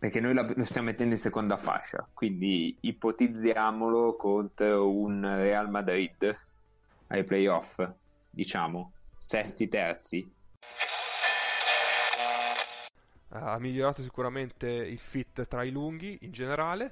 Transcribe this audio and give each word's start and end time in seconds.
perché 0.00 0.18
noi 0.18 0.32
lo 0.32 0.64
stiamo 0.64 0.86
mettendo 0.86 1.12
in 1.12 1.20
seconda 1.20 1.58
fascia, 1.58 2.08
quindi 2.14 2.74
ipotizziamolo 2.80 4.16
contro 4.16 4.90
un 4.90 5.20
Real 5.20 5.68
Madrid 5.68 6.40
ai 7.08 7.22
playoff, 7.22 7.86
diciamo, 8.30 8.92
sesti, 9.18 9.68
terzi. 9.68 10.32
Ha 13.28 13.58
migliorato 13.58 14.00
sicuramente 14.00 14.68
il 14.68 14.98
fit 14.98 15.46
tra 15.46 15.64
i 15.64 15.70
lunghi 15.70 16.16
in 16.22 16.32
generale, 16.32 16.90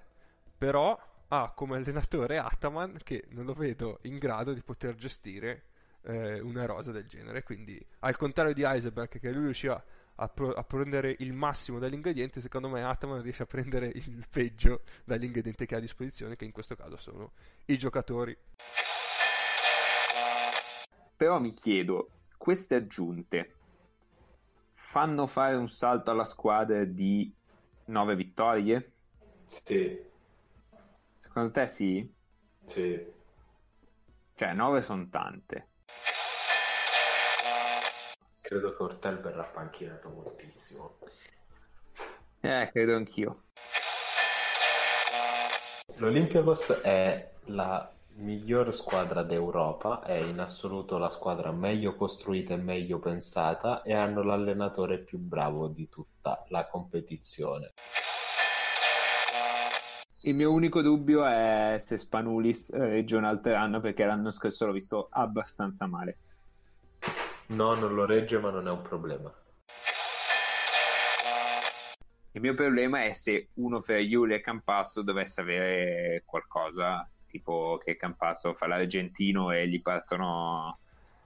però 0.58 0.96
ha 1.28 1.50
come 1.54 1.76
allenatore 1.76 2.36
Ataman 2.36 2.98
che 3.02 3.24
non 3.30 3.46
lo 3.46 3.54
vedo 3.54 4.00
in 4.02 4.18
grado 4.18 4.52
di 4.52 4.60
poter 4.60 4.94
gestire 4.96 5.62
eh, 6.02 6.40
una 6.40 6.66
rosa 6.66 6.92
del 6.92 7.06
genere. 7.06 7.42
Quindi, 7.42 7.82
al 8.00 8.18
contrario 8.18 8.52
di 8.52 8.64
Heisenberg, 8.64 9.18
che 9.18 9.30
lui 9.30 9.44
riusciva 9.44 9.82
a, 10.20 10.28
pro- 10.28 10.52
a, 10.52 10.64
prendere 10.64 11.14
il 11.20 11.32
massimo 11.32 11.78
dall'ingrediente, 11.78 12.40
secondo 12.40 12.68
me 12.68 12.82
Ataman 12.82 13.22
riesce 13.22 13.44
a 13.44 13.46
prendere 13.46 13.86
il 13.94 14.26
peggio 14.28 14.82
dall'ingrediente 15.04 15.66
che 15.66 15.74
ha 15.74 15.78
a 15.78 15.80
disposizione, 15.80 16.36
che 16.36 16.44
in 16.44 16.52
questo 16.52 16.74
caso 16.74 16.96
sono 16.96 17.32
i 17.66 17.78
giocatori. 17.78 18.36
Però 21.16 21.40
mi 21.40 21.52
chiedo, 21.52 22.10
queste 22.36 22.76
aggiunte 22.76 23.54
fanno 24.74 25.26
fare 25.26 25.56
un 25.56 25.68
salto 25.68 26.10
alla 26.10 26.24
squadra 26.24 26.84
di 26.84 27.32
9 27.86 28.16
vittorie? 28.16 28.92
Sì. 29.46 30.06
Secondo 31.18 31.50
te 31.50 31.66
sì? 31.66 32.12
Sì. 32.64 33.16
Cioè, 34.34 34.52
9 34.52 34.82
sono 34.82 35.08
tante. 35.08 35.68
Credo 38.48 38.74
che 38.74 38.82
Ortel 38.82 39.20
verrà 39.20 39.42
panchinato 39.42 40.08
moltissimo. 40.08 40.96
Eh, 42.40 42.70
credo 42.72 42.96
anch'io. 42.96 43.36
L'Olympiakos 45.96 46.80
è 46.80 47.30
la 47.48 47.92
miglior 48.14 48.74
squadra 48.74 49.22
d'Europa, 49.22 50.02
è 50.02 50.14
in 50.14 50.38
assoluto 50.38 50.96
la 50.96 51.10
squadra 51.10 51.52
meglio 51.52 51.94
costruita 51.94 52.54
e 52.54 52.56
meglio 52.56 52.98
pensata 53.00 53.82
e 53.82 53.92
hanno 53.92 54.22
l'allenatore 54.22 54.96
più 54.96 55.18
bravo 55.18 55.68
di 55.68 55.86
tutta 55.90 56.42
la 56.48 56.66
competizione. 56.68 57.74
Il 60.22 60.34
mio 60.34 60.50
unico 60.50 60.80
dubbio 60.80 61.22
è 61.26 61.76
se 61.78 61.98
Spanulis 61.98 62.70
un'altra 62.72 63.60
anno 63.60 63.80
perché 63.80 64.06
l'anno 64.06 64.30
scorso 64.30 64.64
l'ho 64.64 64.72
visto 64.72 65.08
abbastanza 65.10 65.86
male. 65.86 66.20
No, 67.48 67.74
non 67.74 67.94
lo 67.94 68.04
regge, 68.04 68.38
ma 68.38 68.50
non 68.50 68.66
è 68.66 68.70
un 68.70 68.82
problema. 68.82 69.32
Il 72.32 72.42
mio 72.42 72.54
problema 72.54 73.04
è 73.04 73.12
se 73.12 73.48
uno 73.54 73.80
fra 73.80 73.98
Iule 73.98 74.36
e 74.36 74.40
Campasso 74.40 75.02
dovesse 75.02 75.40
avere 75.40 76.22
qualcosa, 76.24 77.10
tipo 77.26 77.80
che 77.82 77.96
Campasso 77.96 78.54
fa 78.54 78.66
l'argentino 78.66 79.50
e 79.50 79.66
gli 79.66 79.80
partono 79.80 80.78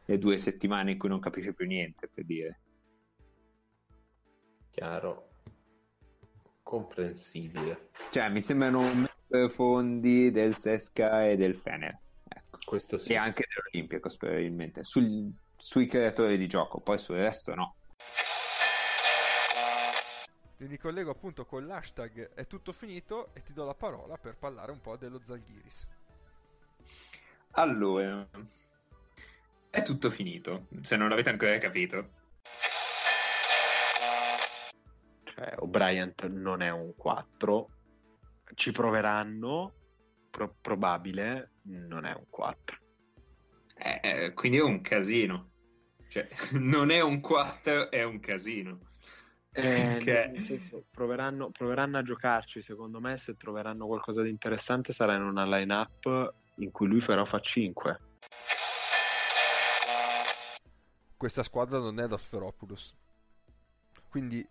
le 0.05 0.19
due 0.19 0.37
settimane 0.37 0.93
in 0.93 0.99
cui 0.99 1.09
non 1.09 1.21
capisce 1.21 1.55
più 1.55 1.67
niente, 1.67 2.09
per 2.09 2.25
dire. 2.25 2.61
Chiaro. 4.71 5.29
Comprensibile. 6.63 7.91
Cioè, 8.11 8.31
mi 8.31 8.41
sembrano 8.41 9.09
fondi 9.51 10.31
del 10.31 10.57
Sesca 10.57 11.27
e 11.29 11.37
del 11.37 11.57
Fener. 11.57 11.99
Ecco. 12.29 12.59
Questo 12.65 12.97
sì. 12.97 13.13
E 13.13 13.17
anche 13.17 13.45
dell'Olimpiakos, 13.49 14.17
probabilmente. 14.17 14.85
Sul, 14.85 15.31
sui 15.63 15.87
creatori 15.87 16.37
di 16.37 16.49
gioco, 16.49 16.81
poi 16.81 16.99
sul 16.99 17.19
resto 17.19 17.55
no. 17.55 17.77
Ti 20.57 20.67
ricollego 20.67 21.13
appunto 21.13 21.47
con 21.47 21.67
l'hashtag 21.67 22.35
è 22.35 22.49
tutto 22.49 22.73
finito 22.73 23.33
e 23.33 23.43
ti 23.43 23.53
do 23.53 23.65
la 23.65 23.75
parola 23.75 24.17
per 24.17 24.37
parlare 24.37 24.73
un 24.73 24.81
po' 24.81 24.97
dello 24.97 25.21
Zalgiris. 25.23 25.89
Allora, 27.53 28.29
è 29.71 29.83
tutto 29.83 30.11
finito, 30.11 30.67
se 30.81 30.97
non 30.97 31.09
l'avete 31.09 31.31
ancora 31.31 31.57
capito. 31.59 32.11
Cioè, 35.23 35.55
O'Brien 35.59 36.13
non 36.29 36.61
è 36.61 36.71
un 36.71 36.93
4, 36.97 37.69
ci 38.55 38.73
proveranno, 38.73 39.75
pro- 40.29 40.57
probabile, 40.61 41.53
non 41.63 42.05
è 42.05 42.13
un 42.13 42.27
4. 42.29 42.79
Eh, 43.77 44.33
quindi 44.35 44.59
è 44.59 44.63
un 44.63 44.81
casino. 44.81 45.52
Cioè, 46.13 46.29
non 46.61 46.91
è 46.91 47.01
un 47.01 47.21
4, 47.21 47.91
è 47.91 48.03
un 48.03 48.21
casino. 48.21 48.81
Eh, 49.51 49.97
che... 50.05 50.31
senso, 50.43 50.85
proveranno, 50.91 51.51
proveranno, 51.51 51.97
a 51.97 52.03
giocarci, 52.03 52.61
secondo 52.61 53.01
me 53.01 53.17
se 53.17 53.35
troveranno 53.39 53.87
qualcosa 53.87 54.21
di 54.21 54.29
interessante 54.29 54.93
sarà 54.93 55.15
in 55.15 55.23
una 55.23 55.47
line-up 55.47 56.35
in 56.57 56.71
cui 56.71 56.87
lui 56.87 57.01
però 57.01 57.25
fa 57.25 57.41
5. 57.41 58.01
Questa 61.17 61.43
squadra 61.43 61.79
non 61.79 61.99
è 61.99 62.07
da 62.07 62.19
Sferopoulos. 62.19 62.95
Quindi... 64.11 64.47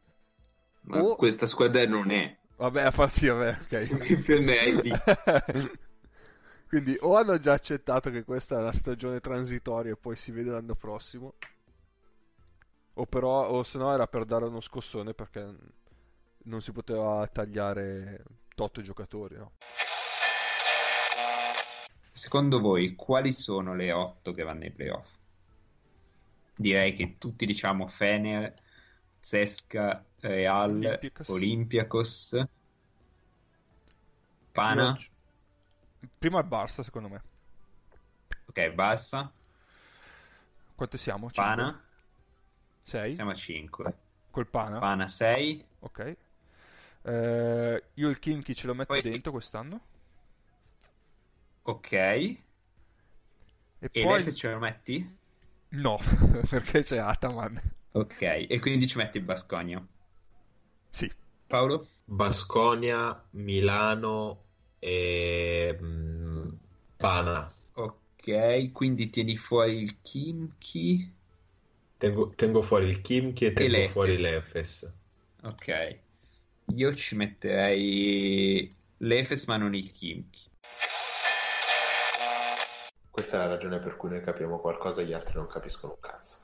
Ma 0.86 1.00
o... 1.00 1.16
questa 1.16 1.46
squadra 1.46 1.86
non 1.86 2.10
è. 2.10 2.36
Vabbè, 2.56 2.82
a 2.90 2.92
farsi, 2.92 3.28
vabbè, 3.28 3.58
ok. 3.66 5.90
Quindi 6.72 6.96
o 7.02 7.18
hanno 7.18 7.38
già 7.38 7.52
accettato 7.52 8.10
che 8.12 8.24
questa 8.24 8.58
è 8.58 8.62
la 8.62 8.72
stagione 8.72 9.20
transitoria 9.20 9.92
e 9.92 9.98
poi 9.98 10.16
si 10.16 10.32
vede 10.32 10.52
l'anno 10.52 10.74
prossimo, 10.74 11.34
o 12.94 13.06
però, 13.06 13.50
o 13.50 13.62
se 13.64 13.78
no 13.78 13.94
era 13.94 14.08
per 14.08 14.24
dare 14.24 14.46
uno 14.46 14.62
scossone 14.62 15.14
perché 15.14 15.54
non 16.44 16.62
si 16.62 16.72
poteva 16.72 17.28
tagliare 17.28 18.24
tot 18.56 18.80
giocatori, 18.80 19.36
no? 19.36 19.52
Secondo 22.14 22.62
voi 22.62 22.96
quali 22.96 23.34
sono 23.34 23.76
le 23.76 23.92
otto 23.92 24.32
che 24.32 24.44
vanno 24.44 24.64
ai 24.64 24.72
playoff? 24.72 25.10
Direi 26.56 26.96
che 26.96 27.18
tutti 27.18 27.46
diciamo 27.46 27.86
Fener, 27.90 28.54
Zesca, 29.20 30.06
Real, 30.22 30.72
Olympiacos, 30.72 31.28
Olympiacos 31.28 32.42
Pana. 34.54 34.98
Prima 36.22 36.38
il 36.38 36.46
Barça, 36.46 36.84
secondo 36.84 37.10
me. 37.10 37.20
Ok, 38.46 38.70
Barça. 38.74 39.34
Quanto 40.76 40.96
siamo? 40.96 41.32
Pana. 41.34 41.84
6. 42.84 43.16
Siamo 43.16 43.32
a 43.32 43.34
5. 43.34 43.98
Col 44.30 44.46
Pana. 44.46 44.78
Pana 44.78 45.08
6. 45.08 45.66
Ok. 45.80 46.18
Eh, 47.02 47.84
io 47.96 48.10
il 48.10 48.20
Kimchi 48.20 48.54
ce 48.54 48.68
lo 48.68 48.76
metto 48.76 48.94
Poi... 48.94 49.02
dentro 49.02 49.32
quest'anno. 49.32 49.82
Ok. 51.64 51.92
E, 51.92 52.38
e 53.80 53.90
poi... 53.90 54.24
l'F 54.24 54.32
ce 54.32 54.52
lo 54.52 54.60
metti? 54.60 55.18
No, 55.70 55.98
perché 56.48 56.84
c'è 56.84 56.98
Ataman. 56.98 57.60
Ok, 57.94 58.22
e 58.22 58.60
quindi 58.60 58.86
ci 58.86 58.98
metti 58.98 59.20
Basconia? 59.22 59.84
Sì. 60.88 61.12
Paolo? 61.48 61.88
Basconia, 62.06 63.26
Milano, 63.32 64.50
e 64.84 65.78
mm, 65.80 66.50
Pana. 66.98 67.52
Ok, 67.74 68.72
quindi 68.72 69.12
tieni 69.12 69.38
fuori 69.38 69.80
il 69.80 70.02
Kimchi. 70.02 71.14
Tengo, 71.98 72.30
tengo 72.30 72.64
fuori 72.64 72.88
il 72.88 73.02
Kimchi 73.02 73.46
e 73.46 73.54
tengo 73.54 73.78
e 73.78 73.90
fuori 73.90 74.18
l'Efes. 74.18 74.92
Ok, 75.44 76.00
io 76.74 76.96
ci 76.96 77.16
metterei 77.16 78.68
l'Efes 78.98 79.46
ma 79.46 79.58
non 79.58 79.76
il 79.76 79.92
Kimchi. 79.92 80.50
Questa 83.12 83.36
è 83.36 83.40
la 83.40 83.54
ragione 83.54 83.80
per 83.80 83.98
cui 83.98 84.10
noi 84.10 84.24
capiamo 84.24 84.60
qualcosa 84.60 85.02
e 85.02 85.06
gli 85.06 85.14
altri 85.14 85.36
non 85.36 85.46
capiscono 85.46 85.94
un 85.94 86.00
cazzo. 86.00 86.38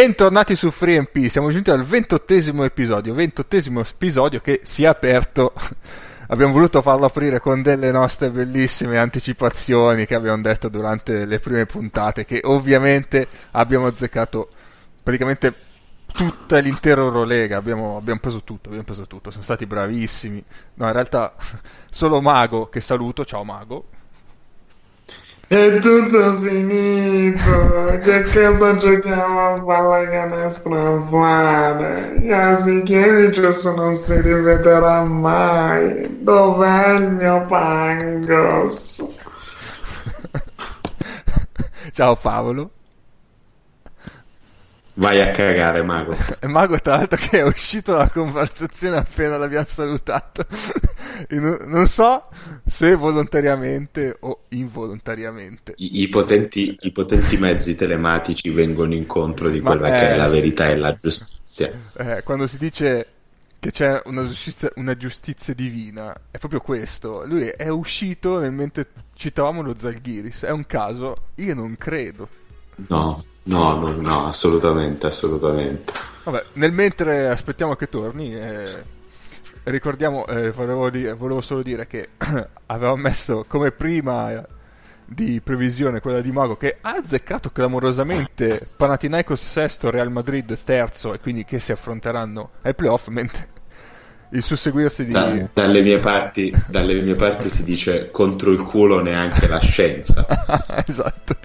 Bentornati 0.00 0.56
su 0.56 0.70
FreeMP, 0.70 1.26
siamo 1.26 1.50
giunti 1.50 1.68
al 1.70 1.84
ventottesimo 1.84 2.64
episodio, 2.64 3.12
ventottesimo 3.12 3.80
episodio 3.80 4.40
che 4.40 4.60
si 4.62 4.84
è 4.84 4.86
aperto, 4.86 5.52
abbiamo 6.28 6.54
voluto 6.54 6.80
farlo 6.80 7.04
aprire 7.04 7.38
con 7.38 7.60
delle 7.60 7.92
nostre 7.92 8.30
bellissime 8.30 8.96
anticipazioni 8.96 10.06
che 10.06 10.14
abbiamo 10.14 10.40
detto 10.40 10.70
durante 10.70 11.26
le 11.26 11.38
prime 11.38 11.66
puntate, 11.66 12.24
che 12.24 12.40
ovviamente 12.44 13.28
abbiamo 13.50 13.88
azzeccato 13.88 14.48
praticamente 15.02 15.52
tutta 16.10 16.56
l'intera 16.60 17.02
Eurolega, 17.02 17.58
abbiamo, 17.58 17.98
abbiamo, 17.98 18.20
preso 18.20 18.42
tutto, 18.42 18.68
abbiamo 18.68 18.86
preso 18.86 19.06
tutto, 19.06 19.28
siamo 19.28 19.44
stati 19.44 19.66
bravissimi. 19.66 20.42
No, 20.76 20.86
in 20.86 20.92
realtà 20.94 21.34
solo 21.92 22.22
Mago, 22.22 22.70
che 22.70 22.80
saluto, 22.80 23.26
ciao 23.26 23.44
Mago. 23.44 23.84
È 25.50 25.80
tutto 25.80 26.36
finito, 26.36 27.98
che 28.04 28.22
cosa 28.22 28.76
giochiamo 28.76 29.40
a 29.40 29.60
pallacanestro 29.60 30.96
a 30.96 31.00
fare? 31.00 32.18
Jasikevichus 32.20 33.64
non 33.74 33.92
si 33.96 34.20
rivedrà 34.20 35.02
mai, 35.02 36.22
dov'è 36.22 36.98
il 36.98 37.10
mio 37.10 37.44
Pangos? 37.46 39.08
ciao 41.90 42.14
Paolo. 42.14 42.70
Vai 45.00 45.18
a 45.22 45.30
cagare, 45.30 45.82
Mago. 45.82 46.14
Mago, 46.46 46.78
tra 46.78 46.96
l'altro, 46.96 47.18
che 47.18 47.38
è 47.38 47.42
uscito 47.42 47.92
dalla 47.92 48.10
conversazione 48.10 48.98
appena 48.98 49.38
l'abbiamo 49.38 49.64
salutato. 49.66 50.44
non, 51.30 51.86
so 51.86 52.28
se 52.66 52.94
volontariamente 52.96 54.14
o 54.20 54.42
involontariamente. 54.50 55.72
I, 55.78 56.02
i, 56.02 56.08
potenti, 56.08 56.76
I, 56.80 56.92
potenti, 56.92 57.38
mezzi 57.38 57.74
telematici 57.76 58.50
vengono 58.50 58.92
incontro 58.92 59.48
di 59.48 59.60
quella 59.60 59.88
Ma, 59.88 59.96
che 59.96 60.10
eh, 60.10 60.12
è 60.12 60.16
la 60.16 60.28
verità 60.28 60.68
e 60.68 60.76
la 60.76 60.94
giustizia. 60.94 61.70
Eh, 61.96 62.22
quando 62.22 62.46
si 62.46 62.58
dice 62.58 63.06
che 63.58 63.70
c'è 63.70 64.02
una 64.04 64.26
giustizia, 64.26 64.70
una 64.74 64.96
giustizia, 64.98 65.54
divina, 65.54 66.14
è 66.30 66.36
proprio 66.36 66.60
questo. 66.60 67.24
Lui 67.24 67.46
è 67.46 67.68
uscito 67.68 68.38
nel 68.38 68.52
mentre 68.52 68.88
citavamo 69.14 69.62
lo 69.62 69.74
Zalgiris. 69.74 70.42
È 70.42 70.50
un 70.50 70.66
caso? 70.66 71.14
Io 71.36 71.54
non 71.54 71.74
credo. 71.78 72.28
No, 72.88 73.22
no, 73.44 73.78
no, 73.78 73.90
no, 73.92 74.26
assolutamente, 74.26 75.06
assolutamente. 75.06 75.92
Vabbè, 76.24 76.44
nel 76.54 76.72
mentre 76.72 77.28
aspettiamo 77.28 77.74
che 77.74 77.88
torni, 77.88 78.34
eh, 78.34 78.66
ricordiamo, 79.64 80.26
eh, 80.26 80.50
volevo, 80.50 80.90
dire, 80.90 81.14
volevo, 81.14 81.40
solo 81.40 81.62
dire 81.62 81.86
che 81.86 82.10
avevamo 82.66 82.96
messo 82.96 83.44
come 83.48 83.72
prima 83.72 84.46
di 85.04 85.40
previsione 85.40 86.00
quella 86.00 86.20
di 86.20 86.30
Mago 86.30 86.56
che 86.56 86.78
ha 86.80 86.92
azzeccato 86.92 87.50
clamorosamente 87.50 88.68
Panathinaikos 88.76 89.44
sesto, 89.44 89.90
Real 89.90 90.10
Madrid 90.10 90.56
terzo 90.62 91.14
e 91.14 91.18
quindi 91.18 91.44
che 91.44 91.58
si 91.58 91.72
affronteranno 91.72 92.50
ai 92.62 92.76
playoff 92.76 93.08
mentre 93.08 93.48
il 94.32 94.42
susseguirsi 94.42 95.04
di... 95.04 95.10
Da, 95.10 95.48
dalle, 95.52 95.82
mie 95.82 95.98
parti, 95.98 96.54
dalle 96.68 97.00
mie 97.00 97.16
parti 97.16 97.48
si 97.48 97.64
dice 97.64 98.10
contro 98.12 98.52
il 98.52 98.62
culo 98.62 99.00
neanche 99.00 99.48
la 99.48 99.58
scienza. 99.58 100.24
esatto. 100.86 101.36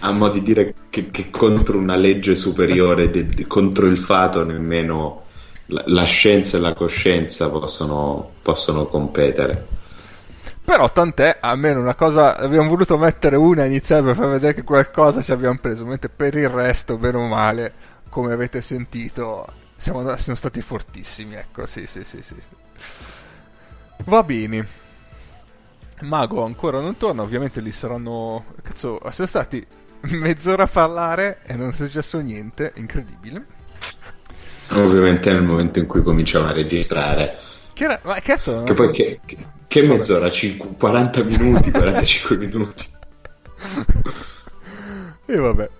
A 0.00 0.10
mo' 0.12 0.28
di 0.28 0.42
dire 0.42 0.74
che, 0.90 1.10
che 1.10 1.30
contro 1.30 1.78
una 1.78 1.96
legge 1.96 2.34
superiore, 2.34 3.10
de, 3.10 3.26
de, 3.26 3.46
contro 3.46 3.86
il 3.86 3.98
fato, 3.98 4.44
nemmeno 4.44 5.24
la, 5.66 5.82
la 5.86 6.04
scienza 6.04 6.56
e 6.56 6.60
la 6.60 6.74
coscienza 6.74 7.50
possono, 7.50 8.30
possono 8.42 8.86
competere. 8.86 9.74
Però 10.64 10.90
tant'è, 10.90 11.38
almeno 11.40 11.80
una 11.80 11.94
cosa, 11.94 12.36
abbiamo 12.36 12.68
voluto 12.68 12.98
mettere 12.98 13.36
una 13.36 13.64
iniziale 13.64 14.02
per 14.02 14.16
far 14.16 14.28
vedere 14.30 14.54
che 14.54 14.64
qualcosa 14.64 15.22
ci 15.22 15.30
abbiamo 15.30 15.58
preso, 15.60 15.86
mentre 15.86 16.08
per 16.08 16.34
il 16.34 16.48
resto, 16.48 16.96
bene 16.96 17.18
o 17.18 17.26
male, 17.26 17.72
come 18.08 18.32
avete 18.32 18.60
sentito, 18.62 19.46
siamo, 19.76 20.02
siamo 20.16 20.36
stati 20.36 20.60
fortissimi, 20.60 21.36
ecco, 21.36 21.66
sì, 21.66 21.86
sì, 21.86 22.02
sì, 22.02 22.20
sì. 22.20 22.34
Va 24.06 24.22
bene. 24.22 24.85
Mago 26.00 26.44
ancora 26.44 26.80
non 26.80 26.96
torna, 26.96 27.22
ovviamente 27.22 27.60
lì 27.60 27.72
saranno... 27.72 28.44
Cazzo, 28.62 29.00
siamo 29.10 29.28
stati 29.28 29.66
mezz'ora 30.12 30.64
a 30.64 30.66
parlare 30.66 31.40
e 31.46 31.54
non 31.56 31.70
è 31.70 31.72
successo 31.72 32.18
niente, 32.20 32.72
incredibile. 32.76 33.44
Ovviamente 34.72 35.32
nel 35.32 35.42
momento 35.42 35.78
in 35.78 35.86
cui 35.86 36.02
cominciamo 36.02 36.48
a 36.48 36.52
registrare. 36.52 37.36
Che 37.72 37.84
era... 37.84 37.98
Ma 38.04 38.20
cazzo... 38.20 38.62
Che 38.64 38.74
poi 38.74 38.90
che, 38.90 39.20
che, 39.66 39.82
mezz'ora? 39.82 40.30
5, 40.30 40.76
40 40.76 41.24
minuti, 41.24 41.70
45 41.70 42.36
minuti. 42.44 42.86
e 45.26 45.36
vabbè. 45.36 45.70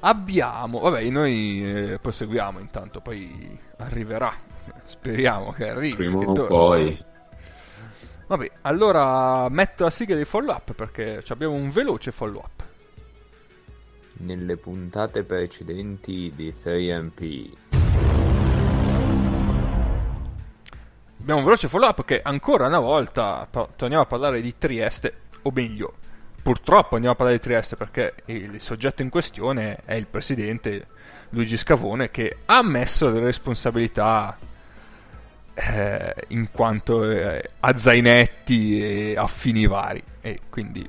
Abbiamo... 0.00 0.80
Vabbè, 0.80 1.02
noi 1.08 1.92
eh, 1.92 1.98
proseguiamo 1.98 2.58
intanto, 2.58 3.00
poi 3.00 3.58
arriverà. 3.78 4.34
Speriamo 4.84 5.52
che 5.52 5.68
arrivi. 5.68 5.96
Prima 5.96 6.18
o 6.18 6.32
poi. 6.32 7.10
Vabbè, 8.32 8.50
allora 8.62 9.46
metto 9.50 9.84
la 9.84 9.90
sigla 9.90 10.16
di 10.16 10.24
follow 10.24 10.54
up 10.54 10.72
perché 10.72 11.22
abbiamo 11.28 11.52
un 11.52 11.68
veloce 11.68 12.10
follow 12.12 12.40
up. 12.42 12.64
Nelle 14.20 14.56
puntate 14.56 15.22
precedenti 15.22 16.32
di 16.34 16.50
3MP 16.50 17.50
abbiamo 21.20 21.40
un 21.40 21.44
veloce 21.44 21.68
follow 21.68 21.90
up 21.90 22.06
che 22.06 22.22
ancora 22.22 22.68
una 22.68 22.78
volta 22.78 23.46
torniamo 23.76 24.02
a 24.02 24.06
parlare 24.06 24.40
di 24.40 24.56
Trieste, 24.56 25.14
o 25.42 25.50
meglio, 25.52 25.92
purtroppo 26.42 26.94
andiamo 26.94 27.12
a 27.12 27.16
parlare 27.18 27.36
di 27.36 27.44
Trieste 27.44 27.76
perché 27.76 28.14
il 28.24 28.62
soggetto 28.62 29.02
in 29.02 29.10
questione 29.10 29.82
è 29.84 29.92
il 29.92 30.06
presidente 30.06 30.86
Luigi 31.28 31.58
Scavone 31.58 32.10
che 32.10 32.38
ha 32.46 32.56
ammesso 32.56 33.10
le 33.10 33.20
responsabilità 33.20 34.38
eh, 35.54 36.14
in 36.28 36.50
quanto 36.50 37.08
eh, 37.08 37.50
a 37.60 37.76
zainetti 37.76 38.80
e 38.80 39.14
affini 39.16 39.66
vari 39.66 40.02
e 40.20 40.40
quindi 40.48 40.88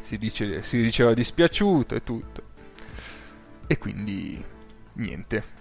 si, 0.00 0.18
dice, 0.18 0.62
si 0.62 0.80
diceva 0.80 1.14
dispiaciuto 1.14 1.94
e 1.94 2.02
tutto 2.02 2.42
e 3.66 3.78
quindi 3.78 4.42
niente 4.94 5.52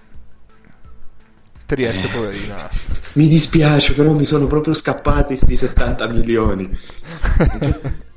Trieste, 1.65 2.07
eh, 2.07 2.09
poverina. 2.09 2.69
Mi 3.13 3.27
dispiace, 3.27 3.93
però 3.93 4.13
mi 4.13 4.25
sono 4.25 4.47
proprio 4.47 4.73
scappati 4.73 5.35
sti 5.35 5.55
70 5.55 6.07
milioni. 6.09 6.69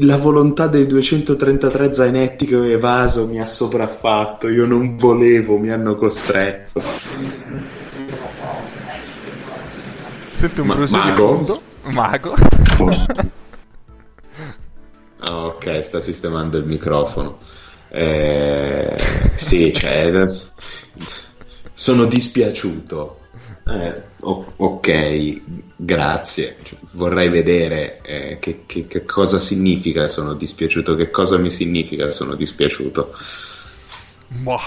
la 0.00 0.16
volontà 0.16 0.66
dei 0.66 0.86
233 0.86 1.92
zainetti 1.92 2.44
che 2.46 2.56
ho 2.56 2.66
evaso 2.66 3.26
mi 3.26 3.40
ha 3.40 3.46
sopraffatto. 3.46 4.48
Io 4.48 4.66
non 4.66 4.96
volevo, 4.96 5.58
mi 5.58 5.70
hanno 5.70 5.96
costretto. 5.96 6.82
Sento 10.38 10.60
un 10.60 10.68
Ma- 10.68 10.74
brusio 10.76 11.02
di 11.02 11.10
fondo. 11.10 11.62
Mago. 11.86 12.36
Ah, 15.20 15.46
ok, 15.46 15.80
sta 15.84 16.00
sistemando 16.00 16.58
il 16.58 16.64
microfono. 16.64 17.38
Eh, 17.88 18.96
sì, 19.34 19.72
cioè, 19.72 20.26
sono 21.74 22.04
dispiaciuto. 22.04 23.18
Eh, 23.68 24.02
ok, 24.20 25.40
grazie. 25.74 26.56
Vorrei 26.92 27.30
vedere 27.30 28.00
eh, 28.02 28.38
che, 28.38 28.62
che, 28.64 28.86
che, 28.86 29.04
cosa 29.04 29.40
significa 29.40 30.06
sono 30.06 30.34
dispiaciuto, 30.34 30.94
che 30.94 31.10
cosa 31.10 31.36
mi 31.36 31.50
significa 31.50 32.10
sono 32.10 32.36
dispiaciuto. 32.36 33.12
Boh. 34.28 34.60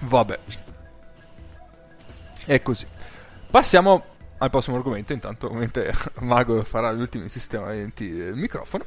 Vabbè. 0.00 0.38
È 2.44 2.60
così. 2.60 2.96
Passiamo 3.50 4.04
al 4.38 4.50
prossimo 4.50 4.76
argomento, 4.76 5.12
intanto 5.14 5.46
ovviamente 5.46 5.92
Mago 6.20 6.62
farà 6.64 6.92
gli 6.92 7.00
ultimi 7.00 7.28
sistemamenti 7.28 8.10
del 8.10 8.34
microfono, 8.34 8.84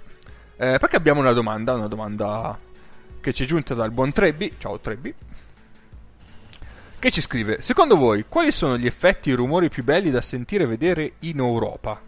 eh, 0.56 0.78
perché 0.80 0.96
abbiamo 0.96 1.20
una 1.20 1.34
domanda, 1.34 1.74
una 1.74 1.88
domanda 1.88 2.58
che 3.20 3.34
ci 3.34 3.44
è 3.44 3.48
giunta 3.48 3.74
dal 3.74 3.92
buon 3.92 4.14
Trebbi, 4.14 4.56
ciao 4.60 4.80
Trebbi, 4.80 5.14
che 7.00 7.12
ci 7.12 7.22
scrive, 7.22 7.62
secondo 7.62 7.98
voi 7.98 8.26
quali 8.30 8.52
sono 8.52 8.78
gli 8.78 8.86
effetti 8.86 9.32
e 9.32 9.34
i 9.34 9.36
rumori 9.36 9.70
più 9.70 9.84
belli 9.84 10.12
da 10.12 10.22
sentire 10.22 10.66
e 10.66 10.68
vedere 10.68 11.14
in 11.20 11.40
Europa? 11.40 12.00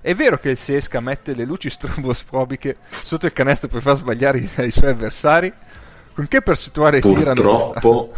È 0.00 0.14
vero 0.14 0.38
che 0.38 0.50
il 0.50 0.56
Sesca 0.56 0.98
mette 0.98 1.32
le 1.34 1.44
luci 1.44 1.70
strobosfobiche 1.70 2.76
sotto 2.88 3.26
il 3.26 3.32
canestro 3.32 3.68
per 3.68 3.82
far 3.82 3.94
sbagliare 3.94 4.38
i, 4.38 4.50
i 4.64 4.70
suoi 4.72 4.90
avversari? 4.90 5.52
Con 6.12 6.26
che 6.26 6.42
percentuale 6.42 7.00
tirano? 7.00 7.34
Purtroppo 7.34 8.12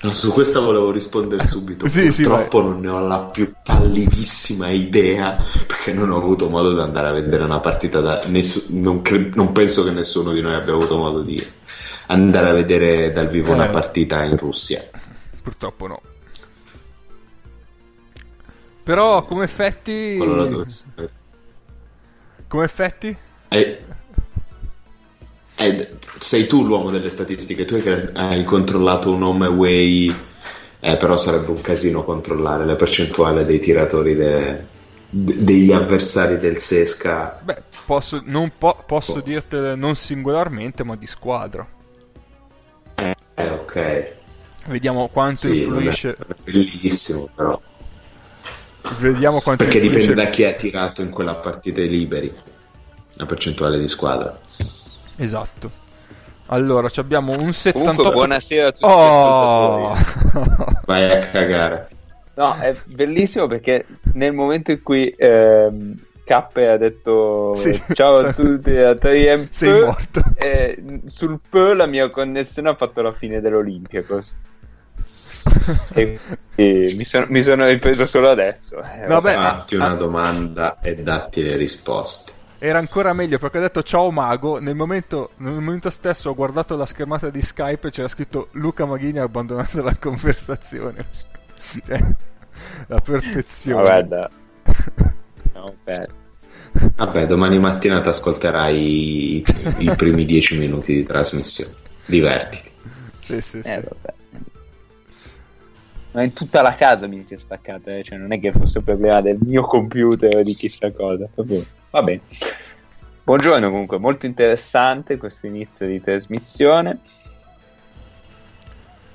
No, 0.00 0.12
su 0.12 0.32
questa 0.32 0.60
volevo 0.60 0.92
rispondere 0.92 1.42
subito. 1.42 1.88
sì, 1.88 2.06
Purtroppo 2.06 2.60
sì, 2.60 2.66
non 2.68 2.80
ne 2.80 2.88
ho 2.88 3.00
la 3.00 3.18
più 3.24 3.52
pallidissima 3.64 4.68
idea 4.68 5.36
perché 5.66 5.92
non 5.92 6.10
ho 6.10 6.16
avuto 6.16 6.48
modo 6.48 6.72
di 6.72 6.80
andare 6.80 7.08
a 7.08 7.12
vedere 7.12 7.42
una 7.42 7.58
partita 7.58 8.00
da 8.00 8.22
nessu... 8.26 8.66
non, 8.68 9.02
cre... 9.02 9.30
non, 9.34 9.50
penso 9.52 9.82
che 9.82 9.90
nessuno 9.90 10.32
di 10.32 10.40
noi 10.40 10.54
abbia 10.54 10.72
avuto 10.72 10.96
modo 10.96 11.22
di 11.22 11.44
andare 12.06 12.48
a 12.48 12.52
vedere 12.52 13.10
dal 13.10 13.28
vivo 13.28 13.50
eh, 13.50 13.54
una 13.54 13.68
partita 13.68 14.22
in 14.22 14.36
Russia. 14.36 14.82
Purtroppo 15.42 15.86
no. 15.88 16.00
Però 18.84 19.24
come 19.24 19.44
effetti 19.44 20.16
Come 22.46 22.64
effetti? 22.64 23.16
Eh 23.48 23.96
eh, 25.58 25.88
sei 26.18 26.46
tu 26.46 26.64
l'uomo 26.64 26.90
delle 26.90 27.08
statistiche, 27.08 27.64
tu 27.64 27.74
hai 28.14 28.44
controllato 28.44 29.12
un 29.12 29.22
home 29.22 29.46
away, 29.46 30.14
eh, 30.80 30.96
però 30.96 31.16
sarebbe 31.16 31.50
un 31.50 31.60
casino 31.60 32.04
controllare 32.04 32.64
la 32.64 32.76
percentuale 32.76 33.44
dei 33.44 33.58
tiratori 33.58 34.14
de, 34.14 34.64
de, 35.10 35.42
degli 35.44 35.72
avversari 35.72 36.38
del 36.38 36.58
Sesca. 36.58 37.40
Beh, 37.42 37.62
posso, 37.84 38.22
non 38.24 38.52
po- 38.56 38.82
posso 38.86 39.20
dirtele 39.20 39.74
non 39.74 39.96
singolarmente, 39.96 40.84
ma 40.84 40.94
di 40.94 41.06
squadra. 41.06 41.66
Eh, 42.94 43.50
ok. 43.50 44.16
Vediamo 44.66 45.08
quanto 45.08 45.48
Sì, 45.48 45.58
influisce. 45.58 46.16
bellissimo, 46.44 47.28
però. 47.34 47.60
Vediamo 49.00 49.40
quanto 49.40 49.64
Perché 49.64 49.78
influisce. 49.78 50.06
dipende 50.06 50.22
da 50.22 50.30
chi 50.30 50.44
ha 50.44 50.52
tirato 50.52 51.02
in 51.02 51.10
quella 51.10 51.34
partita 51.34 51.80
i 51.80 51.88
liberi. 51.88 52.32
La 53.14 53.26
percentuale 53.26 53.78
di 53.78 53.88
squadra. 53.88 54.38
Esatto. 55.18 55.70
Allora, 56.46 56.88
ci 56.88 57.00
abbiamo 57.00 57.32
un 57.32 57.52
78. 57.52 57.78
Comunque, 57.78 58.12
buonasera 58.12 58.68
a 58.68 58.72
tutti 58.72 58.84
Oh! 58.84 59.94
Vai 60.86 61.10
a 61.10 61.18
cagare. 61.18 61.88
No, 62.34 62.54
è 62.58 62.74
bellissimo 62.86 63.46
perché 63.48 63.84
nel 64.14 64.32
momento 64.32 64.70
in 64.70 64.80
cui 64.82 65.12
ehm, 65.16 65.94
Cappe 66.24 66.68
ha 66.68 66.76
detto 66.76 67.54
Sì. 67.56 67.82
ciao 67.92 68.18
a 68.18 68.32
tutti 68.32 68.70
a 68.70 68.92
3M 68.92 69.48
Sei 69.50 69.80
morto. 69.84 70.22
eh, 70.38 70.80
sul 71.08 71.40
P 71.46 71.54
la 71.74 71.86
mia 71.86 72.08
connessione 72.10 72.68
ha 72.70 72.74
fatto 72.76 73.02
la 73.02 73.12
fine 73.12 73.40
dell'Olympiacos 73.40 74.34
e, 75.94 76.18
e 76.54 76.94
mi, 76.96 77.04
sono, 77.04 77.26
mi 77.28 77.42
sono 77.42 77.66
ripreso 77.66 78.06
solo 78.06 78.30
adesso 78.30 78.76
eh, 78.82 79.06
Vabbè, 79.06 79.32
Fatti 79.34 79.74
una 79.74 79.94
domanda 79.94 80.78
e 80.80 80.94
datti 80.94 81.42
le 81.42 81.56
risposte. 81.56 82.32
Era 82.58 82.78
ancora 82.78 83.12
meglio 83.12 83.38
perché 83.38 83.58
ho 83.58 83.60
detto 83.60 83.82
ciao 83.82 84.10
Mago. 84.10 84.58
Nel 84.58 84.74
momento, 84.74 85.30
nel 85.36 85.52
momento 85.52 85.90
stesso 85.90 86.30
ho 86.30 86.34
guardato 86.34 86.76
la 86.76 86.86
schermata 86.86 87.30
di 87.30 87.42
Skype 87.42 87.88
e 87.88 87.90
c'era 87.90 88.08
scritto 88.08 88.48
Luca 88.52 88.84
Maghini 88.84 89.18
ha 89.18 89.22
abbandonato 89.22 89.82
la 89.82 89.96
conversazione. 89.96 91.26
Cioè, 91.68 91.98
la 92.86 93.00
perfezione. 93.00 93.82
Ma 93.82 93.88
guarda 93.88 94.30
no, 95.58 95.74
Vabbè, 96.96 97.26
domani 97.26 97.58
mattina 97.58 98.00
ti 98.00 98.08
ascolterai 98.08 99.36
i, 99.36 99.44
i 99.78 99.90
primi 99.96 100.24
dieci 100.24 100.58
minuti 100.58 100.94
di 100.94 101.04
trasmissione. 101.04 101.74
Divertiti. 102.06 102.70
Sì, 103.20 103.40
sì, 103.40 103.62
sì. 103.62 103.68
eh, 103.68 103.80
vabbè. 103.80 104.17
Ma 106.12 106.22
in 106.22 106.32
tutta 106.32 106.62
la 106.62 106.74
casa 106.74 107.06
mi 107.06 107.24
si 107.26 107.34
è 107.34 107.38
staccata 107.38 107.94
eh, 107.94 108.02
cioè 108.02 108.18
non 108.18 108.32
è 108.32 108.40
che 108.40 108.52
fosse 108.52 108.78
un 108.78 108.84
problema 108.84 109.20
del 109.20 109.38
mio 109.40 109.62
computer 109.62 110.36
o 110.36 110.42
di 110.42 110.54
chissà 110.54 110.90
cosa 110.90 111.28
va 111.90 112.02
bene 112.02 112.22
buongiorno 113.24 113.70
comunque 113.70 113.98
molto 113.98 114.26
interessante 114.26 115.18
questo 115.18 115.46
inizio 115.46 115.86
di 115.86 116.00
trasmissione 116.00 117.00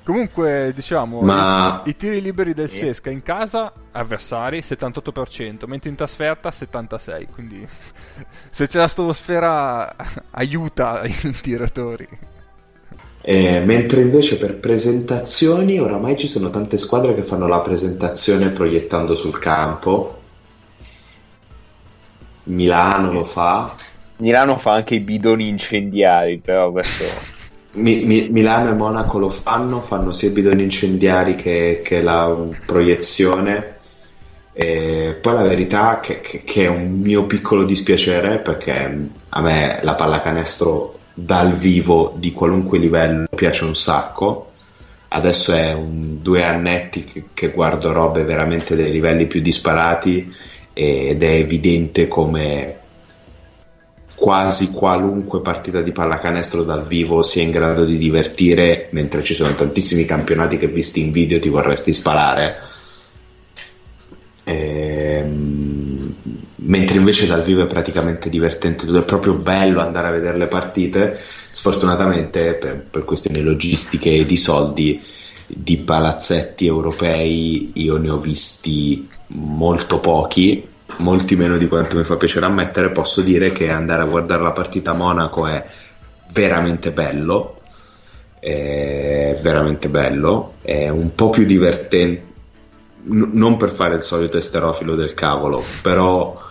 Comunque, 0.04 0.72
diciamo, 0.74 1.22
Ma- 1.22 1.80
i, 1.86 1.88
i 1.88 1.96
tiri 1.96 2.20
liberi 2.20 2.52
del 2.52 2.68
Sì. 2.68 2.80
Sesca 2.80 3.08
in 3.08 3.22
casa, 3.22 3.72
avversari 3.90 4.58
78%, 4.58 5.66
mentre 5.66 5.88
in 5.88 5.96
trasferta 5.96 6.50
76%. 6.50 7.26
Quindi, 7.32 7.66
se 8.50 8.68
c'è 8.68 8.78
la 8.78 8.88
stratosfera, 8.88 9.96
aiuta 10.32 11.04
i 11.04 11.14
tiratori. 11.40 12.06
Eh, 13.26 13.60
mentre 13.64 14.02
invece 14.02 14.36
per 14.36 14.58
presentazioni, 14.60 15.78
oramai 15.80 16.16
ci 16.16 16.28
sono 16.28 16.50
tante 16.50 16.76
squadre 16.76 17.14
che 17.14 17.22
fanno 17.24 17.46
la 17.48 17.60
presentazione 17.60 18.50
proiettando 18.50 19.14
sul 19.14 19.38
campo. 19.38 20.20
Milano 22.44 23.10
lo 23.12 23.24
fa, 23.24 23.74
Milano 24.16 24.58
fa 24.58 24.72
anche 24.74 24.94
i 24.94 25.00
bidoni 25.00 25.48
incendiari 25.48 26.38
però 26.40 26.70
questo 26.70 27.28
Mi- 27.72 28.04
Mi- 28.04 28.28
Milano 28.30 28.70
e 28.70 28.74
Monaco 28.74 29.18
lo 29.18 29.30
fanno, 29.30 29.80
fanno 29.80 30.12
sia 30.12 30.28
i 30.28 30.32
bidoni 30.32 30.62
incendiari 30.62 31.34
che, 31.34 31.80
che 31.84 32.00
la 32.02 32.32
proiezione. 32.64 33.72
E 34.52 35.18
poi 35.20 35.34
la 35.34 35.42
verità 35.42 35.98
che, 36.00 36.20
che- 36.20 36.44
che 36.44 36.64
è 36.64 36.68
un 36.68 37.00
mio 37.00 37.26
piccolo 37.26 37.64
dispiacere 37.64 38.38
perché 38.38 39.08
a 39.28 39.40
me 39.40 39.80
la 39.82 39.94
pallacanestro 39.96 40.98
dal 41.14 41.54
vivo 41.54 42.14
di 42.18 42.32
qualunque 42.32 42.78
livello 42.78 43.26
piace 43.34 43.64
un 43.64 43.76
sacco. 43.76 44.50
Adesso 45.08 45.52
è 45.52 45.72
un, 45.72 46.20
due 46.20 46.42
annetti 46.42 47.04
che, 47.04 47.24
che 47.32 47.50
guardo 47.50 47.92
robe 47.92 48.24
veramente 48.24 48.74
dei 48.74 48.90
livelli 48.90 49.26
più 49.26 49.40
disparati 49.40 50.34
ed 50.72 51.22
è 51.22 51.30
evidente 51.30 52.08
come 52.08 52.78
quasi 54.14 54.72
qualunque 54.72 55.40
partita 55.40 55.82
di 55.82 55.92
pallacanestro 55.92 56.62
dal 56.62 56.84
vivo 56.84 57.22
sia 57.22 57.42
in 57.42 57.50
grado 57.50 57.84
di 57.84 57.96
divertire, 57.96 58.88
mentre 58.90 59.22
ci 59.22 59.34
sono 59.34 59.54
tantissimi 59.54 60.04
campionati 60.04 60.56
che 60.56 60.66
visti 60.66 61.00
in 61.00 61.12
video 61.12 61.38
ti 61.38 61.48
vorresti 61.48 61.92
sparare. 61.92 62.56
Ehm, 64.44 65.63
mentre 66.64 66.98
invece 66.98 67.26
dal 67.26 67.42
vivo 67.42 67.62
è 67.62 67.66
praticamente 67.66 68.28
divertente, 68.28 68.86
è 68.86 69.02
proprio 69.02 69.34
bello 69.34 69.80
andare 69.80 70.08
a 70.08 70.12
vedere 70.12 70.38
le 70.38 70.46
partite. 70.46 71.16
Sfortunatamente, 71.16 72.54
per, 72.54 72.80
per 72.90 73.04
questioni 73.04 73.40
logistiche 73.40 74.10
e 74.10 74.26
di 74.26 74.36
soldi, 74.36 75.02
di 75.46 75.76
palazzetti 75.78 76.66
europei 76.66 77.72
io 77.74 77.96
ne 77.98 78.10
ho 78.10 78.18
visti 78.18 79.08
molto 79.28 80.00
pochi 80.00 80.72
molti 80.98 81.34
meno 81.36 81.56
di 81.56 81.66
quanto 81.66 81.96
mi 81.96 82.04
fa 82.04 82.16
piacere 82.16 82.46
ammettere, 82.46 82.90
posso 82.90 83.20
dire 83.20 83.52
che 83.52 83.70
andare 83.70 84.02
a 84.02 84.06
guardare 84.06 84.42
la 84.42 84.52
partita 84.52 84.92
a 84.92 84.94
Monaco 84.94 85.46
è 85.46 85.64
veramente 86.32 86.92
bello, 86.92 87.60
è 88.38 89.36
veramente 89.40 89.88
bello, 89.88 90.54
è 90.62 90.88
un 90.88 91.14
po' 91.14 91.30
più 91.30 91.44
divertente, 91.44 92.32
non 93.04 93.56
per 93.56 93.70
fare 93.70 93.96
il 93.96 94.02
solito 94.02 94.36
esterofilo 94.36 94.94
del 94.94 95.14
cavolo, 95.14 95.62
però 95.82 96.43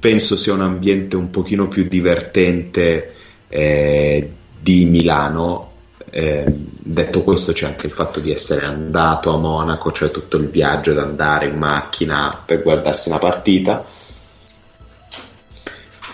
penso 0.00 0.36
sia 0.36 0.54
un 0.54 0.62
ambiente 0.62 1.14
un 1.14 1.30
pochino 1.30 1.68
più 1.68 1.84
divertente 1.84 3.14
eh, 3.48 4.32
di 4.58 4.86
Milano. 4.86 5.68
Eh, 6.12 6.44
detto 6.46 7.22
questo, 7.22 7.52
c'è 7.52 7.66
anche 7.66 7.86
il 7.86 7.92
fatto 7.92 8.18
di 8.18 8.32
essere 8.32 8.64
andato 8.64 9.32
a 9.32 9.38
Monaco, 9.38 9.92
cioè 9.92 10.10
tutto 10.10 10.38
il 10.38 10.48
viaggio 10.48 10.94
da 10.94 11.02
andare 11.02 11.46
in 11.46 11.56
macchina 11.56 12.42
per 12.44 12.62
guardarsi 12.62 13.10
una 13.10 13.18
partita. 13.18 13.84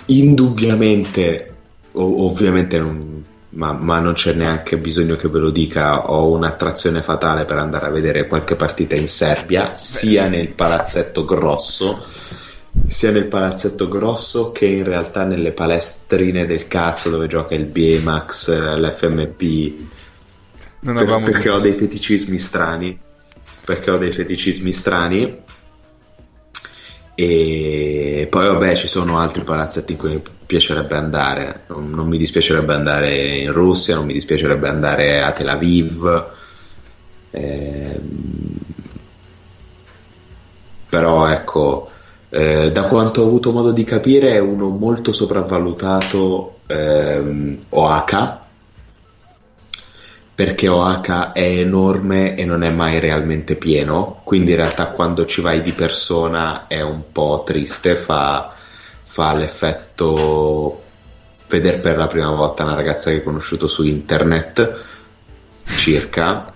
Indubbiamente, 0.07 1.55
o- 1.93 2.27
ovviamente, 2.27 2.79
non, 2.79 3.25
ma, 3.51 3.73
ma 3.73 4.01
non 4.01 4.15
c'è 4.15 4.33
neanche 4.35 4.77
bisogno 4.77 5.17
che 5.17 5.29
ve 5.29 5.39
lo 5.39 5.51
dica. 5.51 6.11
Ho 6.11 6.31
un'attrazione 6.33 7.03
fatale 7.03 7.45
per 7.45 7.59
andare 7.59 7.87
a 7.87 7.91
vedere 7.91 8.27
qualche 8.27 8.57
partita 8.57 8.97
in 8.97 9.09
Serbia, 9.09 9.77
sia 9.77 10.27
nel 10.27 10.49
palazzetto 10.49 11.25
grosso 11.25 12.05
sia 12.85 13.11
nel 13.11 13.27
palazzetto 13.27 13.89
grosso 13.89 14.53
che 14.53 14.67
in 14.67 14.85
realtà 14.85 15.25
nelle 15.25 15.53
palestrine 15.53 16.47
del 16.47 16.69
cazzo 16.69 17.11
dove 17.11 17.27
gioca 17.27 17.55
il 17.55 17.65
BMAX, 17.67 18.49
eh, 18.49 18.81
l'FMP 18.81 19.75
Non 20.81 20.97
per- 20.97 21.23
perché 21.23 21.51
ho 21.51 21.59
dei 21.59 21.73
feticismi 21.73 22.39
strani. 22.39 22.99
Perché 23.65 23.91
ho 23.91 23.97
dei 23.97 24.13
feticismi 24.13 24.73
strani. 24.73 25.45
E 27.19 28.27
poi 28.31 28.47
vabbè 28.47 28.77
ci 28.77 28.87
sono 28.89 29.19
altri 29.19 29.43
palazzetti 29.43 29.93
in 29.93 29.99
cui 29.99 30.11
mi 30.11 30.23
piacerebbe 30.47 30.95
andare. 30.97 31.65
Non, 31.69 31.91
non 31.91 32.07
mi 32.07 32.19
dispiacerebbe 32.19 32.75
andare 32.75 33.17
in 33.39 33.53
Russia 33.53 33.95
non 33.95 34.05
mi 34.05 34.13
dispiacerebbe 34.13 34.69
andare 34.69 35.23
a 35.23 35.33
Tel 35.33 35.49
Aviv. 35.49 36.29
Ehm, 37.31 38.59
però 40.89 41.27
ecco 41.27 41.91
eh, 42.31 42.71
da 42.71 42.83
quanto 42.85 43.23
ho 43.23 43.27
avuto 43.27 43.53
modo 43.53 43.73
di 43.73 43.85
capire 43.85 44.33
è 44.33 44.39
uno 44.39 44.69
molto 44.69 45.13
sopravvalutato 45.13 46.59
ehm, 46.67 47.59
OH 47.71 48.45
perché 50.37 50.69
OH 50.69 51.33
è 51.33 51.41
enorme 51.41 52.37
e 52.37 52.45
non 52.45 52.63
è 52.63 52.71
mai 52.71 53.01
realmente 53.01 53.57
pieno, 53.57 54.21
quindi 54.23 54.51
in 54.51 54.59
realtà 54.59 54.89
quando 54.89 55.25
ci 55.25 55.41
vai 55.41 55.63
di 55.63 55.73
persona 55.73 56.67
è 56.67 56.83
un 56.83 57.11
po' 57.11 57.43
triste, 57.47 57.97
fa, 57.97 58.53
fa 59.03 59.33
l'effetto 59.33 60.83
vedere 61.49 61.79
per 61.79 61.97
la 61.97 62.07
prima 62.07 62.31
volta 62.31 62.65
una 62.65 62.75
ragazza 62.75 63.09
che 63.09 63.17
hai 63.17 63.23
conosciuto 63.23 63.67
su 63.67 63.85
internet, 63.85 64.85
circa. 65.65 66.53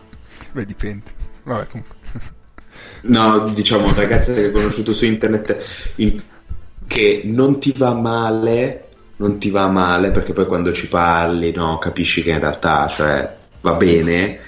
Beh, 0.52 0.66
dipende. 0.66 1.10
Vabbè, 1.44 1.66
comunque. 1.68 1.99
No, 3.02 3.48
diciamo 3.54 3.92
ragazza 3.94 4.32
che 4.34 4.46
hai 4.46 4.52
conosciuto 4.52 4.92
su 4.92 5.04
internet 5.06 5.56
in- 5.96 6.20
che 6.86 7.22
non 7.24 7.58
ti 7.58 7.72
va 7.76 7.94
male, 7.94 8.88
non 9.16 9.38
ti 9.38 9.50
va 9.50 9.68
male 9.68 10.10
perché 10.10 10.32
poi 10.32 10.46
quando 10.46 10.72
ci 10.72 10.88
parli 10.88 11.52
no, 11.52 11.78
capisci 11.78 12.22
che 12.22 12.30
in 12.30 12.40
realtà 12.40 12.88
cioè, 12.88 13.36
va 13.62 13.72
bene, 13.74 14.38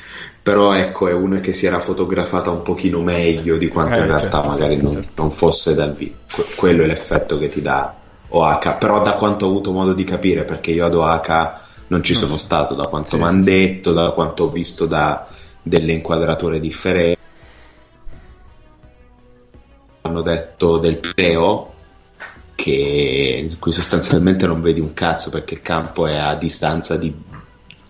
però 0.42 0.72
ecco 0.74 1.08
è 1.08 1.12
una 1.12 1.40
che 1.40 1.52
si 1.52 1.66
era 1.66 1.78
fotografata 1.78 2.50
un 2.50 2.62
pochino 2.62 3.00
meglio 3.00 3.56
di 3.56 3.68
quanto 3.68 4.00
Eh, 4.00 4.02
in 4.02 4.06
realtà 4.08 4.42
certo, 4.42 4.48
magari 4.48 4.74
certo, 4.74 4.86
non, 4.92 5.02
certo. 5.02 5.22
non 5.22 5.30
fosse 5.30 5.74
dal 5.74 5.94
vivo. 5.94 6.16
Que- 6.30 6.46
quello 6.54 6.82
è 6.82 6.86
l'effetto 6.86 7.38
che 7.38 7.48
ti 7.48 7.62
dà 7.62 7.94
OH, 8.28 8.76
però 8.78 9.00
da 9.02 9.14
quanto 9.14 9.46
ho 9.46 9.48
avuto 9.48 9.72
modo 9.72 9.92
di 9.94 10.04
capire 10.04 10.44
perché 10.44 10.70
io 10.72 10.84
ad 10.86 10.94
OH 10.94 11.60
non 11.88 12.02
ci 12.02 12.12
Mm. 12.12 12.16
sono 12.16 12.36
stato, 12.36 12.74
da 12.74 12.86
quanto 12.88 13.10
Sì, 13.10 13.16
mi 13.16 13.24
hanno 13.24 13.42
sì. 13.44 13.50
detto, 13.50 13.92
da 13.92 14.10
quanto 14.10 14.44
ho 14.44 14.48
visto 14.50 14.86
da 14.86 15.26
delle 15.62 15.92
inquadrature 15.92 16.58
differenti 16.58 17.20
hanno 20.12 20.22
detto 20.22 20.78
del 20.78 20.98
Pireo 20.98 21.72
che, 22.54 23.48
in 23.50 23.58
cui 23.58 23.72
sostanzialmente 23.72 24.46
non 24.46 24.60
vedi 24.60 24.78
un 24.78 24.92
cazzo 24.92 25.30
perché 25.30 25.54
il 25.54 25.62
campo 25.62 26.06
è 26.06 26.16
a 26.16 26.34
distanza 26.34 26.96
di, 26.96 27.12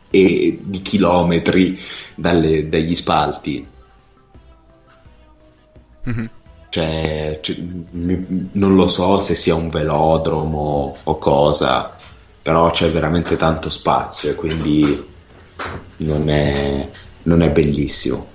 e, 0.08 0.58
di 0.62 0.82
chilometri 0.82 1.78
dalle, 2.14 2.68
dagli 2.68 2.94
spalti. 2.94 3.66
Mhm. 6.04 6.30
Cioè, 6.70 7.38
cioè, 7.42 7.56
non 7.90 8.74
lo 8.74 8.88
so 8.88 9.20
se 9.20 9.34
sia 9.34 9.54
un 9.54 9.68
velodromo 9.68 10.96
o 11.02 11.18
cosa, 11.18 11.94
però 12.40 12.70
c'è 12.70 12.90
veramente 12.90 13.36
tanto 13.36 13.68
spazio 13.68 14.30
e 14.30 14.34
quindi 14.34 15.06
non 15.98 16.30
è, 16.30 16.88
non 17.24 17.42
è 17.42 17.50
bellissimo. 17.50 18.26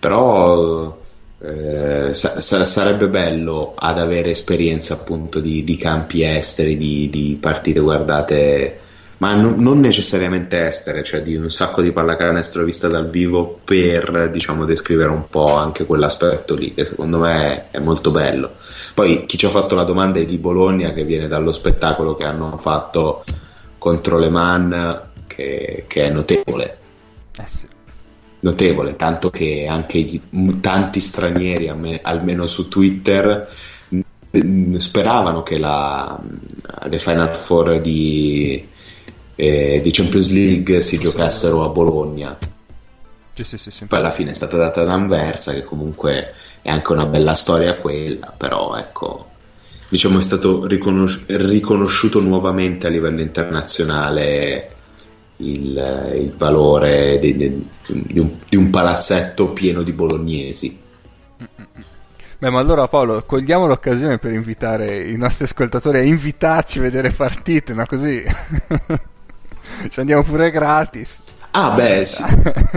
Però 0.00 1.01
eh, 1.44 2.14
sa- 2.14 2.40
sa- 2.40 2.64
sarebbe 2.64 3.08
bello 3.08 3.74
ad 3.76 3.98
avere 3.98 4.30
esperienza 4.30 4.94
appunto 4.94 5.40
di, 5.40 5.64
di 5.64 5.76
campi 5.76 6.22
esteri, 6.22 6.76
di, 6.76 7.10
di 7.10 7.36
partite 7.40 7.80
guardate, 7.80 8.78
ma 9.18 9.34
non, 9.34 9.56
non 9.58 9.80
necessariamente 9.80 10.66
estere, 10.66 11.02
cioè 11.02 11.22
di 11.22 11.34
un 11.36 11.50
sacco 11.50 11.82
di 11.82 11.92
pallacanestro 11.92 12.64
vista 12.64 12.88
dal 12.88 13.10
vivo 13.10 13.60
per 13.64 14.30
diciamo 14.30 14.64
descrivere 14.64 15.10
un 15.10 15.28
po' 15.28 15.54
anche 15.54 15.84
quell'aspetto 15.84 16.54
lì 16.54 16.74
che 16.74 16.84
secondo 16.84 17.18
me 17.18 17.70
è 17.70 17.78
molto 17.78 18.10
bello. 18.10 18.52
Poi 18.94 19.26
chi 19.26 19.36
ci 19.36 19.46
ha 19.46 19.50
fatto 19.50 19.74
la 19.74 19.84
domanda 19.84 20.20
è 20.20 20.24
di 20.24 20.38
Bologna 20.38 20.92
che 20.92 21.04
viene 21.04 21.28
dallo 21.28 21.52
spettacolo 21.52 22.14
che 22.14 22.24
hanno 22.24 22.56
fatto 22.58 23.24
contro 23.78 24.18
Le 24.18 24.28
Mans 24.28 25.00
che, 25.26 25.84
che 25.88 26.04
è 26.04 26.10
notevole 26.10 26.78
Eh 27.38 27.46
sì. 27.46 27.71
Notevole, 28.42 28.96
tanto 28.96 29.30
che 29.30 29.66
anche 29.68 29.98
gli- 30.00 30.60
tanti 30.60 31.00
stranieri, 31.00 31.68
almeno 32.02 32.46
su 32.46 32.68
Twitter, 32.68 33.48
speravano 34.78 35.42
che 35.42 35.58
la, 35.58 36.18
le 36.84 36.98
Final 36.98 37.34
Four 37.34 37.80
di, 37.80 38.66
eh, 39.34 39.80
di 39.82 39.90
Champions 39.90 40.30
League 40.32 40.80
si 40.80 40.98
giocassero 40.98 41.64
a 41.64 41.68
Bologna. 41.68 42.36
Sì, 43.34 43.44
sì, 43.44 43.58
sì, 43.58 43.70
sì. 43.70 43.84
Poi 43.86 43.98
alla 43.98 44.10
fine 44.10 44.30
è 44.30 44.34
stata 44.34 44.56
data 44.56 44.82
ad 44.82 44.88
Anversa, 44.88 45.52
che 45.52 45.64
comunque 45.64 46.34
è 46.62 46.70
anche 46.70 46.92
una 46.92 47.06
bella 47.06 47.34
storia 47.34 47.76
quella, 47.76 48.34
però 48.36 48.76
ecco, 48.76 49.30
diciamo 49.88 50.18
è 50.18 50.22
stato 50.22 50.66
riconos- 50.66 51.26
riconosciuto 51.26 52.20
nuovamente 52.20 52.86
a 52.88 52.90
livello 52.90 53.20
internazionale 53.20 54.76
il, 55.42 56.14
il 56.16 56.34
valore 56.36 57.18
di, 57.18 57.36
di- 57.36 57.68
di 57.86 58.18
un, 58.18 58.30
di 58.48 58.56
un 58.56 58.70
palazzetto 58.70 59.52
pieno 59.52 59.82
di 59.82 59.92
bolognesi. 59.92 60.78
Beh, 62.38 62.50
ma 62.50 62.58
allora 62.58 62.88
Paolo, 62.88 63.22
cogliamo 63.24 63.66
l'occasione 63.66 64.18
per 64.18 64.32
invitare 64.32 65.08
i 65.08 65.16
nostri 65.16 65.44
ascoltatori 65.44 65.98
a 65.98 66.02
invitarci 66.02 66.78
a 66.78 66.82
vedere 66.82 67.12
partite, 67.12 67.72
no? 67.72 67.84
Così 67.86 68.22
ci 69.88 70.00
andiamo 70.00 70.22
pure 70.24 70.50
gratis. 70.50 71.20
Ah, 71.52 71.70
beh, 71.72 72.04
sì, 72.04 72.24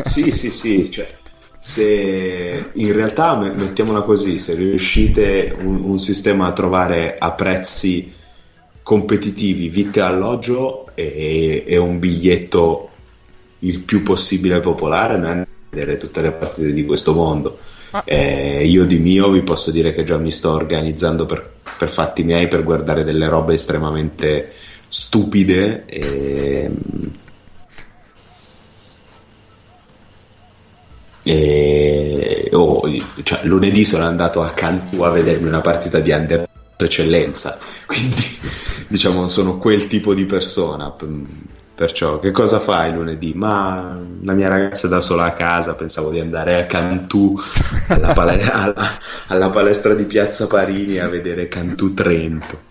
sì, 0.04 0.32
sì, 0.32 0.52
sì, 0.52 0.92
cioè, 0.92 1.20
se 1.58 2.72
in 2.74 2.94
realtà 2.94 3.38
me- 3.38 3.52
mettiamola 3.52 4.02
così, 4.04 4.38
se 4.38 4.54
riuscite 4.56 5.56
un, 5.60 5.82
un 5.84 6.00
sistema 6.00 6.48
a 6.48 6.54
trovare 6.54 7.16
a 7.18 7.32
prezzi 7.32 8.14
competitivi 8.86 9.68
vitto 9.68 9.98
e 9.98 10.02
alloggio 10.04 10.92
e, 10.94 11.64
e 11.66 11.78
un 11.78 11.98
biglietto 11.98 12.90
il 13.60 13.80
più 13.80 14.04
possibile 14.04 14.60
popolare, 14.60 15.18
noi 15.18 15.26
andiamo 15.26 15.42
a 15.42 15.76
vedere 15.76 15.98
tutte 15.98 16.22
le 16.22 16.30
partite 16.30 16.72
di 16.72 16.86
questo 16.86 17.16
mondo. 17.16 17.58
Ah. 17.90 18.04
Eh, 18.06 18.64
io 18.64 18.86
di 18.86 19.00
mio 19.00 19.32
vi 19.32 19.42
posso 19.42 19.72
dire 19.72 19.92
che 19.96 20.04
già 20.04 20.18
mi 20.18 20.30
sto 20.30 20.52
organizzando 20.52 21.26
per, 21.26 21.54
per 21.80 21.90
fatti 21.90 22.24
miei 22.24 22.48
per 22.48 22.64
guardare 22.64 23.04
delle 23.04 23.28
robe 23.28 23.56
estremamente 23.56 24.54
stupide 24.88 25.86
e, 25.88 26.70
e 31.24 32.50
oh, 32.54 32.84
cioè, 33.24 33.40
lunedì 33.46 33.84
sono 33.84 34.06
andato 34.06 34.44
a 34.44 34.52
Cantù 34.52 35.02
a 35.02 35.10
vedermi 35.10 35.48
una 35.48 35.62
partita 35.62 36.00
di 36.00 36.12
under 36.12 36.48
eccellenza 36.84 37.58
quindi 37.86 38.24
diciamo 38.88 39.28
sono 39.28 39.58
quel 39.58 39.88
tipo 39.88 40.14
di 40.14 40.26
persona 40.26 40.94
perciò 41.76 42.20
che 42.20 42.32
cosa 42.32 42.60
fai 42.60 42.94
lunedì? 42.94 43.34
ma 43.34 44.00
la 44.22 44.34
mia 44.34 44.48
ragazza 44.48 44.88
è 44.88 44.90
da 44.90 45.00
sola 45.00 45.26
a 45.26 45.34
casa 45.34 45.76
pensavo 45.76 46.10
di 46.10 46.20
andare 46.20 46.56
a 46.62 46.66
Cantù 46.66 47.36
alla, 47.88 48.12
pale- 48.12 48.42
alla- 48.50 48.98
alla 49.28 49.50
palestra 49.50 49.94
di 49.94 50.06
Piazza 50.06 50.48
Parini 50.48 51.00
a 51.00 51.08
vedere 51.08 51.48
Cantù 51.48 51.94
Trento 51.94 52.64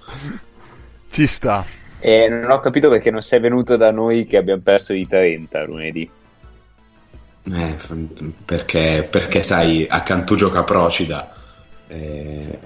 Ci 1.08 1.26
sta. 1.26 1.72
E 1.98 2.28
non 2.28 2.50
ho 2.50 2.60
capito 2.60 2.90
perché 2.90 3.10
non 3.10 3.22
sei 3.22 3.40
venuto 3.40 3.76
da 3.76 3.90
noi 3.90 4.26
che 4.26 4.36
abbiamo 4.36 4.60
perso 4.62 4.92
di 4.92 5.06
30 5.06 5.64
lunedì. 5.64 6.12
Eh, 7.46 7.76
perché, 8.44 9.06
perché 9.10 9.42
sai, 9.42 9.86
a 9.88 10.02
Cantù 10.02 10.34
gioca 10.34 10.64
Procida. 10.64 11.30
Eh, 11.86 12.58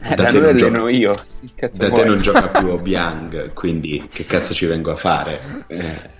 Eh, 0.00 0.14
Da 0.14 0.24
da 0.24 0.26
te 0.26 0.40
non 0.40 0.50
alleno 0.50 0.88
io. 0.88 1.24
Da 1.72 1.90
te 1.90 2.04
non 2.04 2.20
gioca 2.20 2.48
più 2.58 2.68
Obiang, 2.68 3.52
quindi 3.52 4.08
che 4.12 4.24
cazzo 4.24 4.54
ci 4.54 4.66
vengo 4.66 4.92
a 4.92 4.96
fare? 4.96 5.40
Eh, 5.68 6.10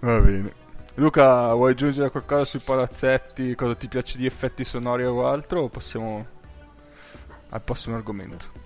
Va 0.00 0.20
bene. 0.20 0.52
Luca, 0.94 1.52
vuoi 1.52 1.72
aggiungere 1.72 2.10
qualcosa 2.10 2.44
sui 2.44 2.60
palazzetti? 2.60 3.54
Cosa 3.54 3.74
ti 3.74 3.88
piace 3.88 4.16
di 4.16 4.26
effetti 4.26 4.64
sonori 4.64 5.04
o 5.04 5.26
altro? 5.26 5.62
O 5.62 5.68
passiamo 5.68 6.26
al 7.50 7.62
prossimo 7.62 7.96
argomento? 7.96 8.64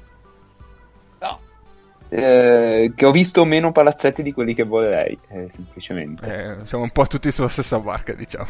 Eh, 2.13 2.93
che 2.97 3.07
ho 3.07 3.13
visto 3.13 3.45
meno 3.45 3.71
palazzetti 3.71 4.23
di 4.25 4.33
quelli 4.33 4.53
che 4.53 4.65
vorrei, 4.65 5.17
eh, 5.29 5.49
semplicemente. 5.49 6.27
Eh, 6.61 6.67
siamo 6.67 6.83
un 6.83 6.91
po' 6.91 7.07
tutti 7.07 7.31
sulla 7.31 7.49
stessa 7.49 7.79
barca, 7.79 8.13
diciamo. 8.15 8.49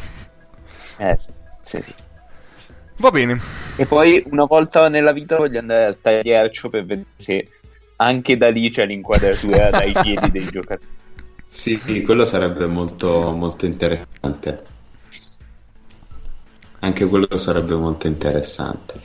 Eh, 0.97 1.17
sì, 1.19 1.31
sì, 1.63 1.81
sì. 1.81 1.93
Va 3.01 3.09
bene. 3.09 3.35
E 3.75 3.87
poi 3.87 4.23
una 4.29 4.45
volta 4.45 4.87
nella 4.87 5.11
vita 5.11 5.35
voglio 5.37 5.57
andare 5.57 5.85
al 5.85 5.99
tagliercio 5.99 6.69
per 6.69 6.85
vedere 6.85 7.07
se 7.17 7.49
anche 7.95 8.37
da 8.37 8.49
lì 8.49 8.69
c'è 8.69 8.85
l'inquadratura 8.85 9.69
dai 9.73 9.91
piedi 9.91 10.29
dei 10.29 10.49
giocatori. 10.51 10.87
sì, 11.49 12.03
quello 12.03 12.25
sarebbe 12.25 12.67
molto, 12.67 13.31
molto 13.31 13.65
interessante. 13.65 14.65
Anche 16.79 17.05
quello 17.05 17.37
sarebbe 17.37 17.73
molto 17.73 18.05
interessante. 18.05 18.99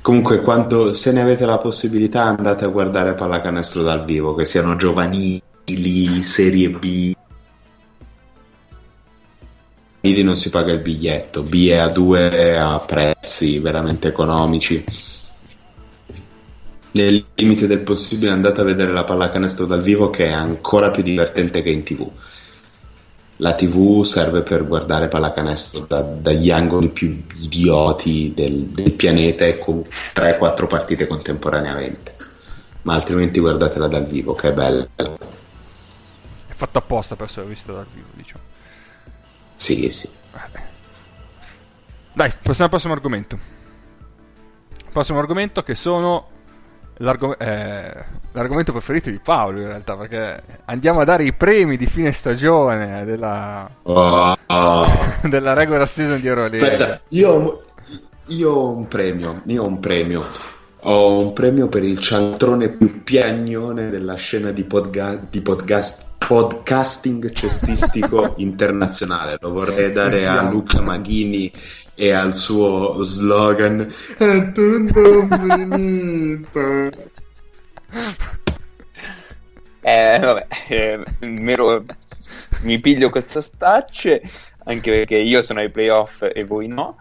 Comunque, 0.00 0.40
quando, 0.42 0.92
se 0.94 1.12
ne 1.12 1.22
avete 1.22 1.44
la 1.44 1.58
possibilità, 1.58 2.24
andate 2.24 2.64
a 2.64 2.68
guardare 2.68 3.14
pallacanestro 3.14 3.82
dal 3.82 4.04
vivo, 4.04 4.34
che 4.34 4.44
siano 4.44 4.76
giovanili, 4.76 5.42
Serie 6.22 6.68
B. 6.70 7.12
Lì 10.04 10.22
non 10.22 10.36
si 10.36 10.50
paga 10.50 10.70
il 10.70 10.80
biglietto, 10.80 11.42
B 11.42 11.68
è 11.68 11.76
a 11.76 11.88
2 11.88 12.58
a 12.58 12.78
prezzi 12.78 13.58
veramente 13.58 14.08
economici. 14.08 14.84
Nel 16.92 17.24
limite 17.34 17.66
del 17.66 17.80
possibile 17.80 18.30
andate 18.30 18.60
a 18.60 18.64
vedere 18.64 18.92
la 18.92 19.04
pallacanestro 19.04 19.64
dal 19.64 19.80
vivo 19.80 20.10
che 20.10 20.26
è 20.26 20.32
ancora 20.32 20.90
più 20.90 21.02
divertente 21.02 21.62
che 21.62 21.70
in 21.70 21.84
tv. 21.84 22.06
La 23.38 23.54
tv 23.54 24.02
serve 24.02 24.42
per 24.42 24.66
guardare 24.66 25.08
pallacanestro 25.08 25.86
da- 25.88 26.02
dagli 26.02 26.50
angoli 26.50 26.90
più 26.90 27.24
idioti 27.36 28.32
del, 28.34 28.66
del 28.66 28.92
pianeta 28.92 29.46
e 29.46 29.58
con 29.58 29.82
3-4 30.14 30.66
partite 30.66 31.06
contemporaneamente. 31.06 32.14
Ma 32.82 32.92
altrimenti 32.92 33.40
guardatela 33.40 33.88
dal 33.88 34.06
vivo 34.06 34.34
che 34.34 34.48
è 34.48 34.52
bella. 34.52 34.86
È 34.96 36.52
fatto 36.52 36.76
apposta 36.78 37.16
per 37.16 37.26
essere 37.26 37.46
visto 37.46 37.72
dal 37.72 37.86
vivo, 37.90 38.08
diciamo. 38.12 38.52
Sì, 39.64 39.88
sì. 39.88 40.10
Dai, 42.12 42.28
passiamo 42.30 42.64
al 42.64 42.68
prossimo 42.68 42.92
argomento. 42.92 43.38
Prossimo 44.92 45.18
argomento 45.18 45.62
che 45.62 45.74
sono 45.74 46.28
l'argom- 46.98 47.34
eh, 47.40 48.04
l'argomento 48.32 48.72
preferito 48.72 49.08
di 49.08 49.18
Paolo 49.18 49.60
in 49.60 49.68
realtà, 49.68 49.96
perché 49.96 50.42
andiamo 50.66 51.00
a 51.00 51.04
dare 51.04 51.24
i 51.24 51.32
premi 51.32 51.78
di 51.78 51.86
fine 51.86 52.12
stagione 52.12 53.06
della, 53.06 53.70
Oh, 53.84 54.36
oh. 54.46 54.86
della 55.22 55.54
regular 55.54 55.88
season 55.88 56.20
di 56.20 56.26
Eurolega. 56.26 56.66
Aspetta, 56.66 57.00
io, 57.08 57.64
io 58.26 58.50
ho 58.50 58.76
un 58.76 58.86
premio, 58.86 59.40
io 59.46 59.62
ho 59.62 59.66
un 59.66 59.80
premio. 59.80 60.22
Ho 60.86 61.18
un 61.18 61.32
premio 61.32 61.68
per 61.68 61.82
il 61.82 61.98
cialtrone 61.98 62.68
più 62.68 63.02
piagnone 63.02 63.88
della 63.88 64.16
scena 64.16 64.50
di, 64.50 64.64
podga- 64.64 65.18
di 65.30 65.40
podcast- 65.40 66.16
podcasting 66.18 67.32
cestistico 67.32 68.34
internazionale. 68.38 69.38
Lo 69.40 69.52
vorrei 69.52 69.90
dare 69.92 70.26
a 70.26 70.42
Luca 70.42 70.82
Maghini 70.82 71.50
e 71.94 72.10
al 72.10 72.34
suo 72.34 73.02
slogan 73.02 73.80
È 74.18 74.52
tutto 74.52 75.26
finito. 75.28 77.12
Eh, 79.86 80.18
vabbè, 80.18 80.46
eh, 80.68 81.02
me 81.20 81.56
lo- 81.56 81.84
mi 82.62 82.78
piglio 82.80 83.10
questo 83.10 83.42
stacce, 83.42 84.22
anche 84.64 84.90
perché 84.90 85.16
io 85.16 85.42
sono 85.42 85.60
ai 85.60 85.68
playoff 85.70 86.22
e 86.32 86.42
voi 86.44 86.68
no. 86.68 86.96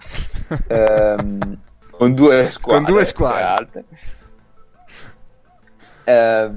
Ehm, 0.67 1.57
con 1.97 2.13
due 2.13 2.49
squadre. 2.49 2.83
Con 2.83 2.93
due 2.93 3.05
squadre. 3.05 3.83
Eh, 6.05 6.49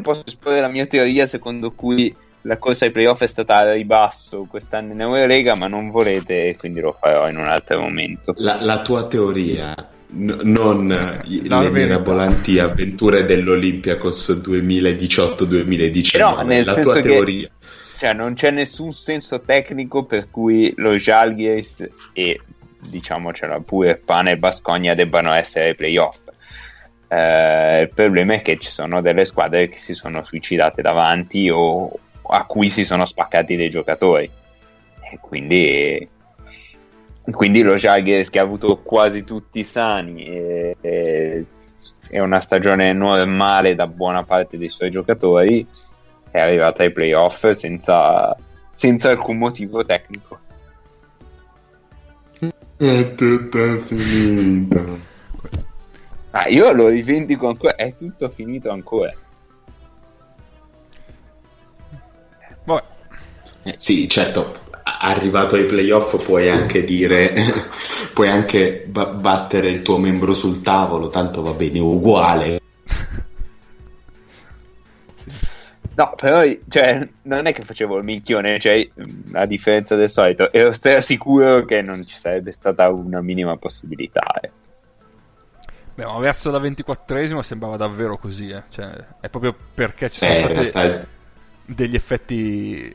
posso 0.00 0.22
esporre 0.24 0.60
la 0.60 0.68
mia 0.68 0.86
teoria 0.86 1.26
secondo 1.26 1.72
cui 1.72 2.14
la 2.44 2.56
corsa 2.58 2.86
ai 2.86 2.90
playoff 2.90 3.20
è 3.22 3.26
stata 3.26 3.58
a 3.58 3.72
ribasso 3.72 4.46
quest'anno 4.48 4.92
in 4.92 5.00
Eurolega, 5.00 5.54
ma 5.54 5.66
non 5.68 5.90
volete, 5.90 6.56
quindi 6.58 6.80
lo 6.80 6.96
farò 6.98 7.28
in 7.28 7.36
un 7.36 7.46
altro 7.46 7.80
momento. 7.80 8.34
La, 8.38 8.58
la 8.60 8.82
tua 8.82 9.06
teoria, 9.06 9.74
n- 10.14 10.38
non 10.42 11.20
i- 11.26 11.46
La 11.48 11.60
le 11.60 11.70
mirabolanti 11.70 12.58
avventure 12.58 13.24
dell'Olympiakos 13.26 14.40
2018-2019, 14.42 16.18
No, 16.18 16.42
nel 16.42 16.64
la 16.64 16.72
senso 16.72 16.90
tua 16.90 17.00
che- 17.00 17.08
teoria. 17.08 17.48
Cioè, 17.98 18.12
non 18.14 18.34
c'è 18.34 18.50
nessun 18.50 18.92
senso 18.94 19.40
tecnico 19.42 20.04
per 20.04 20.28
cui 20.28 20.72
lo 20.78 20.96
Jalgiris 20.96 21.88
e 22.12 22.40
diciamocela 22.88 23.60
pure 23.60 23.96
Pane 23.96 24.32
e 24.32 24.38
Bascogna 24.38 24.94
debbano 24.94 25.32
essere 25.32 25.68
ai 25.68 25.74
playoff. 25.74 26.18
Eh, 27.08 27.82
il 27.82 27.90
problema 27.90 28.34
è 28.34 28.42
che 28.42 28.58
ci 28.58 28.70
sono 28.70 29.00
delle 29.00 29.24
squadre 29.24 29.68
che 29.68 29.78
si 29.78 29.94
sono 29.94 30.24
suicidate 30.24 30.82
davanti 30.82 31.50
o 31.50 31.90
a 32.28 32.44
cui 32.46 32.68
si 32.68 32.84
sono 32.84 33.04
spaccati 33.04 33.56
dei 33.56 33.70
giocatori. 33.70 34.30
E 35.10 35.18
quindi, 35.20 36.08
quindi 37.30 37.62
lo 37.62 37.74
Jalgiris 37.74 38.30
che 38.30 38.38
ha 38.38 38.42
avuto 38.42 38.78
quasi 38.78 39.24
tutti 39.24 39.62
sani 39.64 40.24
e, 40.24 40.76
e- 40.80 41.46
e 42.08 42.20
una 42.20 42.40
stagione 42.40 42.92
normale 42.92 43.74
da 43.74 43.86
buona 43.86 44.22
parte 44.22 44.58
dei 44.58 44.68
suoi 44.68 44.90
giocatori 44.90 45.66
è 46.30 46.40
arrivata 46.40 46.82
ai 46.82 46.92
playoff 46.92 47.50
senza, 47.50 48.36
senza 48.74 49.10
alcun 49.10 49.38
motivo 49.38 49.84
tecnico. 49.84 50.40
È 52.82 53.14
tutto 53.14 53.78
finito. 53.78 54.98
Ah, 56.32 56.48
io 56.48 56.72
lo 56.72 56.88
rivendico 56.88 57.46
ancora, 57.46 57.76
è 57.76 57.94
tutto 57.96 58.28
finito 58.34 58.70
ancora. 58.70 59.14
Vabbè, 62.64 62.82
Eh, 63.62 63.74
sì, 63.78 64.08
certo, 64.08 64.52
arrivato 64.82 65.54
ai 65.54 65.66
playoff 65.66 66.24
puoi 66.24 66.50
anche 66.50 66.82
dire, 66.82 67.32
puoi 68.14 68.28
anche 68.28 68.82
ba- 68.88 69.06
battere 69.06 69.68
il 69.68 69.82
tuo 69.82 69.98
membro 69.98 70.34
sul 70.34 70.60
tavolo, 70.60 71.08
tanto 71.08 71.40
va 71.40 71.52
bene 71.52 71.78
uguale. 71.78 72.60
No, 75.94 76.14
però 76.16 76.42
cioè, 76.68 77.06
non 77.22 77.46
è 77.46 77.52
che 77.52 77.64
facevo 77.64 77.98
il 77.98 78.04
minchione, 78.04 78.58
cioè, 78.58 78.88
a 79.32 79.44
differenza 79.46 79.94
del 79.94 80.10
solito, 80.10 80.50
ero 80.52 80.72
sicuro 81.00 81.64
che 81.66 81.82
non 81.82 82.04
ci 82.06 82.16
sarebbe 82.18 82.52
stata 82.52 82.88
una 82.88 83.20
minima 83.20 83.56
possibilità. 83.58 84.40
eh. 84.40 84.50
beh, 85.94 86.04
ma 86.06 86.18
verso 86.18 86.50
la 86.50 86.58
24esima 86.58 87.40
sembrava 87.40 87.76
davvero 87.76 88.16
così, 88.16 88.48
eh. 88.50 88.62
Cioè, 88.70 88.90
è 89.20 89.28
proprio 89.28 89.54
perché 89.74 90.08
ci 90.10 90.20
sono 90.20 90.32
Eh, 90.32 90.38
stati 90.38 90.52
realtà 90.54 91.06
degli 91.64 91.94
effetti, 91.94 92.94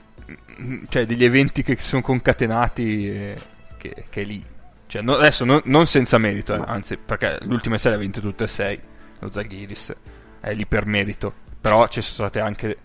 cioè 0.90 1.06
degli 1.06 1.24
eventi 1.24 1.64
che 1.64 1.76
si 1.78 1.88
sono 1.88 2.02
concatenati 2.02 3.10
e 3.10 3.36
che, 3.78 4.06
che 4.10 4.22
è 4.22 4.26
lì. 4.26 4.44
Cioè, 4.88 5.02
no- 5.02 5.16
adesso 5.16 5.46
non, 5.46 5.62
non 5.66 5.86
senza 5.86 6.18
merito, 6.18 6.56
eh, 6.56 6.62
anzi, 6.66 6.98
perché 6.98 7.38
sei 7.78 7.92
le 7.92 7.98
ha 7.98 8.00
vinte 8.00 8.22
tutte 8.22 8.46
e 8.46 8.48
sei, 8.48 8.80
lo 9.20 9.32
Zaghiris, 9.32 9.96
è 10.40 10.54
lì 10.54 10.66
per 10.66 10.86
merito. 10.86 11.46
Però 11.60 11.88
ci 11.88 12.02
sono 12.02 12.28
state 12.30 12.40
anche 12.40 12.78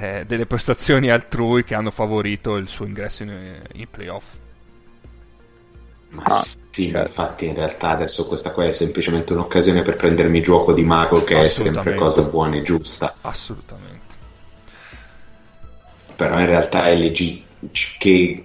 eh, 0.00 0.24
delle 0.26 0.46
prestazioni 0.46 1.10
altrui 1.10 1.64
che 1.64 1.74
hanno 1.74 1.90
favorito 1.90 2.56
il 2.56 2.68
suo 2.68 2.84
ingresso 2.86 3.22
in, 3.24 3.62
in 3.72 3.88
playoff. 3.90 4.24
Ma 6.10 6.22
Ah, 6.24 6.42
sì, 6.70 6.88
infatti 6.88 7.46
in 7.46 7.54
realtà 7.54 7.90
adesso 7.90 8.26
questa 8.26 8.52
qua 8.52 8.64
è 8.64 8.72
semplicemente 8.72 9.34
un'occasione 9.34 9.82
per 9.82 9.96
prendermi 9.96 10.40
gioco 10.40 10.72
di 10.72 10.82
mago 10.84 11.22
che 11.22 11.42
è 11.42 11.48
sempre 11.48 11.94
cosa 11.94 12.22
buona 12.22 12.56
e 12.56 12.62
giusta. 12.62 13.14
Assolutamente. 13.22 13.96
però 16.16 16.38
in 16.40 16.46
realtà 16.46 16.86
è 16.88 16.96
legit 16.96 17.44
che 17.98 18.42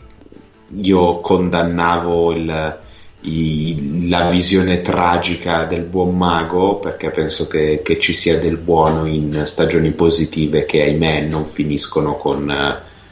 io 0.75 1.19
condannavo 1.21 2.31
il- 2.33 2.81
i- 3.23 4.07
la 4.09 4.29
visione 4.29 4.81
tragica 4.81 5.63
del 5.65 5.83
buon 5.83 6.15
mago 6.17 6.77
perché 6.79 7.09
penso 7.09 7.47
che, 7.47 7.81
che 7.83 7.97
ci 7.99 8.13
sia 8.13 8.39
del 8.39 8.57
buono 8.57 9.05
in 9.05 9.41
stagioni 9.45 9.91
positive 9.91 10.65
che 10.65 10.81
ahimè 10.81 11.21
non 11.21 11.45
finiscono 11.45 12.15
con, 12.17 12.53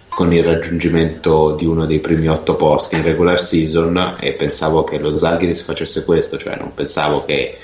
con 0.10 0.34
il 0.34 0.44
raggiungimento 0.44 1.56
di 1.56 1.66
uno 1.66 1.86
dei 1.86 2.00
primi 2.00 2.28
otto 2.28 2.56
posti 2.56 2.96
in 2.96 3.04
regular 3.04 3.40
season 3.40 4.18
e 4.20 4.34
pensavo 4.34 4.84
che 4.84 5.00
lo 5.00 5.16
Zalgiris 5.16 5.62
facesse 5.62 6.04
questo, 6.04 6.38
cioè 6.38 6.58
non 6.58 6.74
pensavo 6.74 7.24
che 7.26 7.58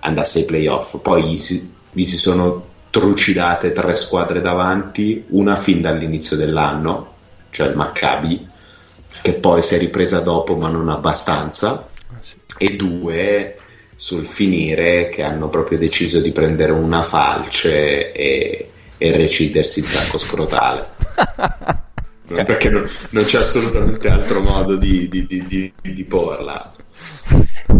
andasse 0.00 0.40
ai 0.40 0.44
playoff. 0.44 0.98
Poi 1.00 1.22
gli 1.22 1.38
si, 1.38 1.72
gli 1.92 2.04
si 2.04 2.18
sono 2.18 2.64
trucidate 2.90 3.72
tre 3.72 3.94
squadre 3.96 4.40
davanti, 4.40 5.24
una 5.28 5.56
fin 5.56 5.80
dall'inizio 5.80 6.36
dell'anno, 6.36 7.14
cioè 7.50 7.68
il 7.68 7.76
Maccabi, 7.76 8.35
che 9.26 9.32
poi 9.32 9.60
si 9.60 9.74
è 9.74 9.78
ripresa 9.78 10.20
dopo 10.20 10.54
ma 10.54 10.68
non 10.68 10.88
abbastanza, 10.88 11.84
Ah, 12.08 12.20
sì. 12.22 12.36
e 12.58 12.76
due 12.76 13.56
sul 13.96 14.24
finire 14.24 15.08
che 15.08 15.24
hanno 15.24 15.48
proprio 15.48 15.78
deciso 15.78 16.20
di 16.20 16.30
prendere 16.30 16.70
una 16.70 17.02
falce 17.02 18.12
e, 18.12 18.70
e 18.96 19.16
recidersi 19.16 19.80
il 19.80 19.86
sacco 19.86 20.16
scrotale. 20.16 20.86
Perché 22.28 22.70
non, 22.70 22.84
non 23.10 23.24
c'è 23.24 23.38
assolutamente 23.38 24.08
altro 24.08 24.40
modo 24.42 24.76
di, 24.76 25.08
di- 25.08 25.26
di- 25.26 25.44
di- 25.44 25.72
di 25.92 26.04
porla. 26.04 26.72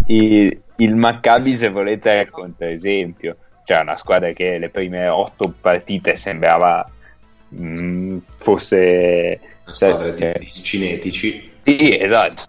Il, 0.07 0.61
il 0.79 0.95
Maccabi, 0.97 1.57
se 1.57 1.69
volete, 1.71 2.11
è 2.11 2.23
il 2.23 2.31
controesempio. 2.31 3.37
Cioè, 3.65 3.81
una 3.83 3.97
squadra 3.97 4.33
che 4.33 4.59
le 4.59 4.69
prime 4.71 5.07
otto 5.07 5.55
partite 5.61 6.17
sembrava 6.17 6.89
mm, 7.55 8.19
fosse... 8.39 9.41
Una 9.67 9.75
squadra 9.75 10.11
di, 10.11 10.33
di 10.39 10.45
scinetici. 10.47 11.53
Sì, 11.63 11.99
esatto. 11.99 12.49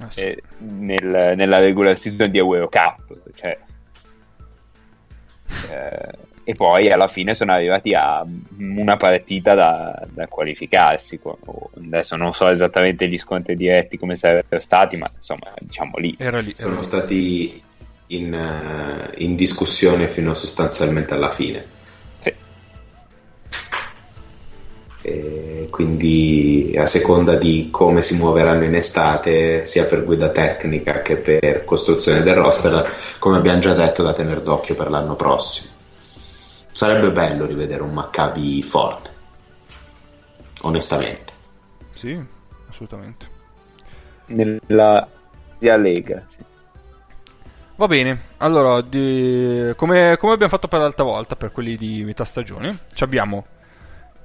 Ah, 0.00 0.10
sì. 0.10 0.20
eh, 0.22 0.42
nel- 0.58 1.34
nella 1.36 1.58
regular 1.58 1.98
season 1.98 2.30
di 2.30 2.38
Eurocup. 2.38 3.00
Cioè, 3.34 3.58
eh, 5.70 6.26
e 6.48 6.54
poi 6.54 6.90
alla 6.90 7.08
fine 7.08 7.34
sono 7.34 7.52
arrivati 7.52 7.92
a 7.92 8.24
una 8.58 8.96
partita 8.96 9.54
da, 9.54 10.06
da 10.08 10.26
qualificarsi. 10.28 11.20
Adesso 11.76 12.16
non 12.16 12.32
so 12.32 12.48
esattamente 12.48 13.06
gli 13.06 13.18
scontri 13.18 13.54
diretti 13.54 13.98
come 13.98 14.16
sarebbero 14.16 14.62
stati, 14.62 14.96
ma 14.96 15.10
insomma, 15.14 15.52
diciamo 15.58 15.98
lì. 15.98 16.16
Era 16.18 16.40
lì. 16.40 16.54
era 16.56 16.56
sono 16.56 16.76
lì. 16.76 16.82
stati 16.82 17.62
in, 18.06 18.32
eh, 18.32 19.22
in 19.22 19.36
discussione 19.36 20.08
fino 20.08 20.32
sostanzialmente 20.32 21.12
alla 21.12 21.28
fine. 21.28 21.62
Sì. 22.22 22.34
E 25.08 25.68
quindi 25.70 26.74
a 26.78 26.86
seconda 26.86 27.36
di 27.36 27.68
come 27.70 28.02
si 28.02 28.16
muoveranno 28.16 28.64
in 28.64 28.74
estate, 28.74 29.64
sia 29.64 29.86
per 29.86 30.04
guida 30.04 30.30
tecnica 30.30 31.02
che 31.02 31.16
per 31.16 31.64
costruzione 31.64 32.22
del 32.22 32.34
roster, 32.34 32.86
come 33.18 33.36
abbiamo 33.36 33.60
già 33.60 33.74
detto, 33.74 34.02
da 34.02 34.12
tenere 34.12 34.42
d'occhio 34.42 34.74
per 34.74 34.90
l'anno 34.90 35.16
prossimo. 35.16 35.72
Sarebbe 36.70 37.10
bello 37.10 37.46
rivedere 37.46 37.82
un 37.82 37.92
Maccabi 37.92 38.62
forte, 38.62 39.10
onestamente. 40.62 41.32
Sì, 41.94 42.18
assolutamente. 42.68 43.26
Nella 44.26 45.08
Sia 45.58 45.76
Lega. 45.76 46.24
sì. 46.28 46.44
Va 47.76 47.86
bene, 47.86 48.20
allora, 48.38 48.80
di- 48.80 49.72
come, 49.76 50.16
come 50.18 50.32
abbiamo 50.32 50.50
fatto 50.50 50.66
per 50.66 50.80
l'altra 50.80 51.04
volta, 51.04 51.36
per 51.36 51.52
quelli 51.52 51.76
di 51.76 52.02
metà 52.04 52.24
stagione, 52.24 52.76
ci 52.92 53.04
abbiamo 53.04 53.46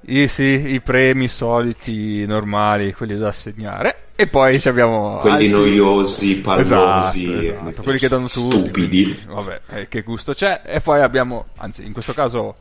i, 0.05 0.27
sì, 0.27 0.73
i 0.73 0.81
premi 0.81 1.27
soliti, 1.27 2.25
normali, 2.25 2.93
quelli 2.93 3.17
da 3.17 3.29
assegnare, 3.29 4.07
e 4.15 4.27
poi 4.27 4.59
ci 4.59 4.67
abbiamo... 4.67 5.17
Quelli 5.17 5.45
altri- 5.45 5.49
noiosi, 5.49 6.41
pallosi, 6.41 7.33
Esatto, 7.33 7.63
esatto, 7.65 7.81
quelli 7.83 7.99
che 7.99 8.07
danno 8.07 8.27
tutti. 8.27 8.57
stupidi. 8.57 9.03
quindi, 9.03 9.23
vabbè, 9.27 9.61
eh, 9.69 9.87
che 9.87 10.01
gusto 10.01 10.33
c'è. 10.33 10.61
E 10.65 10.81
poi 10.81 11.01
abbiamo, 11.01 11.45
anzi, 11.57 11.85
in 11.85 11.93
questo 11.93 12.13
caso, 12.13 12.55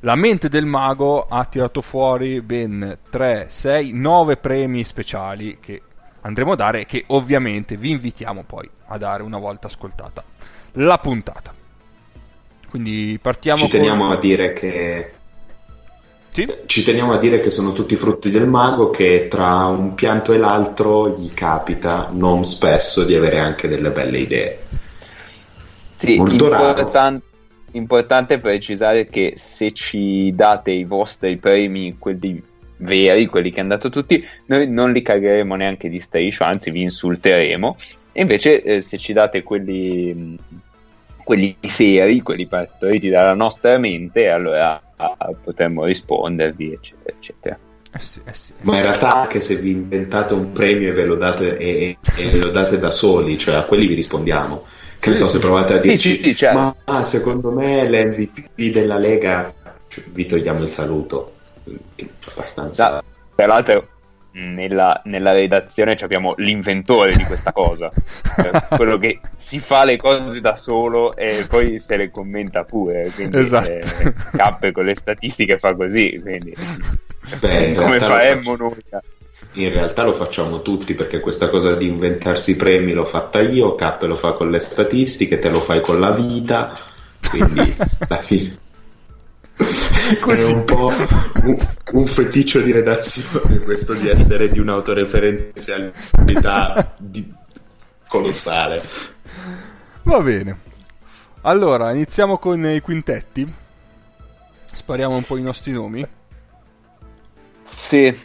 la 0.00 0.14
mente 0.14 0.48
del 0.48 0.64
mago 0.66 1.26
ha 1.28 1.44
tirato 1.44 1.80
fuori 1.80 2.40
ben 2.40 2.98
3, 3.10 3.46
6, 3.48 3.92
9 3.92 4.36
premi 4.36 4.84
speciali 4.84 5.58
che 5.60 5.80
andremo 6.22 6.52
a 6.52 6.56
dare 6.56 6.80
e 6.80 6.86
che 6.86 7.04
ovviamente 7.08 7.76
vi 7.76 7.90
invitiamo 7.90 8.44
poi 8.46 8.68
a 8.86 8.98
dare 8.98 9.22
una 9.22 9.38
volta 9.38 9.66
ascoltata 9.66 10.22
la 10.72 10.98
puntata. 10.98 11.52
Quindi 12.70 13.18
partiamo 13.20 13.58
Ci 13.64 13.68
teniamo 13.68 14.06
con... 14.06 14.16
a 14.16 14.18
dire 14.18 14.52
che 14.52 15.12
Sì? 16.34 16.48
Ci 16.66 16.82
teniamo 16.82 17.12
a 17.12 17.18
dire 17.18 17.38
che 17.38 17.50
sono 17.50 17.72
tutti 17.72 17.94
frutti 17.94 18.28
del 18.28 18.48
mago 18.48 18.90
che 18.90 19.28
tra 19.30 19.66
un 19.66 19.94
pianto 19.94 20.32
e 20.32 20.38
l'altro 20.38 21.10
gli 21.10 21.32
capita 21.32 22.08
non 22.10 22.44
spesso 22.44 23.04
di 23.04 23.14
avere 23.14 23.38
anche 23.38 23.68
delle 23.68 23.92
belle 23.92 24.18
idee. 24.18 24.58
Sì, 25.94 26.16
Molto 26.16 26.48
raro. 26.48 26.66
importan- 26.80 27.22
importante 27.70 28.40
precisare 28.40 29.06
che 29.06 29.34
se 29.36 29.70
ci 29.70 30.34
date 30.34 30.72
i 30.72 30.82
vostri 30.82 31.36
premi, 31.36 31.94
quelli 32.00 32.42
veri, 32.78 33.26
quelli 33.26 33.52
che 33.52 33.60
hanno 33.60 33.68
dato 33.68 33.88
tutti, 33.88 34.20
noi 34.46 34.68
non 34.68 34.90
li 34.90 35.02
cagheremo 35.02 35.54
neanche 35.54 35.88
di 35.88 36.00
striscio, 36.00 36.42
anzi 36.42 36.72
vi 36.72 36.82
insulteremo. 36.82 37.76
E 38.10 38.20
invece 38.20 38.60
eh, 38.60 38.80
se 38.80 38.98
ci 38.98 39.12
date 39.12 39.44
quelli, 39.44 40.36
quelli 41.24 41.56
seri, 41.62 42.20
quelli 42.20 42.46
partoriti 42.46 43.08
dalla 43.08 43.34
nostra 43.34 43.76
mente, 43.78 44.28
allora 44.28 44.80
ah, 44.96 45.34
potremmo 45.42 45.84
rispondervi, 45.84 46.72
eccetera, 46.72 47.16
eccetera. 47.18 47.58
Eh 47.96 48.00
sì, 48.00 48.20
eh 48.24 48.34
sì. 48.34 48.52
Ma 48.62 48.76
in 48.76 48.82
realtà 48.82 49.22
anche 49.22 49.40
se 49.40 49.56
vi 49.56 49.70
inventate 49.70 50.34
un 50.34 50.52
premio 50.52 50.90
e 50.90 50.92
ve 50.92 51.04
lo 51.04 51.14
date, 51.14 51.56
e, 51.56 51.96
e 52.16 52.36
lo 52.36 52.50
date 52.50 52.78
da 52.78 52.90
soli, 52.90 53.38
cioè 53.38 53.54
a 53.54 53.62
quelli 53.62 53.86
vi 53.86 53.94
rispondiamo. 53.94 54.64
Che 54.98 55.10
ne 55.10 55.16
so, 55.16 55.28
se 55.28 55.38
provate 55.38 55.74
a 55.74 55.78
dirci, 55.78 56.16
sì, 56.16 56.22
sì, 56.22 56.34
certo. 56.34 56.58
ma 56.58 56.76
ah, 56.84 57.04
secondo 57.04 57.50
me 57.50 57.88
l'MVP 57.88 58.72
della 58.72 58.98
Lega, 58.98 59.52
cioè, 59.88 60.04
vi 60.08 60.26
togliamo 60.26 60.62
il 60.62 60.70
saluto. 60.70 61.32
Che 61.62 62.04
è 62.04 62.30
Abbastanza. 62.30 62.88
Da- 62.88 63.04
tra 63.36 63.46
l'altro 63.46 63.88
nella, 64.34 65.00
nella 65.04 65.32
redazione 65.32 65.96
ci 65.96 66.04
abbiamo 66.04 66.34
l'inventore 66.38 67.14
di 67.14 67.24
questa 67.24 67.52
cosa, 67.52 67.90
Cioè, 68.36 68.66
quello 68.76 68.98
che 68.98 69.20
si 69.36 69.60
fa 69.60 69.84
le 69.84 69.96
cose 69.96 70.40
da 70.40 70.56
solo 70.56 71.14
e 71.16 71.46
poi 71.48 71.80
se 71.84 71.96
le 71.96 72.10
commenta 72.10 72.64
pure, 72.64 73.10
quindi 73.14 73.38
Esatto. 73.38 73.68
eh, 73.68 73.82
cappe 74.32 74.72
con 74.72 74.84
le 74.84 74.96
statistiche 74.98 75.58
fa 75.58 75.74
così, 75.74 76.18
quindi 76.20 76.52
Beh, 77.40 77.64
in 77.66 77.74
come 77.74 77.86
realtà, 77.96 78.08
lo 78.08 78.14
faremmo 78.14 78.56
noi? 78.56 78.76
in 79.56 79.72
realtà 79.72 80.02
lo 80.02 80.12
facciamo 80.12 80.62
tutti 80.62 80.94
perché 80.94 81.20
questa 81.20 81.48
cosa 81.48 81.76
di 81.76 81.86
inventarsi 81.86 82.52
i 82.52 82.56
premi 82.56 82.92
l'ho 82.92 83.04
fatta 83.04 83.40
io, 83.40 83.74
Cap 83.76 84.02
lo 84.02 84.16
fa 84.16 84.32
con 84.32 84.50
le 84.50 84.58
statistiche, 84.58 85.38
te 85.38 85.48
lo 85.48 85.60
fai 85.60 85.80
con 85.80 86.00
la 86.00 86.10
vita, 86.10 86.76
quindi 87.30 87.60
alla 88.08 88.20
fine 88.20 88.58
Così. 90.20 90.52
è 90.52 90.54
un 90.54 90.64
po' 90.64 90.90
un, 91.44 91.56
un 91.92 92.06
feticcio 92.06 92.60
di 92.60 92.72
redazione 92.72 93.58
questo 93.60 93.94
di 93.94 94.08
essere 94.08 94.48
di 94.48 94.58
un'autoreferenzialità 94.58 96.92
di- 96.98 97.32
colossale. 98.08 98.82
Va 100.02 100.20
bene. 100.20 100.58
Allora, 101.42 101.92
iniziamo 101.92 102.38
con 102.38 102.64
i 102.66 102.80
quintetti. 102.80 103.52
Spariamo 104.72 105.14
un 105.16 105.24
po' 105.24 105.36
i 105.36 105.42
nostri 105.42 105.70
nomi. 105.72 106.04
Sì, 107.64 108.16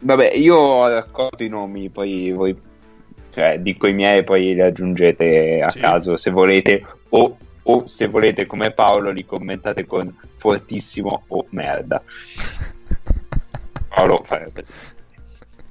vabbè, 0.00 0.32
io 0.32 0.56
ho 0.56 0.88
raccolto 0.88 1.42
i 1.42 1.48
nomi, 1.48 1.88
poi 1.90 2.32
voi, 2.32 2.54
cioè, 3.32 3.58
dico 3.60 3.86
i 3.86 3.92
miei 3.94 4.18
e 4.18 4.24
poi 4.24 4.54
li 4.54 4.60
aggiungete 4.60 5.62
a 5.64 5.70
Sì. 5.70 5.78
caso 5.80 6.16
se 6.16 6.30
volete, 6.30 6.84
o, 7.10 7.36
o 7.62 7.86
se 7.86 8.08
volete 8.08 8.46
come 8.46 8.72
Paolo 8.72 9.10
li 9.10 9.24
commentate 9.24 9.86
con 9.86 10.12
fortissimo 10.46 11.24
o 11.26 11.44
merda. 11.50 12.00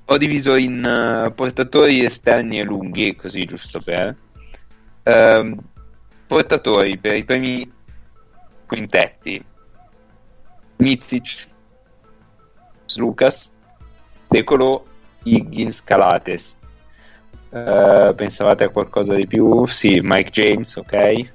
Ho 0.08 0.18
diviso 0.18 0.56
in 0.56 0.84
eh, 0.84 1.32
portatori 1.32 2.04
esterni 2.04 2.60
e 2.60 2.64
lunghi, 2.64 3.16
così 3.16 3.46
giusto 3.46 3.80
per... 3.80 4.14
Ehm, 5.04 5.58
portatori 6.28 6.98
per 6.98 7.16
i 7.16 7.24
primi 7.24 7.72
quintetti. 8.66 9.44
Mizic, 10.78 11.48
Lucas, 12.98 13.50
Decolo, 14.28 14.86
Higgins, 15.24 15.82
Calates. 15.84 16.54
Eh, 17.50 18.14
pensavate 18.14 18.66
a 18.66 18.70
qualcosa 18.70 19.14
di 19.14 19.26
più? 19.26 19.66
Sì, 19.68 20.02
Mike 20.04 20.32
James, 20.32 20.76
ok. 20.76 21.34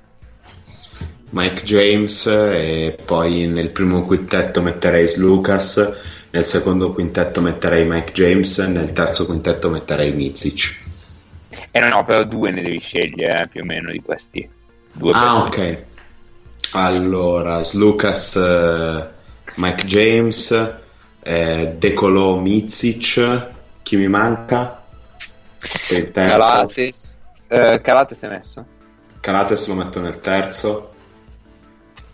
Mike 1.30 1.62
James 1.64 2.26
e 2.26 2.98
poi 3.04 3.46
nel 3.46 3.70
primo 3.70 4.04
quintetto 4.04 4.60
metterei 4.62 5.06
Lucas, 5.18 6.26
nel 6.30 6.44
secondo 6.44 6.92
quintetto 6.92 7.40
metterei 7.40 7.86
Mike 7.86 8.12
James, 8.12 8.58
nel 8.58 8.92
terzo 8.92 9.26
quintetto 9.26 9.70
metterei 9.70 10.12
Mizic. 10.12 10.88
E 11.70 11.80
no, 11.80 12.04
però 12.04 12.24
due 12.24 12.50
ne 12.50 12.62
devi 12.62 12.80
scegliere 12.80 13.42
eh, 13.42 13.48
più 13.48 13.62
o 13.62 13.64
meno 13.64 13.92
di 13.92 14.00
questi. 14.00 14.48
Due 14.92 15.12
Ah, 15.12 15.44
ok. 15.44 15.84
Allora, 16.72 17.62
Lucas, 17.74 18.34
eh, 18.36 19.08
Mike 19.54 19.86
James, 19.86 20.74
eh, 21.22 21.74
Decolò 21.78 22.36
Mizic, 22.38 23.46
chi 23.82 23.96
mi 23.96 24.08
manca? 24.08 24.82
Calates. 26.12 27.18
Eh, 27.46 27.80
Calates 27.82 28.18
è 28.20 28.28
messo? 28.28 28.66
Calates 29.20 29.68
lo 29.68 29.74
metto 29.74 30.00
nel 30.00 30.18
terzo. 30.20 30.94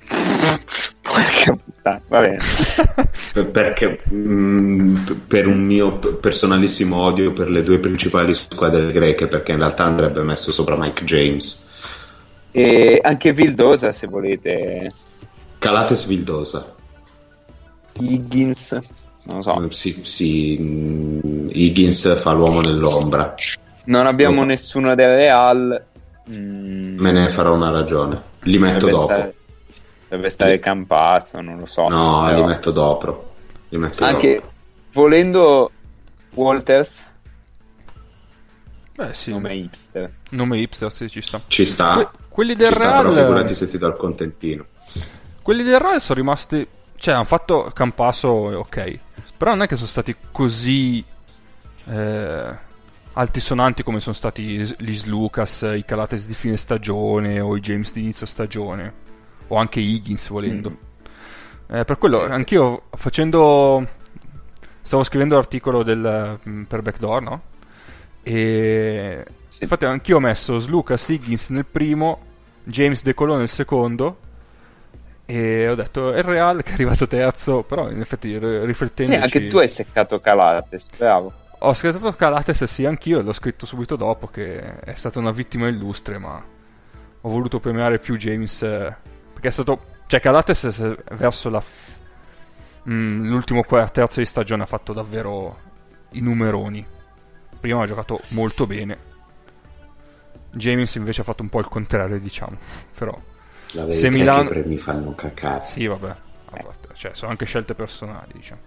Porca 0.09 1.53
puttana, 1.53 2.01
va 2.09 2.21
bene. 2.21 2.39
Per- 3.37 3.51
Perché 3.51 4.03
mm, 4.13 4.95
per 5.29 5.47
un 5.47 5.63
mio 5.65 5.93
personalissimo 5.99 6.97
odio 6.97 7.33
per 7.33 7.51
le 7.51 7.63
due 7.63 7.79
principali 7.79 8.33
squadre 8.33 8.91
greche, 8.93 9.27
perché 9.27 9.53
in 9.53 9.59
realtà 9.59 9.85
andrebbe 9.85 10.23
messo 10.23 10.53
sopra 10.53 10.77
Mike 10.79 11.05
James. 11.05 11.65
E 12.53 12.99
anche 13.03 13.33
Vildosa, 13.35 13.93
se 13.93 14.07
volete. 14.07 14.93
Calates 15.59 16.07
Vildosa. 16.07 16.75
Higgins, 17.99 18.73
non 19.25 19.37
lo 19.37 19.43
so. 19.43 19.61
Mm, 19.61 19.67
Sì, 19.69 20.01
sì, 20.03 20.57
mm, 20.59 21.49
Higgins 21.53 22.19
fa 22.19 22.33
l'uomo 22.33 22.61
nell'ombra. 22.63 23.35
Non 23.85 24.07
abbiamo 24.07 24.41
No. 24.41 24.47
nessuno 24.47 24.95
del 24.95 25.09
Real. 25.15 25.85
Mm, 26.31 26.99
Me 26.99 27.13
ne 27.13 27.29
farò 27.29 27.55
una 27.55 27.71
ragione. 27.71 28.21
Li 28.45 28.59
metto 28.59 28.89
dopo. 28.89 29.13
Stare, 29.15 29.35
dovrebbe 30.09 30.31
stare 30.31 30.59
Campazzo, 30.59 31.41
non 31.41 31.59
lo 31.59 31.67
so. 31.67 31.89
No, 31.89 32.23
però- 32.27 32.35
li 32.41 32.47
metto 32.47 32.71
dopo. 32.71 33.35
Li 33.69 33.79
metto 33.79 34.05
Anche 34.05 34.35
dopo. 34.37 34.53
volendo 34.93 35.71
Walters, 36.35 37.05
Beh, 38.95 39.13
sì. 39.13 39.31
nome 39.31 39.55
hipster. 39.55 40.13
Nome 40.31 40.59
hipster, 40.59 40.91
sì, 40.93 41.09
ci 41.11 41.21
sta. 41.21 41.43
Ci 41.47 41.67
sta. 41.67 41.95
Que- 41.95 42.09
quelli 42.29 42.55
del 42.55 42.69
Ci 42.69 42.75
sta, 42.77 42.97
però 42.97 43.03
Real... 43.03 43.13
figurati 43.13 43.55
se 43.55 43.69
ti 43.69 43.79
do 43.79 43.89
il 43.89 43.97
contentino. 43.97 44.65
Quelli 45.43 45.63
del 45.63 45.79
Real 45.79 46.01
sono 46.01 46.19
rimasti. 46.19 46.67
Cioè, 46.99 47.15
hanno 47.15 47.25
fatto 47.25 47.71
Campasso, 47.75 48.29
ok. 48.29 48.99
Però 49.37 49.51
non 49.51 49.63
è 49.63 49.67
che 49.67 49.75
sono 49.77 49.89
stati 49.89 50.15
così. 50.33 51.05
eh, 51.89 52.65
altisonanti 53.19 53.83
come 53.83 54.01
sono 54.01 54.15
stati 54.15 54.43
gli 54.79 55.01
Lucas, 55.07 55.63
i 55.75 55.85
Calates 55.87 56.27
di 56.27 56.35
fine 56.35 56.57
stagione 56.59 57.41
o 57.41 57.57
i 57.57 57.61
James 57.61 57.93
di 57.93 58.01
inizio 58.01 58.27
stagione. 58.27 59.05
O 59.49 59.57
anche 59.57 59.81
Higgins 59.81 60.29
volendo. 60.29 60.71
Mm. 60.71 61.75
Eh, 61.77 61.85
per 61.85 61.99
quello, 61.99 62.23
anch'io 62.23 62.83
facendo. 62.93 63.87
Stavo 64.83 65.03
scrivendo 65.03 65.35
l'articolo 65.35 65.83
del, 65.83 66.39
mm, 66.49 66.63
per 66.65 66.83
Backdoor, 66.83 67.23
no? 67.23 67.43
E. 68.23 69.25
Sì. 69.49 69.59
Infatti, 69.63 69.85
anch'io 69.85 70.17
ho 70.17 70.21
messo 70.21 70.63
Lucas 70.67 71.09
Higgins 71.09 71.49
nel 71.49 71.65
primo, 71.65 72.21
James 72.65 73.03
De 73.03 73.15
Colò 73.15 73.37
nel 73.37 73.49
secondo. 73.49 74.19
E 75.29 75.69
ho 75.69 75.75
detto 75.75 76.13
è 76.13 76.19
il 76.19 76.25
Real 76.25 76.63
che 76.63 76.71
è 76.71 76.75
arrivato 76.75 77.07
terzo. 77.09 77.63
Però, 77.63 77.91
in 77.91 78.01
effetti, 78.01 78.39
ri- 78.39 78.75
Eh, 78.97 79.17
anche 79.17 79.49
tu 79.49 79.59
hai 79.59 79.69
seccato 79.69 80.21
Calates, 80.21 80.89
bravo. 80.97 81.33
Ho 81.61 81.73
scritto 81.73 82.13
Calates, 82.13 82.63
sì, 82.65 82.85
anch'io, 82.85 83.23
l'ho 83.23 83.33
scritto 83.33 83.67
subito 83.67 83.97
dopo 83.97 84.27
che 84.29 84.79
è 84.81 84.95
stata 84.95 85.19
una 85.19 85.33
vittima 85.33 85.67
illustre, 85.67 86.19
ma 86.19 86.41
ho 87.23 87.29
voluto 87.29 87.59
premiare 87.59 87.99
più 87.99 88.17
James 88.17 88.63
eh, 89.47 89.49
perché 89.49 89.49
è 89.49 89.51
stato... 89.51 89.95
Cioè, 90.07 90.21
Calates 90.21 90.97
verso 91.15 91.49
la... 91.51 91.61
f- 91.61 91.97
mm, 92.89 93.27
l'ultimo 93.29 93.65
terzo 93.91 94.21
di 94.21 94.27
stagione 94.27 94.63
ha 94.63 94.67
fatto 94.67 94.93
davvero 94.93 95.59
i 96.11 96.21
numeroni. 96.21 96.85
Prima 97.59 97.83
ha 97.83 97.87
giocato 97.87 98.21
molto 98.29 98.67
bene. 98.67 99.15
James 100.53 100.95
invece 100.95 101.21
ha 101.21 101.25
fatto 101.25 101.43
un 101.43 101.49
po' 101.49 101.59
il 101.59 101.69
contrario, 101.69 102.19
diciamo. 102.21 102.57
Però, 102.97 103.19
Se 103.67 104.09
Milano- 104.11 104.49
che 104.49 104.59
i 104.59 104.61
premi 104.63 104.79
fanno 104.79 105.13
cacare. 105.15 105.65
sì, 105.67 105.87
vabbè. 105.87 106.15
parte- 106.63 106.89
Cioè, 106.95 107.15
sono 107.15 107.31
anche 107.33 107.45
scelte 107.45 107.75
personali, 107.75 108.33
diciamo. 108.35 108.61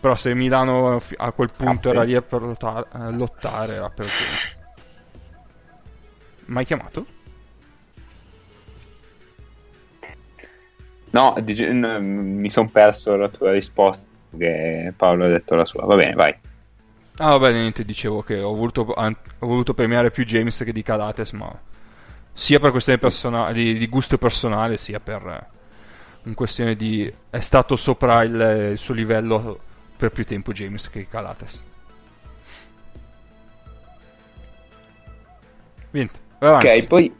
Però 0.00 0.14
se 0.16 0.34
Milano 0.34 1.00
a 1.16 1.32
quel 1.32 1.50
punto 1.56 1.88
Ah, 1.88 1.92
era 1.92 2.02
lì 2.02 2.20
per 2.20 2.42
lottare, 2.42 2.86
eh, 2.92 3.10
lottare 3.12 3.74
era 3.76 3.88
per 3.88 4.04
James. 4.06 4.56
Mai 6.46 6.64
chiamato? 6.66 7.06
No, 11.14 11.32
dice- 11.40 11.70
n- 11.72 12.38
mi 12.40 12.50
sono 12.50 12.68
perso 12.68 13.16
la 13.16 13.28
tua 13.28 13.52
risposta 13.52 14.04
che 14.36 14.92
Paolo 14.96 15.26
ha 15.26 15.28
detto 15.28 15.54
la 15.54 15.64
sua. 15.64 15.84
Va 15.86 15.94
bene, 15.94 16.14
vai. 16.14 16.34
Ah, 17.18 17.36
vabbè, 17.36 17.52
niente, 17.52 17.84
dicevo 17.84 18.22
che 18.22 18.40
ho 18.40 18.52
voluto, 18.52 18.80
ho 18.80 19.16
voluto 19.46 19.74
premiare 19.74 20.10
più 20.10 20.24
James 20.24 20.58
che 20.64 20.72
di 20.72 20.82
Calates, 20.82 21.30
ma 21.30 21.56
sia 22.32 22.58
per 22.58 22.72
questione 22.72 22.98
persona- 22.98 23.52
di, 23.52 23.74
di 23.74 23.86
gusto 23.86 24.18
personale, 24.18 24.76
sia 24.76 24.98
per 24.98 25.24
eh, 25.24 25.46
un 26.24 26.34
questione 26.34 26.74
di... 26.74 27.10
è 27.30 27.38
stato 27.38 27.76
sopra 27.76 28.24
il, 28.24 28.70
il 28.72 28.78
suo 28.78 28.94
livello 28.94 29.60
per 29.96 30.10
più 30.10 30.24
tempo 30.24 30.50
James 30.50 30.90
che 30.90 31.06
Calates. 31.06 31.64
Niente, 35.92 36.18
vai 36.40 36.48
avanti. 36.48 36.66
Ok, 36.66 36.86
poi 36.88 37.14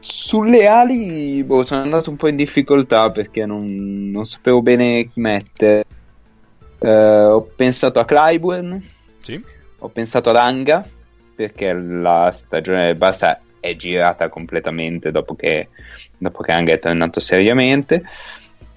sulle 0.00 0.66
ali 0.66 1.42
boh, 1.42 1.64
sono 1.64 1.82
andato 1.82 2.10
un 2.10 2.16
po' 2.16 2.28
in 2.28 2.36
difficoltà 2.36 3.10
perché 3.10 3.46
non, 3.46 4.10
non 4.10 4.24
sapevo 4.26 4.62
bene 4.62 5.08
chi 5.08 5.20
mettere. 5.20 5.84
Eh, 6.78 7.24
ho 7.24 7.42
pensato 7.42 8.00
a 8.00 8.04
Clyburn, 8.04 8.82
Sì. 9.20 9.42
ho 9.78 9.88
pensato 9.88 10.30
ad 10.30 10.36
Anga, 10.36 10.86
perché 11.34 11.72
la 11.72 12.30
stagione 12.32 12.86
del 12.86 12.96
Barça 12.96 13.38
è 13.60 13.76
girata 13.76 14.28
completamente 14.28 15.10
dopo 15.10 15.34
che, 15.34 15.68
dopo 16.16 16.42
che 16.42 16.52
Anga 16.52 16.72
è 16.72 16.78
tornato 16.78 17.20
seriamente. 17.20 18.02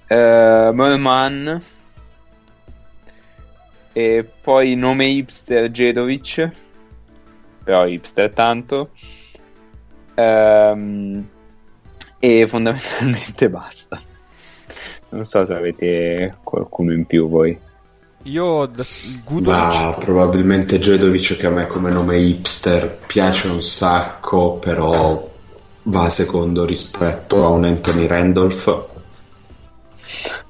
Eh, 0.06 0.70
Merman, 0.72 1.62
e 3.92 4.28
poi 4.42 4.74
nome 4.74 5.06
hipster 5.06 5.70
Jedovic, 5.70 6.50
però 7.62 7.86
hipster 7.86 8.30
tanto. 8.32 8.90
Ehm, 10.14 11.28
e 12.18 12.46
fondamentalmente 12.48 13.48
basta. 13.50 14.00
Non 15.10 15.24
so 15.24 15.44
se 15.44 15.52
avete 15.52 16.36
qualcuno 16.42 16.92
in 16.92 17.04
più 17.06 17.28
voi. 17.28 17.58
Io 18.22 18.66
da- 18.66 18.82
Ma 18.82 19.22
Guduric, 19.24 19.98
probabilmente 19.98 20.78
Jedovic 20.78 21.36
che 21.36 21.46
a 21.46 21.50
me 21.50 21.66
come 21.66 21.90
nome 21.90 22.16
hipster 22.16 22.98
piace 23.06 23.48
un 23.48 23.62
sacco, 23.62 24.54
però 24.54 25.30
va 25.84 26.08
secondo 26.08 26.64
rispetto 26.64 27.44
a 27.44 27.48
un 27.48 27.64
Anthony 27.64 28.06
Randolph. 28.06 28.86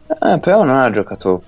Eh, 0.06 0.38
però 0.38 0.62
non 0.62 0.76
ha 0.76 0.90
giocato 0.92 1.42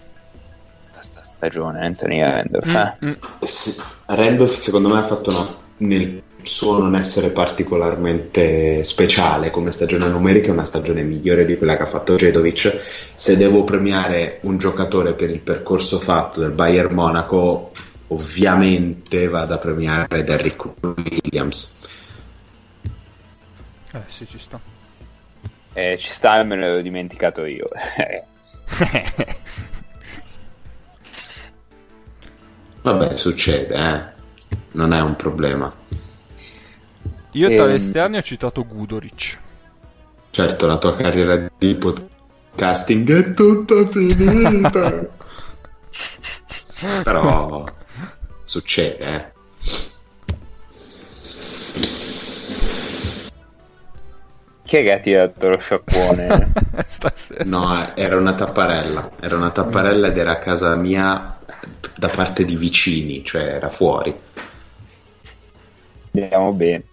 questa 0.93 1.23
stagione 1.37 1.85
Anthony 1.87 2.21
Randolph. 2.21 2.67
Mm, 2.67 2.75
eh. 2.75 2.97
mm. 3.07 3.13
Sì, 3.41 3.81
Randolph 4.07 4.55
secondo 4.55 4.89
me 4.89 4.99
ha 4.99 5.03
fatto 5.03 5.31
una, 5.31 5.47
nel 5.79 6.23
suo 6.47 6.79
non 6.79 6.95
essere 6.95 7.31
particolarmente 7.31 8.85
speciale 8.85 9.51
come 9.51 9.71
stagione 9.71 10.09
numerica, 10.09 10.49
è 10.49 10.53
una 10.53 10.65
stagione 10.65 11.03
migliore 11.03 11.45
di 11.45 11.57
quella 11.57 11.77
che 11.77 11.83
ha 11.83 11.87
fatto 11.87 12.17
Jedovic. 12.17 12.77
Se 13.15 13.37
devo 13.37 13.65
premiare 13.65 14.39
un 14.43 14.57
giocatore 14.57 15.15
per 15.15 15.31
il 15.31 15.41
percorso 15.41 15.99
fatto 15.99 16.41
del 16.41 16.53
Bayern 16.53 16.95
Monaco, 16.95 17.73
ovviamente 18.09 19.29
vado 19.29 19.55
a 19.55 19.59
premiare 19.59 20.23
Derrick 20.25 20.65
Williams. 20.81 21.81
Eh 23.93 24.03
sì, 24.07 24.27
ci 24.29 24.39
sta. 24.39 24.61
Eh, 25.73 25.97
ci 25.99 26.13
sta, 26.13 26.43
me 26.43 26.57
l'ero 26.57 26.81
dimenticato 26.81 27.45
io. 27.45 27.69
Vabbè, 32.83 33.17
succede, 33.17 33.75
eh. 33.75 34.15
Non 34.73 34.93
è 34.93 35.01
un 35.01 35.17
problema. 35.17 35.75
Io 37.37 37.55
tra 37.55 37.65
Ehm. 37.65 37.71
gli 37.71 37.75
esterni 37.75 38.17
ho 38.17 38.23
citato 38.23 38.65
Gudoric. 38.67 39.39
Certo, 40.31 40.67
la 40.67 40.79
tua 40.79 40.97
carriera 40.97 41.51
di 41.59 41.75
podcasting 41.75 43.13
è 43.13 43.35
tutta 43.35 43.87
finita. 43.87 45.07
Però 47.05 47.65
succede, 48.43 49.05
eh. 49.05 49.35
Chi 54.65 54.77
è 54.79 54.83
che 54.83 54.93
ha 54.93 54.99
tirato 54.99 55.49
lo 55.49 55.59
sciacquone? 55.59 56.53
Stasera. 56.89 57.45
No, 57.45 57.95
era 57.95 58.17
una 58.17 58.35
tapparella. 58.35 59.11
Era 59.21 59.37
una 59.37 59.51
tapparella 59.51 60.09
ed 60.09 60.17
era 60.19 60.33
a 60.33 60.39
casa 60.39 60.75
mia 60.75 61.39
da 61.97 62.09
parte 62.09 62.45
di 62.45 62.57
vicini, 62.57 63.23
cioè 63.23 63.43
era 63.43 63.69
fuori. 63.69 64.15
Andiamo 66.15 66.53
bene. 66.53 66.85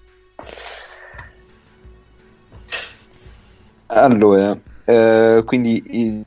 Allora, 3.93 4.57
eh, 4.85 5.43
quindi 5.45 6.21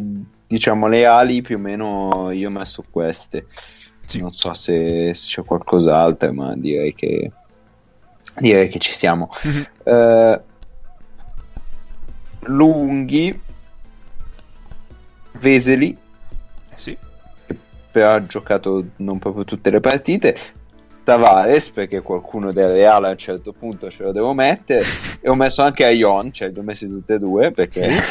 diciamo 0.47 0.87
le 0.87 1.05
ali 1.05 1.43
più 1.43 1.57
o 1.57 1.61
meno 1.61 2.31
io 2.31 2.49
ho 2.49 2.53
messo 2.53 2.85
queste. 2.91 3.49
Sì. 4.05 4.21
Non 4.21 4.33
so 4.33 4.55
se, 4.55 5.15
se 5.15 5.27
c'è 5.27 5.45
qualcos'altro, 5.45 6.33
ma 6.33 6.55
direi 6.55 6.95
che 6.95 7.33
direi 8.39 8.69
che 8.69 8.79
ci 8.79 8.95
siamo. 8.95 9.31
Mhm. 9.43 9.67
Eh, 9.85 10.41
lunghi, 12.47 13.41
Veseli, 15.41 15.97
Eh 16.71 16.79
sì. 16.79 16.97
però 17.91 18.15
ha 18.15 18.27
giocato 18.27 18.85
non 18.99 19.19
proprio 19.19 19.45
tutte 19.45 19.71
le 19.71 19.81
partite. 19.81 20.37
Tavares, 21.07 21.71
perché 21.71 22.03
qualcuno 22.03 22.51
del 22.51 22.73
Reale 22.73 23.07
a 23.07 23.11
un 23.11 23.17
certo 23.17 23.53
punto 23.53 23.89
ce 23.93 24.03
lo 24.03 24.11
devo 24.11 24.35
mettere. 24.35 24.83
E 25.21 25.29
ho 25.29 25.37
messo 25.37 25.63
anche 25.63 25.85
a 25.85 25.91
Ion, 25.91 26.33
cioè 26.33 26.49
li 26.49 26.59
ho 26.59 26.63
messi 26.63 26.89
tutte 26.89 27.15
e 27.15 27.19
due 27.21 27.53
perché 27.53 28.03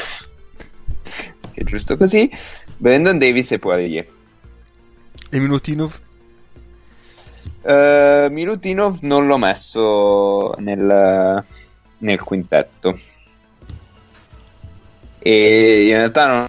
che 1.52 1.62
è 1.62 1.64
giusto 1.66 1.98
così. 1.98 2.32
Brandon 2.78 3.18
Davis 3.18 3.52
e 3.52 3.60
Poirier. 3.60 4.08
E 5.30 5.40
Minutinov? 5.40 6.00
Eh, 7.64 8.28
Milutinov 8.32 9.00
non 9.02 9.28
l'ho 9.28 9.38
messo 9.38 10.54
nel, 10.60 11.44
nel 11.98 12.22
quintetto. 12.22 12.98
E 15.20 15.88
in 15.88 15.96
realtà 15.96 16.28
non... 16.28 16.48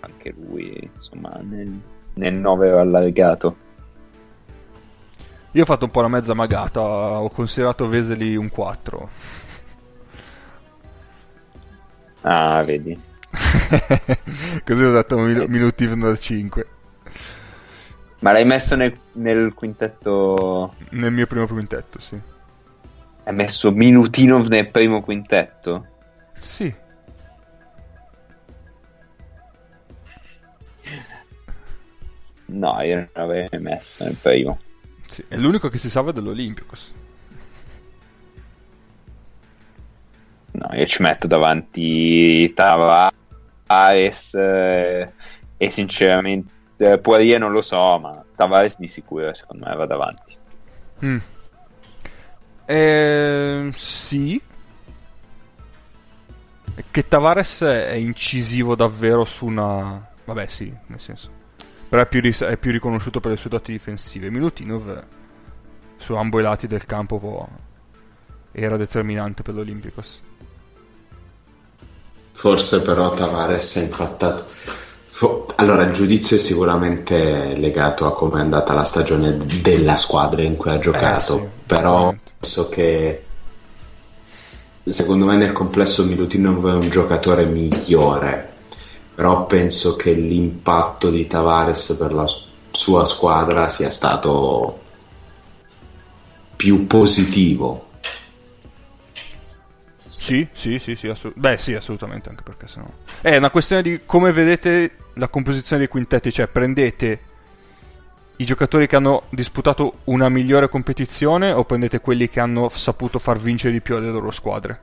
anche 0.00 0.34
lui, 0.36 0.90
insomma, 0.96 1.38
nel, 1.42 1.78
nel 2.14 2.36
9 2.36 2.70
allargato. 2.70 3.56
Io 5.54 5.62
ho 5.62 5.66
fatto 5.66 5.84
un 5.84 5.92
po' 5.92 6.00
la 6.00 6.08
mezza 6.08 6.34
magata, 6.34 6.80
ho 6.80 7.30
considerato 7.30 7.86
Veseli 7.86 8.34
un 8.34 8.48
4. 8.48 9.08
Ah, 12.22 12.64
vedi. 12.64 13.00
Così 14.64 14.82
ho 14.82 14.90
dato 14.90 15.16
Mil- 15.18 15.48
Minutinov 15.48 16.10
da 16.10 16.16
5. 16.16 16.66
Ma 18.18 18.32
l'hai 18.32 18.44
messo 18.44 18.74
nel, 18.74 18.98
nel 19.12 19.54
quintetto... 19.54 20.74
Nel 20.90 21.12
mio 21.12 21.26
primo 21.28 21.46
quintetto, 21.46 22.00
sì. 22.00 22.18
Hai 23.22 23.34
messo 23.34 23.70
Minutinov 23.70 24.48
nel 24.48 24.68
primo 24.68 25.02
quintetto? 25.02 25.86
Sì. 26.34 26.74
No, 32.46 32.80
io 32.82 32.96
non 32.96 33.08
l'avrei 33.12 33.48
messo 33.60 34.02
nel 34.02 34.16
primo. 34.20 34.58
Sì. 35.14 35.24
È 35.28 35.36
l'unico 35.36 35.68
che 35.68 35.78
si 35.78 35.88
salva 35.88 36.10
dell'Olympiacos. 36.10 36.92
No, 40.50 40.68
io 40.72 40.86
ci 40.86 41.02
metto 41.02 41.28
davanti 41.28 42.52
Tavares 42.52 44.34
eh, 44.34 45.12
e 45.56 45.70
sinceramente 45.70 46.52
eh, 46.78 46.98
Poirier 46.98 47.38
non 47.38 47.52
lo 47.52 47.62
so, 47.62 47.98
ma 47.98 48.24
Tavares 48.34 48.76
di 48.76 48.88
sicuro 48.88 49.32
secondo 49.34 49.66
me 49.66 49.76
va 49.76 49.86
davanti. 49.86 50.36
Mm. 51.04 51.18
Ehm, 52.66 53.70
sì. 53.70 54.40
Che 56.90 57.08
Tavares 57.08 57.62
è 57.62 57.92
incisivo 57.92 58.74
davvero 58.74 59.24
su 59.24 59.46
una... 59.46 60.04
Vabbè 60.24 60.46
sì, 60.46 60.74
nel 60.86 61.00
senso. 61.00 61.33
Però 61.94 62.06
è 62.06 62.08
più, 62.08 62.20
ris- 62.20 62.42
è 62.42 62.56
più 62.56 62.72
riconosciuto 62.72 63.20
per 63.20 63.30
le 63.30 63.36
sue 63.36 63.50
doti 63.50 63.70
difensive. 63.70 64.28
Milutinov 64.28 64.88
eh, 64.88 65.04
su 65.96 66.12
ambo 66.16 66.40
i 66.40 66.42
lati 66.42 66.66
del 66.66 66.86
campo 66.86 67.20
può- 67.20 67.48
era 68.50 68.76
determinante 68.76 69.44
per 69.44 69.54
l'Olympicos. 69.54 70.20
Forse 72.32 72.82
però 72.82 73.14
Tavares 73.14 73.76
è 73.76 73.82
impattato. 73.84 74.42
Fo- 74.44 75.46
Allora, 75.54 75.84
il 75.84 75.92
giudizio 75.92 76.36
è 76.36 76.40
sicuramente 76.40 77.54
legato 77.56 78.06
a 78.06 78.12
come 78.12 78.38
è 78.40 78.42
andata 78.42 78.74
la 78.74 78.82
stagione 78.82 79.36
della 79.62 79.94
squadra 79.94 80.42
in 80.42 80.56
cui 80.56 80.72
ha 80.72 80.80
giocato, 80.80 81.36
Eh, 81.36 81.40
sì, 81.42 81.48
però 81.64 82.12
penso 82.40 82.68
che 82.70 83.24
secondo 84.82 85.26
me 85.26 85.36
nel 85.36 85.52
complesso 85.52 86.04
Milutinov 86.04 86.68
è 86.70 86.74
un 86.74 86.90
giocatore 86.90 87.44
migliore, 87.44 88.53
però 89.14 89.46
penso 89.46 89.96
che 89.96 90.12
l'impatto 90.12 91.10
di 91.10 91.26
Tavares 91.26 91.96
per 91.98 92.12
la 92.12 92.26
sua 92.70 93.04
squadra 93.04 93.68
sia 93.68 93.90
stato 93.90 94.80
più 96.56 96.86
positivo. 96.86 97.90
Sì, 100.24 100.48
sì, 100.54 100.78
sì, 100.78 100.96
sì, 100.96 101.08
assolut- 101.08 101.38
beh 101.38 101.58
sì, 101.58 101.74
assolutamente, 101.74 102.30
anche 102.30 102.42
perché 102.42 102.66
sennò... 102.66 102.86
È 103.20 103.36
una 103.36 103.50
questione 103.50 103.82
di 103.82 104.00
come 104.06 104.32
vedete 104.32 104.96
la 105.14 105.28
composizione 105.28 105.82
dei 105.82 105.90
quintetti, 105.90 106.32
cioè 106.32 106.46
prendete 106.46 107.20
i 108.36 108.44
giocatori 108.44 108.86
che 108.86 108.96
hanno 108.96 109.24
disputato 109.28 109.98
una 110.04 110.28
migliore 110.28 110.68
competizione 110.68 111.52
o 111.52 111.64
prendete 111.64 112.00
quelli 112.00 112.28
che 112.28 112.40
hanno 112.40 112.68
saputo 112.68 113.18
far 113.18 113.38
vincere 113.38 113.72
di 113.72 113.80
più 113.80 113.98
le 113.98 114.10
loro 114.10 114.30
squadre? 114.30 114.80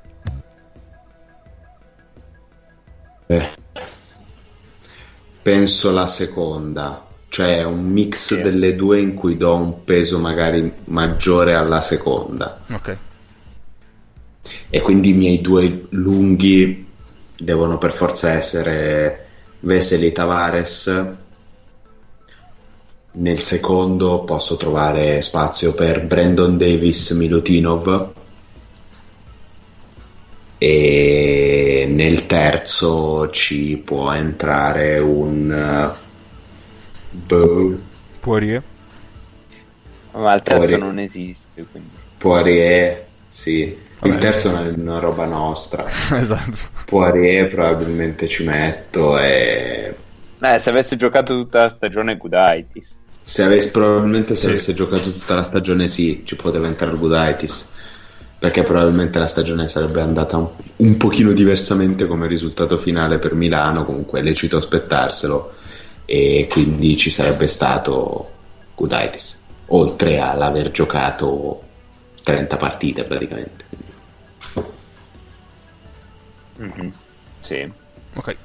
Eh, 3.28 3.50
penso 5.42 5.92
la 5.92 6.08
seconda, 6.08 7.06
cioè 7.30 7.64
un 7.64 7.84
mix 7.84 8.36
Sì. 8.36 8.42
delle 8.42 8.76
due 8.76 9.00
in 9.00 9.14
cui 9.16 9.38
do 9.38 9.56
un 9.56 9.84
peso 9.84 10.20
magari 10.20 10.72
maggiore 10.86 11.54
alla 11.56 11.82
seconda. 11.82 12.60
Ok. 12.70 12.98
E 14.70 14.82
quindi 14.82 15.10
i 15.10 15.14
miei 15.14 15.42
due 15.42 15.86
lunghi 15.90 16.88
devono 17.38 17.78
per 17.78 17.92
forza 17.92 18.32
essere 18.32 19.28
Vesely 19.60 20.12
Tavares. 20.12 21.08
Nel 23.14 23.40
secondo 23.40 24.24
posso 24.24 24.56
trovare 24.56 25.22
spazio 25.22 25.74
per 25.74 26.06
Brandon 26.06 26.58
Davis 26.58 27.12
Milutinov. 27.12 28.14
E 30.64 31.88
nel 31.90 32.28
terzo 32.28 33.30
ci 33.32 33.82
può 33.84 34.12
entrare 34.14 35.00
un 35.00 35.98
boh, 37.10 37.80
Poirier. 38.22 38.64
Ma 40.14 40.34
il 40.36 40.44
terzo 40.44 40.78
Fuori. 40.78 40.78
non 40.78 41.00
esiste, 41.00 41.66
quindi... 41.66 42.00
Poirier, 42.18 43.08
sì. 43.28 43.90
Vabbè. 44.00 44.14
Il 44.14 44.18
terzo 44.18 44.56
è 44.56 44.68
una 44.70 45.00
roba 45.00 45.26
nostra. 45.26 45.98
esatto. 46.12 46.58
Poirier 46.86 47.48
probabilmente 47.48 48.28
ci 48.28 48.44
metto 48.44 49.18
e 49.18 49.96
Eh, 50.42 50.60
se 50.60 50.70
avesse 50.70 50.98
giocato 50.98 51.34
tutta 51.42 51.64
la 51.64 51.70
stagione 51.70 52.18
Gudaitis. 52.18 53.00
se 53.24 53.44
avesse 53.44 53.72
probabilmente 53.72 54.36
se 54.36 54.48
Sì. 54.48 54.48
avesse 54.48 54.74
giocato 54.74 55.12
tutta 55.12 55.36
la 55.36 55.44
stagione 55.44 55.88
sì, 55.88 56.24
ci 56.26 56.36
poteva 56.36 56.68
entrare 56.68 56.98
Gudaitis. 56.98 57.74
Perché 58.42 58.64
probabilmente 58.64 59.20
la 59.20 59.28
stagione 59.28 59.68
sarebbe 59.68 60.02
andata 60.02 60.36
un, 60.38 60.50
un 60.78 60.98
pochino 60.98 61.32
diversamente 61.32 62.08
come 62.08 62.26
risultato 62.28 62.76
finale 62.78 63.20
per 63.20 63.36
Milano, 63.36 63.86
comunque 63.86 64.20
è 64.20 64.24
lecito 64.24 64.58
aspettarselo 64.58 65.54
e 66.06 66.48
quindi 66.50 66.98
ci 66.98 67.12
sarebbe 67.12 67.46
stato 67.46 68.40
Gudaitis, 68.74 69.46
oltre 69.68 70.20
all'aver 70.20 70.72
giocato 70.72 71.68
30 72.24 72.58
partite 72.58 73.04
praticamente. 73.04 73.70
Mhm. 76.56 77.00
Sì. 77.42 77.76
Ok. 78.16 78.40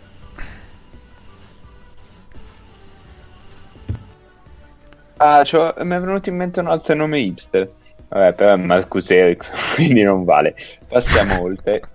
Ah, 5.19 5.43
c'ho- 5.45 5.75
mi 5.85 5.95
è 5.95 6.01
venuto 6.01 6.29
in 6.31 6.37
mente 6.37 6.61
un 6.61 6.69
altro 6.69 6.95
nome 6.95 7.21
hipster. 7.21 7.75
Vabbè, 8.09 8.35
però 8.35 8.55
è 8.55 8.57
Marcus 8.57 9.11
Ericsson, 9.11 9.57
quindi 9.75 10.03
non 10.03 10.25
vale. 10.25 10.55
Passiamo 10.87 11.41
oltre. 11.43 11.89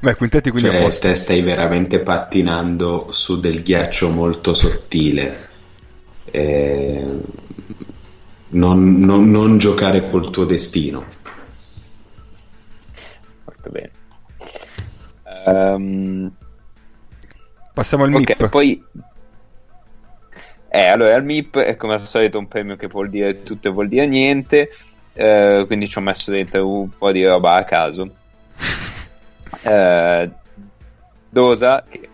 Beh, 0.00 0.14
quintetti 0.14 0.50
quindi 0.50 0.70
Cioè, 0.70 0.82
posto. 0.82 1.08
te 1.08 1.14
stai 1.14 1.42
veramente 1.42 2.00
pattinando 2.00 3.08
su 3.10 3.38
del 3.40 3.62
ghiaccio 3.62 4.08
molto 4.10 4.54
sottile. 4.54 5.48
Eh, 6.24 7.04
non, 8.50 8.98
non- 9.00 9.30
non 9.30 9.58
giocare 9.58 10.08
col 10.10 10.30
tuo 10.30 10.44
destino. 10.44 11.04
Molto 13.44 13.70
bene. 13.70 13.90
Ehm, 15.46 16.32
Passiamo 17.72 18.04
al 18.04 18.14
ok, 18.14 18.18
MIP. 18.18 18.48
poi... 18.48 18.84
Eh, 20.72 20.86
allora, 20.86 21.16
il 21.16 21.24
MIP 21.24 21.58
è 21.58 21.74
come 21.74 21.94
al 21.94 22.06
solito 22.06 22.38
un 22.38 22.46
premio 22.46 22.76
che 22.76 22.86
vuol 22.86 23.10
dire 23.10 23.42
tutto 23.42 23.66
e 23.68 23.72
vuol 23.72 23.88
dire 23.88 24.06
niente, 24.06 24.70
eh, 25.14 25.64
quindi 25.66 25.88
ci 25.88 25.98
ho 25.98 26.00
messo 26.00 26.30
dentro 26.30 26.68
un 26.68 26.90
po' 26.96 27.10
di 27.10 27.24
roba 27.24 27.54
a 27.56 27.64
caso. 27.64 28.08
Eh, 29.62 30.30
Dosa, 31.28 31.84
che 31.88 32.08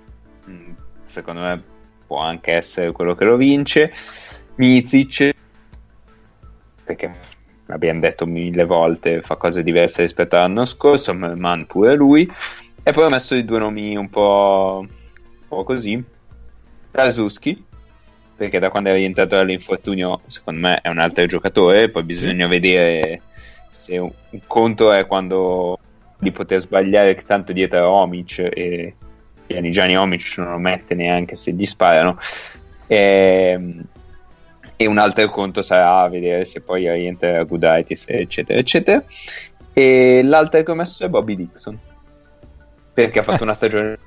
mh, 0.47 0.71
secondo 1.07 1.43
me 1.43 1.63
può 2.07 2.19
anche 2.19 2.53
essere 2.53 2.93
quello 2.93 3.15
che 3.15 3.25
lo 3.27 3.37
vince, 3.37 3.93
Mizic, 4.55 5.35
perché 6.83 7.15
abbiamo 7.67 8.01
detto 8.01 8.25
mille 8.25 8.65
volte 8.65 9.21
fa 9.21 9.37
cose 9.37 9.63
diverse 9.63 10.01
rispetto 10.03 10.37
all'anno 10.37 10.65
scorso, 10.65 11.13
ma 11.13 11.35
Man 11.35 11.67
pure 11.67 11.95
lui, 11.95 12.27
e 12.83 12.93
poi 12.93 13.05
ho 13.05 13.11
messo 13.11 13.35
i 13.35 13.45
due 13.45 13.59
nomi 13.59 13.97
un 13.97 14.09
po', 14.09 14.79
un 14.81 14.89
po' 15.47 15.63
così, 15.63 16.03
Krasuski, 16.91 17.66
perché 18.37 18.59
da 18.59 18.71
quando 18.71 18.91
è 18.91 18.95
rientrato 18.95 19.37
dall'infortunio 19.37 20.21
secondo 20.27 20.61
me 20.61 20.81
è 20.81 20.89
un 20.89 20.99
altro 20.99 21.27
giocatore, 21.27 21.89
poi 21.89 22.03
bisogna 22.03 22.47
vedere 22.47 23.23
se 23.73 23.99
un, 23.99 24.11
un 24.31 24.41
conto 24.47 24.93
è 24.93 25.07
quando 25.07 25.79
di 26.19 26.31
poter 26.31 26.61
sbagliare 26.61 27.15
tanto 27.27 27.53
dietro 27.53 27.79
a 27.79 27.89
Omic 27.89 28.39
e 28.39 28.95
Pianigiani 29.47 29.97
Omic 29.97 30.35
non 30.39 30.51
lo 30.51 30.59
mette 30.59 30.95
neanche 30.95 31.37
se 31.37 31.53
gli 31.53 31.67
sparano. 31.67 32.19
E, 32.87 33.75
e 34.77 34.87
un 34.87 34.99
altro 34.99 35.29
conto 35.31 35.63
sarà 35.63 36.07
vedere 36.09 36.45
se 36.45 36.61
poi 36.61 36.91
rientra 36.91 37.43
Gudaitis 37.45 38.05
eccetera 38.09 38.59
eccetera. 38.59 39.03
E 39.73 40.23
l'altro 40.23 40.63
che 40.63 40.71
ho 40.71 40.75
messo 40.75 41.05
è 41.05 41.09
Bobby 41.09 41.37
Dixon. 41.37 41.79
Perché 42.93 43.19
ha 43.19 43.23
fatto 43.23 43.43
una 43.43 43.55
stagione 43.55 43.99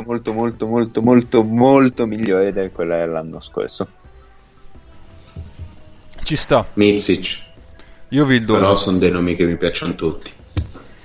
molto 0.00 0.32
molto 0.32 0.66
molto 0.66 1.02
molto 1.02 1.42
molto 1.42 2.06
migliore 2.06 2.52
di 2.52 2.70
quella 2.72 2.96
dell'anno 2.96 3.40
scorso 3.40 3.86
Ci 6.22 6.36
sta. 6.36 6.66
Mizic, 6.74 7.40
Io 8.08 8.24
vi 8.24 8.36
il 8.36 8.44
però 8.44 8.74
sono 8.76 8.98
dei 8.98 9.10
nomi 9.10 9.34
che 9.34 9.44
mi 9.44 9.56
piacciono 9.56 9.94
tutti. 9.94 10.30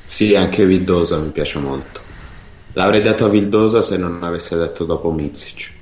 Sì, 0.06 0.36
anche 0.36 0.66
Vildosa 0.66 1.18
mi 1.18 1.32
piace 1.32 1.60
molto. 1.60 2.00
L'avrei 2.74 3.02
dato 3.02 3.26
a 3.26 3.30
Vildosa 3.30 3.82
se 3.82 3.98
non 3.98 4.24
avesse 4.24 4.56
detto 4.56 4.86
dopo 4.86 5.12
Mizic. 5.12 5.74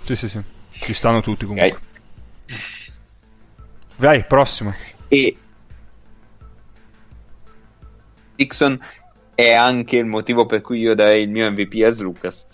Sì, 0.00 0.16
sì, 0.16 0.28
sì. 0.28 0.40
Ci 0.80 0.92
stanno 0.94 1.20
tutti 1.20 1.44
comunque. 1.44 1.68
ok 1.70 1.88
Vai, 4.00 4.24
prossimo. 4.24 4.74
e 5.08 5.36
Dixon 8.36 8.80
è 9.40 9.52
anche 9.52 9.96
il 9.96 10.06
motivo 10.06 10.46
per 10.46 10.60
cui 10.60 10.80
io 10.80 10.94
darei 10.94 11.22
il 11.22 11.30
mio 11.30 11.50
MVP 11.50 11.82
a 11.84 11.90
Lucas. 12.02 12.46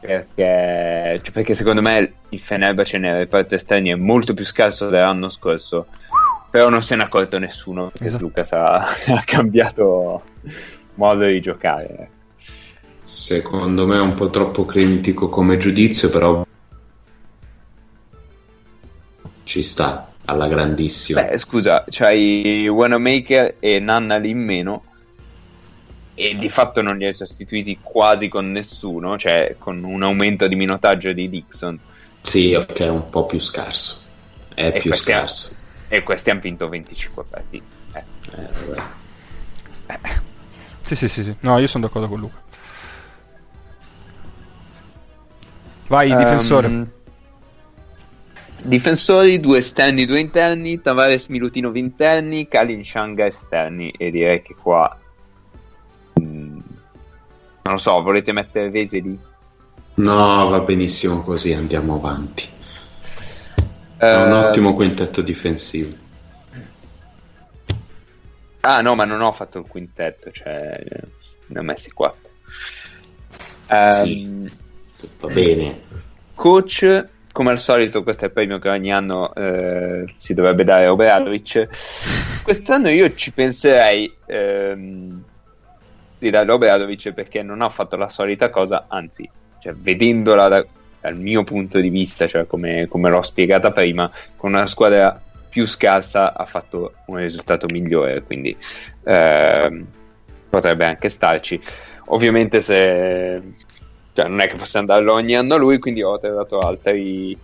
Perché, 0.00 1.20
cioè, 1.22 1.32
perché 1.32 1.54
secondo 1.54 1.80
me 1.80 2.12
il 2.28 2.40
Fenerbahce 2.40 2.98
nel 2.98 3.16
reparto 3.16 3.54
esterni 3.54 3.90
è 3.90 3.94
molto 3.94 4.34
più 4.34 4.44
scarso 4.44 4.88
dell'anno 4.88 5.30
scorso. 5.30 5.86
Però 6.50 6.68
non 6.68 6.82
se 6.82 6.94
n'è 6.94 7.02
accorto 7.02 7.38
nessuno. 7.38 7.88
Perché 7.88 8.06
Esatto. 8.06 8.24
Lucas 8.24 8.52
ha, 8.52 8.88
ha 9.06 9.22
cambiato 9.24 10.22
modo 10.94 11.24
di 11.24 11.40
giocare. 11.40 12.10
Secondo 13.00 13.86
me 13.86 13.96
è 13.96 14.00
un 14.00 14.14
po' 14.14 14.30
troppo 14.30 14.64
critico 14.64 15.28
come 15.28 15.58
giudizio, 15.58 16.10
però 16.10 16.46
ci 19.44 19.62
sta 19.62 20.08
alla 20.24 20.48
grandissima. 20.48 21.22
Beh, 21.22 21.38
scusa, 21.38 21.84
c'hai 21.88 22.66
Wanamaker 22.68 23.56
e 23.58 23.78
Nanna 23.78 24.16
lì 24.16 24.30
in 24.30 24.38
meno 24.38 24.84
e 26.14 26.36
di 26.38 26.48
fatto 26.48 26.80
non 26.80 26.96
li 26.96 27.06
hai 27.06 27.14
sostituiti 27.14 27.78
quasi 27.82 28.28
con 28.28 28.50
nessuno, 28.52 29.18
cioè 29.18 29.56
con 29.58 29.82
un 29.82 30.02
aumento 30.02 30.46
di 30.46 30.54
minutaggio 30.54 31.12
di 31.12 31.28
Dixon 31.28 31.78
Sì, 32.20 32.54
ok, 32.54 32.80
è 32.82 32.88
un 32.88 33.08
po' 33.10 33.26
più 33.26 33.38
scarso. 33.40 34.00
È 34.54 34.66
E 34.66 34.72
più 34.78 34.90
questi 34.90 35.12
ha- 35.12 35.16
scarso. 35.26 35.54
e 35.88 36.02
questi 36.02 36.30
hanno 36.30 36.40
vinto 36.40 36.68
25 36.68 37.24
partite. 37.28 37.64
Eh. 37.94 38.04
Eh, 38.36 38.48
vabbè. 39.86 40.08
Sì, 40.82 40.94
sì, 40.94 41.08
sì, 41.08 41.22
sì. 41.24 41.34
No, 41.40 41.58
io 41.58 41.66
sono 41.66 41.86
d'accordo 41.86 42.08
con 42.08 42.20
Luca. 42.20 42.42
Vai, 45.88 46.10
Ehm, 46.10 46.16
difensore. 46.18 46.86
Difensori, 48.62 49.40
due 49.40 49.58
esterni, 49.58 50.06
due 50.06 50.20
interni, 50.20 50.80
Tavares 50.80 51.26
Milutinov 51.26 51.76
interni, 51.76 52.48
Kalin 52.48 52.82
Shanga 52.84 53.26
esterni 53.26 53.90
e 53.90 54.10
direi 54.10 54.40
che 54.40 54.54
qua 54.54 54.96
non 57.64 57.74
lo 57.74 57.78
so, 57.78 58.02
volete 58.02 58.32
mettere 58.32 58.70
Veseli? 58.70 59.18
No, 59.96 60.48
va 60.48 60.60
benissimo 60.60 61.22
così, 61.22 61.52
andiamo 61.52 61.94
avanti. 61.96 62.44
È 63.96 64.04
Eh, 64.04 64.16
un 64.16 64.32
ottimo 64.32 64.74
quintetto 64.74 65.22
difensivo. 65.22 65.94
Ah 68.60 68.80
no, 68.80 68.94
ma 68.94 69.04
non 69.04 69.20
ho 69.20 69.32
fatto 69.32 69.58
il 69.58 69.66
quintetto, 69.66 70.30
cioè 70.30 70.82
ne 71.46 71.58
ho 71.58 71.62
messi 71.62 71.90
quattro. 71.90 72.30
Ehm, 73.68 73.90
Sì. 73.90 74.50
Va 75.20 75.28
bene. 75.28 75.80
Coach, 76.34 77.08
come 77.32 77.50
al 77.50 77.58
solito, 77.60 78.02
questo 78.02 78.24
è 78.24 78.26
il 78.28 78.32
premio 78.32 78.58
che 78.58 78.68
ogni 78.68 78.92
anno 78.92 79.34
eh, 79.34 80.14
si 80.18 80.34
dovrebbe 80.34 80.64
dare 80.64 80.86
a 80.86 80.92
Obradovic. 80.92 81.68
Quest'anno 82.42 82.88
io 82.88 83.14
ci 83.14 83.32
penserei 83.32 84.14
ehm, 84.26 85.22
di 86.24 86.30
dare 86.30 86.50
a 86.50 86.54
Obradovic 86.54 87.12
perché 87.12 87.42
non 87.42 87.60
ha 87.60 87.68
fatto 87.68 87.96
la 87.96 88.08
solita 88.08 88.50
cosa, 88.50 88.86
anzi, 88.88 89.28
cioè, 89.60 89.72
vedendola 89.74 90.48
da- 90.48 90.66
dal 91.00 91.16
mio 91.16 91.44
punto 91.44 91.80
di 91.80 91.90
vista, 91.90 92.26
cioè 92.26 92.46
come, 92.46 92.88
come 92.88 93.10
l'ho 93.10 93.22
spiegata 93.22 93.72
prima, 93.72 94.10
con 94.36 94.52
una 94.52 94.66
squadra 94.66 95.20
più 95.50 95.66
scarsa 95.66 96.34
ha 96.34 96.46
fatto 96.46 96.94
un 97.06 97.18
risultato 97.18 97.66
migliore, 97.70 98.22
quindi 98.22 98.56
ehm, 99.04 99.86
potrebbe 100.48 100.86
anche 100.86 101.08
starci. 101.10 101.60
Ovviamente 102.06 102.60
se 102.60 103.40
cioè, 104.14 104.28
non 104.28 104.40
è 104.40 104.48
che 104.48 104.56
possiamo 104.56 104.86
darlo 104.86 105.12
ogni 105.12 105.36
anno 105.36 105.56
lui, 105.56 105.78
quindi 105.78 106.02
ho 106.02 106.18
trovato 106.18 106.58
altri, 106.58 107.38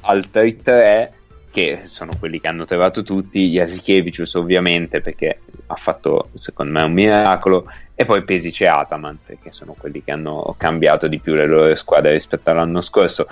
altri 0.00 0.62
tre 0.62 1.12
che 1.50 1.82
sono 1.84 2.12
quelli 2.18 2.40
che 2.40 2.48
hanno 2.48 2.64
trovato 2.64 3.02
tutti, 3.02 3.50
Jasikevicius 3.50 4.34
ovviamente 4.34 5.00
perché 5.00 5.40
ha 5.66 5.74
fatto 5.74 6.30
secondo 6.38 6.72
me 6.72 6.82
un 6.82 6.92
miracolo 6.92 7.70
e 8.00 8.04
poi 8.04 8.22
Pesic 8.22 8.60
e 8.60 8.68
Ataman 8.68 9.18
perché 9.26 9.50
sono 9.50 9.74
quelli 9.76 10.04
che 10.04 10.12
hanno 10.12 10.54
cambiato 10.56 11.08
di 11.08 11.18
più 11.18 11.34
le 11.34 11.46
loro 11.46 11.74
squadre 11.74 12.12
rispetto 12.12 12.48
all'anno 12.48 12.80
scorso. 12.80 13.26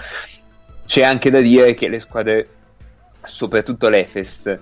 C'è 0.84 1.04
anche 1.04 1.30
da 1.30 1.40
dire 1.40 1.74
che 1.74 1.86
le 1.86 2.00
squadre, 2.00 2.48
soprattutto 3.22 3.88
l'Efes, 3.88 4.58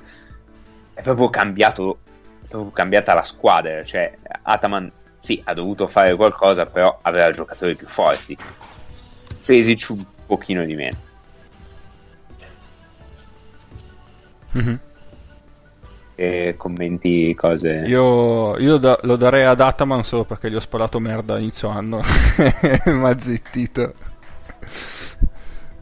è 0.93 1.01
proprio 1.01 1.31
cambiato, 1.31 2.01
è 2.43 2.49
proprio 2.49 2.71
cambiata 2.71 3.15
la 3.15 3.25
squadra, 3.25 3.83
cioè 3.83 4.15
Ataman 4.43 4.93
sì, 5.21 5.41
ha 5.43 5.55
dovuto 5.55 5.87
fare 5.87 6.15
qualcosa, 6.17 6.67
però 6.67 6.99
aveva 7.01 7.31
giocatori 7.31 7.75
più 7.75 7.87
forti. 7.87 8.37
Pesic 9.47 9.89
un 9.89 10.05
pochino 10.27 10.67
di 10.67 10.75
meno. 10.75 10.99
Mhm. 14.51 14.81
E 16.17 16.55
commenti 16.57 17.35
cose. 17.35 17.83
Io, 17.87 18.57
io 18.59 18.77
da- 18.77 18.99
lo 19.03 19.17
darei 19.17 19.45
ad 19.45 19.61
Ataman 19.61 20.05
solo 20.05 20.25
perché 20.25 20.49
gli 20.51 20.55
ho 20.55 20.61
sparato 20.61 21.01
merda 21.01 21.39
inizio 21.39 21.69
anno. 21.69 22.01
Mi 22.87 23.05
ha 23.05 23.19
zittito. 23.21 23.95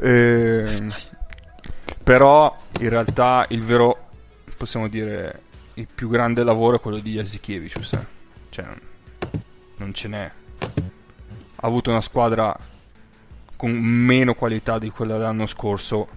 Ehm, 0.00 0.92
però 2.02 2.56
in 2.80 2.88
realtà 2.88 3.44
il 3.50 3.62
vero, 3.62 4.08
possiamo 4.56 4.88
dire, 4.88 5.40
il 5.74 5.86
più 5.92 6.08
grande 6.08 6.42
lavoro 6.44 6.76
è 6.76 6.80
quello 6.80 6.98
di 6.98 7.12
Jasikevicius. 7.12 7.92
eh. 7.92 8.06
Cioè, 8.50 8.64
non 9.76 9.92
ce 9.92 10.08
n'è. 10.08 10.30
Ha 10.60 11.66
avuto 11.66 11.90
una 11.90 12.00
squadra 12.00 12.56
con 13.56 13.70
meno 13.70 14.34
qualità 14.34 14.78
di 14.78 14.90
quella 14.90 15.16
dell'anno 15.18 15.46
scorso, 15.46 16.08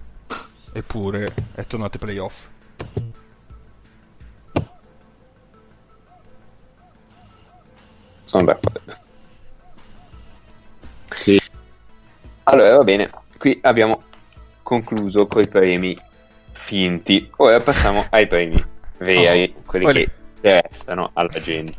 eppure 0.72 1.28
è 1.54 1.64
tornato 1.66 1.98
ai 1.98 2.04
playoff. 2.04 2.46
Sono 8.36 8.44
d'accordo. 8.44 8.96
Sì, 11.14 11.40
Allora, 12.44 12.76
va 12.76 12.84
bene, 12.84 13.10
qui 13.38 13.58
abbiamo 13.62 14.02
concluso 14.62 15.26
con 15.26 15.40
i 15.42 15.48
premi 15.48 15.98
finti. 16.52 17.30
Ora 17.36 17.60
passiamo 17.60 18.04
ai 18.10 18.26
premi 18.26 18.62
veri, 18.98 19.54
Oh, 19.56 19.62
quelli 19.64 19.84
olè. 19.86 19.94
che 20.04 20.10
interessano 20.36 21.10
alla 21.14 21.40
gente. 21.40 21.74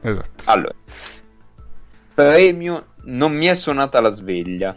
Esatto. 0.00 0.42
Allora, 0.46 0.74
premio 2.14 2.86
non 3.04 3.32
mi 3.32 3.46
è 3.46 3.54
suonata 3.54 4.00
la 4.00 4.10
sveglia 4.10 4.76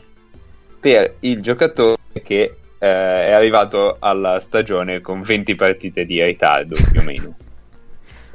per 0.79 1.15
il 1.21 1.41
giocatore 1.41 1.97
che 2.23 2.41
eh, 2.43 2.55
è 2.77 3.31
arrivato 3.31 3.95
alla 3.99 4.39
stagione 4.41 5.01
con 5.01 5.23
20 5.23 5.55
partite 5.55 6.05
di 6.05 6.23
ritardo 6.23 6.75
più 6.91 6.99
o 6.99 7.03
meno. 7.03 7.35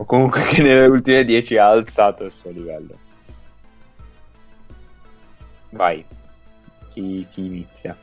O 0.01 0.05
comunque 0.05 0.43
che 0.45 0.63
nelle 0.63 0.87
ultime 0.87 1.25
10 1.25 1.57
ha 1.57 1.69
alzato 1.71 2.25
il 2.25 2.33
suo 2.33 2.51
livello. 2.51 2.97
Vai, 5.71 6.05
chi, 6.93 7.27
chi 7.33 7.45
inizia? 7.47 7.97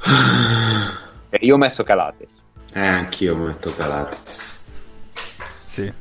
Eh, 1.30 1.40
Io 1.42 1.56
ho 1.56 1.58
messo 1.58 1.82
Calates. 1.84 2.30
eh, 2.72 2.80
anch'io 2.80 3.36
metto 3.36 3.70
Calates. 3.74 4.64
Sì. 5.66 5.92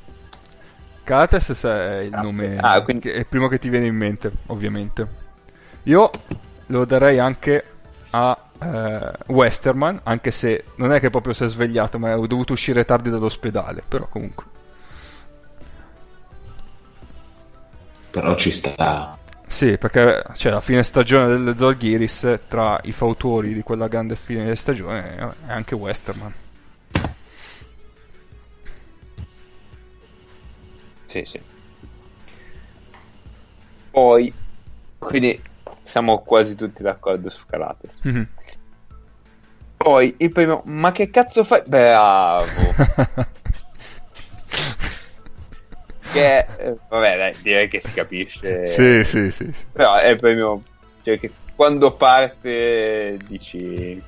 Calates 1.03 1.64
è 1.66 1.97
il 1.99 2.12
nome 2.12 2.55
Ah, 2.58 2.82
quindi- 2.82 3.10
che 3.10 3.14
è 3.14 3.18
il 3.20 3.26
primo 3.26 3.49
che 3.49 3.60
ti 3.60 3.68
viene 3.68 3.88
in 3.88 3.95
mente, 3.95 4.32
ovviamente. 4.45 5.05
Io 5.84 6.10
lo 6.68 6.86
darei 6.86 7.20
anche 7.20 7.62
a 8.12 8.38
eh, 8.60 9.12
Westerman, 9.28 10.01
anche 10.03 10.32
se 10.32 10.66
non 10.76 10.91
è 10.91 10.99
che 10.99 11.10
proprio 11.10 11.34
si 11.34 11.43
è 11.43 11.47
svegliato, 11.47 11.99
ma 11.99 12.18
ho 12.18 12.28
dovuto 12.28 12.53
uscire 12.53 12.86
tardi 12.86 13.10
dall'ospedale, 13.10 13.84
però 13.88 14.08
comunque. 14.08 14.45
Però 18.12 18.36
ci 18.36 18.51
sta. 18.51 19.18
Sì, 19.47 19.78
perché 19.78 20.24
cioè, 20.36 20.51
la 20.51 20.60
fine 20.60 20.84
stagione 20.84 21.28
delle 21.28 21.55
Zalgiris, 21.55 22.39
tra 22.47 22.80
i 22.84 22.91
fautori 22.91 23.53
di 23.53 23.62
quella 23.62 23.88
grande 23.88 24.16
fine 24.16 24.55
stagione, 24.55 25.16
è 25.47 25.51
anche 25.51 25.76
Westerman. 25.76 26.34
Sì, 31.08 31.24
sì. 31.26 31.41
Poi, 33.89 34.34
quindi 34.99 35.41
siamo 35.84 36.20
quasi 36.20 36.53
tutti 36.55 36.84
d'accordo 36.84 37.30
su 37.30 37.45
Calates. 37.47 37.95
Mhm. 38.01 38.28
Poi 39.78 40.16
il 40.18 40.32
primo, 40.32 40.64
ma 40.66 40.92
che 40.92 41.10
cazzo 41.10 41.44
fai? 41.44 41.62
Bravo. 41.66 42.46
che, 46.12 46.38
eh, 46.58 46.76
vabbè, 46.90 47.18
dai, 47.18 47.36
direi 47.42 47.70
che 47.70 47.82
si 47.84 47.94
capisce. 47.94 48.66
sì, 48.66 49.04
sì, 49.04 49.32
sì, 49.32 49.52
sì. 49.54 49.66
Però 49.72 49.96
è 49.96 50.10
il 50.10 50.20
premio, 50.20 50.64
cioè 51.04 51.20
che 51.20 51.32
quando 51.56 51.92
parte 51.92 53.18
dici 53.28 54.02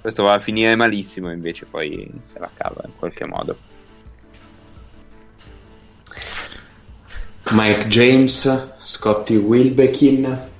questo 0.00 0.22
va 0.22 0.34
a 0.34 0.40
finire 0.40 0.74
malissimo, 0.76 1.30
invece 1.30 1.66
poi 1.66 2.10
se 2.32 2.38
la 2.38 2.50
cava 2.54 2.82
in 2.86 2.92
qualche 2.96 3.26
modo. 3.26 3.56
Mike 7.50 7.88
James, 7.88 8.76
Scotty 8.78 9.36
Wilbekin. 9.36 10.56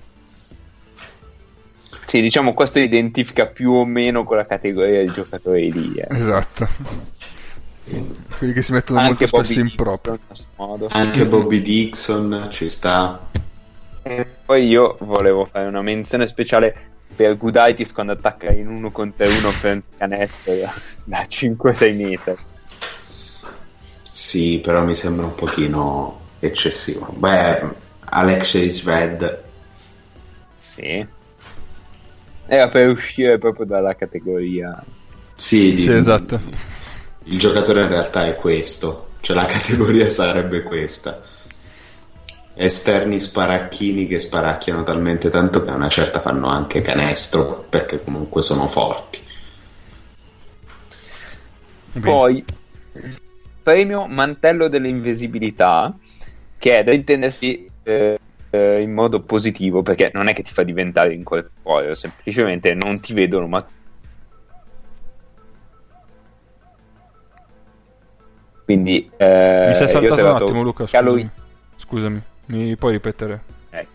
Sì, 2.09 2.22
diciamo 2.22 2.54
questo 2.54 2.78
identifica 2.78 3.44
più 3.44 3.70
o 3.70 3.84
meno 3.84 4.24
quella 4.24 4.46
categoria 4.46 5.02
di 5.02 5.12
giocatori 5.12 5.70
lì. 5.70 5.92
eh. 5.96 6.06
Esatto. 6.09 6.66
Quelli 8.38 8.54
che 8.54 8.62
si 8.62 8.72
mettono 8.72 8.98
Anche 8.98 9.26
molto 9.30 9.44
spesso 9.44 9.61
Bobby 9.61 9.70
in 9.70 9.76
proprio. 9.76 10.18
Anche 10.88 11.26
Bobby 11.26 11.61
Dixon 11.61 12.48
ci 12.50 12.70
sta. 12.70 13.28
E 14.02 14.26
poi 14.42 14.66
io 14.68 14.96
volevo 15.00 15.46
fare 15.52 15.66
una 15.66 15.82
menzione 15.82 16.26
speciale 16.26 16.74
per 17.14 17.36
Gudaitis 17.36 17.92
quando 17.92 18.12
attacca 18.12 18.50
in 18.52 18.68
uno 18.68 18.90
contro 18.90 19.26
uno 19.28 19.52
per 19.61 19.82
canestro 19.98 20.54
da, 20.54 20.72
da 21.04 21.26
5-6 21.28 21.96
metri. 21.96 22.34
Sì, 24.02 24.61
però 24.62 24.82
mi 24.82 24.94
sembra 24.94 25.26
un 25.26 25.34
pochino 25.34 26.20
eccessivo. 26.38 27.12
Beh, 27.18 27.61
Alexei 28.06 28.70
Sved. 28.70 29.42
Sì. 30.74 31.16
Era 32.51 32.68
per 32.68 32.88
uscire 32.88 33.36
proprio 33.36 33.66
dalla 33.66 33.94
categoria. 33.94 34.82
Sì, 35.34 35.74
di- 35.74 35.82
Sì, 35.82 35.92
esatto. 35.92 36.40
Il 37.24 37.38
giocatore 37.38 37.82
in 37.82 37.88
realtà 37.90 38.26
è 38.26 38.36
questo, 38.36 39.11
cioè 39.20 39.36
la 39.36 39.44
categoria 39.46 40.09
sarebbe 40.09 40.62
questa. 40.62 41.20
Esterni 42.55 43.20
sparacchini 43.20 44.07
che 44.07 44.18
sparacchiano 44.18 44.82
talmente 44.82 45.28
tanto 45.28 45.62
che 45.62 45.70
a 45.70 45.74
una 45.74 45.90
certa 45.90 46.20
fanno 46.20 46.49
anche 46.49 46.80
canestro 46.80 47.66
perché 47.68 48.03
comunque 48.03 48.40
sono 48.40 48.66
forti. 48.66 49.20
Poi, 52.01 52.42
premio 53.62 54.07
mantello 54.07 54.68
dell'invisibilità, 54.68 55.94
che 56.57 56.78
è 56.78 56.82
da 56.84 56.92
intendersi 56.92 57.70
eh, 57.82 58.17
eh, 58.51 58.80
in 58.80 58.92
modo 58.92 59.20
positivo, 59.20 59.82
perché 59.82 60.11
non 60.14 60.28
è 60.28 60.34
che 60.34 60.42
ti 60.42 60.53
fa 60.53 60.62
diventare 60.62 61.14
incorporeo, 61.14 61.94
semplicemente 61.94 62.74
non 62.74 63.01
ti 63.01 63.12
vedono, 63.12 63.46
ma 63.46 63.66
quindi 68.64 69.11
eh, 69.16 69.64
Mi 69.68 69.74
sei 69.74 69.88
saltato 69.88 70.20
un 70.20 70.34
attimo, 70.34 70.62
Luca. 70.62 70.86
Scusami. 70.86 71.30
Scusami, 71.76 72.22
mi 72.46 72.76
puoi 72.76 72.92
ripetere? 72.92 73.40
Eh. 73.70 73.86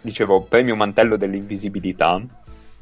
Dicevo, 0.00 0.42
premio 0.42 0.74
mantello 0.74 1.16
dell'invisibilità, 1.16 2.18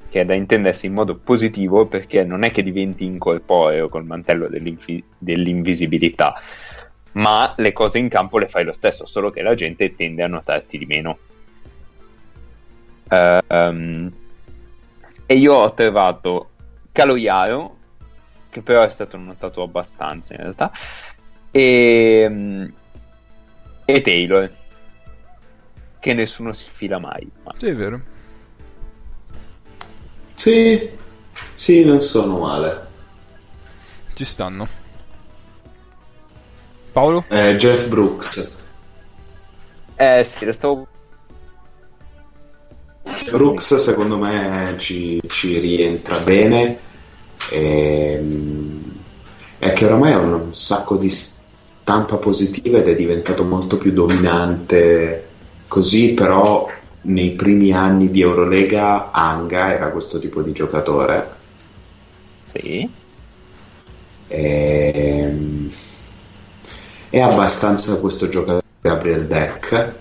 che 0.08 0.20
è 0.20 0.24
da 0.24 0.34
intendersi 0.34 0.86
in 0.86 0.92
modo 0.92 1.16
positivo 1.16 1.86
perché 1.86 2.24
non 2.24 2.42
è 2.42 2.50
che 2.50 2.62
diventi 2.62 3.04
incorporeo 3.04 3.88
col 3.88 4.04
mantello 4.04 4.48
dell'infi- 4.48 5.02
dell'invisibilità, 5.16 6.34
ma 7.12 7.54
le 7.56 7.72
cose 7.72 7.98
in 7.98 8.08
campo 8.08 8.38
le 8.38 8.48
fai 8.48 8.64
lo 8.64 8.72
stesso, 8.72 9.06
solo 9.06 9.30
che 9.30 9.42
la 9.42 9.54
gente 9.54 9.94
tende 9.94 10.22
a 10.22 10.28
notarti 10.28 10.78
di 10.78 10.86
meno. 10.86 11.18
Ehm, 13.08 14.12
e 15.26 15.34
io 15.34 15.54
ho 15.54 15.74
trovato 15.74 16.50
Caloiaro, 16.92 17.76
che 18.50 18.62
però 18.62 18.82
è 18.82 18.90
stato 18.90 19.16
notato 19.16 19.62
abbastanza 19.62 20.34
in 20.34 20.40
realtà, 20.40 20.72
e, 21.50 22.72
e 23.84 24.00
Taylor, 24.02 24.52
che 25.98 26.14
nessuno 26.14 26.52
si 26.52 26.68
fila 26.72 26.98
mai. 26.98 27.30
Ma 27.42 27.54
Sì, 27.58 27.66
è 27.66 27.74
vero. 27.74 28.00
Sì, 30.34 30.90
sì, 31.52 31.84
non 31.84 32.00
sono 32.00 32.38
male. 32.38 32.88
Ci 34.14 34.24
stanno. 34.24 34.79
Paolo? 36.92 37.24
Eh, 37.28 37.56
Jeff 37.56 37.88
Brooks. 37.88 38.58
Eh 39.96 40.26
sì, 40.36 40.44
lo 40.44 40.52
stavo... 40.52 40.86
Brooks 43.30 43.74
secondo 43.76 44.18
me 44.18 44.74
ci, 44.78 45.20
ci 45.26 45.58
rientra 45.58 46.18
bene. 46.18 46.78
Ehm, 47.50 48.82
è 49.58 49.72
che 49.72 49.84
oramai 49.84 50.12
ha 50.12 50.18
un 50.18 50.54
sacco 50.54 50.96
di 50.96 51.08
stampa 51.10 52.16
positiva 52.16 52.78
ed 52.78 52.88
è 52.88 52.94
diventato 52.94 53.44
molto 53.44 53.76
più 53.76 53.92
dominante 53.92 55.28
così, 55.68 56.12
però 56.12 56.68
nei 57.02 57.30
primi 57.30 57.72
anni 57.72 58.10
di 58.10 58.20
Eurolega 58.20 59.10
Anga 59.12 59.72
era 59.72 59.90
questo 59.90 60.18
tipo 60.18 60.42
di 60.42 60.52
giocatore. 60.52 61.38
Sì. 62.52 62.88
Ehm, 64.28 65.72
è 67.10 67.20
abbastanza 67.20 68.00
questo 68.00 68.28
giocatore 68.28 68.62
Gabriel 68.80 69.26
Deck 69.26 69.98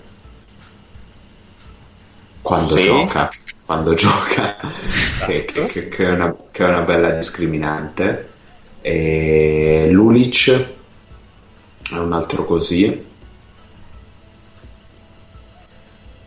quando 2.40 2.76
Sì. 2.76 2.82
gioca, 2.82 3.30
quando 3.64 3.94
gioca 3.94 4.56
che, 5.26 5.44
che- 5.44 5.66
che- 5.66 5.88
che 5.88 6.04
è 6.06 6.10
una, 6.12 6.34
che 6.50 6.64
è 6.64 6.68
una 6.68 6.82
bella 6.82 7.10
discriminante. 7.10 8.28
E 8.80 9.88
Lulic 9.90 10.48
è 11.90 11.96
un 11.98 12.12
altro 12.14 12.44
così 12.46 13.06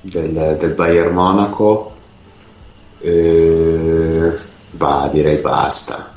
del, 0.02 0.56
del 0.60 0.74
Bayern 0.76 1.14
Monaco. 1.14 1.92
Eh, 3.00 4.40
bah, 4.72 5.10
direi 5.12 5.38
basta. 5.38 6.13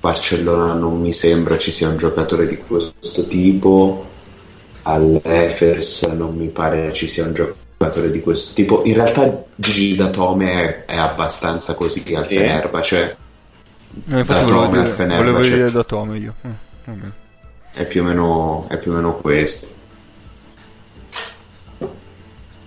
Barcellona 0.00 0.74
non 0.74 1.00
mi 1.00 1.12
sembra 1.12 1.58
ci 1.58 1.70
sia 1.70 1.88
un 1.88 1.96
giocatore 1.96 2.46
di 2.46 2.58
questo 2.58 3.26
tipo, 3.26 4.06
all'Efes 4.82 6.02
non 6.16 6.36
mi 6.36 6.48
pare 6.48 6.92
ci 6.92 7.08
sia 7.08 7.24
un 7.24 7.34
giocatore 7.34 8.10
di 8.10 8.20
questo 8.20 8.52
tipo. 8.54 8.82
In 8.84 8.94
realtà 8.94 9.44
Gigi 9.54 9.96
Datome 9.96 10.84
è, 10.84 10.92
è 10.92 10.96
abbastanza 10.96 11.74
così 11.74 12.02
al 12.14 12.26
Sì. 12.26 12.34
Fenerbahce, 12.34 13.16
Eh, 14.10 14.18
infatti 14.18 14.26
Da 14.26 14.42
volevo 14.44 14.62
Tome 14.64 14.78
al 14.78 14.84
dire, 14.84 14.94
Fenerbahce. 14.94 15.32
volevo 15.32 15.54
dire 15.56 15.70
da 15.70 15.84
Tome 15.84 16.18
io. 16.18 16.34
Eh, 16.42 16.48
bene. 16.84 17.12
è 17.72 17.84
più 17.86 18.02
o 18.02 18.04
meno, 18.04 18.66
è 18.68 18.78
più 18.78 18.92
o 18.92 18.94
meno 18.94 19.14
questo. 19.16 19.68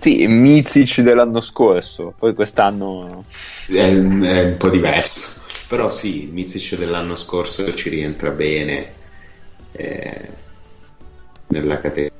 Sì, 0.00 0.26
Mizic 0.26 1.00
dell'anno 1.00 1.40
scorso, 1.40 2.14
poi 2.18 2.34
quest'anno... 2.34 3.24
È, 3.66 3.72
è 3.74 3.92
un 3.92 4.54
po' 4.56 4.70
diverso. 4.70 5.42
Però 5.68 5.90
sì, 5.90 6.30
Mizic 6.32 6.76
dell'anno 6.78 7.14
scorso 7.14 7.72
ci 7.74 7.90
rientra 7.90 8.30
bene 8.30 8.92
eh, 9.72 10.28
nella 11.48 11.78
categoria. 11.80 12.18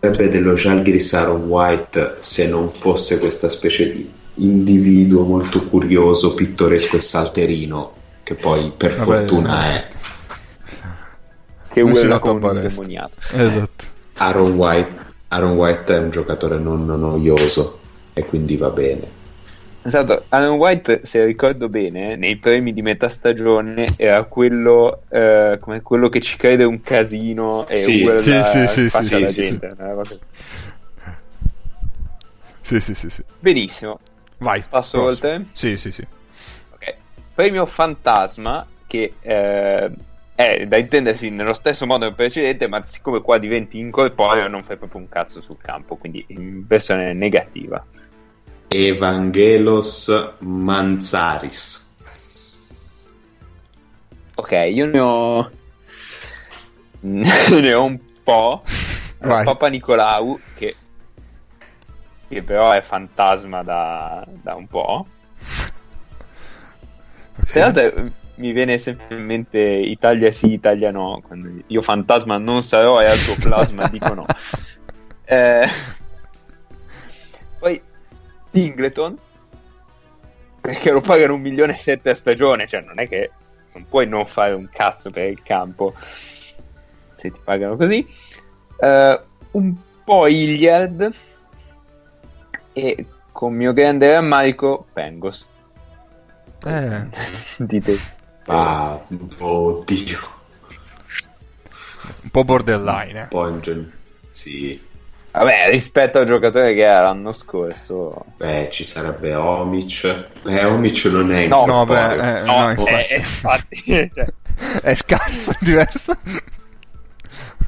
Sarebbe 0.00 0.28
dello 0.28 0.54
Žalgiris 0.54 1.14
Aaron 1.14 1.48
White 1.48 2.18
se 2.20 2.48
non 2.48 2.70
fosse 2.70 3.18
questa 3.18 3.48
specie 3.48 3.92
di 3.92 4.10
individuo 4.36 5.24
molto 5.24 5.62
curioso, 5.64 6.34
pittoresco 6.34 6.96
e 6.96 7.00
salterino, 7.00 7.92
che 8.22 8.34
poi 8.34 8.72
per 8.76 8.94
Vabbè, 8.94 9.04
fortuna 9.04 9.66
è. 9.66 9.88
Che 11.72 11.82
Non 11.82 12.18
con 12.20 12.42
un 12.42 12.60
demoniato. 12.62 13.16
Esatto. 13.32 13.84
Aaron 14.14 14.52
White, 14.52 15.05
Aaron 15.28 15.56
White 15.56 15.94
è 15.94 15.98
un 15.98 16.10
giocatore 16.10 16.58
non 16.58 16.84
noioso 16.86 17.80
e 18.12 18.24
quindi 18.24 18.56
va 18.56 18.70
bene. 18.70 19.24
Esatto, 19.82 20.24
Alan 20.30 20.54
White, 20.56 21.02
se 21.04 21.24
ricordo 21.24 21.68
bene, 21.68 22.16
nei 22.16 22.36
premi 22.36 22.72
di 22.72 22.82
metà 22.82 23.08
stagione 23.08 23.86
era 23.96 24.24
quello, 24.24 25.02
eh, 25.08 25.58
come 25.60 25.80
quello 25.80 26.08
che 26.08 26.20
ci 26.20 26.36
crede 26.36 26.64
un 26.64 26.80
casino 26.80 27.68
e 27.68 27.76
Sì. 27.76 28.02
urla 28.02 28.42
Sì, 28.42 28.66
sì, 28.66 28.88
sì, 28.90 29.00
sì, 29.00 29.20
la 29.20 29.26
sì, 29.28 29.42
gente. 29.42 29.74
roba- 29.78 30.02
Sì, 32.62 32.80
sì, 32.80 32.94
sì, 32.94 33.10
sì. 33.10 33.22
Benissimo, 33.38 34.00
Vai. 34.38 34.64
passo 34.68 34.98
prossimo. 35.02 35.04
oltre. 35.30 35.46
Sì, 35.52 35.76
sì, 35.76 35.92
sì. 35.92 36.04
Ok. 36.70 36.94
Premio 37.32 37.64
Fantasma, 37.66 38.66
che 38.88 39.14
eh, 39.20 39.90
è 40.36 40.66
da 40.66 40.76
intendersi 40.76 41.30
nello 41.30 41.54
stesso 41.54 41.86
modo 41.86 42.04
del 42.04 42.14
precedente, 42.14 42.68
ma 42.68 42.84
siccome 42.84 43.22
qua 43.22 43.38
diventi 43.38 43.78
incorporeo 43.78 44.46
non 44.48 44.64
fai 44.64 44.76
proprio 44.76 45.00
un 45.00 45.08
cazzo 45.08 45.40
sul 45.40 45.56
campo, 45.60 45.96
quindi 45.96 46.22
in 46.28 46.66
versione 46.66 47.14
negativa. 47.14 47.84
Evangelos 48.68 50.34
Manzaris. 50.40 51.94
Ok, 54.34 54.50
io 54.70 54.84
ne 54.84 55.00
ho... 55.00 55.50
ne 57.00 57.72
ho 57.72 57.84
un 57.84 57.98
po'. 58.22 58.62
Vai. 59.20 59.42
Papa 59.42 59.68
Nicolau, 59.68 60.38
che... 60.54 60.76
che 62.28 62.42
però 62.42 62.72
è 62.72 62.82
fantasma 62.82 63.62
da, 63.62 64.22
da 64.42 64.54
un 64.54 64.66
po'. 64.66 65.06
Tra 67.46 67.60
l'altro 67.60 67.82
eh, 67.82 68.12
mi 68.36 68.52
viene 68.52 68.78
sempre 68.78 69.16
in 69.16 69.24
mente 69.24 69.58
Italia 69.58 70.30
sì, 70.32 70.52
Italia 70.52 70.90
no. 70.90 71.22
Quando 71.26 71.48
io 71.66 71.82
fantasma 71.82 72.38
non 72.38 72.62
sarò 72.62 73.00
e 73.00 73.06
al 73.06 73.18
tuo 73.18 73.34
plasma 73.38 73.88
dico 73.88 74.14
no. 74.14 74.26
Eh, 75.28 75.66
Poi 77.58 77.82
Singleton, 78.52 79.18
perché 80.60 80.92
lo 80.92 81.00
pagano 81.00 81.34
un 81.34 81.40
milione 81.40 81.74
e 81.74 81.78
sette 81.78 82.10
a 82.10 82.14
stagione, 82.14 82.68
cioè 82.68 82.82
non 82.82 83.00
è 83.00 83.08
che 83.08 83.32
non 83.74 83.88
puoi 83.88 84.06
non 84.06 84.24
fare 84.26 84.52
un 84.52 84.68
cazzo 84.70 85.10
per 85.10 85.28
il 85.28 85.42
campo 85.42 85.94
se 87.16 87.32
ti 87.32 87.40
pagano 87.42 87.76
così. 87.76 88.06
Eh, 88.78 89.20
un 89.50 89.74
po' 90.04 90.26
Iliad 90.28 91.12
e 92.72 93.06
con 93.32 93.52
mio 93.52 93.72
grande 93.72 94.12
rammarico 94.12 94.86
Pengos. 94.92 95.44
Eh, 96.64 97.06
Dite. 97.58 98.15
Ah, 98.46 98.98
oddio. 99.40 100.18
un 102.22 102.30
po' 102.30 102.44
borderline, 102.44 103.22
eh. 103.22 103.26
Pongen. 103.26 103.92
Sì. 104.30 104.80
Vabbè, 105.32 105.68
rispetto 105.70 106.18
al 106.18 106.26
giocatore 106.26 106.72
che 106.74 106.82
era 106.82 107.02
l'anno 107.02 107.32
scorso. 107.32 108.24
Beh, 108.38 108.68
ci 108.70 108.84
sarebbe 108.84 109.34
Omic. 109.34 110.28
Eh, 110.46 110.64
Omic 110.64 111.04
non 111.06 111.30
è 111.32 111.46
No, 111.46 111.66
No, 111.66 111.80
incorporeo. 111.82 112.16
beh, 112.16 112.38
eh, 112.40 112.44
No, 112.44 112.60
no, 112.62 112.70
infatti. 112.70 112.92
eh, 113.12 113.16
infatti, 113.16 114.10
cioè, 114.14 114.26
È 114.80 114.94
scarso, 114.94 115.50
è 115.52 115.56
diverso. 115.60 116.16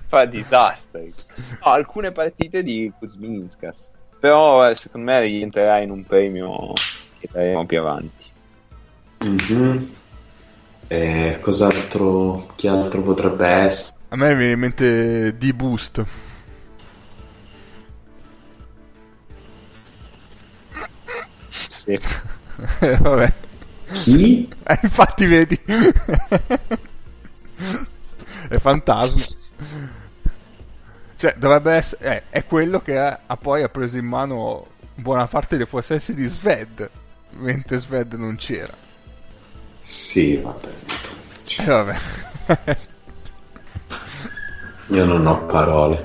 fa 0.09 0.25
disastri. 0.25 1.13
No, 1.63 1.73
alcune 1.73 2.13
partite 2.13 2.63
di 2.63 2.91
Kuzminskas. 2.99 3.77
Però 4.21 4.69
eh, 4.69 4.75
secondo 4.75 5.11
me 5.11 5.21
rientrerà 5.21 5.79
in 5.81 5.91
un 5.91 6.05
premio 6.07 6.73
che 7.21 7.29
daremo 7.31 7.67
più 7.67 7.81
avanti. 7.81 8.25
Mhm. 9.19 9.91
Eh, 10.89 11.39
cos'altro? 11.41 12.51
Chi 12.57 12.67
altro 12.67 13.03
potrebbe 13.03 13.47
essere? 13.47 13.97
A 14.11 14.17
me 14.17 14.29
mi 14.33 14.37
viene 14.39 14.53
in 14.53 14.59
mente 14.59 15.37
D-Boost. 15.39 16.05
Sì. 21.69 21.93
Eh, 22.81 22.97
Vabbè. 23.01 23.33
Chi? 23.93 24.49
Eh, 24.65 24.79
infatti 24.83 25.27
vedi. 25.27 25.59
è 28.49 28.59
fantasma. 28.59 29.25
Cioè, 31.15 31.35
dovrebbe 31.37 31.73
essere... 31.73 32.17
eh, 32.17 32.23
è 32.31 32.45
quello 32.47 32.81
che 32.81 32.99
ha, 32.99 33.21
ha 33.27 33.37
poi 33.37 33.63
ha 33.63 33.69
preso 33.69 33.99
in 33.99 34.07
mano 34.07 34.67
buona 34.95 35.27
parte 35.27 35.57
dei 35.57 35.67
possessi 35.67 36.15
di 36.15 36.27
Sved. 36.29 36.89
Mentre 37.31 37.79
Sved 37.79 38.15
non 38.15 38.37
c'era. 38.37 38.75
Sì, 39.89 40.37
vabbè. 40.37 40.69
E 41.61 41.65
vabbè. 41.65 41.97
Io 44.89 45.05
non 45.07 45.27
ho 45.27 45.47
parole. 45.47 46.05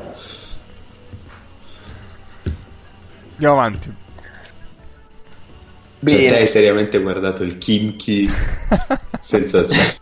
Andiamo 3.34 3.54
avanti. 3.60 3.94
Cioè, 6.06 6.16
Bene. 6.16 6.28
te 6.28 6.36
hai 6.38 6.48
seriamente 6.48 7.02
guardato 7.02 7.44
il 7.44 7.58
Kimchi 7.58 8.32
senza 9.20 9.66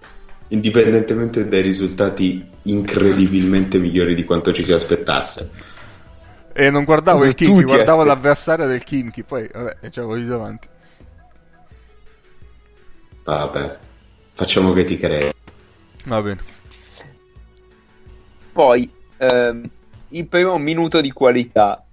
indipendentemente 0.49 1.47
dai 1.47 1.61
risultati 1.63 2.47
incredibilmente 2.61 3.79
migliori 3.79 4.13
di 4.13 4.25
quanto 4.25 4.53
ci 4.53 4.63
si 4.63 4.73
aspettasse. 4.73 5.49
E 6.53 6.69
non 6.69 6.83
guardavo 6.83 7.17
Cosa 7.17 7.29
il 7.29 7.35
Kimchi, 7.35 7.63
guardavo 7.63 8.03
l'avversario 8.03 8.67
del 8.67 8.83
Kimchi. 8.83 9.23
Poi, 9.23 9.49
vabbè, 9.51 9.77
e 9.81 9.89
ci 9.89 9.97
avevo 9.97 10.17
ido 10.17 10.35
avanti. 10.35 10.69
Vabbè, 13.23 13.77
facciamo 14.33 14.73
che 14.73 14.83
ti 14.83 14.97
crei. 14.97 15.31
Va 16.05 16.21
bene. 16.21 16.39
Poi 18.51 18.91
ehm, 19.17 19.69
il 20.09 20.27
primo 20.27 20.57
minuto 20.57 21.01
di 21.01 21.11
qualità, 21.11 21.83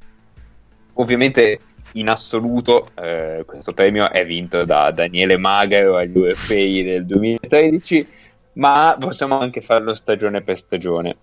ovviamente 0.94 1.60
in 1.92 2.08
assoluto, 2.08 2.88
eh, 2.94 3.44
questo 3.46 3.72
premio 3.72 4.10
è 4.10 4.24
vinto 4.26 4.64
da 4.64 4.90
Daniele 4.90 5.36
Magaro 5.36 5.96
agli 5.96 6.16
europei 6.16 6.82
del 6.82 7.06
2013, 7.06 8.06
ma 8.54 8.96
possiamo 8.98 9.38
anche 9.38 9.60
farlo 9.60 9.94
stagione 9.94 10.42
per 10.42 10.58
stagione. 10.58 11.16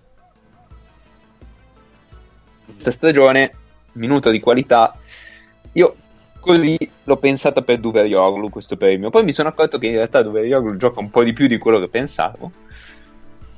questa 2.86 2.92
stagione, 2.92 3.52
minuto 3.94 4.30
di 4.30 4.40
qualità. 4.40 4.96
Io 5.74 5.96
così 6.46 6.78
l'ho 7.04 7.18
pensata 7.18 7.62
per 7.62 7.80
Duverioglu 7.80 8.50
questo 8.50 8.78
premio. 8.78 9.10
Poi 9.10 9.24
mi 9.24 9.34
sono 9.34 9.50
accorto 9.50 9.78
che 9.78 9.88
in 9.88 9.96
realtà 9.96 10.22
Duverioglu 10.22 10.78
gioca 10.78 11.00
un 11.00 11.10
po' 11.10 11.24
di 11.24 11.34
più 11.34 11.48
di 11.48 11.58
quello 11.58 11.80
che 11.80 11.88
pensavo 11.88 12.52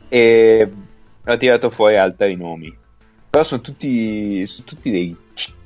e 0.07 0.71
ho 1.25 1.37
tirato 1.37 1.69
fuori 1.69 1.97
altri 1.97 2.35
nomi. 2.35 2.75
Però 3.29 3.43
sono 3.43 3.61
tutti, 3.61 4.47
sono 4.47 4.65
tutti 4.65 4.89
dei 4.89 5.15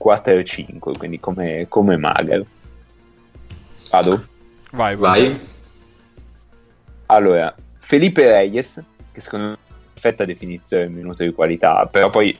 4-5, 0.04 0.98
quindi 0.98 1.20
come, 1.20 1.68
come 1.70 1.96
Mager. 1.96 2.46
Vado? 3.92 4.26
Vai, 4.72 4.96
vai. 4.96 5.28
Vai. 5.28 5.40
Allora, 7.06 7.54
Felipe 7.80 8.28
Reyes, 8.28 8.82
che 9.12 9.22
secondo 9.22 9.46
me 9.46 9.52
è 9.52 9.58
una 9.58 9.92
perfetta 9.94 10.26
definizione 10.26 10.84
del 10.84 10.94
minuto 10.94 11.24
di 11.24 11.34
qualità, 11.34 11.86
però 11.86 12.10
poi 12.10 12.38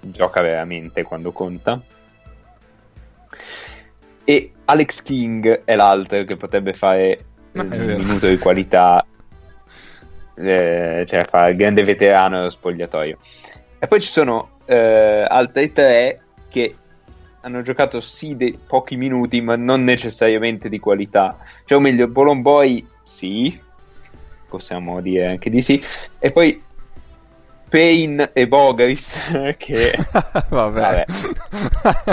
gioca 0.00 0.42
veramente 0.42 1.02
quando 1.04 1.32
conta. 1.32 1.80
E 4.24 4.52
Alex 4.66 5.02
King 5.02 5.64
è 5.64 5.74
l'altro 5.74 6.24
che 6.24 6.36
potrebbe 6.36 6.74
fare 6.74 7.24
vero. 7.52 7.98
minuto 7.98 8.28
di 8.28 8.38
qualità, 8.38 9.04
eh, 10.36 11.04
cioè 11.06 11.26
fa 11.28 11.48
il 11.48 11.56
grande 11.56 11.84
veterano 11.84 12.38
dello 12.38 12.50
spogliatoio. 12.50 13.18
E 13.78 13.86
poi 13.86 14.00
ci 14.00 14.08
sono 14.08 14.58
eh, 14.64 15.26
altri 15.28 15.72
tre 15.72 16.20
che 16.48 16.74
hanno 17.40 17.62
giocato 17.62 18.00
sì 18.00 18.36
dei 18.36 18.58
pochi 18.64 18.96
minuti, 18.96 19.40
ma 19.40 19.56
non 19.56 19.82
necessariamente 19.82 20.68
di 20.68 20.78
qualità. 20.78 21.36
Cioè, 21.64 21.78
o 21.78 21.80
meglio, 21.80 22.06
Bolomboy 22.06 22.86
sì, 23.02 23.58
possiamo 24.48 25.00
dire 25.00 25.26
anche 25.26 25.50
di 25.50 25.62
sì. 25.62 25.82
E 26.18 26.30
poi 26.30 26.62
Payne 27.72 28.32
e 28.34 28.46
Bogaris 28.46 29.08
che... 29.56 29.96
Vabbè. 30.50 31.06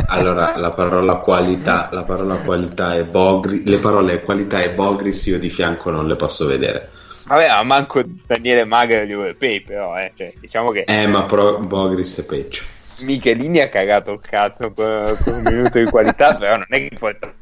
Allora, 0.07 0.57
la 0.57 0.72
parola 0.72 1.16
qualità, 1.16 1.89
la 1.91 2.03
parola 2.03 2.36
qualità 2.38 2.95
e 2.95 3.03
Bogri, 3.03 3.64
le 3.66 3.78
parole 3.80 4.22
qualità 4.22 4.62
e 4.62 4.70
Bogris 4.70 5.26
io 5.26 5.38
di 5.38 5.49
fianco 5.49 5.91
non 5.91 6.07
le 6.07 6.16
posso 6.16 6.45
vedere. 6.45 6.89
Vabbè, 7.26 7.49
ma 7.49 7.64
manco 7.64 8.01
Daniele 8.26 8.64
Magro 8.64 9.03
di 9.03 9.12
europei, 9.12 9.60
però, 9.60 9.97
eh. 9.99 10.14
cioè, 10.16 10.32
diciamo 10.39 10.72
che 10.72 10.86
Eh, 10.88 11.07
ma 11.07 11.24
pro- 11.24 11.60
Bogris 11.60 12.22
è 12.22 12.26
peggio. 12.26 12.62
Michelini 12.99 13.60
ha 13.60 13.68
cagato 13.68 14.14
il 14.14 14.22
cazzo 14.22 14.72
con, 14.72 15.18
con 15.26 15.34
un 15.34 15.41
minuto 15.43 15.78
di 15.78 15.86
qualità, 15.89 16.36
però 16.39 16.55
non 16.55 16.68
è 16.70 16.88
che 16.88 16.95
porta 16.97 17.34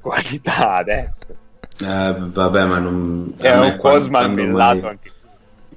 qualità 0.00 0.78
adesso. 0.78 1.28
Eh, 1.80 2.14
vabbè, 2.16 2.64
ma 2.64 2.78
non... 2.78 3.34
Era 3.38 3.60
me 3.60 3.66
un 3.68 3.78
po' 3.78 4.00
smantellato 4.00 4.80
quando 4.80 4.80
mai- 4.80 4.90
anche 4.90 5.10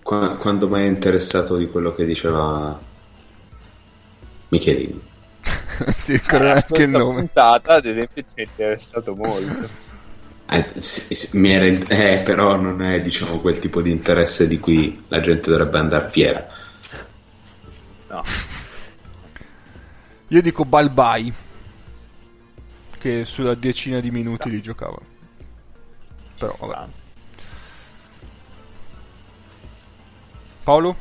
qua- 0.04 0.38
Quando 0.38 0.68
mai 0.70 0.84
è 0.86 0.88
interessato 0.90 1.58
di 1.58 1.68
quello 1.68 1.94
che 1.96 2.06
diceva 2.06 2.80
Michelini? 4.50 5.02
Ti 6.04 6.14
ricordo 6.14 6.46
Eh, 6.46 6.50
anche 6.52 6.84
il 6.84 6.90
nome. 6.90 7.16
puntata, 7.16 7.74
ad 7.76 7.86
esempio, 7.86 8.22
ci 8.24 8.30
è 8.36 8.42
interessato 8.42 9.16
molto. 9.16 9.70
Eh, 10.50 10.72
sì, 10.80 11.16
sì, 11.16 11.40
mi 11.40 11.50
era 11.52 11.66
in- 11.66 11.86
eh, 11.90 12.22
però 12.24 12.56
non 12.58 12.82
è 12.82 13.02
diciamo 13.02 13.40
quel 13.40 13.60
tipo 13.60 13.82
di 13.82 13.92
interesse 13.92 14.48
di 14.48 14.60
cui 14.60 15.04
la 15.08 15.20
gente 15.22 15.50
dovrebbe 15.50 15.80
andare 15.80 16.10
fiera. 16.10 16.48
No. 18.10 18.28
Io 20.30 20.42
dico 20.42 20.66
Balbai, 20.66 21.34
che 22.98 23.26
sulla 23.26 23.56
decina 23.56 24.00
di 24.00 24.10
minuti 24.12 24.50
li 24.50 24.62
giocava. 24.62 25.00
Però, 26.38 26.56
vabbè. 26.60 26.92
Paolo? 30.64 30.96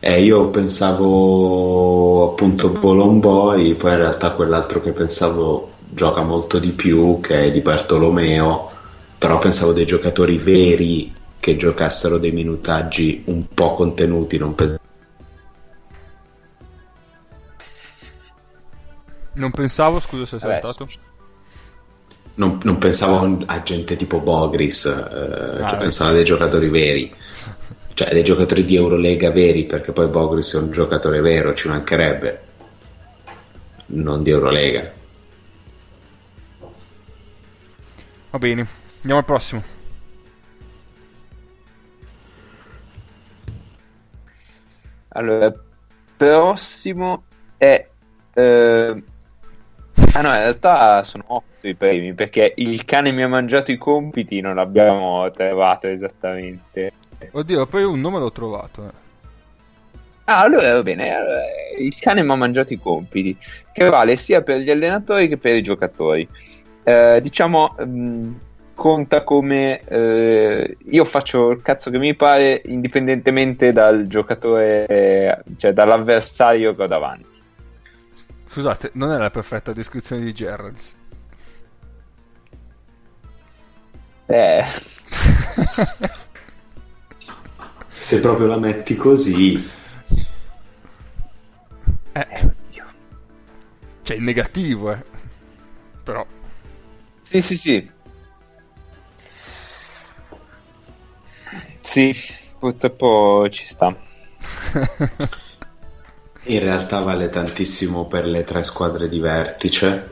Eh, 0.00 0.22
io 0.22 0.50
pensavo 0.50 2.30
appunto 2.32 2.70
Bolomboy, 2.70 3.74
poi 3.74 3.92
in 3.92 3.96
realtà 3.98 4.32
quell'altro 4.32 4.80
che 4.82 4.92
pensavo 4.92 5.72
gioca 5.88 6.22
molto 6.22 6.58
di 6.58 6.72
più, 6.72 7.20
che 7.20 7.44
è 7.44 7.50
di 7.50 7.60
Bartolomeo, 7.60 8.70
però 9.18 9.38
pensavo 9.38 9.72
dei 9.72 9.86
giocatori 9.86 10.36
veri 10.36 11.12
che 11.40 11.56
giocassero 11.56 12.18
dei 12.18 12.32
minutaggi 12.32 13.22
un 13.26 13.46
po' 13.52 13.74
contenuti, 13.74 14.36
non 14.38 14.54
pensavo 14.54 14.82
Non 19.36 19.50
pensavo, 19.50 19.98
scusa 20.00 20.26
se 20.26 20.38
sei 20.38 20.48
Vabbè. 20.50 20.60
saltato. 20.60 20.88
Non, 22.36 22.58
non 22.62 22.78
pensavo 22.78 23.38
a 23.46 23.62
gente 23.62 23.96
tipo 23.96 24.18
Bogris, 24.20 24.86
eh, 24.86 25.62
Ah, 25.62 25.68
cioè 25.68 25.78
eh. 25.78 25.82
pensavo 25.82 26.10
a 26.10 26.14
dei 26.14 26.24
giocatori 26.24 26.68
veri, 26.68 27.12
cioè 27.94 28.10
dei 28.10 28.24
giocatori 28.24 28.64
di 28.64 28.76
Eurolega 28.76 29.30
veri, 29.30 29.64
perché 29.64 29.92
poi 29.92 30.08
Bogris 30.08 30.54
è 30.54 30.58
un 30.58 30.70
giocatore 30.70 31.20
vero, 31.20 31.54
ci 31.54 31.68
mancherebbe, 31.68 32.42
non 33.86 34.22
di 34.22 34.30
Eurolega. 34.30 34.92
Va 38.30 38.38
bene, 38.38 38.66
andiamo 38.96 39.18
al 39.18 39.24
prossimo. 39.24 39.62
Allora, 45.08 45.54
prossimo 46.16 47.22
è... 47.56 47.88
eh, 48.34 49.02
Ah 50.16 50.20
no, 50.20 50.28
in 50.28 50.34
realtà 50.34 51.02
sono 51.04 51.24
otto 51.28 51.66
i 51.66 51.74
premi, 51.74 52.14
perché 52.14 52.52
il 52.56 52.84
cane 52.84 53.10
mi 53.12 53.22
ha 53.22 53.28
mangiato 53.28 53.72
i 53.72 53.76
compiti, 53.76 54.40
non 54.40 54.54
l'abbiamo 54.54 55.28
trovato 55.30 55.88
esattamente. 55.88 56.92
Oddio, 57.32 57.66
poi 57.66 57.84
un 57.84 58.00
nome 58.00 58.18
l'ho 58.18 58.32
trovato. 58.32 58.84
eh. 58.84 59.02
Ah, 60.26 60.40
allora 60.40 60.72
va 60.72 60.82
bene, 60.82 61.12
il 61.78 61.98
cane 61.98 62.22
mi 62.22 62.30
ha 62.30 62.34
mangiato 62.34 62.72
i 62.72 62.80
compiti, 62.80 63.36
che 63.72 63.88
vale 63.90 64.16
sia 64.16 64.40
per 64.40 64.58
gli 64.58 64.70
allenatori 64.70 65.28
che 65.28 65.36
per 65.36 65.54
i 65.54 65.62
giocatori. 65.62 66.26
Eh, 66.82 67.20
diciamo, 67.22 67.74
mh, 67.78 68.30
conta 68.74 69.22
come 69.22 69.80
eh, 69.86 70.76
io 70.82 71.04
faccio 71.04 71.50
il 71.50 71.60
cazzo 71.60 71.90
che 71.90 71.98
mi 71.98 72.14
pare, 72.14 72.62
indipendentemente 72.64 73.72
dal 73.72 74.06
giocatore, 74.06 75.44
cioè 75.58 75.72
dall'avversario 75.74 76.74
che 76.74 76.82
ho 76.82 76.86
davanti. 76.86 77.32
Scusate, 78.46 78.90
non 78.94 79.12
è 79.12 79.18
la 79.18 79.30
perfetta 79.30 79.72
descrizione 79.74 80.22
di 80.22 80.32
Gerrards. 80.32 80.96
Eh, 84.26 84.64
Se 88.04 88.20
proprio 88.20 88.46
la 88.48 88.58
metti 88.58 88.96
così, 88.96 89.54
Eh, 92.12 92.26
oddio. 92.42 92.84
cioè, 94.02 94.16
in 94.18 94.24
negativo, 94.24 94.92
eh. 94.92 95.02
Però, 96.02 96.24
Sì, 97.22 97.40
sì, 97.40 97.56
sì. 97.56 97.90
Sì, 101.80 102.14
purtroppo 102.58 103.48
ci 103.50 103.64
sta. 103.70 103.96
in 106.46 106.60
realtà 106.60 107.00
vale 107.00 107.30
tantissimo 107.30 108.06
per 108.06 108.26
le 108.26 108.44
tre 108.44 108.62
squadre 108.64 109.08
di 109.08 109.18
vertice. 109.18 110.10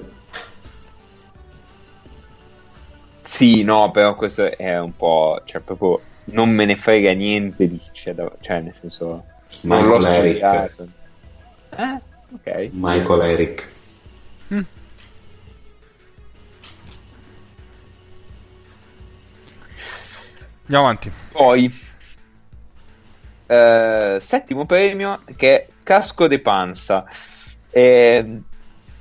Sì, 3.22 3.62
no, 3.62 3.90
però 3.90 4.14
questo 4.14 4.56
è 4.56 4.78
un 4.78 4.96
po', 4.96 5.42
cioè 5.44 5.60
proprio 5.60 6.00
non 6.32 6.50
me 6.50 6.64
ne 6.64 6.76
frega 6.76 7.12
niente 7.12 7.68
di 7.68 7.78
chi 7.78 7.90
c'è 7.92 8.14
da- 8.14 8.30
cioè 8.40 8.60
nel 8.60 8.74
senso 8.78 9.24
Michael 9.62 10.04
Eric. 10.04 10.42
Eh, 11.76 12.00
ok. 12.34 12.70
Michael 12.72 13.20
Eric. 13.22 13.70
andiamo 20.64 20.84
avanti. 20.84 21.12
Poi 21.30 21.80
eh, 23.46 24.18
settimo 24.20 24.64
premio 24.64 25.22
che 25.36 25.54
è 25.54 25.68
Casco 25.82 26.26
de 26.26 26.40
Panza. 26.40 27.04
Eh, 27.70 28.40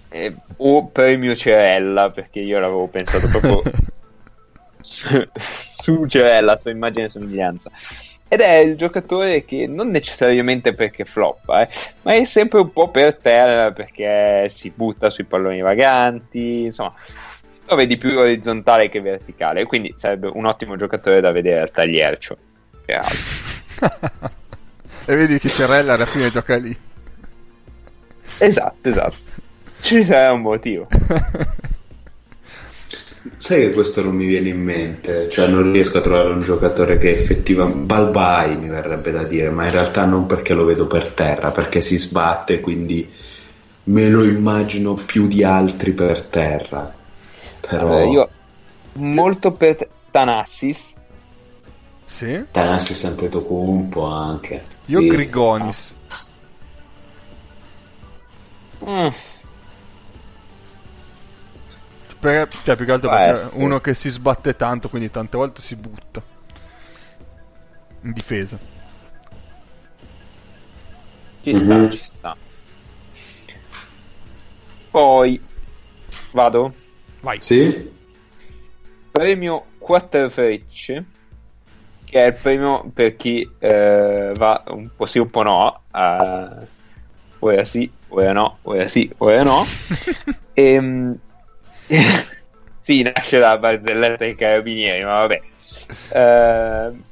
eh, 0.09 0.35
o 0.57 0.87
premio 0.87 1.35
Cerella, 1.35 2.09
perché 2.11 2.39
io 2.39 2.59
l'avevo 2.59 2.87
pensato 2.87 3.27
proprio 3.27 3.63
su, 5.81 5.95
su 5.95 6.07
Cerella, 6.07 6.59
sua 6.59 6.71
immagine 6.71 7.05
e 7.05 7.09
somiglianza. 7.09 7.69
Ed 8.27 8.39
è 8.39 8.57
il 8.59 8.77
giocatore 8.77 9.43
che 9.43 9.67
non 9.67 9.89
necessariamente 9.89 10.73
perché 10.73 11.03
floppa, 11.03 11.63
eh, 11.63 11.69
ma 12.03 12.13
è 12.13 12.23
sempre 12.23 12.59
un 12.59 12.71
po' 12.71 12.89
per 12.89 13.17
terra 13.17 13.73
perché 13.73 14.47
si 14.49 14.71
butta 14.73 15.09
sui 15.09 15.25
palloni 15.25 15.59
vaganti, 15.59 16.63
insomma, 16.63 16.93
lo 17.65 17.75
vedi 17.75 17.97
più 17.97 18.17
orizzontale 18.17 18.89
che 18.89 19.01
verticale, 19.01 19.65
quindi 19.65 19.93
sarebbe 19.97 20.31
un 20.33 20.45
ottimo 20.45 20.77
giocatore 20.77 21.19
da 21.19 21.31
vedere 21.31 21.59
al 21.59 21.71
tagliercio. 21.71 22.37
e 25.05 25.15
vedi 25.15 25.37
che 25.37 25.49
Cerella 25.49 25.95
alla 25.95 26.05
fine 26.05 26.29
gioca 26.29 26.55
lì. 26.55 26.75
Esatto, 28.39 28.89
esatto. 28.89 29.17
Ci 29.81 30.05
sarà 30.05 30.31
un 30.31 30.41
motivo. 30.41 30.87
sai 33.37 33.61
che 33.61 33.71
questo 33.71 34.01
non 34.03 34.15
mi 34.15 34.25
viene 34.25 34.49
in 34.49 34.61
mente, 34.61 35.29
cioè 35.29 35.47
non 35.47 35.71
riesco 35.71 35.99
a 35.99 36.01
trovare 36.01 36.29
un 36.29 36.43
giocatore 36.43 36.97
che 36.97 37.11
effettivamente 37.11 37.85
Balbai 37.85 38.57
mi 38.57 38.69
verrebbe 38.69 39.11
da 39.11 39.23
dire, 39.23 39.49
ma 39.49 39.65
in 39.65 39.71
realtà 39.71 40.05
non 40.05 40.25
perché 40.25 40.53
lo 40.53 40.65
vedo 40.65 40.87
per 40.87 41.09
terra, 41.09 41.51
perché 41.51 41.81
si 41.81 41.97
sbatte, 41.97 42.59
quindi 42.59 43.07
me 43.85 44.09
lo 44.09 44.23
immagino 44.23 44.95
più 44.95 45.27
di 45.27 45.43
altri 45.43 45.91
per 45.91 46.21
terra. 46.23 46.93
Però 47.59 47.87
Allora, 47.87 48.05
io 48.05 48.29
molto 48.93 49.51
per 49.51 49.87
Tanassis. 50.09 50.79
Sì. 52.05 52.43
Tanassi 52.51 52.93
è 52.93 52.95
sempre 52.95 53.29
Tocumpo 53.29 54.05
anche. 54.05 54.63
Io 54.85 54.99
Sì. 54.99 55.07
Grigonis. 55.07 55.95
Mm, 58.83 59.07
Perché, 62.21 62.57
cioè, 62.63 62.75
più 62.75 62.85
che 62.85 62.91
altro 62.91 63.09
perché 63.09 63.49
uno 63.55 63.79
che 63.81 63.93
si 63.95 64.07
sbatte 64.09 64.55
tanto, 64.55 64.87
quindi 64.89 65.09
tante 65.09 65.35
volte 65.37 65.61
si 65.61 65.75
butta. 65.75 66.21
In 68.03 68.11
difesa. 68.13 68.57
ci 71.43 71.53
sta, 71.55 71.73
Mhm. 71.75 71.91
ci 71.91 72.01
sta. 72.03 72.35
Poi 74.91 75.41
vado. 76.33 76.73
Vai. 77.21 77.39
Sì? 77.41 77.89
Premio 79.11 79.65
Quattrofrecce, 79.79 81.05
che 82.05 82.23
è 82.23 82.27
il 82.27 82.33
premio 82.35 82.89
per 82.93 83.15
chi 83.15 83.49
eh, 83.59 84.31
va 84.35 84.63
un 84.67 84.89
po' 84.95 85.05
sì 85.05 85.17
un 85.19 85.29
po' 85.29 85.41
no. 85.43 85.81
a- 85.91 86.65
ora 87.39 87.65
sì, 87.65 87.91
ora 88.09 88.31
no, 88.33 88.57
ora 88.61 88.87
sì, 88.87 89.11
ora 89.17 89.43
no. 89.43 89.65
Ehm, 90.53 91.17
sì, 92.81 93.01
nasce 93.01 93.37
la 93.37 93.57
barzelletta 93.57 94.23
dei 94.23 94.35
carabinieri, 94.35 95.03
ma 95.03 95.25
vabbè. 95.25 95.41
Ehm, 96.13 97.03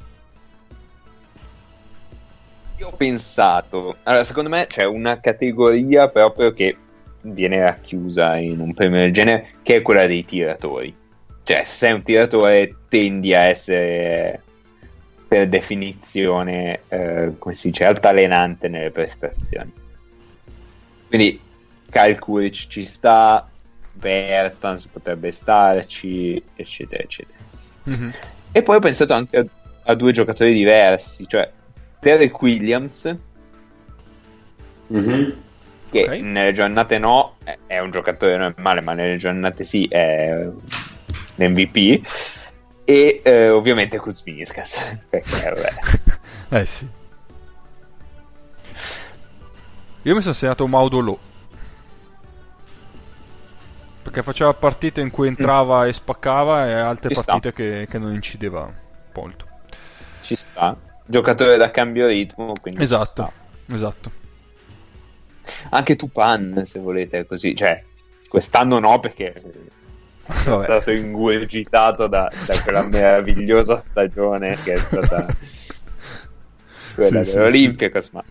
io 2.77 2.88
ho 2.88 2.95
pensato, 2.95 3.97
allora 4.03 4.23
secondo 4.23 4.49
me 4.49 4.67
c'è 4.67 4.86
una 4.86 5.19
categoria 5.19 6.07
proprio 6.07 6.53
che 6.53 6.77
viene 7.21 7.59
racchiusa 7.59 8.38
in 8.38 8.59
un 8.59 8.73
premio 8.73 9.01
del 9.01 9.13
genere, 9.13 9.55
che 9.63 9.77
è 9.77 9.82
quella 9.82 10.07
dei 10.07 10.23
tiratori. 10.23 10.95
Cioè, 11.43 11.63
se 11.65 11.75
sei 11.75 11.93
un 11.93 12.03
tiratore 12.03 12.75
tendi 12.88 13.34
a 13.34 13.41
essere 13.41 14.41
per 15.27 15.47
definizione, 15.47 16.82
eh, 16.88 17.34
come 17.38 17.53
si 17.53 17.69
dice, 17.69 17.86
altalenante 17.86 18.67
nelle 18.67 18.91
prestazioni. 18.91 19.71
Quindi 21.07 21.39
Kyle 21.89 22.19
Kuric 22.19 22.67
ci 22.67 22.86
sta, 22.86 23.49
Bertans 24.00 24.86
potrebbe 24.88 25.32
starci, 25.32 26.41
eccetera, 26.56 27.04
eccetera. 27.04 27.38
Mhm. 27.84 28.14
E 28.52 28.64
poi 28.64 28.78
ho 28.78 28.80
pensato 28.80 29.14
anche 29.14 29.38
a, 29.38 29.45
a 29.84 29.95
due 29.95 30.12
giocatori 30.12 30.54
diversi, 30.54 31.28
cioè 31.28 31.52
Derek 32.00 32.41
Williams, 32.41 33.16
Mhm. 34.88 35.36
che 35.91 36.02
Ok. 36.04 36.10
nelle 36.22 36.54
giornate 36.54 36.97
no, 36.97 37.36
è- 37.43 37.58
è 37.68 37.80
un 37.80 37.91
giocatore 37.91 38.38
normale, 38.38 38.82
ma 38.82 38.93
nelle 38.93 39.18
giornate 39.18 39.64
sì, 39.64 39.86
è 39.86 40.47
l'MVP. 41.36 42.02
E 42.86 43.22
eh, 43.24 43.50
ovviamente 43.50 43.97
Kuzminskas, 44.00 44.76
perché 45.10 45.50
vabbè. 45.50 45.74
eh 46.62 46.66
sì. 46.66 46.88
Io 50.04 50.16
mi 50.16 50.22
sono 50.22 50.34
segnato 50.34 50.66
Maudolò. 50.66 51.16
Perché 54.02 54.24
faceva 54.24 54.54
partite 54.54 55.02
in 55.02 55.10
cui 55.12 55.28
entrava 55.28 55.86
e 55.86 55.93
spaccava 55.93 56.68
e 56.68 56.74
altre 56.74 57.14
Ci 57.14 57.22
partite 57.22 57.54
che, 57.54 57.88
che 57.89 57.97
non 58.00 58.14
incideva 58.14 58.72
molto. 59.14 59.45
ci 60.22 60.36
sta. 60.36 60.76
Giocatore 61.06 61.58
da 61.58 61.72
cambio 61.72 62.08
ritmo, 62.08 62.54
Esatto, 62.78 63.32
esatto. 63.72 64.12
Anche 65.72 65.95
Tupan, 65.95 66.64
se 66.68 66.80
volete, 66.80 67.26
così. 67.26 67.56
Cioè, 67.56 67.84
quest'anno 68.28 68.80
no, 68.80 69.00
perché 69.00 69.34
è 69.34 69.41
Vabbè. 70.43 70.64
stato 70.64 70.91
ingurgitato 70.91 72.08
da, 72.08 72.32
da 72.45 72.62
quella 72.62 72.84
meravigliosa 72.84 73.78
stagione 73.80 74.56
che 74.64 74.74
è 74.74 74.78
stata 74.78 75.26
quella 76.93 77.24
Sì, 77.24 77.30
sì, 77.32 77.36
dell'Olympiacos, 77.36 78.10
ma 78.12 78.24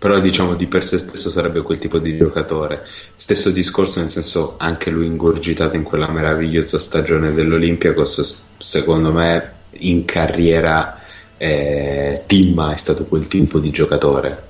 Però 0.00 0.18
diciamo 0.18 0.54
di 0.54 0.66
per 0.66 0.82
sé 0.82 0.96
stesso 0.96 1.28
sarebbe 1.28 1.60
quel 1.60 1.78
tipo 1.78 1.98
di 1.98 2.16
giocatore. 2.16 2.86
Stesso 3.14 3.50
discorso, 3.50 4.00
nel 4.00 4.08
senso, 4.08 4.54
anche 4.56 4.88
lui 4.88 5.04
ingurgitato 5.04 5.76
in 5.76 5.82
quella 5.82 6.08
meravigliosa 6.08 6.78
stagione 6.78 7.34
dell'Olympiacos, 7.34 8.44
secondo 8.56 9.12
me 9.12 9.52
in 9.72 10.06
carriera 10.06 10.98
eh, 11.36 12.22
Timma 12.24 12.72
è 12.72 12.76
stato 12.76 13.04
quel 13.04 13.28
tipo 13.28 13.58
di 13.58 13.68
giocatore. 13.68 14.48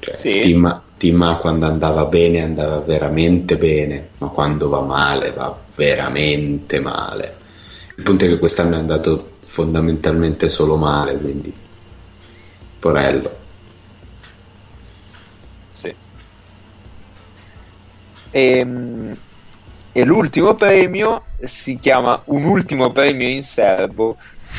Cioè, 0.00 0.16
Sì. 0.16 0.40
Timma, 0.40 0.82
Timma 0.96 1.36
quando 1.36 1.66
andava 1.66 2.06
bene 2.06 2.42
andava 2.42 2.80
veramente 2.80 3.56
bene, 3.56 4.08
ma 4.18 4.26
quando 4.30 4.68
va 4.68 4.80
male 4.80 5.30
va 5.30 5.56
veramente 5.76 6.80
male. 6.80 7.36
Il 7.94 8.02
punto 8.02 8.24
è 8.24 8.28
che 8.28 8.38
quest'anno 8.38 8.74
è 8.74 8.78
andato 8.78 9.34
fondamentalmente 9.38 10.48
solo 10.48 10.74
male, 10.74 11.16
quindi 11.18 11.54
Porello. 12.80 13.41
Ehm, 18.32 19.16
E, 19.94 20.04
l'ultimo 20.04 20.54
premio 20.54 21.24
si 21.44 21.78
chiama 21.78 22.20
Un 22.26 22.44
ultimo 22.44 22.90
premio 22.92 23.28
in 23.28 23.44
serbo, 23.44 24.16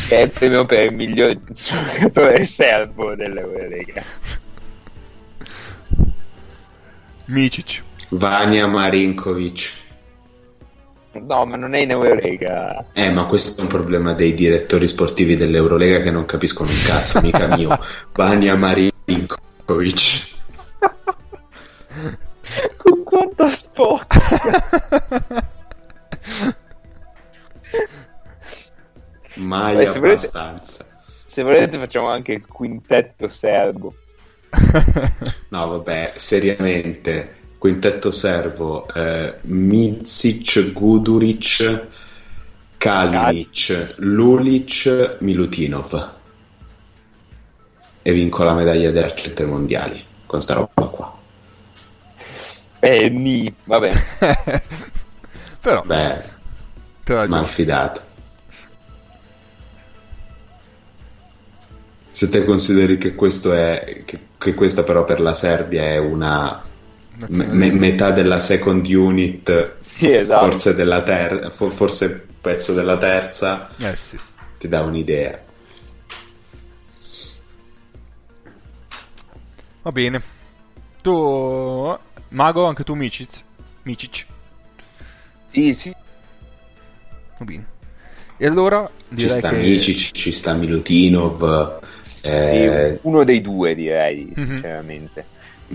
che 0.07 0.17
è 0.17 0.21
il 0.21 0.29
premio 0.29 0.65
per 0.65 0.85
il 0.85 0.93
miglior 0.93 1.39
giocatore 1.53 2.45
serbo 2.45 3.15
dell'Eurolega. 3.15 4.03
Micic. 7.25 7.81
Vania 8.09 8.67
Marinkovic. 8.67 9.81
No, 11.13 11.45
ma 11.45 11.55
non 11.55 11.73
è 11.73 11.79
in 11.79 11.91
Eurolega. 11.91 12.85
Eh, 12.93 13.11
ma 13.11 13.25
questo 13.25 13.61
è 13.61 13.63
un 13.63 13.69
problema 13.69 14.13
dei 14.13 14.35
direttori 14.35 14.87
sportivi 14.87 15.35
dell'Eurolega 15.35 16.01
che 16.01 16.11
non 16.11 16.25
capiscono 16.25 16.69
un 16.69 16.81
cazzo, 16.85 17.21
mica 17.21 17.47
mio. 17.55 17.75
Vania 18.13 18.55
Marinkovic. 18.55 20.31
Quanto 23.13 23.55
spocchia. 23.55 24.21
Mai 29.35 29.75
Beh, 29.75 29.83
se 29.83 29.99
volete- 29.99 30.07
abbastanza. 30.07 30.85
Se 31.27 31.43
volete 31.43 31.77
facciamo 31.77 32.09
anche 32.09 32.31
il 32.33 32.47
quintetto 32.47 33.29
serbo. 33.29 33.93
No, 35.49 35.67
vabbè, 35.67 36.13
seriamente. 36.15 37.35
Quintetto 37.59 38.09
servo. 38.09 38.91
Eh, 38.91 39.35
Mizic, 39.41 40.71
Guduric, 40.71 41.85
Kalinic, 42.77 43.93
Lulic, 43.97 45.17
Milutinov. 45.19 46.11
E 48.01 48.11
vinco 48.11 48.43
la 48.43 48.53
medaglia 48.55 48.89
di 48.89 48.97
argento 48.97 49.43
ai 49.43 49.47
mondiali 49.49 50.03
con 50.25 50.41
sta 50.41 50.55
roba 50.55 50.87
qua. 50.87 51.12
Eh, 52.83 53.07
ni, 53.09 53.53
vabbè. 53.63 53.91
Però, 55.61 55.81
Beh, 55.83 56.21
te 57.05 57.13
la 57.13 57.27
mal 57.27 57.47
fidato. 57.47 58.01
Se 62.11 62.27
te 62.29 62.43
consideri 62.43 62.97
che 62.97 63.15
questo 63.15 63.53
è 63.53 64.03
che, 64.05 64.19
che 64.37 64.53
questa 64.53 64.83
però 64.83 65.03
per 65.05 65.19
la 65.21 65.33
Serbia 65.33 65.83
è 65.83 65.97
una 65.97 66.61
me- 67.27 67.45
me- 67.47 67.71
metà 67.71 68.11
della 68.11 68.39
second 68.39 68.85
unit, 68.85 69.75
Sì, 69.95 70.11
esatto. 70.11 70.45
forse 70.49 70.75
della 70.75 71.01
terza, 71.03 71.49
forse 71.69 72.27
pezzo 72.41 72.73
della 72.73 72.97
terza, 72.97 73.69
Eh 73.77 73.95
sì. 73.95 74.19
ti 74.59 74.67
dà 74.67 74.81
un'idea. 74.81 75.39
Va 79.81 79.91
bene. 79.91 80.21
Tu, 81.01 81.97
Mago, 82.33 82.65
anche 82.65 82.83
tu 82.83 82.95
Micic. 82.95 83.41
Micic. 83.83 84.25
Sì, 85.51 85.73
sì. 85.73 85.95
Va 87.37 87.45
bene. 87.45 87.65
E 88.37 88.47
allora 88.47 88.89
Ci 89.15 89.29
sta 89.29 89.49
che... 89.49 89.55
Micic, 89.57 90.11
ci 90.11 90.31
sta 90.31 90.53
Milutinov, 90.53 91.79
eh, 92.21 92.97
Sì, 93.01 93.07
uno 93.07 93.23
dei 93.23 93.41
due 93.41 93.75
direi, 93.75 94.31
Mhm. 94.35 94.47
sinceramente. 94.47 95.25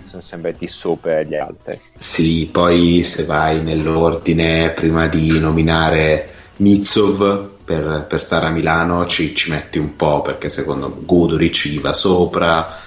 Sono 0.09 0.22
sembrati 0.22 0.68
sopra 0.68 1.22
gli 1.22 1.34
altri. 1.34 1.78
Sì, 1.98 2.48
poi 2.52 3.02
se 3.02 3.24
vai 3.24 3.62
nell'ordine, 3.62 4.70
prima 4.70 5.06
di 5.09 5.38
nominare 5.40 6.28
Mitsov 6.56 7.50
per, 7.64 8.06
per 8.09 8.20
stare 8.20 8.46
a 8.46 8.50
Milano, 8.50 9.06
ci, 9.06 9.34
ci 9.34 9.50
metti 9.50 9.78
un 9.78 9.96
po' 9.96 10.20
perché 10.22 10.48
secondo 10.48 10.88
me 10.88 10.96
Guduric 11.04 11.66
gli 11.66 11.80
va 11.80 11.92
sopra, 11.92 12.78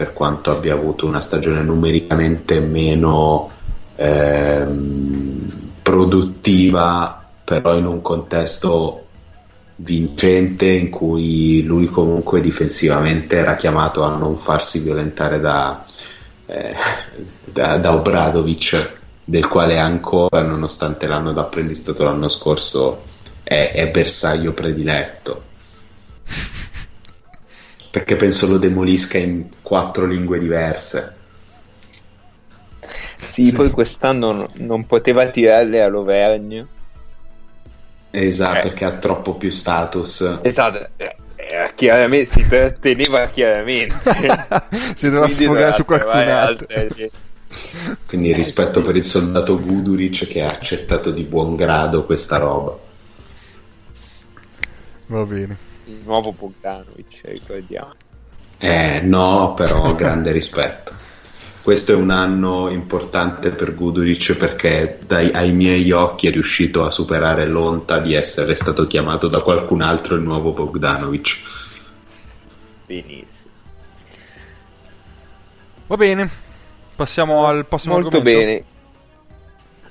per 0.00 0.14
quanto 0.14 0.50
abbia 0.50 0.72
avuto 0.72 1.04
una 1.04 1.20
stagione 1.20 1.60
numericamente 1.60 2.58
meno 2.58 3.50
ehm, 3.96 5.50
produttiva, 5.82 7.22
però 7.44 7.76
in 7.76 7.84
un 7.84 8.00
contesto 8.00 9.04
vincente 9.76 10.70
in 10.70 10.88
cui 10.88 11.62
lui 11.64 11.84
comunque 11.84 12.40
difensivamente 12.40 13.36
era 13.36 13.56
chiamato 13.56 14.02
a 14.02 14.16
non 14.16 14.36
farsi 14.36 14.78
violentare 14.78 15.38
da, 15.38 15.84
eh, 16.46 16.74
da, 17.44 17.76
da 17.76 17.92
Obradovic, 17.92 19.00
del 19.22 19.48
quale 19.48 19.78
ancora, 19.78 20.40
nonostante 20.40 21.08
l'anno 21.08 21.34
d'apprendistato 21.34 22.04
l'anno 22.04 22.28
scorso, 22.28 23.02
è, 23.42 23.72
è 23.74 23.90
bersaglio 23.90 24.54
prediletto. 24.54 25.42
Perché 27.90 28.16
penso 28.16 28.46
lo 28.46 28.58
demolisca 28.58 29.18
in 29.18 29.48
quattro 29.62 30.06
lingue 30.06 30.38
diverse. 30.38 31.16
Sì, 33.32 33.44
sì. 33.44 33.52
poi 33.52 33.70
quest'anno 33.70 34.50
non 34.54 34.86
poteva 34.86 35.28
tirarle 35.28 35.82
all'Auvergne 35.82 36.66
Esatto, 38.10 38.58
eh. 38.58 38.60
perché 38.62 38.84
ha 38.84 38.92
troppo 38.92 39.34
più 39.34 39.50
status. 39.50 40.40
Esatto, 40.42 40.88
eh, 40.96 41.16
eh, 41.36 41.72
chiaramente 41.76 42.40
si 42.40 42.48
tratteneva 42.48 43.28
chiaramente. 43.28 43.94
si 44.94 45.06
doveva 45.06 45.28
sfogare 45.30 45.74
su 45.74 45.84
qualcun 45.84 46.28
altro. 46.28 46.66
Quindi 48.06 48.32
rispetto 48.32 48.82
per 48.82 48.96
il 48.96 49.04
soldato 49.04 49.60
Guduric 49.60 50.26
che 50.26 50.42
ha 50.42 50.48
accettato 50.48 51.10
di 51.10 51.24
buon 51.24 51.56
grado 51.56 52.04
questa 52.04 52.38
roba. 52.38 52.76
Va 55.06 55.24
bene. 55.24 55.68
Il 55.90 56.02
nuovo 56.04 56.32
Bogdanovic, 56.32 57.20
ricordiamo. 57.24 57.94
Eh, 58.58 59.00
no, 59.02 59.54
però 59.54 59.94
grande 59.96 60.32
rispetto 60.32 61.00
questo 61.62 61.92
è 61.92 61.94
un 61.94 62.10
anno 62.10 62.70
importante 62.70 63.50
per 63.50 63.74
Guduric 63.74 64.34
perché 64.34 64.98
dai, 65.06 65.30
ai 65.32 65.52
miei 65.52 65.90
occhi 65.92 66.26
è 66.26 66.30
riuscito 66.30 66.84
a 66.84 66.90
superare 66.90 67.46
l'onta 67.46 68.00
di 68.00 68.14
essere 68.14 68.54
stato 68.54 68.86
chiamato 68.86 69.28
da 69.28 69.42
qualcun 69.42 69.82
altro 69.82 70.14
il 70.14 70.22
nuovo 70.22 70.52
Bogdanovic. 70.52 71.36
Benissimo. 72.86 73.28
Va 75.86 75.96
bene, 75.96 76.30
passiamo 76.96 77.46
al 77.46 77.66
prossimo 77.66 77.94
Molto 77.94 78.16
argomento. 78.16 78.40
bene. 78.40 78.64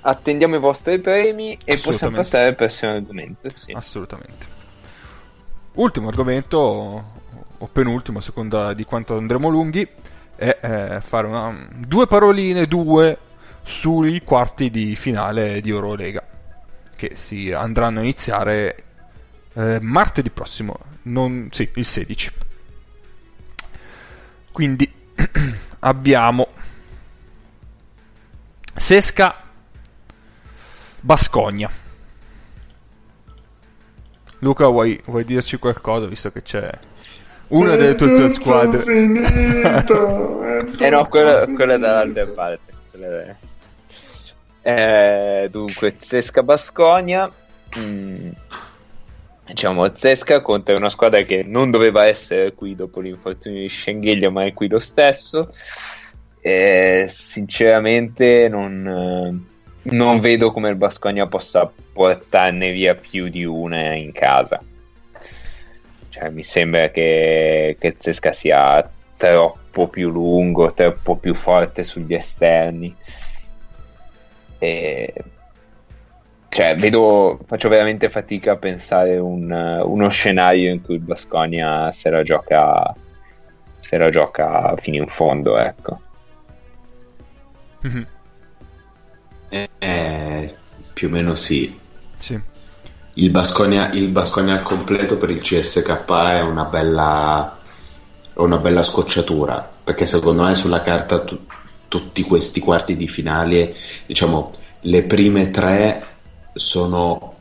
Attendiamo 0.02 0.56
i 0.56 0.60
vostri 0.60 0.98
premi 1.00 1.58
e 1.64 1.78
possiamo 1.78 2.16
passare 2.18 2.48
al 2.48 2.56
prossimo 2.56 2.94
argomento. 2.94 3.50
Sì. 3.54 3.74
Assolutamente. 3.74 4.58
Ultimo 5.74 6.08
argomento, 6.10 6.58
o 7.58 7.68
penultimo 7.72 8.20
a 8.20 8.22
seconda 8.22 8.74
di 8.74 8.84
quanto 8.84 9.18
andremo 9.18 9.50
lunghi 9.50 9.88
è 10.36 10.58
eh, 10.62 11.02
fare 11.02 11.28
una, 11.28 11.68
due 11.76 12.08
paroline, 12.08 12.66
due 12.66 13.18
sui 13.64 14.22
quarti 14.24 14.70
di 14.70 14.96
finale 14.96 15.62
di 15.62 15.70
Eurolega 15.70 16.24
che 17.00 17.16
si 17.16 17.50
andranno 17.54 18.00
a 18.00 18.02
iniziare 18.02 18.84
eh, 19.54 19.80
martedì 19.80 20.30
prossimo, 20.32 20.78
non, 21.04 21.48
sì, 21.50 21.70
il 21.74 21.86
16. 21.86 22.32
Quindi 24.52 24.92
abbiamo 25.80 26.48
Sesca 28.76 29.44
Bascogna. 31.00 31.79
Luca, 34.40 34.68
vuoi, 34.68 35.02
vuoi 35.06 35.26
dirci 35.26 35.58
qualcosa 35.58 36.06
visto 36.06 36.32
che 36.32 36.42
c'è 36.42 36.70
una 37.50 37.76
delle 37.76 37.96
tue 37.96 38.08
due 38.16 38.30
squadre. 38.30 38.82
Finito, 38.82 40.44
eh 40.80 40.90
no, 40.90 41.06
quella, 41.08 41.46
quella 41.48 41.78
dall'altra 41.78 42.28
parte. 42.28 43.38
Eh, 44.62 45.48
dunque, 45.50 45.96
Zesca 46.00 46.44
Basconia. 46.44 47.32
Mm, 47.78 48.30
diciamo, 49.48 49.96
Zesca 49.96 50.42
contro 50.42 50.76
una 50.76 50.90
squadra 50.90 51.22
che 51.22 51.44
non 51.44 51.72
doveva 51.72 52.06
essere 52.06 52.54
qui 52.54 52.76
dopo 52.76 53.00
l'infortunio 53.00 53.62
di 53.62 53.70
Schengelia, 53.70 54.30
ma 54.30 54.46
è 54.46 54.54
qui 54.54 54.68
lo 54.68 54.80
stesso. 54.80 55.54
Eh, 56.42 57.08
sinceramente, 57.10 58.48
non, 58.48 59.48
non 59.92 60.20
vedo 60.20 60.52
come 60.52 60.70
il 60.70 60.76
Basconia 60.76 61.28
possa 61.28 61.72
portarne 61.94 62.72
via 62.72 62.96
più 62.96 63.30
di 63.30 63.44
una 63.46 63.94
in 63.94 64.12
casa 64.12 64.62
cioè, 66.20 66.30
mi 66.32 66.44
sembra 66.44 66.90
che, 66.90 67.78
che 67.80 67.96
Zesca 67.98 68.34
sia 68.34 68.90
troppo 69.18 69.88
più 69.88 70.10
lungo, 70.10 70.74
troppo 70.74 71.16
più 71.16 71.34
forte 71.34 71.86
sugli 71.86 72.14
esterni. 72.14 72.94
E... 74.58 75.14
Cioè, 76.50 76.76
vedo, 76.76 77.40
faccio 77.46 77.70
veramente 77.70 78.10
fatica 78.10 78.54
a 78.54 78.58
pensare 78.58 79.18
un, 79.18 79.50
uno 79.50 80.10
scenario 80.10 80.72
in 80.72 80.82
cui 80.82 80.96
il 80.96 81.02
Basconia 81.02 81.92
se 81.94 82.10
la 82.10 82.24
gioca 82.24 82.94
se 83.80 83.98
la 83.98 84.10
gioca 84.10 84.76
fino 84.78 84.98
in 84.98 85.08
fondo, 85.08 85.58
ecco. 85.58 86.02
Mm-hmm. 87.88 88.04
Eh, 89.50 90.56
più 90.94 91.08
o 91.08 91.12
meno 91.12 91.36
sì. 91.36 91.78
Sì 92.18 92.40
il 93.20 93.32
Basconia, 93.32 93.92
il 93.92 94.10
Basconia 94.10 94.54
al 94.54 94.64
completo 94.64 95.18
per 95.18 95.30
il 95.30 95.42
CSK 95.42 96.06
è 96.06 96.42
una 96.42 96.64
bella, 96.64 97.58
una 98.36 98.58
bella 98.58 98.84
scocciatura 98.84 99.70
perché 99.84 100.06
secondo 100.06 100.44
me 100.44 100.56
sulla 100.56 100.82
carta 100.82 101.24
tu, 101.24 101.38
tutti 101.88 102.22
questi 102.22 102.60
quarti 102.60 102.96
di 102.96 103.08
finale 103.08 103.76
diciamo 104.06 104.52
le 104.82 105.04
prime 105.04 105.52
tre 105.52 106.06
sono 106.54 107.36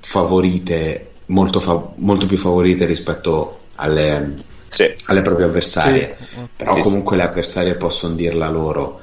favorite 0.00 1.10
molto, 1.26 1.60
fa- 1.60 1.92
molto 1.96 2.26
più 2.26 2.36
favorite 2.36 2.84
rispetto 2.84 3.60
alle, 3.76 4.34
sì. 4.68 4.92
alle 5.06 5.22
proprie 5.22 5.46
avversarie 5.46 6.16
sì. 6.18 6.48
però 6.54 6.76
comunque 6.78 7.16
le 7.16 7.22
avversarie 7.22 7.76
possono 7.76 8.14
dirla 8.14 8.48
loro 8.50 9.00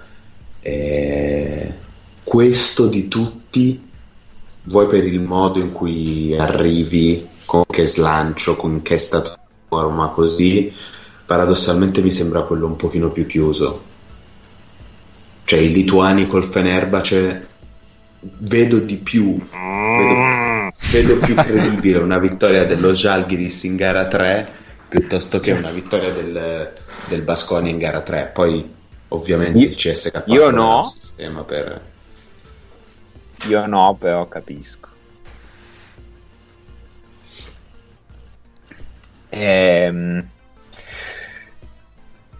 eh, 0.59 1.73
questo 2.35 2.87
di 2.87 3.07
tutti 3.07 3.81
vuoi 4.63 4.87
per 4.87 5.05
il 5.05 5.21
modo 5.21 5.57
in 5.61 5.71
cui 5.71 6.35
arrivi, 6.37 7.25
con 7.45 7.63
che 7.65 7.87
slancio, 7.87 8.57
con 8.57 8.81
che 8.81 8.97
statura, 8.97 10.07
così, 10.13 10.69
paradossalmente 11.25 12.01
mi 12.01 12.11
sembra 12.11 12.41
quello 12.41 12.65
un 12.65 12.75
pochino 12.75 13.09
più 13.09 13.25
chiuso. 13.25 13.83
Cioè 15.45 15.59
i 15.59 15.71
lituani 15.71 16.27
col 16.27 16.43
Fenerbahce 16.43 17.47
vedo 18.19 18.79
di 18.79 18.97
più, 18.97 19.39
vedo, 19.39 20.71
vedo 20.91 21.25
più 21.25 21.35
credibile 21.35 21.99
una 21.99 22.19
vittoria 22.19 22.65
dello 22.65 22.91
Žalgiris 22.91 23.63
in 23.63 23.77
gara 23.77 24.09
3 24.09 24.51
piuttosto 24.89 25.39
che 25.39 25.53
una 25.53 25.71
vittoria 25.71 26.11
del, 26.11 26.73
del 27.07 27.21
Basconi 27.21 27.69
in 27.69 27.77
gara 27.77 28.01
3. 28.01 28.31
Poi 28.33 28.73
ovviamente 29.07 29.57
il 29.57 29.75
CSK 29.75 30.23
io 30.25 30.49
no. 30.49 30.83
sistema 30.83 31.41
per 31.43 31.93
io 33.47 33.65
no, 33.65 33.95
però 33.99 34.27
capisco. 34.27 34.89
Ehm, 39.29 40.29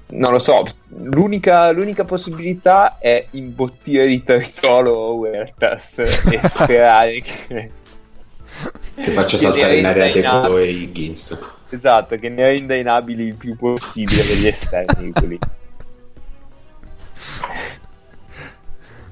non 0.08 0.32
lo 0.32 0.40
so, 0.40 0.66
l'unica, 0.88 1.72
l'unica, 1.72 2.06
possibilità 2.06 2.98
è 3.00 3.28
imbottire 3.32 4.08
di 4.08 4.24
territorio 4.24 5.16
Huertas 5.16 5.98
e 5.98 6.40
sperare 6.48 7.22
che... 7.22 7.72
che 8.96 9.12
faccia 9.12 9.38
saltare 9.38 9.78
in 9.78 9.86
aria 9.86 10.10
Teco 10.10 10.58
e 10.58 10.70
Higgins. 10.70 11.54
Esatto, 11.70 12.16
che 12.16 12.30
ne 12.30 12.44
renda 12.46 12.76
inabili 12.76 13.26
il 13.26 13.36
più 13.36 13.58
possibile 13.58 14.24
degli 14.24 14.48
esterni 14.48 15.12
quelli. 15.12 15.38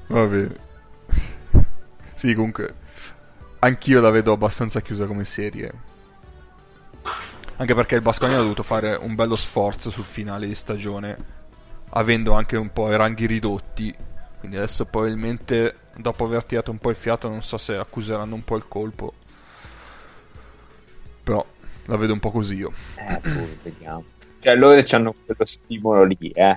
Va 0.08 0.26
bene. 0.26 0.63
Sì, 2.24 2.32
comunque, 2.32 2.74
anch'io 3.58 4.00
la 4.00 4.08
vedo 4.08 4.32
abbastanza 4.32 4.80
chiusa 4.80 5.04
come 5.04 5.26
serie. 5.26 5.70
Anche 7.56 7.74
perché 7.74 7.96
il 7.96 8.00
Basconia 8.00 8.36
ha 8.36 8.40
dovuto 8.40 8.62
fare 8.62 8.94
un 8.94 9.14
bello 9.14 9.34
sforzo 9.34 9.90
sul 9.90 10.06
finale 10.06 10.46
di 10.46 10.54
stagione, 10.54 11.18
avendo 11.90 12.32
anche 12.32 12.56
un 12.56 12.72
po' 12.72 12.90
i 12.90 12.96
ranghi 12.96 13.26
ridotti. 13.26 13.94
Quindi 14.38 14.56
adesso 14.56 14.86
probabilmente, 14.86 15.80
dopo 15.96 16.24
aver 16.24 16.44
tirato 16.44 16.70
un 16.70 16.78
po' 16.78 16.88
il 16.88 16.96
fiato, 16.96 17.28
non 17.28 17.42
so 17.42 17.58
se 17.58 17.76
accuseranno 17.76 18.34
un 18.34 18.42
po' 18.42 18.56
il 18.56 18.68
colpo. 18.68 19.12
Però 21.24 21.44
la 21.84 21.96
vedo 21.98 22.14
un 22.14 22.20
po' 22.20 22.30
così 22.30 22.54
io. 22.54 22.72
Eh, 22.96 23.18
pure, 23.18 23.58
vediamo. 23.64 24.04
Cioè, 24.40 24.54
loro 24.54 24.82
hanno 24.92 25.14
quello 25.26 25.44
stimolo 25.44 26.04
lì, 26.04 26.30
eh. 26.30 26.56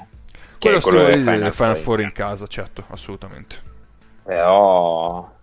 Quello 0.60 0.80
stimolo 0.80 1.10
lì 1.10 1.16
Final, 1.16 1.52
Final 1.52 1.76
Four 1.76 2.00
in 2.00 2.14
casa, 2.14 2.48
certo, 2.48 2.86
assolutamente. 2.88 3.58
Però 4.24 5.36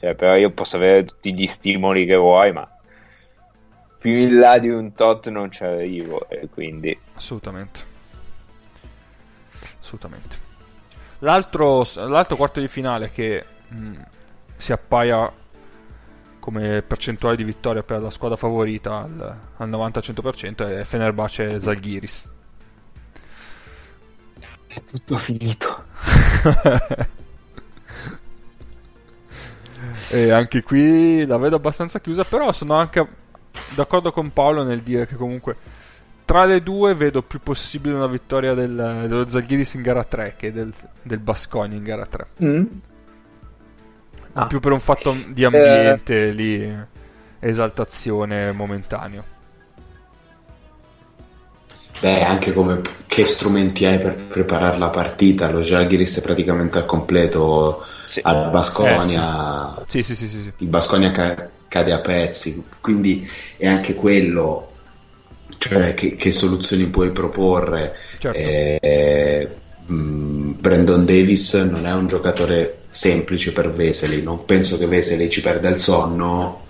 cioè, 0.00 0.14
però 0.14 0.36
io 0.36 0.50
posso 0.50 0.76
avere 0.76 1.04
tutti 1.04 1.34
gli 1.34 1.46
stimoli 1.46 2.06
che 2.06 2.14
vuoi, 2.14 2.52
ma 2.52 2.68
più 3.98 4.12
in 4.12 4.38
là 4.38 4.58
di 4.58 4.68
un 4.68 4.92
tot 4.94 5.28
non 5.28 5.50
ci 5.50 5.64
arrivo 5.64 6.28
e 6.28 6.48
quindi... 6.48 6.96
Assolutamente. 7.14 7.80
Assolutamente. 9.80 10.36
L'altro, 11.20 11.84
l'altro 11.94 12.36
quarto 12.36 12.60
di 12.60 12.68
finale 12.68 13.10
che 13.10 13.44
mh, 13.68 13.76
mm, 13.76 13.94
si 14.56 14.72
appaia 14.72 15.32
come 16.38 16.80
percentuale 16.82 17.36
di 17.36 17.42
vittoria 17.42 17.82
per 17.82 18.00
la 18.00 18.10
squadra 18.10 18.36
favorita 18.36 18.98
al, 18.98 19.36
al 19.56 19.68
90-100% 19.68 20.78
è 20.78 20.84
Fenerbahce 20.84 21.60
Zalgiris. 21.60 22.36
È 24.68 24.80
tutto 24.84 25.18
finito. 25.18 25.84
e 30.08 30.30
anche 30.30 30.62
qui 30.62 31.26
la 31.26 31.38
vedo 31.38 31.56
abbastanza 31.56 32.00
chiusa, 32.00 32.24
però 32.24 32.52
sono 32.52 32.74
anche 32.74 33.06
d'accordo 33.74 34.12
con 34.12 34.32
Paolo 34.32 34.62
nel 34.62 34.80
dire 34.80 35.06
che 35.06 35.14
comunque 35.14 35.56
tra 36.24 36.44
le 36.44 36.62
due 36.62 36.94
vedo 36.94 37.22
più 37.22 37.40
possibile 37.40 37.94
una 37.94 38.06
vittoria 38.06 38.54
del, 38.54 38.74
dello 39.08 39.26
Zalgiris 39.26 39.74
in 39.74 39.82
gara 39.82 40.04
3 40.04 40.34
che 40.36 40.52
del, 40.52 40.72
del 41.02 41.18
Basconi 41.18 41.76
in 41.76 41.82
gara 41.82 42.06
3. 42.06 42.26
Mm 42.44 42.64
ah. 44.38 44.46
più 44.46 44.60
per 44.60 44.72
un 44.72 44.80
fatto 44.80 45.16
di 45.28 45.44
ambiente 45.44 46.28
eh... 46.28 46.32
lì, 46.32 46.76
esaltazione 47.40 48.52
momentaneo. 48.52 49.36
Beh, 52.00 52.22
anche 52.22 52.52
come 52.52 52.80
che 53.06 53.24
strumenti 53.24 53.84
hai 53.84 53.98
per 53.98 54.14
preparare 54.14 54.78
la 54.78 54.90
partita, 54.90 55.50
lo 55.50 55.60
Jalgiris 55.60 56.18
è 56.18 56.22
praticamente 56.22 56.78
al 56.78 56.86
completo 56.86 57.84
sì. 58.06 58.20
al 58.22 58.50
Basconia. 58.50 59.76
Eh, 59.80 59.84
sì. 59.88 60.02
Sì, 60.02 60.14
sì. 60.14 60.28
sì, 60.28 60.52
Il 60.58 60.68
Basconia 60.68 61.10
ca- 61.10 61.48
cade 61.66 61.92
a 61.92 61.98
pezzi, 61.98 62.64
quindi 62.80 63.28
è 63.56 63.66
anche 63.66 63.94
quello, 63.94 64.70
cioè 65.58 65.94
che, 65.94 66.16
che 66.16 66.30
soluzioni 66.30 66.86
puoi 66.88 67.10
proporre. 67.10 67.96
Certo. 68.18 68.38
Eh, 68.38 69.48
mh, 69.86 70.50
Brandon 70.60 71.04
Davis 71.04 71.54
non 71.54 71.86
è 71.86 71.92
un 71.92 72.06
giocatore 72.06 72.82
semplice 72.90 73.52
per 73.52 73.72
Vesely. 73.72 74.22
Non 74.22 74.44
penso 74.44 74.78
che 74.78 74.86
Vesely 74.86 75.28
ci 75.28 75.40
perda 75.40 75.68
il 75.68 75.76
sonno, 75.76 76.66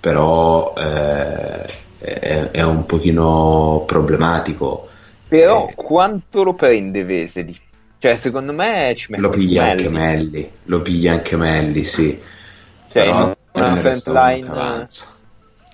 però 0.00 0.74
eh, 0.78 1.86
è, 1.98 2.50
è, 2.52 2.62
un 2.62 2.86
pochino 2.86 3.84
problematico. 3.86 4.88
Però 5.26 5.68
eh, 5.68 5.74
quanto 5.74 6.42
lo 6.42 6.54
prende 6.54 7.04
Vesely? 7.04 7.58
Cioè, 7.98 8.16
secondo 8.16 8.52
me 8.52 8.94
ci 8.96 9.06
mette 9.10 9.22
Lo 9.22 9.30
piglia 9.30 9.64
Melli. 9.64 9.70
anche 9.70 9.88
Melli, 9.88 10.50
lo 10.64 10.82
piglia 10.82 11.12
anche 11.12 11.36
Melli, 11.36 11.84
sì. 11.84 12.18
Cioè, 12.90 13.02
però 13.02 13.36
una 13.52 13.76
frontline 13.76 14.86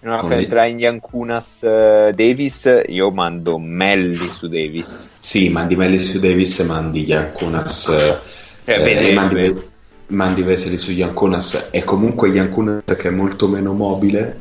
una 0.03 0.19
frontline 0.19 0.79
Yankunas 0.79 1.61
uh, 1.63 2.11
Davis, 2.15 2.83
io 2.87 3.11
mando 3.11 3.59
Melli 3.59 4.17
su 4.17 4.49
Davis. 4.49 5.05
Sì, 5.19 5.51
mandi 5.51 5.77
Melli 5.77 5.99
su 5.99 6.19
Davis 6.19 6.61
e 6.61 6.65
mandi 6.65 7.05
Yankunas 7.05 8.23
eh, 8.65 9.09
eh, 9.09 9.13
mandi, 9.13 9.63
mandi 10.09 10.43
Veseli 10.43 10.77
su 10.77 10.93
Yankunas 10.93 11.69
e 11.71 11.85
comunque 11.85 12.29
Yankunas 12.29 12.83
che 12.97 13.09
è 13.09 13.11
molto 13.11 13.49
meno 13.49 13.73
mobile 13.73 14.41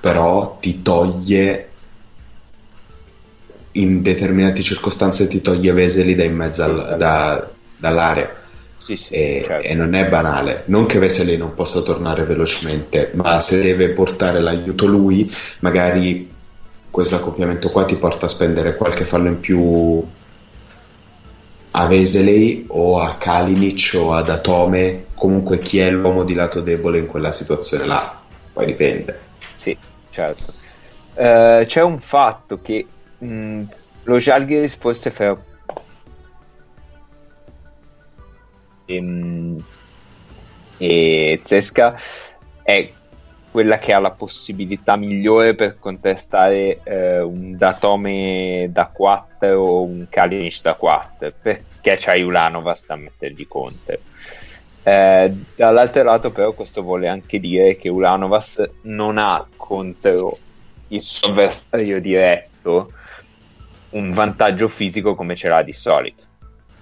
però 0.00 0.56
ti 0.60 0.82
toglie 0.82 1.68
in 3.72 4.02
determinate 4.02 4.62
circostanze 4.62 5.28
ti 5.28 5.40
toglie 5.40 5.72
Veseli 5.72 6.14
da 6.14 6.24
in 6.24 6.34
mezzo 6.34 6.62
al, 6.64 6.96
da, 6.98 7.48
dall'area. 7.76 8.38
Sì, 8.78 8.96
sì, 8.96 9.12
e, 9.12 9.44
certo. 9.46 9.66
e, 9.68 9.74
non 9.74 9.94
è 9.94 10.08
banale. 10.08 10.64
Non 10.66 10.86
che 10.86 10.98
Veseli 10.98 11.36
non 11.36 11.54
possa 11.54 11.82
tornare 11.82 12.24
velocemente 12.24 13.10
ma 13.14 13.38
se 13.40 13.62
deve 13.62 13.90
portare 13.90 14.40
l'aiuto 14.40 14.86
lui 14.86 15.32
magari 15.60 16.28
questo 16.90 17.16
accoppiamento 17.16 17.70
qua 17.70 17.84
ti 17.84 17.94
porta 17.94 18.26
a 18.26 18.28
spendere 18.28 18.74
qualche 18.74 19.04
fallo 19.04 19.28
in 19.28 19.38
più 19.38 20.04
a 21.72 21.86
Veseley 21.86 22.64
o 22.68 23.00
a 23.00 23.16
Kalinic 23.16 23.92
o 23.94 24.12
ad 24.12 24.28
Atome, 24.28 25.04
comunque 25.14 25.58
chi 25.58 25.78
è 25.78 25.90
l'uomo 25.90 26.24
di 26.24 26.34
lato 26.34 26.60
debole 26.60 26.98
in 26.98 27.06
quella 27.06 27.30
situazione 27.30 27.86
là, 27.86 28.20
poi 28.52 28.66
dipende. 28.66 29.28
Certo. 30.10 30.52
Uh, 31.14 31.64
c'è 31.66 31.82
un 31.82 32.00
fatto 32.00 32.60
che 32.60 32.86
mh, 33.18 33.62
lo 34.04 34.18
Jalgiris 34.18 34.76
forse 34.76 35.10
fa 35.10 35.36
e, 38.86 39.56
e 40.78 41.40
Zesca 41.44 41.98
è 42.62 42.90
quella 43.50 43.78
che 43.78 43.92
ha 43.92 43.98
la 43.98 44.12
possibilità 44.12 44.96
migliore 44.96 45.54
per 45.54 45.78
contestare 45.78 46.80
eh, 46.84 47.20
un 47.20 47.56
Datome 47.56 48.68
da 48.70 48.86
4 48.86 49.60
o 49.60 49.82
un 49.82 50.06
Kalinic 50.08 50.62
da 50.62 50.74
4 50.74 51.32
perché 51.42 51.96
c'hai 51.98 52.22
Ulanovas 52.22 52.84
da 52.86 52.96
mettergli 52.96 53.46
contro 53.48 53.98
eh, 54.82 55.32
dall'altro 55.56 56.02
lato 56.02 56.30
però 56.30 56.52
questo 56.52 56.82
vuole 56.82 57.08
anche 57.08 57.38
dire 57.38 57.76
che 57.76 57.88
Ulanovas 57.88 58.62
non 58.82 59.18
ha 59.18 59.46
contro 59.56 60.36
il 60.88 61.02
suo 61.02 61.28
avversario 61.28 62.00
diretto 62.00 62.92
un 63.90 64.12
vantaggio 64.12 64.68
fisico 64.68 65.14
come 65.14 65.36
ce 65.36 65.48
l'ha 65.48 65.62
di 65.62 65.72
solito 65.72 66.28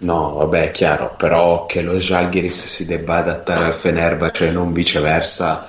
No, 0.01 0.34
vabbè, 0.34 0.66
è 0.66 0.70
chiaro, 0.70 1.16
però 1.16 1.66
che 1.66 1.82
lo 1.82 1.94
Jalgiris 1.94 2.66
si 2.66 2.86
debba 2.86 3.16
adattare 3.16 3.64
al 3.64 3.72
Fenerbahce 3.72 4.44
cioè 4.44 4.53
non 4.53 4.72
viceversa, 4.72 5.66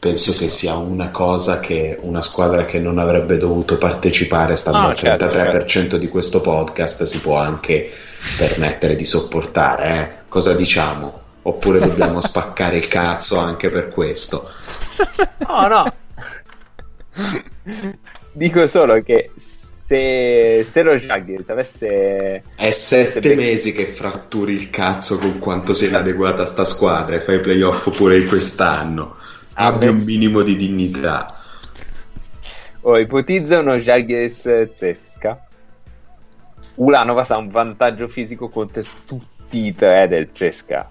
penso 0.00 0.34
che 0.34 0.48
sia 0.48 0.74
una 0.74 1.10
cosa 1.10 1.60
che 1.60 1.96
una 2.00 2.20
squadra 2.20 2.64
che 2.64 2.80
non 2.80 2.98
avrebbe 2.98 3.36
dovuto 3.36 3.78
partecipare 3.78 4.56
stando 4.56 4.80
ah, 4.80 4.86
al 4.86 4.94
33% 4.94 5.18
certo, 5.20 5.66
certo. 5.66 5.98
di 5.98 6.08
questo 6.08 6.40
podcast 6.40 7.04
si 7.04 7.20
può 7.20 7.36
anche 7.36 7.88
permettere 8.36 8.96
di 8.96 9.04
sopportare. 9.04 9.94
Eh? 9.94 10.28
Cosa 10.28 10.54
diciamo? 10.54 11.21
Oppure 11.42 11.80
dobbiamo 11.80 12.20
spaccare 12.20 12.76
il 12.76 12.86
cazzo 12.88 13.38
anche 13.38 13.68
per 13.68 13.88
questo? 13.88 14.48
No, 15.48 15.66
no. 15.66 15.92
Dico 18.32 18.66
solo 18.68 19.02
che 19.02 19.30
se, 19.84 20.66
se 20.70 20.82
lo 20.82 20.94
Jaguars 20.94 21.48
avesse... 21.48 22.44
È 22.54 22.70
sette 22.70 23.18
avesse... 23.18 23.34
mesi 23.34 23.72
che 23.72 23.84
fratturi 23.84 24.52
il 24.52 24.70
cazzo 24.70 25.18
con 25.18 25.38
quanto 25.38 25.74
sei 25.74 25.88
inadeguata 25.88 26.46
sta 26.46 26.64
squadra 26.64 27.16
e 27.16 27.20
fai 27.20 27.40
playoff 27.40 27.94
pure 27.94 28.18
in 28.18 28.28
quest'anno 28.28 29.16
abbia 29.54 29.90
un 29.90 30.02
minimo 30.02 30.42
di 30.42 30.56
dignità. 30.56 31.26
Oh, 32.82 32.98
ipotizza 32.98 33.58
uno 33.58 33.76
Jalgiris 33.76 34.72
Zesca. 34.74 35.46
Ulanova 36.76 37.26
ha 37.28 37.36
un 37.36 37.50
vantaggio 37.50 38.08
fisico 38.08 38.48
contro 38.48 38.82
tutti 39.06 39.66
i 39.66 39.74
tre 39.74 40.08
del 40.08 40.28
Zesca. 40.32 40.88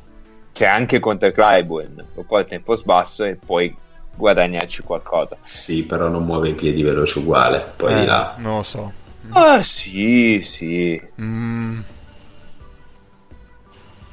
Cioè 0.53 0.67
anche 0.67 0.99
contro 0.99 1.31
Clyburn. 1.31 2.05
Lo 2.15 2.23
porta 2.23 2.55
in 2.55 2.63
post 2.63 2.83
basso 2.83 3.23
e 3.23 3.35
poi 3.35 3.75
guadagnarci 4.15 4.83
qualcosa. 4.83 5.37
Sì, 5.47 5.85
però 5.85 6.07
non 6.07 6.25
muove 6.25 6.49
i 6.49 6.55
piedi 6.55 6.83
veloce 6.83 7.19
uguale. 7.19 7.73
Poi 7.75 7.93
eh, 7.93 7.99
di 8.01 8.05
là. 8.05 8.35
Non 8.37 8.57
lo 8.57 8.63
so. 8.63 8.91
Ah, 9.29 9.61
sì, 9.63 10.41
sì. 10.43 11.01
Mm. 11.21 11.79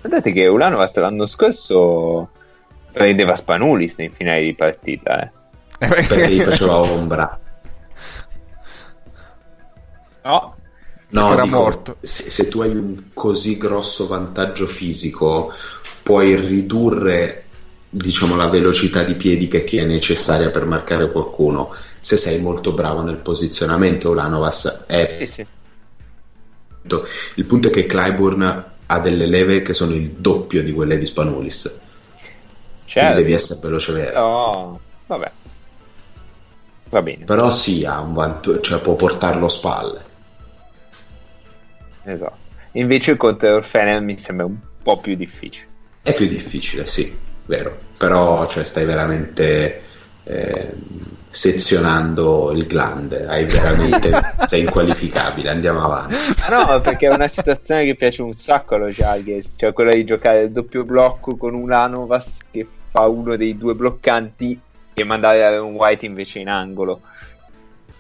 Guardate 0.01 0.33
che 0.33 0.47
Ulanova 0.47 0.91
l'anno 0.95 1.27
scorso 1.27 2.31
prendeva 2.93 3.37
Spanulis 3.37 3.97
nei 3.97 4.11
finali 4.11 4.47
di 4.47 4.55
partita, 4.55 5.23
eh. 5.23 5.31
perché 5.79 6.29
gli 6.29 6.41
faceva 6.43 6.77
ombra. 6.77 7.41
No, 10.23 10.57
no 11.09 11.33
era 11.33 11.43
dico, 11.43 11.57
morto. 11.57 11.97
Se, 12.01 12.31
se, 12.31 12.49
tu 12.49 12.61
hai 12.61 12.75
un 12.75 13.11
così 13.15 13.57
grosso 13.57 14.07
vantaggio 14.07 14.67
fisico, 14.67 15.53
puoi 16.09 16.35
ridurre 16.37 17.45
diciamo 17.91 18.35
la 18.35 18.49
velocità 18.49 19.03
di 19.03 19.13
piedi 19.13 19.47
che 19.47 19.65
ti 19.65 19.77
è 19.77 19.85
necessaria 19.85 20.49
per 20.49 20.65
marcare 20.65 21.13
qualcuno. 21.13 21.71
Se 22.01 22.17
sei 22.17 22.41
molto 22.41 22.73
bravo 22.73 23.03
nel 23.03 23.19
posizionamento, 23.19 24.09
Ulanovas 24.09 24.87
è. 24.87 25.27
Sì, 25.27 25.27
sì. 25.27 25.47
Il 27.35 27.45
punto 27.45 27.69
è 27.69 27.71
che 27.71 27.85
Clyburn 27.85 28.65
ha 28.87 29.01
delle 29.01 29.27
leve 29.27 29.61
che 29.61 29.75
sono 29.75 29.93
il 29.93 30.13
doppio 30.13 30.63
di 30.63 30.73
quelle 30.73 30.97
di 30.97 31.05
Spanulis 31.05 31.81
certo. 32.87 33.15
devi 33.17 33.33
essere 33.33 33.61
veloce 33.63 33.93
vero. 33.93 34.19
No, 34.19 34.81
vabbè. 35.09 35.31
Va 36.85 37.03
bene. 37.03 37.25
Però 37.27 37.51
sì, 37.51 37.85
ha 37.85 38.01
un 38.01 38.15
vanto- 38.15 38.61
cioè 38.61 38.81
può 38.81 38.95
portarlo 38.95 39.45
a 39.45 39.51
spalle. 39.51 40.05
Esatto. 42.05 42.47
Invece 42.73 43.19
contro 43.19 43.57
Orfener 43.57 44.01
mi 44.01 44.19
sembra 44.19 44.47
un 44.47 44.57
po' 44.83 44.99
più 45.01 45.15
difficile. 45.15 45.67
È 46.03 46.15
più 46.15 46.27
difficile, 46.27 46.87
sì, 46.87 47.17
vero. 47.47 47.77
Però 47.97 48.47
cioè, 48.47 48.65
stai 48.65 48.85
veramente 48.85 49.83
eh, 50.25 50.73
sezionando 51.29 52.53
il 52.53 52.67
glande. 52.67 53.27
Hai 53.27 53.45
veramente 53.45 54.13
sei 54.47 54.63
inqualificabile. 54.63 55.51
Andiamo 55.51 55.83
avanti. 55.83 56.15
No, 56.49 56.81
perché 56.81 57.09
è 57.09 57.15
una 57.15 57.29
situazione 57.29 57.85
che 57.85 57.95
piace 57.95 58.23
un 58.23 58.35
sacco 58.35 58.75
allo 58.75 58.89
Jalghes, 58.89 59.53
cioè 59.57 59.73
quella 59.73 59.95
di 59.95 60.05
giocare 60.05 60.43
il 60.43 60.53
doppio 60.53 60.85
blocco 60.85 61.37
con 61.37 61.55
un 61.55 61.69
Lanovas 61.69 62.27
che 62.51 62.67
fa 62.91 63.07
uno 63.07 63.37
dei 63.37 63.57
due 63.57 63.75
bloccanti 63.75 64.61
e 64.95 65.05
mandare 65.05 65.57
un 65.59 65.75
White 65.75 66.07
invece 66.07 66.39
in 66.39 66.49
angolo. 66.49 67.01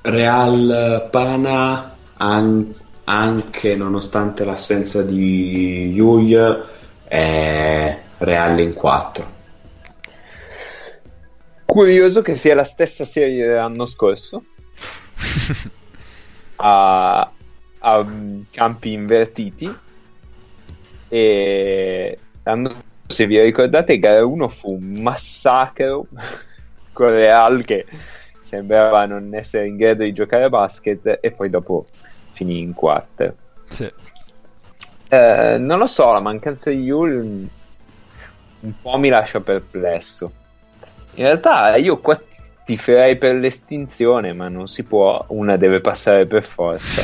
Real 0.03 1.09
Pana 1.11 1.95
an- 2.17 2.75
anche 3.05 3.75
nonostante 3.75 4.45
l'assenza 4.45 5.03
di 5.03 5.93
Yui 5.93 6.35
è 7.09 7.99
Real 8.19 8.59
in 8.61 8.75
4. 8.75 9.37
Curioso 11.65 12.23
che 12.23 12.37
sia 12.37 12.55
la 12.55 12.65
stessa 12.65 13.05
serie 13.05 13.47
dell'anno 13.47 13.87
scorso. 13.87 14.45
a, 16.57 17.31
a 17.79 18.07
campi 18.51 18.93
invertiti. 18.93 19.75
E 21.09 22.19
l'anno, 22.43 22.83
se 23.07 23.27
vi 23.27 23.41
ricordate, 23.41 23.99
gara 23.99 24.25
1 24.25 24.49
fu 24.51 24.73
un 24.75 25.01
massacro 25.01 26.07
con 26.93 27.09
Real 27.09 27.65
che 27.65 27.87
sembrava 28.41 29.07
non 29.07 29.35
essere 29.35 29.67
in 29.67 29.77
grado 29.77 30.03
di 30.03 30.13
giocare 30.13 30.45
a 30.45 30.49
basket 30.49 31.19
e 31.21 31.31
poi 31.31 31.49
dopo 31.49 31.87
finì 32.33 32.61
in 32.61 32.75
4. 32.75 33.35
Sì. 33.69 33.93
Eh, 35.09 35.57
non 35.59 35.79
lo 35.79 35.87
so, 35.87 36.13
la 36.13 36.21
mancanza 36.21 36.71
di 36.71 36.83
Yul 36.83 37.49
un 38.61 38.73
po' 38.83 38.99
mi 38.99 39.09
lascia 39.09 39.41
perplesso. 39.41 40.33
In 41.15 41.25
realtà 41.25 41.77
io 41.77 41.99
qua 41.99 42.21
ti 42.65 42.77
farei 42.77 43.17
per 43.17 43.35
l'estinzione, 43.37 44.33
ma 44.33 44.49
non 44.49 44.69
si 44.69 44.83
può, 44.83 45.25
una 45.29 45.57
deve 45.57 45.81
passare 45.81 46.27
per 46.27 46.47
forza. 46.47 47.03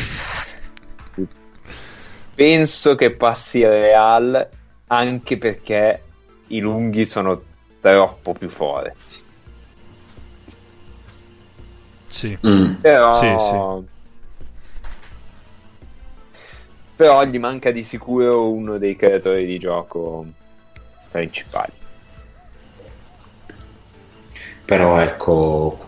Penso 2.34 2.94
che 2.96 3.12
passi 3.12 3.64
Real 3.64 4.48
anche 4.88 5.38
perché 5.38 6.02
i 6.48 6.58
lunghi 6.58 7.06
sono 7.06 7.40
troppo 7.80 8.34
più 8.34 8.48
forti. 8.50 9.22
Sì. 12.08 12.36
Mm. 12.46 12.74
Però... 12.80 13.14
Sì, 13.14 13.34
sì. 13.38 13.92
Però 16.96 17.24
gli 17.24 17.38
manca 17.38 17.70
di 17.70 17.82
sicuro 17.82 18.50
uno 18.50 18.78
dei 18.78 18.96
creatori 18.96 19.46
di 19.46 19.58
gioco 19.58 20.26
principali. 21.10 21.72
Però 24.64 24.98
ecco, 24.98 25.78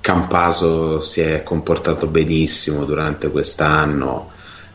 Campaso 0.00 1.00
si 1.00 1.22
è 1.22 1.42
comportato 1.42 2.06
benissimo 2.06 2.84
durante 2.84 3.30
quest'anno. 3.30 4.30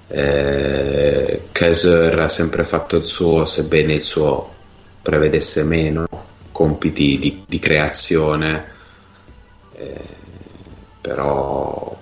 Eh, 0.07 1.43
Kaiser 1.51 2.19
ha 2.19 2.27
sempre 2.27 2.63
fatto 2.63 2.95
il 2.95 3.05
suo, 3.05 3.45
sebbene 3.45 3.93
il 3.93 4.01
suo 4.01 4.51
prevedesse 5.03 5.63
meno 5.63 6.07
compiti 6.51 7.19
di, 7.19 7.43
di 7.47 7.59
creazione. 7.59 8.65
Eh, 9.73 10.17
però 10.99 11.95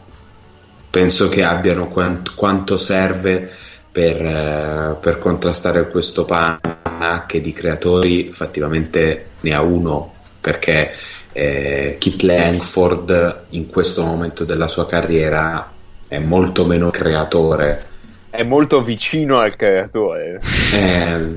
penso 0.97 1.29
che 1.29 1.43
abbiano 1.43 1.89
quant- 1.89 2.33
quanto 2.33 2.75
serve 2.75 3.47
per, 3.91 4.19
eh, 4.19 4.95
per 4.99 5.19
contrastare 5.19 5.89
questo 5.89 6.25
panna 6.25 7.25
che 7.27 7.39
di 7.39 7.53
creatori 7.53 8.27
effettivamente 8.27 9.27
ne 9.41 9.53
ha 9.53 9.61
uno 9.61 10.11
perché 10.41 10.91
eh, 11.33 11.97
Kit 11.99 12.23
Langford 12.23 13.43
in 13.49 13.67
questo 13.67 14.03
momento 14.03 14.43
della 14.43 14.67
sua 14.67 14.87
carriera 14.87 15.71
è 16.07 16.17
molto 16.17 16.65
meno 16.65 16.89
creatore 16.89 17.85
È 18.31 18.41
molto 18.41 18.81
vicino 18.81 19.37
al 19.37 19.55
creatore. 19.55 20.41
Eh, 20.73 21.35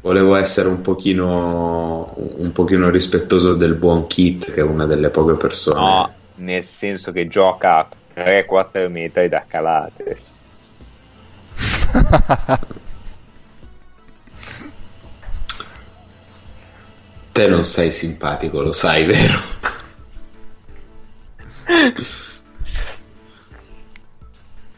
volevo 0.00 0.34
essere 0.36 0.68
un 0.68 0.80
pochino 0.80 2.14
un 2.16 2.52
pochino 2.52 2.88
rispettoso 2.88 3.52
del 3.52 3.74
buon 3.74 4.06
Kit 4.06 4.50
che 4.50 4.60
è 4.60 4.64
una 4.64 4.86
delle 4.86 5.10
poche 5.10 5.34
persone 5.34 5.78
No, 5.78 6.14
nel 6.36 6.64
senso 6.64 7.12
che 7.12 7.28
gioca 7.28 7.86
3-4 8.14 8.90
metri 8.90 9.28
da 9.28 9.44
calate. 9.46 10.32
te 17.32 17.48
non 17.48 17.64
sei 17.64 17.90
simpatico 17.90 18.60
lo 18.62 18.72
sai 18.72 19.04
vero 19.06 19.40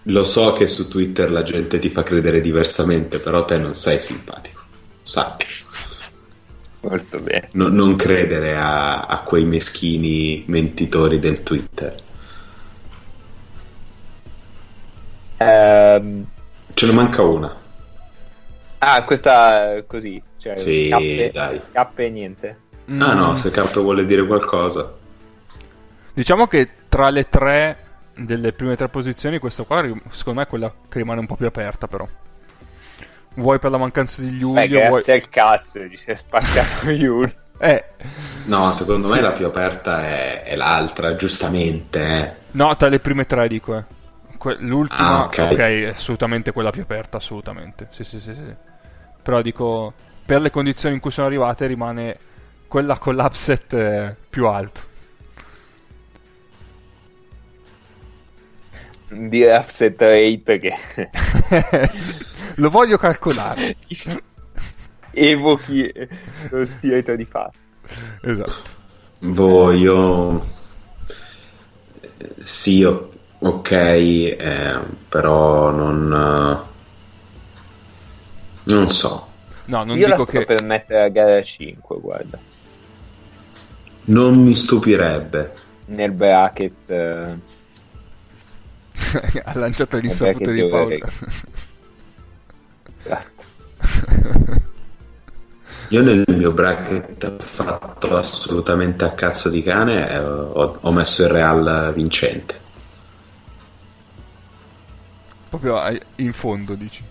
Lo 0.09 0.23
so 0.23 0.53
che 0.53 0.69
su 0.69 0.89
Twitter 0.89 1.33
la 1.33 1.43
gente 1.43 1.81
ti 1.81 1.89
fa 1.89 2.05
credere 2.05 2.41
diversamente, 2.41 3.19
però 3.19 3.45
te 3.45 3.59
non 3.59 3.75
sei 3.75 3.99
simpatico. 3.99 4.63
Sappi. 5.03 5.47
Molto 6.83 7.19
bene. 7.19 7.49
No- 7.53 7.69
non 7.69 7.97
credere 7.97 8.57
a-, 8.57 9.01
a 9.07 9.23
quei 9.23 9.45
meschini 9.45 10.45
mentitori 10.47 11.19
del 11.19 11.43
Twitter. 11.43 12.05
Ehm, 15.39 16.27
Ce 16.75 16.87
ne 16.87 16.93
manca 16.93 17.23
una. 17.23 17.55
ah, 18.79 19.03
questa 19.05 19.75
è 19.77 19.85
così. 19.87 20.23
Cioè, 20.39 20.57
Sì, 20.57 20.89
cappe, 20.91 21.31
dai. 21.33 21.61
cappe 21.73 22.07
e 22.07 22.11
niente. 22.11 22.59
Ah 22.99 23.15
no, 23.15 23.35
se 23.35 23.51
K 23.51 23.73
vuole 23.81 24.07
dire 24.07 24.25
qualcosa. 24.27 24.93
Diciamo 26.15 26.47
che 26.47 26.69
tra 26.89 27.09
le 27.11 27.29
tre 27.29 27.77
delle 28.15 28.53
prime 28.53 28.77
tre 28.77 28.89
posizioni, 28.89 29.39
questa 29.39 29.65
qua 29.65 29.83
secondo 30.11 30.41
me 30.41 30.47
è 30.47 30.49
quella 30.49 30.73
che 30.89 30.99
rimane 30.99 31.21
un 31.21 31.27
po' 31.27 31.37
più 31.37 31.47
aperta, 31.47 31.87
però. 31.89 32.07
Vuoi 33.35 33.59
per 33.59 33.71
la 33.71 33.77
mancanza 33.77 34.23
di 34.23 34.31
Beh, 34.31 34.37
Giulio, 34.39 34.65
vuoi... 34.89 35.03
grazie 35.03 35.13
al 35.15 35.29
cazzo 35.29 35.81
gli 35.81 35.97
si 35.97 36.11
è 36.11 36.17
spaccato 36.17 36.89
Yul. 36.93 37.35
Eh, 37.59 37.85
No, 38.45 38.71
secondo 38.73 39.09
me 39.09 39.15
Sì. 39.17 39.21
la 39.21 39.33
più 39.33 39.47
aperta 39.47 40.07
è, 40.07 40.43
è 40.45 40.57
l'altra, 40.57 41.15
giustamente. 41.17 42.03
eh. 42.05 42.33
no, 42.53 42.77
tra 42.77 42.89
le 42.89 42.99
prime 43.01 43.27
tre 43.27 43.49
dico, 43.49 43.77
eh. 43.77 43.83
Que- 44.39 44.57
l'ultima, 44.61 45.21
Ah, 45.21 45.25
ok, 45.27 45.39
ok. 45.53 45.59
è 45.59 45.87
assolutamente 45.89 46.53
quella 46.53 46.71
più 46.71 46.83
aperta, 46.83 47.17
assolutamente. 47.17 47.89
Sì, 47.91 48.05
sì, 48.05 48.21
sì, 48.21 48.35
sì. 48.35 48.55
Però 49.23 49.41
dico, 49.43 49.93
per 50.25 50.41
le 50.41 50.51
condizioni 50.51 50.95
in 50.95 51.01
cui 51.01 51.11
sono 51.11 51.27
arrivate 51.27 51.67
rimane 51.67 52.19
quella 52.69 52.99
con 52.99 53.15
l'upset 53.17 53.73
eh, 53.75 54.17
più 54.29 54.47
alto. 54.47 54.83
Di 59.09 59.45
upset 59.45 60.01
rate 60.01 60.59
che 60.59 60.75
Lo 62.57 62.71
voglio 62.71 62.97
calcolare. 62.97 63.77
evochi 65.13 65.93
lo 66.51 66.65
spirito 66.67 67.15
di 67.17 67.25
fatto. 67.25 67.59
Esatto. 68.23 68.71
Boh, 69.21 69.73
io... 69.73 70.45
Sì, 72.37 72.85
ok, 73.39 73.71
eh, 73.71 74.79
però 75.09 75.71
non... 75.71 76.13
eh, 78.65 78.73
Non 78.75 78.89
so. 78.91 79.27
No, 79.67 79.85
non 79.85 79.97
Io 79.97 80.07
la 80.09 80.17
dico 80.17 80.27
sto 80.27 80.41
che... 80.41 80.45
per 80.45 80.63
mettere 80.63 81.03
a 81.05 81.09
gara 81.09 81.43
5, 81.43 82.01
guarda. 82.01 82.39
Non 84.07 84.43
mi 84.43 84.55
stupirebbe. 84.55 85.55
Nel 85.87 86.13
bracket. 86.13 86.91
eh, 86.91 87.41
ha 89.45 89.59
lanciato 89.59 89.97
l'insaputa 89.99 90.51
di 90.51 90.65
Paolo. 90.65 90.99
esatto. 93.03 93.45
Io 95.91 96.03
nel 96.03 96.25
mio 96.29 96.51
bracket 96.53 97.41
fatto 97.41 98.17
assolutamente 98.17 99.05
a 99.05 99.13
cazzo 99.15 99.49
di 99.51 99.63
cane 99.63 100.11
eh, 100.11 100.19
ho, 100.19 100.79
ho 100.81 100.93
messo 100.93 101.23
il 101.23 101.29
Real 101.29 101.93
vincente. 101.95 102.66
Proprio 105.59 105.99
in 106.17 106.33
fondo, 106.33 106.75
dici. 106.75 107.03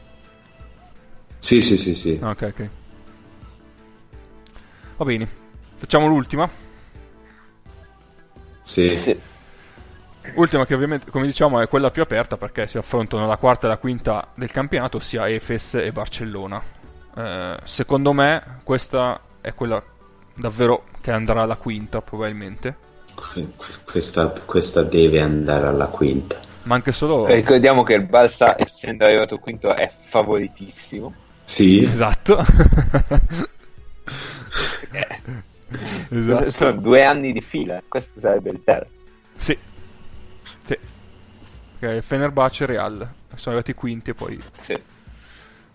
Sì, 1.40 1.62
sì, 1.62 1.78
sì, 1.78 1.96
sì. 1.96 2.20
Ah, 2.22 2.30
Ok, 2.30 2.42
ok. 2.42 2.70
Va 4.98 5.06
bene. 5.06 5.28
Facciamo 5.78 6.08
l'ultima. 6.08 6.50
Sì. 8.62 8.96
Sì. 8.96 9.20
Ultima 10.36 10.66
che 10.66 10.74
ovviamente, 10.74 11.12
come 11.12 11.26
diciamo, 11.26 11.60
è 11.60 11.68
quella 11.68 11.92
più 11.92 12.02
aperta 12.02 12.38
perché 12.38 12.68
si 12.68 12.78
affrontano 12.78 13.28
la 13.28 13.38
quarta 13.38 13.68
e 13.68 13.70
la 13.70 13.78
quinta 13.78 14.28
del 14.36 14.52
campionato, 14.52 14.98
ossia 14.98 15.28
Efes 15.28 15.76
e 15.76 15.92
Barcellona. 15.92 16.62
Eh, 17.16 17.58
secondo 17.64 18.12
me 18.14 18.60
questa 18.64 19.20
è 19.42 19.54
quella 19.54 19.84
davvero 20.34 20.86
che 21.02 21.12
andrà 21.12 21.42
alla 21.44 21.56
quinta 21.56 22.02
probabilmente. 22.02 22.76
Que- 23.16 23.52
Questa, 23.84 24.34
questa 24.46 24.84
deve 24.84 25.22
andare 25.22 25.68
alla 25.68 25.88
quinta. 25.88 26.40
Ma 26.66 26.76
anche 26.76 26.92
solo... 26.92 27.26
Ricordiamo 27.28 27.84
che 27.84 27.94
il 27.94 28.04
Barça, 28.04 28.56
essendo 28.58 29.06
arrivato 29.06 29.38
quinto, 29.38 29.74
è 29.74 29.92
favoritissimo. 30.10 31.14
Sì, 31.44 31.84
Esatto. 31.84 32.44
Eh, 34.92 35.22
esatto. 36.10 36.52
Sono 36.52 36.72
due 36.74 37.04
anni 37.04 37.34
di 37.34 37.42
fila. 37.42 37.82
Questo 37.88 38.20
sarebbe 38.20 38.50
il 38.50 38.62
terzo. 38.64 38.90
Sì. 39.36 39.58
Sì. 40.64 40.78
Ok, 41.80 42.00
Fenerbahce 42.00 42.64
e 42.64 42.68
Real. 42.68 42.98
Sono 43.36 43.56
arrivati 43.56 43.74
quinti 43.74 44.12
e 44.12 44.14
poi 44.14 44.42
Sì. 44.54 44.80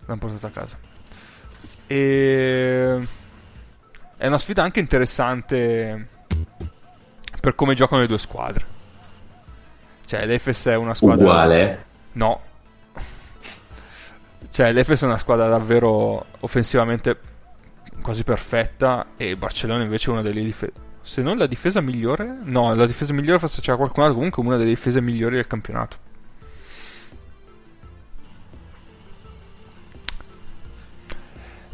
l'hanno 0.06 0.18
portato 0.18 0.46
a 0.46 0.50
casa. 0.50 0.78
E... 1.86 3.08
È 4.16 4.26
una 4.26 4.38
sfida 4.38 4.62
anche 4.62 4.80
interessante 4.80 6.08
per 7.40 7.54
come 7.54 7.74
giocano 7.74 8.00
le 8.00 8.06
due 8.08 8.18
squadre. 8.18 8.64
Cioè, 10.10 10.26
l'Efes 10.26 10.66
è 10.66 10.74
una 10.74 10.92
squadra... 10.92 11.24
uguale. 11.24 11.84
No. 12.14 12.40
Cioè, 14.50 14.72
l'Efes 14.72 15.02
è 15.02 15.06
una 15.06 15.18
squadra 15.18 15.46
davvero 15.46 16.26
offensivamente 16.40 17.16
quasi 18.02 18.24
perfetta 18.24 19.06
e 19.16 19.28
il 19.28 19.36
Barcellona 19.36 19.84
invece 19.84 20.08
è 20.08 20.10
una 20.10 20.22
delle 20.22 20.42
difese. 20.42 20.72
Se 21.02 21.22
non 21.22 21.38
la 21.38 21.46
difesa 21.46 21.80
migliore, 21.80 22.38
no, 22.42 22.74
la 22.74 22.86
difesa 22.86 23.12
migliore 23.12 23.38
forse 23.38 23.60
c'era 23.60 23.76
qualcun 23.76 24.02
altro, 24.02 24.16
comunque 24.16 24.42
una 24.42 24.56
delle 24.56 24.70
difese 24.70 25.00
migliori 25.00 25.36
del 25.36 25.46
campionato. 25.46 25.96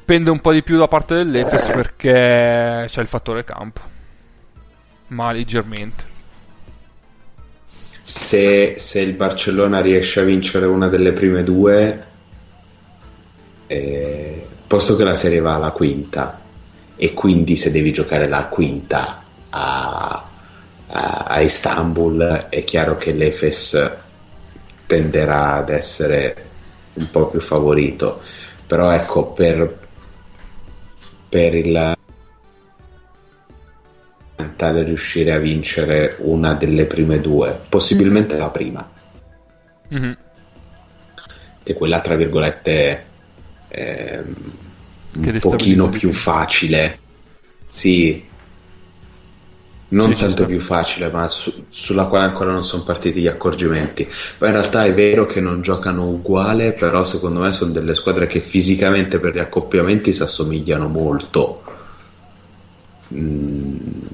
Pende 0.05 0.29
un 0.29 0.41
po' 0.43 0.53
di 0.53 0.63
più 0.63 0.77
da 0.77 0.89
parte 0.89 1.15
dell'Efes 1.15 1.69
perché 1.69 2.85
c'è 2.87 3.01
il 3.01 3.07
fattore 3.07 3.45
campo, 3.45 3.81
ma 5.07 5.33
leggermente. 5.33 6.16
Se, 8.09 8.75
se 8.77 9.01
il 9.01 9.15
Barcellona 9.15 9.81
riesce 9.81 10.21
a 10.21 10.23
vincere 10.23 10.67
una 10.67 10.87
delle 10.87 11.13
prime 11.13 11.43
due, 11.43 12.07
eh, 13.67 14.47
posto 14.65 14.95
che 14.95 15.03
la 15.03 15.17
serie 15.17 15.41
va 15.41 15.57
alla 15.57 15.73
quinta, 15.73 16.41
e 16.95 17.13
quindi 17.15 17.57
se 17.57 17.73
devi 17.73 17.93
giocare 17.93 18.29
la 18.29 18.45
quinta 18.45 19.25
a, 19.51 20.25
a, 20.87 21.25
a 21.27 21.41
Istanbul, 21.41 22.47
è 22.49 22.63
chiaro 22.63 22.97
che 22.97 23.11
l'Efes 23.11 23.93
tenderà 24.87 25.55
ad 25.55 25.71
essere 25.71 26.45
un 26.93 27.11
po' 27.11 27.27
più 27.27 27.41
favorito. 27.41 28.21
Però 28.69 28.89
ecco, 28.93 29.33
per, 29.33 29.79
per 31.29 31.55
il 31.57 31.96
mentale 34.73 34.83
riuscire 34.85 35.33
a 35.33 35.39
vincere 35.39 36.17
una 36.21 36.55
delle 36.55 36.87
prime 36.87 37.21
due, 37.21 37.59
possibilmente 37.69 38.37
la 38.39 38.51
prima, 38.51 38.91
Mhm. 39.91 40.17
che 41.63 41.75
quella 41.75 42.01
tra 42.01 42.15
virgolette 42.15 43.15
è 43.69 44.23
un 44.25 44.35
Che 45.21 45.33
destabilizza 45.33 45.49
pochino 45.49 45.89
più 45.89 46.13
facile. 46.13 47.01
Sì, 47.65 48.33
non 49.89 50.13
Sì, 50.13 50.17
tanto 50.17 50.47
più 50.47 50.61
facile, 50.61 51.11
ma 51.11 51.27
su- 51.29 51.67
sulla 51.69 52.07
quale 52.07 52.25
ancora 52.27 52.51
non 52.53 52.65
sono 52.65 52.83
partiti 52.85 53.21
gli 53.21 53.27
accorgimenti. 53.27 54.05
Poi 54.39 54.49
in 54.49 54.55
realtà 54.55 54.85
è 54.85 54.93
vero 54.95 55.27
che 55.27 55.41
non 55.41 55.61
giocano 55.63 56.09
uguale, 56.09 56.73
però 56.73 57.03
secondo 57.05 57.41
me 57.41 57.53
sono 57.53 57.73
delle 57.73 57.95
squadre 57.95 58.27
che 58.27 58.41
fisicamente 58.41 59.19
per 59.21 59.35
gli 59.35 59.39
accoppiamenti 59.39 60.13
si 60.13 60.23
assomigliano 60.23 60.89
molto. 60.89 61.63
Mm, 63.15 64.07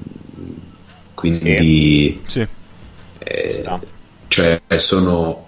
quindi 1.23 2.21
Sì. 2.27 2.45
eh, 3.19 3.61
No. 3.63 3.81
cioè 4.27 4.59
sono 4.75 5.47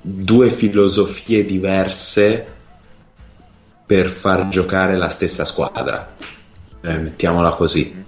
due 0.00 0.48
filosofie 0.48 1.44
diverse 1.44 2.46
per 3.84 4.06
far 4.06 4.46
giocare 4.48 4.96
la 4.96 5.08
stessa 5.08 5.44
squadra. 5.44 6.14
Eh, 6.82 6.96
mettiamola 6.98 7.50
così. 7.50 8.04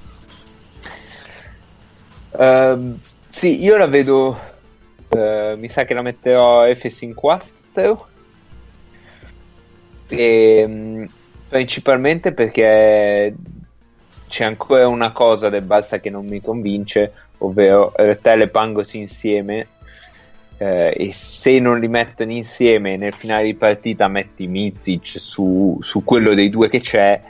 Ehm, 2.39 2.97
sì, 3.29 3.61
io 3.63 3.77
la 3.77 3.87
vedo. 3.87 4.39
eh, 5.09 5.55
mi 5.57 5.69
sa 5.71 5.85
che 5.85 5.95
la 5.95 6.03
metterò 6.03 6.65
Efes 6.67 7.01
in 7.03 7.15
4. 7.15 8.09
E, 10.09 11.09
principalmente 11.49 12.33
perché 12.33 13.35
c'è 14.29 14.45
ancora 14.45 14.87
una 14.89 15.13
cosa 15.13 15.49
del 15.49 15.65
Barça 15.65 16.01
che 16.01 16.11
non 16.11 16.27
mi 16.27 16.41
convince, 16.41 17.13
ovvero 17.39 17.93
Retel 17.97 18.43
e 18.43 18.49
Pangos 18.49 18.95
insieme. 18.95 19.69
eh, 20.59 20.95
e 20.97 21.13
se 21.15 21.59
non 21.59 21.79
li 21.79 21.89
mettono 21.89 22.33
insieme 22.33 22.97
nel 22.97 23.13
finale 23.13 23.45
di 23.45 23.55
partita 23.55 24.09
metti 24.09 24.47
Mizic 24.47 25.21
su, 25.21 25.79
su 25.83 26.03
quello 26.03 26.35
dei 26.35 26.49
due 26.49 26.69
che 26.69 26.81
c'è, 26.81 27.21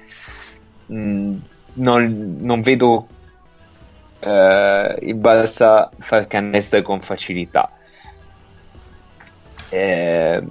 mh, 0.87 1.35
non, 1.75 2.37
non 2.41 2.63
vedo 2.63 3.07
eh, 4.21 4.97
il 5.03 5.17
Barça 5.17 5.89
far 5.99 6.27
canestro 6.27 6.83
con 6.83 7.01
facilità. 7.01 7.71
Eh, 9.71 10.43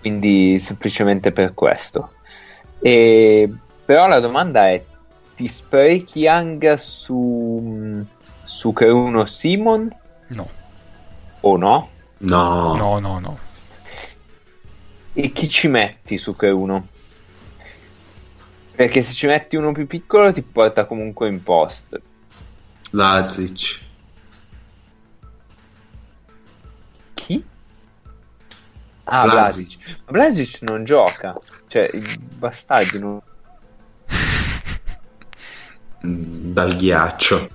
quindi 0.00 0.58
semplicemente 0.60 1.30
per 1.30 1.52
questo. 1.52 2.12
E, 2.80 3.52
però 3.90 4.06
la 4.06 4.20
domanda 4.20 4.68
è: 4.68 4.84
ti 5.34 5.48
sprechi 5.48 6.20
Young 6.20 6.74
su, 6.74 8.06
su 8.44 8.72
che 8.72 8.84
uno 8.84 9.26
Simon 9.26 9.92
No, 10.28 10.48
o 11.40 11.56
no? 11.56 11.90
No, 12.18 12.76
no, 12.76 13.00
no, 13.00 13.18
no. 13.18 13.38
E 15.12 15.32
chi 15.32 15.48
ci 15.48 15.66
metti 15.66 16.18
su 16.18 16.36
che 16.36 16.50
uno? 16.50 16.86
Perché 18.76 19.02
se 19.02 19.12
ci 19.12 19.26
metti 19.26 19.56
uno 19.56 19.72
più 19.72 19.88
piccolo 19.88 20.32
ti 20.32 20.42
porta 20.42 20.84
comunque 20.84 21.26
in 21.26 21.42
post. 21.42 22.00
Lazic. 22.92 23.80
Chi? 27.14 27.44
Ah, 29.02 29.24
Blazic. 29.24 29.98
Blazic. 30.08 30.62
Non 30.62 30.84
gioca. 30.84 31.36
Cioè, 31.66 31.90
i 31.92 32.00
bastardi 32.00 33.00
non... 33.00 33.20
Mm, 36.06 36.52
Dal 36.52 36.76
ghiaccio. 36.76 37.48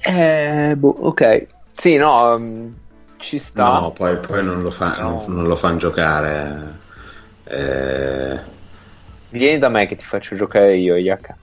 Eh, 0.00 0.74
boh, 0.76 0.96
ok. 1.00 1.46
Sì, 1.72 1.96
no, 1.96 2.38
mm, 2.38 2.68
ci 3.18 3.38
sta. 3.38 3.62
No, 3.80 3.90
poi, 3.92 4.18
poi 4.18 4.42
non 4.44 4.62
lo 4.62 4.70
fa, 4.70 4.96
No. 5.00 5.10
non, 5.26 5.34
non 5.34 5.46
lo 5.46 5.56
fanno 5.56 5.76
giocare. 5.78 6.78
Eh, 7.44 8.38
Vieni 9.30 9.58
da 9.58 9.68
me 9.68 9.86
che 9.86 9.96
ti 9.96 10.04
faccio 10.04 10.34
giocare 10.36 10.76
io, 10.76 10.96
Yaka. 10.96 11.36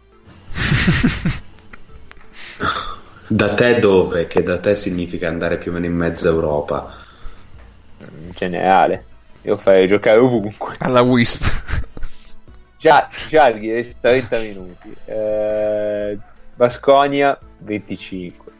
da 3.27 3.53
te 3.53 3.79
dove? 3.79 4.27
Che 4.27 4.41
da 4.43 4.59
te 4.59 4.75
significa 4.75 5.27
andare 5.27 5.57
più 5.57 5.71
o 5.71 5.73
meno 5.73 5.85
in 5.85 5.95
mezza 5.95 6.29
Europa. 6.29 6.91
In 7.99 8.31
generale. 8.33 9.05
Io 9.43 9.57
farei 9.57 9.87
giocare 9.87 10.17
ovunque. 10.17 10.75
Alla 10.79 11.01
Wisp. 11.01 11.43
Già, 12.83 13.07
già 13.29 13.49
direi 13.49 13.95
30 13.97 14.39
minuti. 14.39 14.93
Eh, 15.05 16.19
Basconia 16.53 17.39
25. 17.59 18.51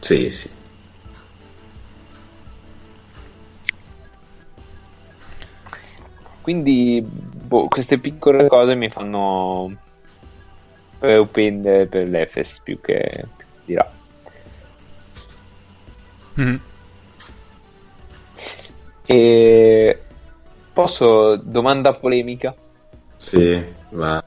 Sì, 0.00 0.28
sì. 0.28 0.50
Quindi 6.42 7.02
boh, 7.02 7.68
queste 7.68 7.96
piccole 7.96 8.48
cose 8.48 8.74
mi 8.74 8.90
fanno 8.90 9.74
preupendere 10.98 11.86
per 11.86 12.06
l'Efes 12.06 12.60
più 12.62 12.78
che 12.82 13.24
di 13.64 13.72
là. 13.72 13.90
Mhm. 16.34 16.60
E 19.06 19.98
posso 20.74 21.36
domanda 21.36 21.94
polemica? 21.94 22.54
Sì, 23.24 23.64
va. 23.92 24.22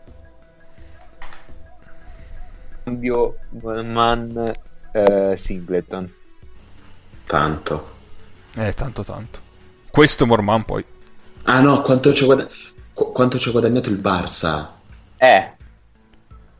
Cambio 2.83 3.37
Man 3.51 4.53
eh, 4.91 5.37
Singleton. 5.39 6.11
Tanto. 7.25 7.91
Eh, 8.55 8.73
tanto, 8.73 9.03
tanto. 9.03 9.39
Questo 9.91 10.25
Morman 10.25 10.65
poi. 10.65 10.83
Ah 11.43 11.59
no, 11.59 11.81
quanto 11.83 12.11
ci 12.11 12.23
ha 12.23 12.47
ci 13.37 13.49
ha 13.49 13.51
guadagnato 13.51 13.89
il 13.89 13.99
Barça? 13.99 14.73
Eh, 15.17 15.55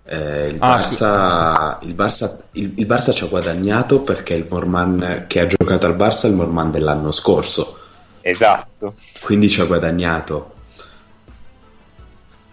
Eh, 0.04 0.48
il, 0.50 0.58
Ah, 0.60 0.78
Barça, 0.78 1.80
il, 1.82 1.94
Barça, 1.96 2.48
il, 2.54 2.74
il 2.78 2.86
Barça 2.86 3.12
ci 3.14 3.24
ha 3.24 3.28
guadagnato 3.28 4.04
perché 4.04 4.36
il 4.36 4.46
Morman 4.50 5.26
che 5.28 5.40
ha 5.42 5.48
giocato 5.48 5.86
al 5.88 5.96
Barça 5.96 6.28
è 6.28 6.30
il 6.30 6.36
Morman 6.36 6.72
dell'anno 6.72 7.12
scorso, 7.12 7.78
esatto. 8.22 8.96
quindi 9.22 9.50
ci 9.50 9.60
ha 9.62 9.66
guadagnato. 9.66 10.54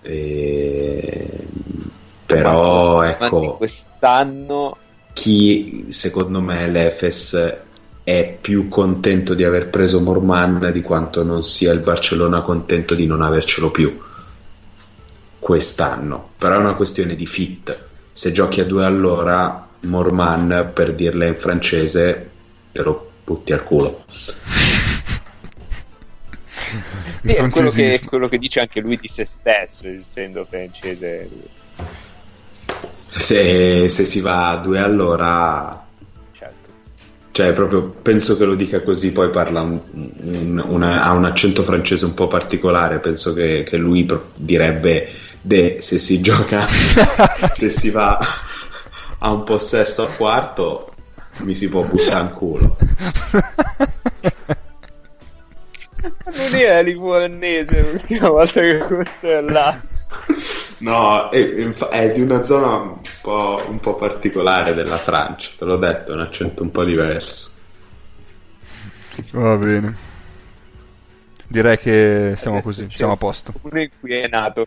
E- 0.04 1.46
Però 2.26 3.02
ecco, 3.02 3.56
quest'anno 3.56 4.76
chi 5.12 5.86
secondo 5.90 6.40
me 6.40 6.66
l'Efes 6.68 7.56
è 8.02 8.36
più 8.38 8.68
contento 8.68 9.34
di 9.34 9.44
aver 9.44 9.68
preso 9.68 10.00
Morman 10.00 10.70
di 10.72 10.82
quanto 10.82 11.22
non 11.22 11.44
sia 11.44 11.72
il 11.72 11.80
Barcellona 11.80 12.42
contento 12.42 12.94
di 12.94 13.06
non 13.06 13.22
avercelo 13.22 13.70
più 13.70 13.98
quest'anno. 15.38 16.30
Però 16.38 16.56
è 16.56 16.58
una 16.58 16.74
questione 16.74 17.14
di 17.14 17.26
fit. 17.26 17.78
Se 18.12 18.32
giochi 18.32 18.60
a 18.60 18.64
due 18.64 18.84
all'ora, 18.84 19.68
Morman, 19.80 20.70
per 20.72 20.94
dirla 20.94 21.26
in 21.26 21.36
francese, 21.36 22.30
te 22.72 22.82
lo 22.82 23.10
butti 23.24 23.52
al 23.52 23.62
culo. 23.62 24.04
Sì, 27.24 27.32
è 27.32 27.48
quello, 27.48 27.70
che, 27.70 28.00
quello 28.04 28.28
che 28.28 28.36
dice 28.36 28.60
anche 28.60 28.80
lui 28.80 28.98
di 29.00 29.08
se 29.08 29.26
stesso, 29.30 29.88
essendo 29.88 30.44
francese. 30.44 31.28
Se, 33.16 33.88
se 33.88 34.04
si 34.04 34.20
va 34.20 34.50
a 34.50 34.56
due 34.58 34.78
all'ora, 34.78 35.86
Certo. 36.32 36.68
Cioè, 37.30 37.54
proprio 37.54 37.82
penso 37.84 38.36
che 38.36 38.44
lo 38.44 38.54
dica 38.54 38.82
così, 38.82 39.12
poi 39.12 39.30
parla 39.30 39.62
un, 39.62 39.80
un, 39.92 40.62
una, 40.66 41.02
ha 41.02 41.12
un 41.12 41.24
accento 41.24 41.62
francese 41.62 42.04
un 42.04 42.12
po' 42.12 42.28
particolare, 42.28 42.98
penso 42.98 43.32
che, 43.32 43.64
che 43.66 43.78
lui 43.78 44.06
direbbe 44.34 45.08
de 45.40 45.78
se 45.80 45.98
si 45.98 46.20
gioca, 46.20 46.66
se 47.52 47.70
si 47.70 47.88
va 47.88 48.18
a 49.18 49.32
un 49.32 49.44
possesso 49.44 50.02
a 50.02 50.08
quarto, 50.08 50.92
mi 51.38 51.54
si 51.54 51.70
può 51.70 51.84
buttare 51.84 52.24
in 52.24 52.32
culo. 52.32 52.76
Non 56.04 56.54
era 56.54 56.80
livornese 56.80 57.92
l'ultima 57.92 58.28
volta 58.28 58.60
che 58.60 58.78
questo 58.78 59.40
là. 59.40 59.80
No, 60.78 61.30
è, 61.30 61.68
è, 61.90 62.12
di 62.12 62.20
una 62.20 62.42
zona 62.42 62.76
un 62.76 63.00
po', 63.22 63.62
un 63.68 63.80
po', 63.80 63.94
particolare 63.94 64.74
della 64.74 64.96
Francia, 64.96 65.50
te 65.56 65.64
l'ho 65.64 65.76
detto, 65.76 66.12
un 66.12 66.20
accento 66.20 66.62
un 66.62 66.70
po' 66.70 66.84
diverso. 66.84 67.52
Va 69.32 69.56
bene. 69.56 69.96
Direi 71.46 71.78
che 71.78 72.34
siamo 72.36 72.58
Adesso 72.58 72.82
così, 72.82 72.88
siamo 72.94 73.12
a 73.12 73.16
posto. 73.16 73.52
Il 73.54 73.60
comune 73.62 73.82
in 73.84 73.90
cui 73.98 74.12
è 74.12 74.28
nato, 74.28 74.66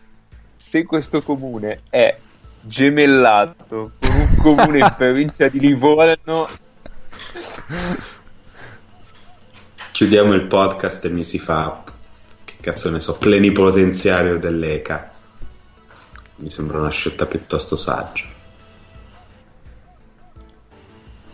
se 0.56 0.84
questo 0.84 1.22
comune 1.22 1.82
è 1.88 2.16
gemellato 2.62 3.92
con 4.00 4.10
un 4.10 4.36
comune 4.38 4.78
in 4.78 4.94
provincia 4.96 5.48
di 5.48 5.60
Livorno... 5.60 6.48
Chiudiamo 9.98 10.32
il 10.32 10.46
podcast 10.46 11.06
e 11.06 11.08
mi 11.08 11.24
si 11.24 11.40
fa, 11.40 11.82
che 12.44 12.54
cazzo 12.60 12.88
ne 12.88 13.00
so, 13.00 13.18
plenipotenziario 13.18 14.38
dell'ECA 14.38 15.10
mi 16.36 16.48
sembra 16.48 16.78
una 16.78 16.90
scelta 16.90 17.26
piuttosto 17.26 17.74
saggia. 17.74 18.22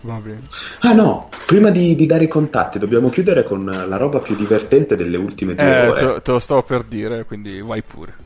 Va 0.00 0.14
bene. 0.14 0.40
Ah 0.80 0.94
no, 0.94 1.28
prima 1.44 1.68
di, 1.68 1.94
di, 1.94 2.06
dare 2.06 2.24
i 2.24 2.28
contatti 2.28 2.78
dobbiamo 2.78 3.10
chiudere 3.10 3.44
con 3.44 3.66
la 3.66 3.96
roba 3.98 4.20
più 4.20 4.34
divertente 4.34 4.96
delle 4.96 5.18
ultime 5.18 5.54
due 5.54 5.82
eh, 5.82 5.86
ore. 5.86 6.14
Te, 6.14 6.22
te, 6.22 6.30
lo 6.30 6.38
stavo 6.38 6.62
per 6.62 6.84
dire, 6.84 7.26
quindi 7.26 7.60
vai 7.60 7.82
pure. 7.82 8.16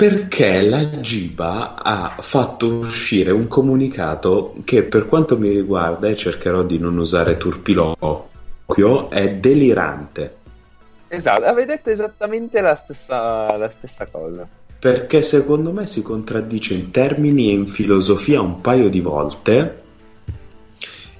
Perché 0.00 0.62
la 0.62 0.98
Giba 1.00 1.74
ha 1.74 2.16
fatto 2.20 2.66
uscire 2.66 3.32
un 3.32 3.46
comunicato 3.48 4.54
che 4.64 4.84
per 4.84 5.06
quanto 5.06 5.36
mi 5.36 5.50
riguarda, 5.50 6.08
e 6.08 6.16
cercherò 6.16 6.62
di 6.62 6.78
non 6.78 6.96
usare 6.96 7.36
turpiloquio, 7.36 9.10
è 9.10 9.34
delirante. 9.34 10.36
Esatto, 11.06 11.44
avete 11.44 11.74
detto 11.74 11.90
esattamente 11.90 12.62
la 12.62 12.76
stessa, 12.76 13.54
la 13.58 13.70
stessa 13.76 14.06
cosa. 14.06 14.48
Perché 14.78 15.20
secondo 15.20 15.70
me 15.70 15.86
si 15.86 16.00
contraddice 16.00 16.72
in 16.72 16.90
termini 16.90 17.50
e 17.50 17.52
in 17.52 17.66
filosofia 17.66 18.40
un 18.40 18.62
paio 18.62 18.88
di 18.88 19.00
volte 19.00 19.82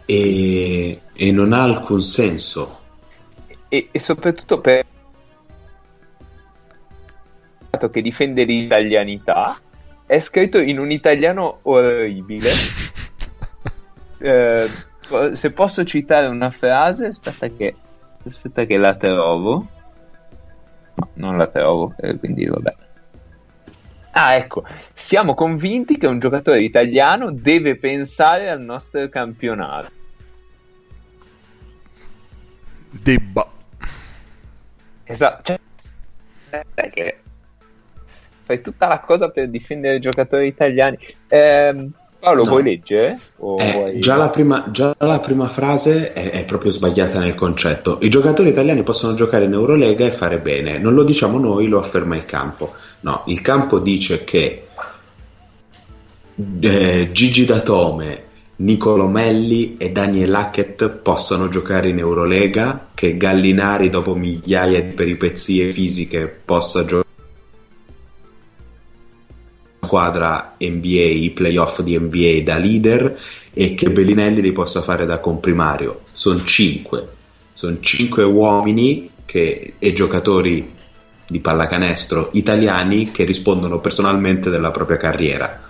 e, 0.06 0.98
e 1.12 1.32
non 1.32 1.52
ha 1.52 1.64
alcun 1.64 2.00
senso. 2.00 2.78
E, 3.68 3.88
e 3.90 4.00
soprattutto 4.00 4.58
per 4.58 4.86
che 7.88 8.02
difende 8.02 8.44
l'italianità 8.44 9.56
è 10.06 10.18
scritto 10.18 10.58
in 10.58 10.78
un 10.78 10.90
italiano 10.90 11.60
orribile. 11.62 12.50
eh, 14.18 14.68
se 15.34 15.50
posso 15.52 15.84
citare 15.84 16.26
una 16.26 16.50
frase, 16.50 17.06
aspetta 17.06 17.48
che, 17.48 17.74
aspetta 18.24 18.64
che 18.64 18.76
la 18.76 18.94
trovo 18.96 19.66
non 21.14 21.36
la 21.36 21.46
trovo, 21.46 21.94
eh, 21.98 22.18
quindi 22.18 22.46
vabbè. 22.46 22.74
Ah, 24.12 24.34
ecco, 24.34 24.64
siamo 24.92 25.34
convinti 25.34 25.96
che 25.96 26.06
un 26.06 26.18
giocatore 26.18 26.62
italiano 26.62 27.30
deve 27.30 27.76
pensare 27.76 28.50
al 28.50 28.60
nostro 28.60 29.08
campionato. 29.08 29.90
Debba. 32.90 33.48
Esatto, 35.04 35.42
cioè, 35.44 35.59
fai 38.50 38.60
tutta 38.60 38.88
la 38.88 39.00
cosa 39.00 39.28
per 39.28 39.48
difendere 39.48 39.96
i 39.96 40.00
giocatori 40.00 40.48
italiani. 40.48 40.98
Eh, 41.28 41.88
Paolo, 42.18 42.42
no. 42.42 42.48
vuoi 42.50 42.62
leggere? 42.64 43.12
Eh, 43.12 43.18
vuoi... 43.36 44.00
Già, 44.00 44.16
la 44.16 44.28
prima, 44.28 44.66
già, 44.70 44.94
la 44.98 45.20
prima, 45.20 45.48
frase 45.48 46.12
è, 46.12 46.30
è, 46.30 46.44
proprio 46.44 46.72
sbagliata 46.72 47.20
nel 47.20 47.34
concetto. 47.34 47.98
I 48.02 48.10
giocatori 48.10 48.48
italiani 48.50 48.82
possono 48.82 49.14
giocare 49.14 49.44
in 49.44 49.52
Eurolega 49.52 50.04
e 50.04 50.10
fare 50.10 50.38
bene. 50.38 50.78
Non 50.78 50.94
lo 50.94 51.04
diciamo 51.04 51.38
noi, 51.38 51.68
lo 51.68 51.78
afferma 51.78 52.16
il 52.16 52.24
campo. 52.24 52.74
No, 53.00 53.22
il 53.26 53.40
campo 53.40 53.78
dice 53.78 54.24
che 54.24 54.66
eh, 56.60 57.08
Gigi 57.12 57.44
Datome, 57.44 58.24
Nicolo 58.56 59.06
Melli 59.06 59.76
e 59.78 59.90
Daniel 59.90 60.34
Hackett 60.34 60.90
possono 60.90 61.48
giocare 61.48 61.88
in 61.88 61.98
Eurolega, 61.98 62.88
che 62.92 63.16
Gallinari 63.16 63.88
dopo 63.88 64.14
migliaia 64.14 64.82
di 64.82 64.92
peripezie 64.92 65.72
fisiche 65.72 66.26
possa 66.44 66.84
giocare 66.84 67.08
squadra 69.90 70.54
NBA, 70.56 71.32
playoff 71.34 71.80
di 71.80 71.98
NBA 71.98 72.42
da 72.44 72.58
leader 72.58 73.18
e 73.52 73.74
che 73.74 73.90
Bellinelli 73.90 74.40
li 74.40 74.52
possa 74.52 74.82
fare 74.82 75.04
da 75.04 75.18
comprimario. 75.18 76.02
Sono 76.12 76.44
cinque, 76.44 77.08
sono 77.52 77.80
cinque 77.80 78.22
uomini 78.22 79.10
che, 79.24 79.74
e 79.80 79.92
giocatori 79.92 80.76
di 81.26 81.40
pallacanestro 81.40 82.30
italiani 82.34 83.10
che 83.10 83.24
rispondono 83.24 83.80
personalmente 83.80 84.48
della 84.48 84.70
propria 84.70 84.96
carriera. 84.96 85.60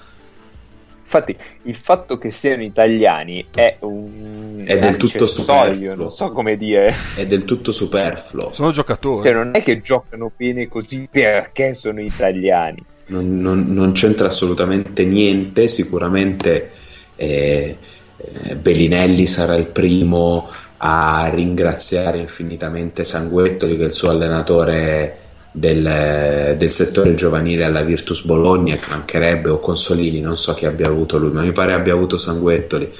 Infatti, 1.02 1.34
il 1.62 1.78
fatto 1.82 2.18
che 2.18 2.30
siano 2.30 2.62
italiani 2.62 3.46
è 3.50 3.78
un. 3.80 4.62
È 4.64 4.78
del 4.78 4.98
tutto 4.98 5.26
superfluo. 5.26 5.94
Non 5.94 6.12
so 6.12 6.30
come 6.30 6.58
dire. 6.58 6.94
È 7.16 7.26
del 7.26 7.44
tutto 7.44 7.72
superfluo. 7.72 8.52
Sono 8.52 8.70
giocatori. 8.70 9.26
Cioè, 9.26 9.32
non 9.32 9.56
è 9.56 9.62
che 9.62 9.80
giocano 9.80 10.30
bene 10.36 10.68
così 10.68 11.08
perché 11.10 11.74
sono 11.74 12.00
italiani 12.02 12.84
non, 13.10 13.38
non, 13.38 13.66
non 13.68 13.92
c'entra 13.92 14.28
assolutamente 14.28 15.04
niente, 15.04 15.68
sicuramente 15.68 16.70
eh, 17.16 17.76
eh, 18.16 18.56
Bellinelli 18.56 19.26
sarà 19.26 19.56
il 19.56 19.66
primo 19.66 20.48
a 20.78 21.30
ringraziare 21.32 22.18
infinitamente 22.18 23.04
Sanguettoli 23.04 23.76
che 23.76 23.82
è 23.82 23.86
il 23.86 23.92
suo 23.92 24.10
allenatore 24.10 25.18
del, 25.52 26.54
del, 26.56 26.70
settore 26.70 27.14
giovanile 27.14 27.64
alla 27.64 27.82
Virtus 27.82 28.24
Bologna 28.24 28.76
che 28.76 28.88
mancherebbe 28.88 29.50
o 29.50 29.58
Consolini 29.58 30.20
non 30.20 30.38
so 30.38 30.54
chi 30.54 30.64
abbia 30.64 30.86
avuto 30.86 31.18
lui 31.18 31.32
ma 31.32 31.42
mi 31.42 31.52
pare 31.52 31.72
abbia 31.72 31.92
avuto 31.92 32.16
Sanguettoli. 32.16 32.90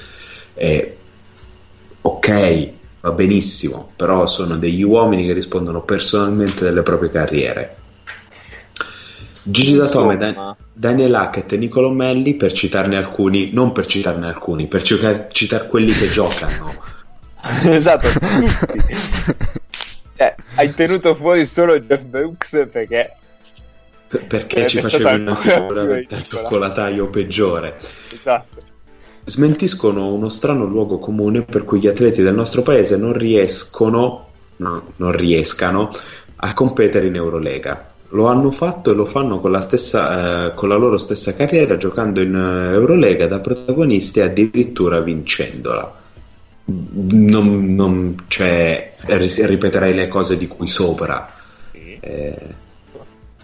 Eh, 0.54 0.96
ok 2.02 2.70
va 3.00 3.12
benissimo 3.12 3.92
però 3.96 4.26
sono 4.26 4.58
degli 4.58 4.82
uomini 4.82 5.24
che 5.24 5.32
rispondono 5.32 5.80
personalmente 5.82 6.64
delle 6.64 6.82
proprie 6.82 7.10
carriere 7.10 7.76
Gigi 9.50 9.76
Datome, 9.76 10.16
Dan- 10.16 10.56
Daniel 10.72 11.14
Hackett 11.14 11.52
e 11.52 11.56
Nicolo 11.56 11.90
Melli 11.90 12.34
per 12.34 12.52
citarne 12.52 12.96
alcuni, 12.96 13.50
non 13.52 13.72
per 13.72 13.86
citarne 13.86 14.26
alcuni, 14.26 14.66
per 14.66 14.82
citare 14.82 15.66
quelli 15.68 15.92
che 15.92 16.10
giocano. 16.10 16.74
esatto, 17.64 18.08
tutti. 18.08 18.94
eh, 20.16 20.34
hai 20.54 20.74
tenuto 20.74 21.14
fuori 21.14 21.46
solo 21.46 21.78
Jeff 21.80 22.02
Brooks 22.02 22.68
perché 22.70 23.14
perché 24.26 24.66
ci 24.66 24.80
facevi 24.80 25.20
una 25.20 25.36
figura 25.36 25.84
del 25.84 26.06
cioccolataio 26.08 27.08
peggiore. 27.10 27.76
Esatto. 27.76 28.58
Smentiscono 29.24 30.12
uno 30.12 30.28
strano 30.28 30.64
luogo 30.64 30.98
comune 30.98 31.42
per 31.42 31.64
cui 31.64 31.78
gli 31.78 31.86
atleti 31.86 32.22
del 32.22 32.34
nostro 32.34 32.62
paese 32.62 32.96
non 32.96 33.12
riescono, 33.12 34.28
no, 34.56 34.92
non 34.96 35.12
riescano 35.12 35.90
a 36.36 36.54
competere 36.54 37.06
in 37.06 37.14
Eurolega. 37.14 37.89
Lo 38.10 38.26
hanno 38.26 38.50
fatto 38.50 38.90
e 38.90 38.94
lo 38.94 39.04
fanno 39.04 39.40
con 39.40 39.52
la, 39.52 39.60
stessa, 39.60 40.48
eh, 40.48 40.54
con 40.54 40.68
la 40.68 40.76
loro 40.76 40.98
stessa 40.98 41.34
carriera, 41.34 41.76
giocando 41.76 42.20
in 42.20 42.34
uh, 42.34 42.72
Eurolega 42.74 43.26
da 43.28 43.38
protagonisti 43.38 44.18
e 44.18 44.22
addirittura 44.22 45.00
vincendola. 45.00 45.98
Non, 46.64 47.74
non 47.74 48.24
cioè, 48.28 48.94
ripeterei 49.06 49.94
le 49.94 50.08
cose 50.08 50.36
di 50.36 50.46
qui 50.48 50.66
sopra. 50.66 51.32
Eh, 51.72 52.36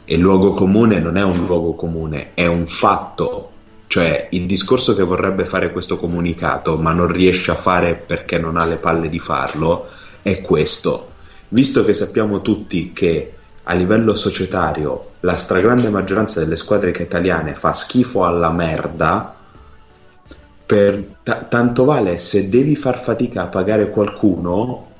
il 0.09 0.21
luogo 0.21 0.53
comune 0.53 1.01
non 1.01 1.17
è 1.17 1.23
un 1.23 1.47
luogo 1.47 1.75
comune, 1.75 2.31
è 2.35 2.47
un 2.47 2.67
fatto. 2.67 3.51
Cioè, 3.89 4.29
il 4.31 4.47
discorso 4.47 4.95
che 4.95 5.03
vorrebbe 5.03 5.45
fare 5.45 5.73
questo 5.73 5.97
comunicato, 5.97 6.77
ma 6.77 6.93
non 6.93 7.11
riesce 7.11 7.51
a 7.51 7.57
fare 7.57 7.95
perché 7.95 8.39
non 8.39 8.57
ha 8.57 8.65
le 8.65 8.77
palle 8.77 9.09
di 9.09 9.19
farlo, 9.19 9.87
è 10.23 10.41
questo. 10.41 11.13
Visto 11.49 11.85
che 11.85 11.95
sappiamo 11.95 12.43
tutti 12.43 12.93
che 12.93 13.33
a 13.69 13.75
livello 13.75 14.15
societario 14.15 15.15
la 15.21 15.37
stragrande 15.37 15.89
maggioranza 15.89 16.41
delle 16.41 16.57
squadre 16.57 16.91
italiane 16.91 17.55
fa 17.55 17.73
schifo 17.73 18.25
alla 18.25 18.51
merda, 18.51 19.35
per 20.65 21.05
t- 21.23 21.49
tanto 21.49 21.85
vale 21.85 22.19
se 22.19 22.49
devi 22.49 22.77
far 22.77 22.99
fatica 22.99 23.43
a 23.43 23.47
pagare 23.47 23.91
qualcuno 23.91 24.91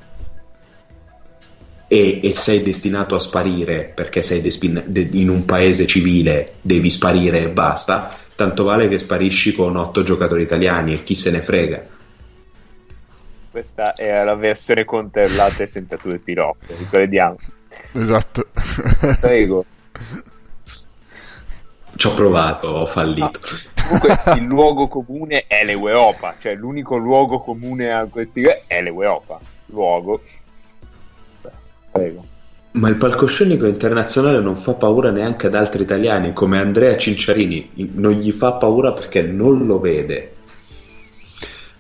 e, 1.87 2.21
e 2.23 2.35
sei 2.35 2.63
destinato 2.63 3.15
a 3.15 3.21
sparire 3.21 3.93
perché 3.95 4.23
sei 4.23 4.41
de- 4.41 5.09
in 5.13 5.29
un 5.29 5.45
paese 5.45 5.87
civile, 5.87 6.55
devi 6.61 6.91
sparire 6.91 7.43
e 7.43 7.49
basta, 7.51 8.13
tanto 8.35 8.65
vale 8.65 8.89
che 8.89 8.99
sparisci 8.99 9.55
con 9.55 9.77
otto 9.77 10.03
giocatori 10.03 10.43
italiani 10.43 10.95
e 10.95 11.03
chi 11.05 11.15
se 11.15 11.31
ne 11.31 11.41
frega. 11.41 11.87
Questa 13.53 13.95
è 13.95 14.25
la 14.25 14.35
versione 14.35 14.85
controllata 14.85 15.63
e 15.63 15.69
senza 15.69 15.97
tutti 15.97 16.17
i 16.17 16.19
piloti, 16.19 16.75
ricordiamo. 16.77 17.37
Esatto. 17.93 18.49
Prego. 19.21 19.65
Ci 21.97 22.07
ho 22.07 22.15
provato, 22.15 22.69
ho 22.69 22.87
fallito. 22.87 23.41
Ah, 23.75 23.87
comunque 23.89 24.35
il 24.37 24.45
luogo 24.45 24.89
comune 24.89 25.47
è 25.47 25.65
l'Europa, 25.65 26.35
cioè 26.39 26.55
l'unico 26.55 26.97
luogo 26.97 27.41
comune 27.41 27.91
a 27.91 28.05
questi 28.07 28.45
è 28.67 28.83
l'Europa. 28.83 29.41
Luogo. 29.67 30.21
Prego. 31.91 32.25
Ma 32.73 32.91
il 32.91 32.97
palcoscenico 32.97 33.67
internazionale 33.67 34.41
non 34.41 34.57
fa 34.57 34.75
paura 34.75 35.11
neanche 35.11 35.47
ad 35.47 35.55
altri 35.55 35.83
italiani, 35.83 36.35
come 36.35 36.59
Andrea 36.59 36.95
Cinciarini, 36.99 37.71
non 37.95 38.13
gli 38.13 38.31
fa 38.31 38.53
paura 38.53 38.93
perché 38.93 39.23
non 39.23 39.65
lo 39.65 39.81
vede 39.81 40.36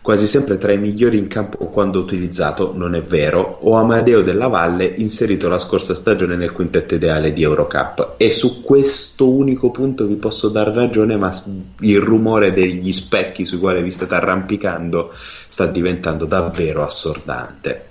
quasi 0.06 0.26
sempre 0.26 0.56
tra 0.56 0.70
i 0.70 0.78
migliori 0.78 1.18
in 1.18 1.26
campo 1.26 1.66
quando 1.66 1.98
utilizzato, 1.98 2.72
non 2.76 2.94
è 2.94 3.02
vero, 3.02 3.58
o 3.62 3.74
Amadeo 3.74 4.22
della 4.22 4.46
Valle 4.46 4.84
inserito 4.84 5.48
la 5.48 5.58
scorsa 5.58 5.96
stagione 5.96 6.36
nel 6.36 6.52
quintetto 6.52 6.94
ideale 6.94 7.32
di 7.32 7.42
Eurocup 7.42 8.14
e 8.16 8.30
su 8.30 8.62
questo 8.62 9.28
unico 9.28 9.72
punto 9.72 10.06
vi 10.06 10.14
posso 10.14 10.48
dar 10.48 10.68
ragione, 10.68 11.16
ma 11.16 11.32
il 11.80 11.98
rumore 11.98 12.52
degli 12.52 12.92
specchi 12.92 13.44
sui 13.44 13.58
quali 13.58 13.82
vi 13.82 13.90
state 13.90 14.14
arrampicando 14.14 15.10
sta 15.12 15.66
diventando 15.66 16.24
davvero 16.24 16.84
assordante. 16.84 17.86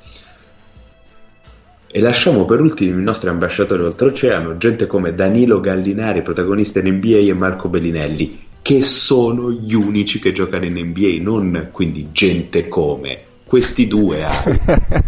E 1.92 2.00
lasciamo 2.00 2.46
per 2.46 2.62
ultimi 2.62 2.98
i 2.98 3.04
nostri 3.04 3.28
ambasciatori 3.28 3.84
oltreoceano, 3.84 4.56
gente 4.56 4.88
come 4.88 5.14
Danilo 5.14 5.60
Gallinari, 5.60 6.22
protagonista 6.22 6.80
in 6.80 6.96
NBA, 6.96 7.18
e 7.18 7.34
Marco 7.34 7.68
Bellinelli, 7.68 8.44
che 8.66 8.82
sono 8.82 9.52
gli 9.52 9.76
unici 9.76 10.18
che 10.18 10.32
giocano 10.32 10.66
in 10.66 10.74
NBA, 10.74 11.22
non 11.22 11.70
quindi 11.72 12.10
gente 12.12 12.68
come 12.68 13.16
questi 13.44 13.86
due 13.86 14.26
hai. 14.26 14.60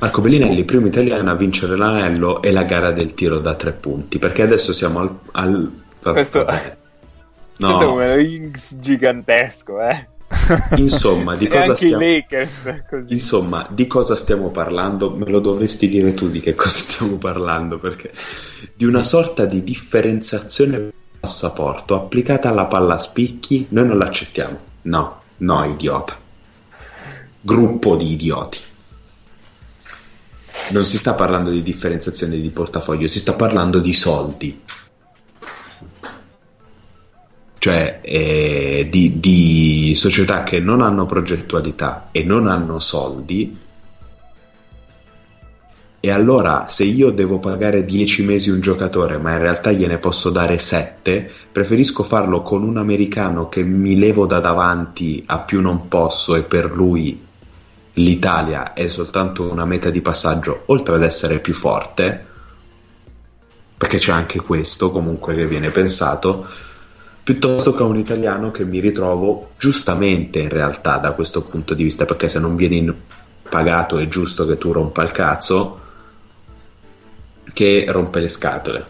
Marco 0.00 0.20
Bellinelli, 0.20 0.64
primo 0.64 0.88
italiano 0.88 1.30
a 1.30 1.34
vincere 1.34 1.76
l'anello 1.76 2.42
e 2.42 2.52
la 2.52 2.64
gara 2.64 2.90
del 2.90 3.14
tiro 3.14 3.38
da 3.38 3.54
tre 3.54 3.72
punti, 3.72 4.18
perché 4.18 4.42
adesso 4.42 4.74
siamo 4.74 4.98
al... 4.98 5.18
al... 5.32 5.82
Questo... 6.12 6.44
No. 6.44 7.76
Questo 7.78 7.80
è 7.80 7.86
un 7.86 8.14
rings 8.14 8.74
gigantesco, 8.78 9.80
eh. 9.80 10.08
Insomma, 10.76 11.36
di 11.36 11.48
cosa 11.48 11.74
stiamo... 11.74 12.04
Insomma, 13.08 13.66
di 13.70 13.86
cosa 13.86 14.16
stiamo 14.16 14.50
parlando? 14.50 15.10
Me 15.10 15.26
lo 15.26 15.40
dovresti 15.40 15.88
dire 15.88 16.14
tu 16.14 16.28
di 16.28 16.40
che 16.40 16.54
cosa 16.54 16.78
stiamo 16.78 17.16
parlando, 17.16 17.78
perché 17.78 18.10
di 18.74 18.84
una 18.84 19.02
sorta 19.02 19.44
di 19.44 19.62
differenziazione 19.62 20.92
passaporto 21.20 21.94
applicata 21.94 22.48
alla 22.48 22.66
palla 22.66 22.98
spicchi, 22.98 23.66
noi 23.70 23.86
non 23.86 23.98
l'accettiamo. 23.98 24.58
No, 24.82 25.22
no, 25.38 25.64
idiota. 25.64 26.18
Gruppo 27.40 27.96
di 27.96 28.12
idioti. 28.12 28.58
Non 30.70 30.84
si 30.84 30.96
sta 30.96 31.14
parlando 31.14 31.50
di 31.50 31.62
differenziazione 31.62 32.40
di 32.40 32.50
portafoglio, 32.50 33.06
si 33.06 33.18
sta 33.18 33.34
parlando 33.34 33.78
di 33.80 33.92
soldi 33.92 34.61
cioè 37.62 38.00
eh, 38.02 38.88
di, 38.90 39.20
di, 39.20 39.94
società 39.94 40.42
che 40.42 40.58
non 40.58 40.82
hanno 40.82 41.06
progettualità 41.06 42.08
e 42.10 42.24
non 42.24 42.48
hanno 42.48 42.80
soldi. 42.80 43.56
E 46.00 46.10
allora, 46.10 46.66
se 46.68 46.82
io 46.82 47.12
devo 47.12 47.38
pagare 47.38 47.84
10 47.84 48.24
mesi 48.24 48.50
un 48.50 48.58
giocatore, 48.60 49.16
ma 49.18 49.34
in 49.34 49.38
realtà 49.38 49.70
gliene 49.70 49.98
posso 49.98 50.30
dare 50.30 50.58
7, 50.58 51.30
preferisco 51.52 52.02
farlo 52.02 52.42
con 52.42 52.64
un 52.64 52.78
americano 52.78 53.48
che 53.48 53.62
mi 53.62 53.96
levo 53.96 54.26
da 54.26 54.40
davanti 54.40 55.22
a 55.26 55.38
più 55.38 55.60
non 55.60 55.86
posso 55.86 56.34
e 56.34 56.42
per 56.42 56.72
lui 56.74 57.24
l'Italia 57.92 58.72
è 58.72 58.88
soltanto 58.88 59.48
una 59.48 59.66
meta 59.66 59.88
di 59.90 60.00
passaggio, 60.00 60.64
oltre 60.66 60.96
ad 60.96 61.04
essere 61.04 61.38
più 61.38 61.54
forte, 61.54 62.26
perché 63.78 63.98
c'è 63.98 64.10
anche 64.10 64.40
questo 64.40 64.90
comunque 64.90 65.36
che 65.36 65.46
viene 65.46 65.70
pensato 65.70 66.44
piuttosto 67.22 67.72
che 67.72 67.82
a 67.82 67.86
un 67.86 67.96
italiano 67.96 68.50
che 68.50 68.64
mi 68.64 68.80
ritrovo 68.80 69.50
giustamente 69.56 70.40
in 70.40 70.48
realtà 70.48 70.98
da 70.98 71.12
questo 71.12 71.42
punto 71.42 71.74
di 71.74 71.84
vista, 71.84 72.04
perché 72.04 72.28
se 72.28 72.40
non 72.40 72.56
vieni 72.56 72.92
pagato 73.48 73.98
è 73.98 74.08
giusto 74.08 74.46
che 74.46 74.58
tu 74.58 74.72
rompa 74.72 75.02
il 75.02 75.12
cazzo, 75.12 75.80
che 77.52 77.84
rompe 77.88 78.20
le 78.20 78.28
scatole. 78.28 78.86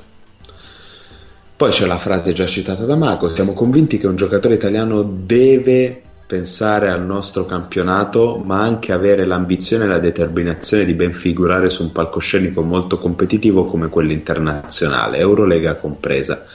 Poi 1.56 1.70
c'è 1.70 1.86
la 1.86 1.98
frase 1.98 2.32
già 2.32 2.46
citata 2.46 2.84
da 2.84 2.96
Marco, 2.96 3.28
siamo 3.28 3.52
convinti 3.52 3.98
che 3.98 4.06
un 4.06 4.16
giocatore 4.16 4.54
italiano 4.54 5.02
deve 5.02 6.02
pensare 6.26 6.88
al 6.88 7.04
nostro 7.04 7.44
campionato, 7.44 8.40
ma 8.42 8.62
anche 8.62 8.92
avere 8.92 9.26
l'ambizione 9.26 9.84
e 9.84 9.88
la 9.88 9.98
determinazione 9.98 10.86
di 10.86 10.94
ben 10.94 11.12
figurare 11.12 11.68
su 11.68 11.82
un 11.82 11.92
palcoscenico 11.92 12.62
molto 12.62 12.98
competitivo 12.98 13.66
come 13.66 13.90
quello 13.90 14.12
internazionale, 14.12 15.18
Eurolega 15.18 15.76
compresa 15.76 16.46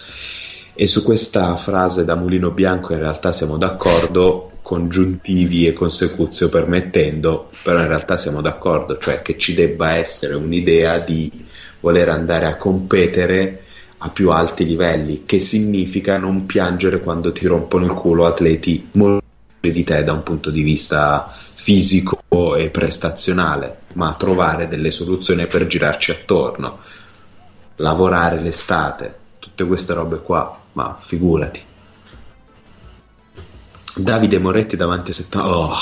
e 0.79 0.85
su 0.85 1.01
questa 1.01 1.55
frase 1.55 2.05
da 2.05 2.13
mulino 2.13 2.51
bianco 2.51 2.93
in 2.93 2.99
realtà 2.99 3.31
siamo 3.31 3.57
d'accordo, 3.57 4.51
congiuntivi 4.61 5.65
e 5.65 5.73
consecuzio 5.73 6.49
permettendo, 6.49 7.49
però 7.63 7.79
in 7.79 7.87
realtà 7.87 8.15
siamo 8.15 8.41
d'accordo, 8.41 8.99
cioè 8.99 9.23
che 9.23 9.39
ci 9.39 9.55
debba 9.55 9.95
essere 9.95 10.35
un'idea 10.35 10.99
di 10.99 11.31
voler 11.79 12.09
andare 12.09 12.45
a 12.45 12.57
competere 12.57 13.63
a 13.97 14.11
più 14.11 14.29
alti 14.29 14.67
livelli, 14.67 15.23
che 15.25 15.39
significa 15.39 16.19
non 16.19 16.45
piangere 16.45 17.01
quando 17.01 17.31
ti 17.31 17.47
rompono 17.47 17.85
il 17.85 17.93
culo 17.93 18.27
atleti 18.27 18.89
molto 18.91 19.25
di 19.59 19.83
te 19.83 20.03
da 20.03 20.13
un 20.13 20.21
punto 20.21 20.51
di 20.51 20.61
vista 20.61 21.27
fisico 21.27 22.55
e 22.55 22.69
prestazionale, 22.69 23.79
ma 23.93 24.13
trovare 24.15 24.67
delle 24.67 24.91
soluzioni 24.91 25.47
per 25.47 25.65
girarci 25.65 26.11
attorno, 26.11 26.77
lavorare 27.77 28.39
l'estate, 28.39 29.25
tutte 29.57 29.65
queste 29.65 29.93
robe 29.95 30.21
qua 30.21 30.55
ma 30.73 30.95
figurati. 30.99 31.61
Davide 33.95 34.37
Moretti 34.37 34.77
davanti 34.77 35.09
a 35.09 35.13
70... 35.15 35.49
Oh, 35.49 35.75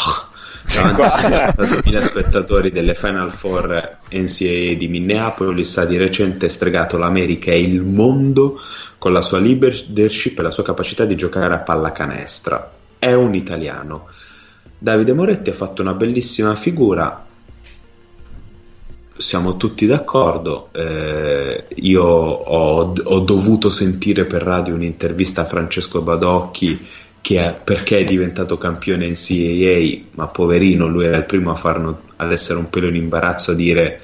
davanti 0.73 1.01
a 1.01 1.53
70.000 1.53 2.01
spettatori 2.01 2.71
delle 2.71 2.95
Final 2.95 3.29
Four 3.29 3.97
NCAA 4.09 4.75
di 4.75 4.87
Minneapolis 4.87 5.77
ha 5.77 5.85
di 5.85 5.97
recente 5.97 6.47
stregato 6.47 6.97
l'America 6.97 7.51
e 7.51 7.61
il 7.61 7.81
mondo 7.81 8.57
con 8.97 9.11
la 9.11 9.21
sua 9.21 9.39
leadership 9.39 10.39
e 10.39 10.41
la 10.41 10.51
sua 10.51 10.63
capacità 10.63 11.03
di 11.03 11.17
giocare 11.17 11.53
a 11.53 11.59
pallacanestro. 11.59 12.71
È 12.97 13.11
un 13.11 13.35
italiano. 13.35 14.07
Davide 14.77 15.11
Moretti 15.11 15.49
ha 15.49 15.53
fatto 15.53 15.81
una 15.81 15.93
bellissima 15.93 16.55
figura, 16.55 17.25
siamo 19.17 19.57
tutti 19.57 19.85
d'accordo. 19.85 20.69
Eh, 20.73 21.65
io 21.75 22.03
ho, 22.03 22.93
ho, 23.03 23.19
dovuto 23.19 23.69
sentire 23.69 24.25
per 24.25 24.41
radio 24.41 24.75
un'intervista 24.75 25.41
a 25.41 25.45
Francesco 25.45 26.01
Badocchi 26.01 26.85
che 27.21 27.39
è, 27.39 27.55
perché 27.55 27.99
è 27.99 28.03
diventato 28.03 28.57
campione 28.57 29.07
in 29.07 29.15
CAA, 29.15 30.11
ma 30.11 30.27
poverino, 30.27 30.87
lui 30.87 31.05
era 31.05 31.17
il 31.17 31.25
primo 31.25 31.51
a 31.51 31.55
farno, 31.55 32.01
ad 32.17 32.31
essere 32.31 32.59
un 32.59 32.69
pelo 32.69 32.87
in 32.87 32.95
imbarazzo 32.95 33.51
a 33.51 33.55
dire 33.55 33.99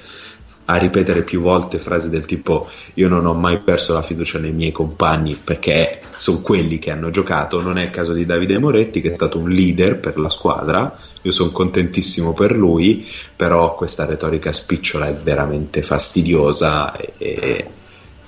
a 0.66 0.76
ripetere 0.76 1.22
più 1.22 1.40
volte 1.40 1.78
frasi 1.78 2.08
del 2.08 2.24
tipo 2.24 2.68
io 2.94 3.08
non 3.08 3.26
ho 3.26 3.34
mai 3.34 3.60
perso 3.60 3.94
la 3.94 4.02
fiducia 4.02 4.38
nei 4.38 4.52
miei 4.52 4.72
compagni 4.72 5.34
perché 5.42 6.00
sono 6.10 6.40
quelli 6.40 6.78
che 6.78 6.90
hanno 6.90 7.10
giocato, 7.10 7.60
non 7.60 7.78
è 7.78 7.82
il 7.84 7.90
caso 7.90 8.12
di 8.12 8.24
Davide 8.24 8.58
Moretti 8.58 9.00
che 9.00 9.10
è 9.10 9.14
stato 9.14 9.38
un 9.38 9.50
leader 9.50 9.98
per 9.98 10.18
la 10.18 10.28
squadra, 10.28 10.96
io 11.22 11.30
sono 11.32 11.50
contentissimo 11.50 12.32
per 12.32 12.52
lui, 12.52 13.06
però 13.34 13.74
questa 13.74 14.04
retorica 14.04 14.52
spicciola 14.52 15.08
è 15.08 15.14
veramente 15.14 15.82
fastidiosa 15.82 16.94
e, 16.96 17.70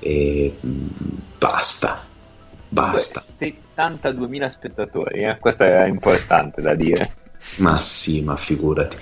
e 0.01 0.55
basta, 1.39 2.05
basta. 2.69 3.23
72.000 3.39 4.49
spettatori, 4.49 5.23
eh? 5.23 5.39
questo 5.39 5.63
è 5.65 5.87
importante 5.87 6.61
da 6.63 6.75
dire. 6.75 7.23
Ma 7.57 7.79
sì, 7.79 8.23
ma 8.23 8.37
figurati. 8.37 8.97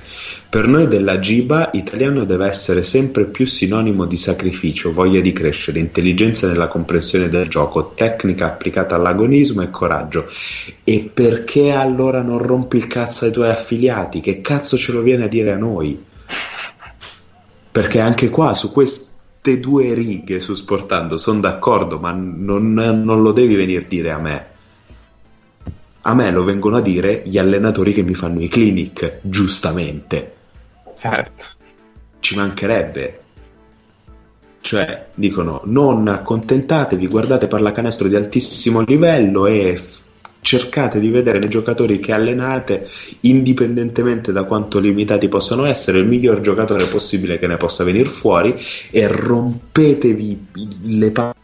Per 0.48 0.66
noi 0.66 0.86
della 0.86 1.18
Giba, 1.18 1.70
italiano 1.72 2.24
deve 2.24 2.46
essere 2.46 2.82
sempre 2.82 3.24
più 3.24 3.46
sinonimo 3.46 4.04
di 4.04 4.16
sacrificio, 4.16 4.92
voglia 4.92 5.22
di 5.22 5.32
crescere, 5.32 5.78
intelligenza 5.78 6.46
nella 6.48 6.68
comprensione 6.68 7.30
del 7.30 7.48
gioco, 7.48 7.92
tecnica 7.94 8.46
applicata 8.46 8.94
all'agonismo 8.94 9.62
e 9.62 9.70
coraggio. 9.70 10.28
E 10.84 11.10
perché 11.12 11.72
allora 11.72 12.20
non 12.20 12.38
rompi 12.38 12.76
il 12.76 12.86
cazzo 12.86 13.24
ai 13.24 13.32
tuoi 13.32 13.48
affiliati? 13.48 14.20
Che 14.20 14.42
cazzo 14.42 14.76
ce 14.76 14.92
lo 14.92 15.00
viene 15.00 15.24
a 15.24 15.28
dire 15.28 15.52
a 15.52 15.56
noi? 15.56 16.04
Perché 17.72 18.00
anche 18.00 18.28
qua, 18.28 18.52
su 18.52 18.70
queste 18.70 19.60
due 19.60 19.94
righe 19.94 20.40
su 20.40 20.54
Sportando, 20.54 21.16
sono 21.16 21.40
d'accordo, 21.40 21.98
ma 21.98 22.12
non, 22.12 22.74
non 22.74 23.22
lo 23.22 23.32
devi 23.32 23.54
venire 23.54 23.84
a 23.84 23.86
dire 23.88 24.10
a 24.10 24.18
me 24.18 24.50
a 26.02 26.14
me 26.14 26.30
lo 26.30 26.44
vengono 26.44 26.76
a 26.76 26.80
dire 26.80 27.22
gli 27.24 27.38
allenatori 27.38 27.92
che 27.92 28.02
mi 28.02 28.14
fanno 28.14 28.40
i 28.40 28.48
clinic, 28.48 29.20
giustamente. 29.22 30.34
Certo. 30.98 31.44
Ci 32.20 32.36
mancherebbe. 32.36 33.20
Cioè, 34.60 35.06
dicono, 35.14 35.62
non 35.64 36.06
accontentatevi, 36.08 37.06
guardate 37.08 37.48
pallacanestro 37.48 38.08
di 38.08 38.16
altissimo 38.16 38.80
livello 38.82 39.46
e 39.46 39.80
cercate 40.40 40.98
di 40.98 41.08
vedere 41.08 41.38
nei 41.38 41.48
giocatori 41.48 42.00
che 42.00 42.12
allenate, 42.12 42.86
indipendentemente 43.20 44.32
da 44.32 44.44
quanto 44.44 44.80
limitati 44.80 45.28
possano 45.28 45.64
essere, 45.64 45.98
il 45.98 46.06
miglior 46.06 46.40
giocatore 46.40 46.86
possibile 46.86 47.38
che 47.38 47.46
ne 47.46 47.56
possa 47.56 47.84
venire 47.84 48.08
fuori 48.08 48.54
e 48.90 49.06
rompetevi 49.06 50.46
le 50.82 51.12
palle 51.12 51.41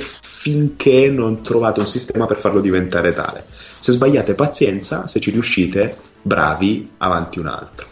finché 0.00 1.08
non 1.08 1.42
trovate 1.42 1.80
un 1.80 1.86
sistema 1.86 2.26
per 2.26 2.38
farlo 2.38 2.60
diventare 2.60 3.12
tale. 3.12 3.44
Se 3.48 3.92
sbagliate 3.92 4.34
pazienza, 4.34 5.06
se 5.06 5.20
ci 5.20 5.30
riuscite, 5.30 5.94
bravi, 6.22 6.90
avanti 6.98 7.38
un 7.38 7.46
altro. 7.46 7.86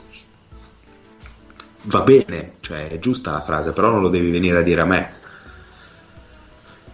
Va 1.84 2.00
bene, 2.00 2.54
cioè 2.60 2.88
è 2.88 2.98
giusta 2.98 3.30
la 3.30 3.42
frase, 3.42 3.70
però 3.70 3.90
non 3.90 4.00
lo 4.00 4.08
devi 4.08 4.30
venire 4.30 4.58
a 4.58 4.62
dire 4.62 4.80
a 4.80 4.86
me. 4.86 5.10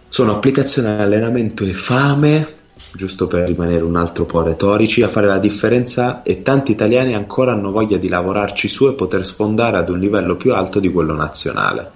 Sono 0.07 0.35
applicazione 0.35 1.01
allenamento 1.01 1.63
e 1.63 1.73
fame 1.73 2.59
giusto 2.93 3.27
per 3.27 3.47
rimanere 3.47 3.83
un 3.83 3.95
altro 3.95 4.25
po' 4.25 4.43
retorici, 4.43 5.01
a 5.01 5.07
fare 5.07 5.27
la 5.27 5.39
differenza 5.39 6.23
e 6.23 6.41
tanti 6.41 6.71
italiani 6.71 7.15
ancora 7.15 7.53
hanno 7.53 7.71
voglia 7.71 7.97
di 7.97 8.09
lavorarci 8.09 8.67
su 8.67 8.87
e 8.87 8.93
poter 8.93 9.25
sfondare 9.25 9.77
ad 9.77 9.89
un 9.89 9.99
livello 9.99 10.35
più 10.35 10.53
alto 10.53 10.79
di 10.79 10.91
quello 10.91 11.13
nazionale. 11.13 11.89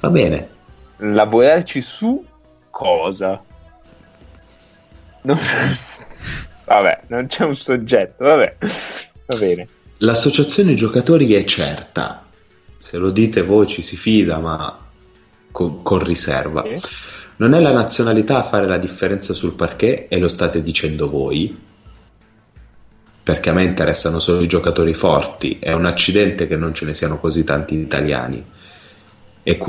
Va 0.00 0.10
bene. 0.10 0.53
Lavorarci 0.98 1.80
su 1.80 2.24
cosa? 2.70 3.42
Non... 5.22 5.38
vabbè, 6.64 7.00
non 7.08 7.26
c'è 7.26 7.44
un 7.44 7.56
soggetto, 7.56 8.24
vabbè, 8.24 8.56
va 9.26 9.38
bene. 9.38 9.68
L'associazione 9.98 10.74
giocatori 10.74 11.32
è 11.34 11.44
certa, 11.44 12.24
se 12.78 12.98
lo 12.98 13.10
dite 13.10 13.42
voi 13.42 13.66
ci 13.66 13.82
si 13.82 13.96
fida, 13.96 14.38
ma 14.38 14.78
con, 15.50 15.82
con 15.82 16.04
riserva. 16.04 16.62
Sì 16.62 17.12
non 17.36 17.52
è 17.52 17.60
la 17.60 17.72
nazionalità 17.72 18.38
a 18.38 18.42
fare 18.44 18.66
la 18.66 18.78
differenza 18.78 19.34
sul 19.34 19.54
parquet 19.54 20.06
e 20.08 20.18
lo 20.18 20.28
state 20.28 20.62
dicendo 20.62 21.08
voi, 21.10 21.56
perché 23.22 23.50
a 23.50 23.52
me 23.52 23.64
interessano 23.64 24.20
solo 24.20 24.40
i 24.40 24.46
giocatori 24.46 24.94
forti. 24.94 25.58
È 25.58 25.72
un 25.72 25.84
accidente 25.84 26.46
che 26.46 26.56
non 26.56 26.74
ce 26.74 26.84
ne 26.84 26.94
siano 26.94 27.18
così 27.18 27.42
tanti 27.42 27.74
italiani 27.76 28.44
e, 29.44 29.60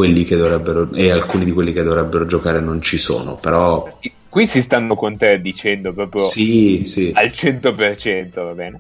e 0.94 1.12
alcuni 1.12 1.46
di 1.46 1.52
quelli 1.52 1.74
che 1.74 1.84
dovrebbero 1.84 2.26
giocare 2.26 2.62
non 2.62 2.82
ci 2.82 2.98
sono, 2.98 3.36
però... 3.36 4.00
Qui 4.30 4.48
si 4.48 4.62
stanno 4.62 4.96
contraddicendo 4.96 5.94
proprio 5.94 6.24
sì, 6.24 6.84
sì. 6.86 7.12
al 7.14 7.28
100%, 7.28 8.34
va 8.34 8.52
bene? 8.54 8.80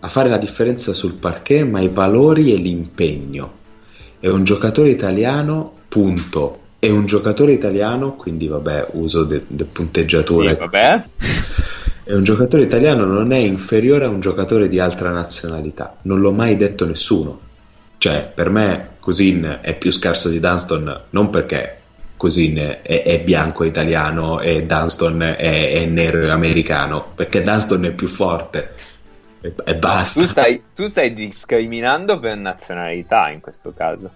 A 0.00 0.08
fare 0.08 0.28
la 0.28 0.36
differenza 0.36 0.92
sul 0.92 1.14
parquet, 1.14 1.66
ma 1.66 1.80
i 1.80 1.88
valori 1.88 2.52
e 2.52 2.56
l'impegno. 2.56 3.60
È 4.18 4.28
un 4.28 4.44
giocatore 4.44 4.90
italiano 4.90 5.72
punto. 5.88 6.60
È 6.78 6.90
un 6.90 7.06
giocatore 7.06 7.52
italiano, 7.52 8.12
quindi 8.12 8.48
vabbè, 8.48 8.88
uso 8.92 9.24
del 9.24 9.44
de 9.46 9.64
punteggiatore. 9.64 10.50
Sì, 10.50 10.56
vabbè. 10.56 11.04
È 12.04 12.14
un 12.14 12.24
giocatore 12.24 12.64
italiano, 12.64 13.04
non 13.04 13.32
è 13.32 13.36
inferiore 13.36 14.06
a 14.06 14.08
un 14.08 14.18
giocatore 14.18 14.68
di 14.68 14.80
altra 14.80 15.10
nazionalità. 15.10 15.98
Non 16.02 16.18
l'ho 16.18 16.32
mai 16.32 16.56
detto 16.56 16.84
nessuno. 16.84 17.38
Cioè, 18.02 18.32
per 18.34 18.50
me 18.50 18.96
Cousin 18.98 19.60
è 19.60 19.78
più 19.78 19.92
scarso 19.92 20.28
di 20.28 20.40
Dunston 20.40 21.02
non 21.10 21.30
perché 21.30 21.82
Cousin 22.16 22.56
è, 22.82 23.02
è 23.04 23.20
bianco 23.20 23.62
italiano 23.62 24.40
e 24.40 24.66
Dunston 24.66 25.22
è, 25.22 25.36
è, 25.36 25.84
nero 25.84 26.20
e 26.22 26.30
americano, 26.30 27.12
perché 27.14 27.44
Dunston 27.44 27.84
è 27.84 27.92
più 27.92 28.08
forte. 28.08 28.74
E, 29.40 29.54
e 29.64 29.76
basta. 29.76 30.20
Tu 30.20 30.26
stai, 30.26 30.62
tu 30.74 30.86
stai 30.88 31.14
discriminando 31.14 32.18
per 32.18 32.36
nazionalità 32.38 33.30
in 33.30 33.40
questo 33.40 33.72
caso. 33.72 34.10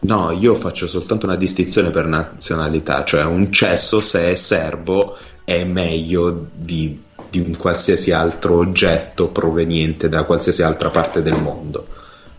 No, 0.00 0.30
io 0.32 0.54
faccio 0.54 0.86
soltanto 0.86 1.24
una 1.24 1.36
distinzione 1.36 1.88
per 1.88 2.04
nazionalità, 2.04 3.02
cioè 3.04 3.24
un 3.24 3.50
cesso 3.50 4.02
se 4.02 4.30
è 4.30 4.34
serbo 4.34 5.16
è 5.44 5.64
meglio 5.64 6.48
di, 6.52 7.02
di, 7.30 7.38
un 7.38 7.56
qualsiasi 7.56 8.12
altro 8.12 8.58
oggetto 8.58 9.28
proveniente 9.28 10.10
da 10.10 10.24
qualsiasi 10.24 10.62
altra 10.62 10.90
parte 10.90 11.22
del 11.22 11.40
mondo. 11.40 11.86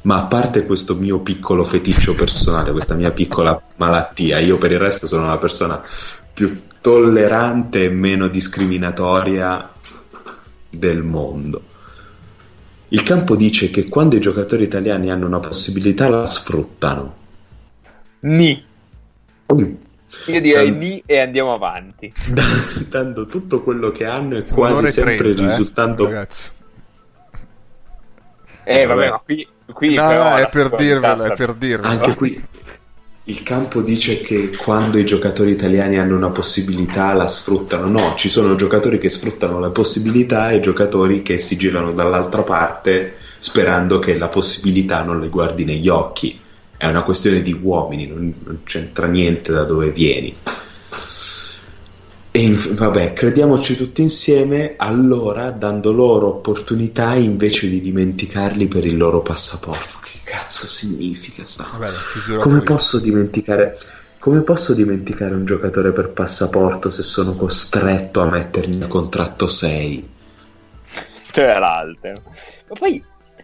Ma 0.03 0.17
a 0.17 0.23
parte 0.25 0.65
questo 0.65 0.95
mio 0.95 1.21
piccolo 1.21 1.63
feticcio 1.63 2.13
personale, 2.13 2.71
questa 2.71 2.95
mia 2.95 3.11
piccola 3.11 3.61
malattia, 3.77 4.39
io 4.39 4.57
per 4.57 4.71
il 4.71 4.79
resto 4.79 5.07
sono 5.07 5.27
la 5.27 5.37
persona 5.37 5.81
più 6.33 6.63
tollerante 6.81 7.85
e 7.85 7.89
meno 7.89 8.27
discriminatoria 8.27 9.69
del 10.69 11.03
mondo. 11.03 11.71
Il 12.89 13.03
campo 13.03 13.35
dice 13.35 13.69
che 13.69 13.87
quando 13.87 14.15
i 14.15 14.19
giocatori 14.19 14.63
italiani 14.63 15.09
hanno 15.09 15.25
una 15.25 15.39
possibilità 15.39 16.09
la 16.09 16.27
sfruttano 16.27 17.21
Ni. 18.23 18.63
Io 20.27 20.41
direi 20.41 20.69
Dan... 20.69 20.77
ni 20.77 21.03
e 21.05 21.19
andiamo 21.19 21.53
avanti. 21.53 22.13
Dando 22.89 23.25
tutto 23.25 23.63
quello 23.63 23.91
che 23.91 24.05
hanno 24.05 24.35
e 24.35 24.43
quasi 24.43 24.87
sempre 24.87 25.33
30, 25.33 25.41
eh, 25.41 25.45
risultando... 25.45 26.09
Eh, 28.65 28.81
eh 28.81 28.85
vabbè, 28.85 29.09
ma 29.09 29.21
qui, 29.23 29.45
qui 29.71 29.93
no, 29.93 30.11
no, 30.11 30.35
è 30.35 30.49
per 30.49 30.69
dirvelo, 30.75 31.23
è 31.23 31.33
per 31.33 31.53
dirvelo. 31.53 31.87
Anche 31.87 32.15
qui 32.15 32.43
il 33.25 33.41
campo 33.43 33.81
dice 33.81 34.19
che 34.19 34.51
quando 34.57 34.97
i 34.97 35.05
giocatori 35.05 35.51
italiani 35.51 35.97
hanno 35.97 36.17
una 36.17 36.31
possibilità 36.31 37.13
la 37.13 37.27
sfruttano. 37.27 37.87
No, 37.87 38.15
ci 38.15 38.27
sono 38.27 38.55
giocatori 38.55 38.99
che 38.99 39.09
sfruttano 39.09 39.59
la 39.59 39.69
possibilità 39.69 40.51
e 40.51 40.59
giocatori 40.59 41.21
che 41.21 41.37
si 41.37 41.55
girano 41.57 41.93
dall'altra 41.93 42.41
parte 42.41 43.13
sperando 43.15 43.99
che 43.99 44.17
la 44.17 44.27
possibilità 44.27 45.03
non 45.03 45.19
le 45.19 45.29
guardi 45.29 45.63
negli 45.63 45.87
occhi 45.87 46.39
è 46.75 46.87
una 46.87 47.03
questione 47.03 47.41
di 47.41 47.57
uomini, 47.61 48.07
non, 48.07 48.33
non 48.43 48.59
c'entra 48.65 49.07
niente 49.07 49.53
da 49.53 49.63
dove 49.63 49.89
vieni. 49.89 50.35
E 52.35 52.39
in, 52.39 52.55
vabbè, 52.55 53.13
crediamoci 53.13 53.77
tutti 53.77 54.01
insieme, 54.01 54.73
allora 54.77 55.51
dando 55.51 55.93
loro 55.93 56.29
opportunità 56.29 57.13
invece 57.13 57.69
di 57.69 57.79
dimenticarli 57.79 58.67
per 58.67 58.87
il 58.87 58.97
loro 58.97 59.21
passaporto. 59.21 59.99
Che 60.01 60.21
cazzo 60.23 60.65
significa 60.65 61.45
sta? 61.45 61.63
Vabbè, 61.77 62.39
come 62.39 62.61
posso 62.61 62.97
dimenticare? 62.97 63.77
Come 64.17 64.41
posso 64.41 64.73
dimenticare 64.73 65.35
un 65.35 65.45
giocatore 65.45 65.91
per 65.91 66.09
passaporto 66.09 66.89
se 66.89 67.03
sono 67.03 67.35
costretto 67.35 68.19
a 68.21 68.25
mettergli 68.25 68.81
a 68.81 68.87
contratto 68.87 69.45
6? 69.45 70.09
Cioè 71.33 71.59
l'altro. 71.59 72.21
Ma 72.67 72.75
poi 72.79 73.03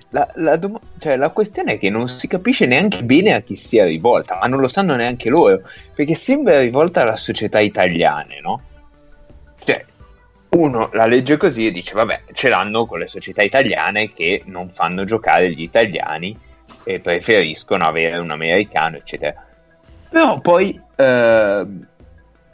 la, 0.09 0.27
la, 0.33 0.55
dom- 0.55 0.79
cioè, 0.97 1.15
la, 1.15 1.29
questione 1.29 1.73
è 1.73 1.77
che 1.77 1.91
non 1.91 2.07
si 2.07 2.25
capisce 2.25 2.65
neanche 2.65 3.03
bene 3.03 3.35
a 3.35 3.41
chi 3.41 3.55
sia 3.55 3.85
rivolta, 3.85 4.39
ma 4.41 4.47
non 4.47 4.59
lo 4.59 4.67
sanno 4.67 4.95
neanche 4.95 5.29
loro, 5.29 5.61
perché 5.93 6.15
sembra 6.15 6.59
rivolta 6.59 7.03
alla 7.03 7.17
società 7.17 7.59
italiana, 7.59 8.33
no? 8.41 8.63
Cioè, 9.63 9.85
uno 10.49 10.89
la 10.93 11.05
legge 11.05 11.37
così 11.37 11.67
e 11.67 11.71
dice, 11.71 11.93
vabbè, 11.93 12.23
ce 12.33 12.49
l'hanno 12.49 12.85
con 12.85 12.99
le 12.99 13.07
società 13.07 13.41
italiane 13.41 14.13
che 14.13 14.43
non 14.45 14.71
fanno 14.73 15.05
giocare 15.05 15.51
gli 15.51 15.61
italiani 15.61 16.37
e 16.83 16.99
preferiscono 16.99 17.85
avere 17.85 18.17
un 18.17 18.31
americano, 18.31 18.97
eccetera. 18.97 19.45
Però 20.09 20.39
poi, 20.39 20.79
eh, 20.95 21.65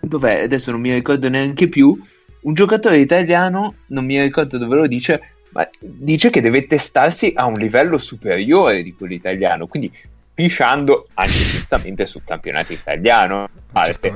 dov'è? 0.02 0.42
Adesso 0.44 0.72
non 0.72 0.82
mi 0.82 0.94
ricordo 0.94 1.30
neanche 1.30 1.70
più, 1.70 1.98
un 2.42 2.54
giocatore 2.54 2.98
italiano, 2.98 3.76
non 3.88 4.06
mi 4.06 4.22
ricordo 4.22 4.58
dove 4.58 4.76
lo 4.76 4.88
dice, 4.88 5.36
ma 5.52 5.68
dice 5.80 6.30
che 6.30 6.42
deve 6.42 6.68
testarsi 6.68 7.32
a 7.36 7.46
un 7.46 7.54
livello 7.54 7.98
superiore 7.98 8.84
di 8.84 8.94
quello 8.94 9.14
italiano, 9.14 9.68
quindi 9.68 9.92
pisciando 10.34 11.08
anche 11.14 11.32
giustamente 11.32 12.06
sul 12.06 12.24
campionato 12.26 12.74
italiano. 12.74 13.48
Parte, 13.72 14.14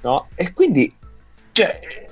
no? 0.00 0.28
E 0.34 0.52
quindi 0.54 0.90
cioè, 1.52 2.07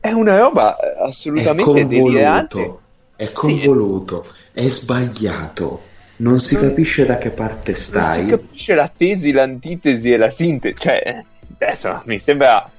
è 0.00 0.10
una 0.12 0.38
roba 0.38 0.76
assolutamente 0.98 1.80
è 1.80 1.86
delirante. 1.86 2.78
È 3.14 3.30
convoluto, 3.32 4.24
sì. 4.24 4.64
è 4.64 4.68
sbagliato. 4.68 5.82
Non 6.16 6.38
si 6.38 6.54
non, 6.54 6.68
capisce 6.68 7.04
da 7.04 7.18
che 7.18 7.30
parte 7.30 7.74
stai. 7.74 8.26
Non 8.26 8.38
si 8.38 8.46
capisce 8.46 8.74
la 8.74 8.90
tesi, 8.94 9.30
l'antitesi 9.30 10.10
e 10.10 10.16
la 10.16 10.30
sintesi. 10.30 10.76
Cioè, 10.78 11.24
adesso 11.58 12.02
mi 12.06 12.18
sembra 12.18 12.70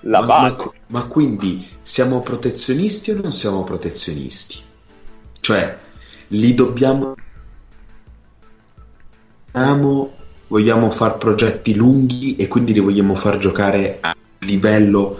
la 0.00 0.20
ma, 0.20 0.26
base. 0.26 0.56
Ma, 0.56 0.72
ma 1.00 1.06
quindi 1.06 1.66
siamo 1.80 2.20
protezionisti 2.20 3.10
o 3.10 3.20
non 3.20 3.32
siamo 3.32 3.64
protezionisti? 3.64 4.60
Cioè, 5.40 5.78
li 6.28 6.54
dobbiamo... 6.54 7.14
Vogliamo 10.48 10.90
fare 10.90 11.16
progetti 11.16 11.74
lunghi 11.74 12.36
e 12.36 12.46
quindi 12.46 12.72
li 12.72 12.80
vogliamo 12.80 13.14
far 13.14 13.38
giocare 13.38 13.98
a 14.00 14.14
livello 14.40 15.18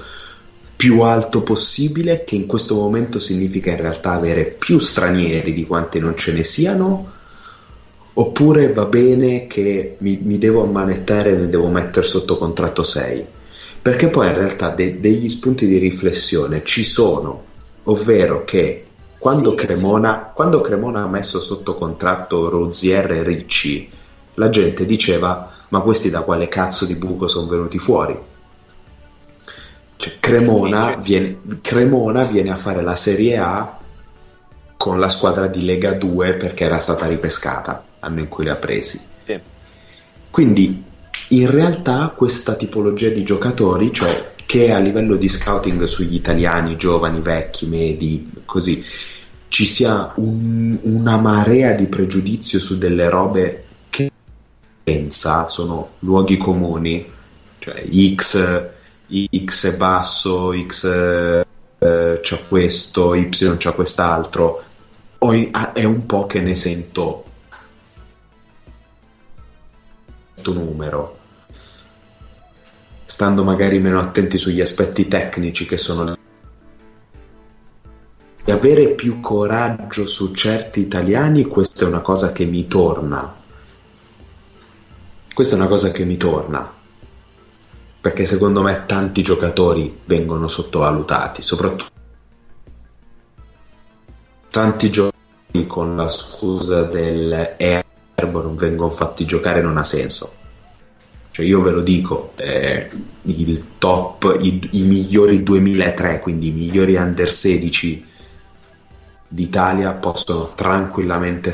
più 0.76 1.00
alto 1.00 1.42
possibile, 1.42 2.22
che 2.24 2.34
in 2.34 2.46
questo 2.46 2.74
momento 2.74 3.18
significa 3.18 3.70
in 3.70 3.78
realtà 3.78 4.12
avere 4.12 4.44
più 4.44 4.78
stranieri 4.78 5.54
di 5.54 5.64
quanti 5.64 5.98
non 5.98 6.16
ce 6.16 6.32
ne 6.32 6.44
siano, 6.44 7.06
oppure 8.12 8.72
va 8.72 8.84
bene 8.84 9.46
che 9.46 9.96
mi, 10.00 10.20
mi 10.22 10.38
devo 10.38 10.62
ammanettare 10.62 11.30
e 11.30 11.36
ne 11.36 11.48
devo 11.48 11.68
mettere 11.68 12.06
sotto 12.06 12.36
contratto 12.36 12.82
6. 12.82 13.24
Perché 13.80 14.08
poi 14.08 14.26
in 14.26 14.34
realtà 14.34 14.70
de- 14.70 15.00
degli 15.00 15.28
spunti 15.28 15.66
di 15.66 15.78
riflessione 15.78 16.62
ci 16.64 16.84
sono, 16.84 17.44
ovvero 17.84 18.44
che 18.44 18.84
quando. 19.18 19.54
Cremona, 19.54 20.30
quando 20.34 20.60
Cremona 20.60 21.02
ha 21.02 21.08
messo 21.08 21.40
sotto 21.40 21.74
contratto 21.74 22.48
Rozier 22.48 23.10
e 23.12 23.22
Ricci, 23.22 23.88
la 24.34 24.50
gente 24.50 24.84
diceva: 24.84 25.50
Ma 25.68 25.80
questi 25.80 26.10
da 26.10 26.20
quale 26.20 26.48
cazzo 26.48 26.84
di 26.84 26.96
buco 26.96 27.28
sono 27.28 27.46
venuti 27.46 27.78
fuori? 27.78 28.16
Cioè, 29.96 30.16
Cremona, 30.20 30.96
viene, 30.96 31.38
Cremona 31.62 32.24
viene 32.24 32.50
a 32.50 32.56
fare 32.56 32.82
la 32.82 32.96
Serie 32.96 33.38
A 33.38 33.78
con 34.76 35.00
la 35.00 35.08
squadra 35.08 35.46
di 35.46 35.64
Lega 35.64 35.92
2 35.92 36.34
perché 36.34 36.64
era 36.64 36.78
stata 36.78 37.06
ripescata 37.06 37.82
l'anno 38.00 38.20
in 38.20 38.28
cui 38.28 38.44
li 38.44 38.50
ha 38.50 38.56
presi. 38.56 39.00
Sì. 39.24 39.38
Quindi 40.30 40.84
in 41.30 41.50
realtà 41.50 42.12
questa 42.14 42.54
tipologia 42.54 43.08
di 43.08 43.24
giocatori, 43.24 43.92
cioè 43.92 44.34
che 44.44 44.70
a 44.70 44.78
livello 44.78 45.16
di 45.16 45.28
scouting 45.28 45.82
sugli 45.84 46.14
italiani, 46.14 46.76
giovani, 46.76 47.20
vecchi, 47.20 47.66
medi, 47.66 48.30
così, 48.44 48.84
ci 49.48 49.64
sia 49.64 50.12
un- 50.16 50.78
una 50.82 51.16
marea 51.16 51.72
di 51.72 51.86
pregiudizio 51.86 52.60
su 52.60 52.78
delle 52.78 53.08
robe 53.08 53.64
che 53.90 54.10
pensa 54.84 55.48
sono 55.48 55.94
luoghi 56.00 56.36
comuni, 56.36 57.04
cioè 57.58 57.82
X, 58.14 58.68
X 59.08 59.74
è 59.74 59.76
basso, 59.76 60.52
X 60.66 60.84
eh, 61.78 62.20
c'ha 62.22 62.38
questo, 62.48 63.14
Y 63.14 63.28
c'ha 63.30 63.72
quest'altro, 63.72 64.62
in- 65.32 65.48
ah, 65.52 65.72
è 65.72 65.84
un 65.84 66.06
po' 66.06 66.26
che 66.26 66.40
ne 66.40 66.54
sento 66.54 67.24
numero. 70.52 71.18
Stando 73.04 73.44
magari 73.44 73.78
meno 73.78 73.98
attenti 73.98 74.38
sugli 74.38 74.60
aspetti 74.60 75.08
tecnici 75.08 75.66
che 75.66 75.76
sono 75.76 76.16
e 78.48 78.52
avere 78.52 78.94
più 78.94 79.18
coraggio 79.18 80.06
su 80.06 80.32
certi 80.32 80.78
italiani 80.78 81.46
questa 81.46 81.84
è 81.84 81.88
una 81.88 82.00
cosa 82.00 82.30
che 82.30 82.44
mi 82.44 82.68
torna. 82.68 83.34
Questa 85.34 85.56
è 85.56 85.58
una 85.58 85.68
cosa 85.68 85.90
che 85.90 86.04
mi 86.04 86.16
torna 86.16 86.75
perché 88.06 88.24
secondo 88.24 88.62
me 88.62 88.84
tanti 88.86 89.20
giocatori 89.22 90.02
vengono 90.04 90.46
sottovalutati 90.46 91.42
soprattutto 91.42 91.90
tanti 94.48 94.90
giocatori 94.90 95.66
con 95.66 95.96
la 95.96 96.08
scusa 96.08 96.84
del 96.84 97.54
erbo 97.56 98.42
non 98.42 98.54
vengono 98.54 98.90
fatti 98.90 99.24
giocare 99.24 99.60
non 99.60 99.76
ha 99.76 99.82
senso 99.82 100.34
cioè 101.32 101.44
io 101.44 101.60
ve 101.60 101.70
lo 101.70 101.82
dico, 101.82 102.32
eh, 102.36 102.88
il 103.24 103.76
top, 103.76 104.38
i, 104.40 104.70
i, 104.72 104.84
migliori 104.84 105.42
2003, 105.42 106.18
quindi 106.18 106.48
i 106.48 106.52
migliori 106.52 106.94
under 106.94 107.30
16 107.30 108.06
d'Italia 109.28 109.92
possono 109.92 110.50
tranquillamente 110.54 111.52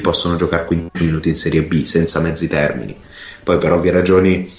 possono 0.00 0.36
giocare 0.36 0.64
15 0.64 1.04
minuti 1.04 1.28
in 1.28 1.34
Serie 1.34 1.62
B 1.62 1.82
senza 1.82 2.20
mezzi 2.20 2.48
termini. 2.48 2.96
Poi 3.42 3.58
per 3.58 3.72
ovvie 3.72 3.90
ragioni 3.90 4.50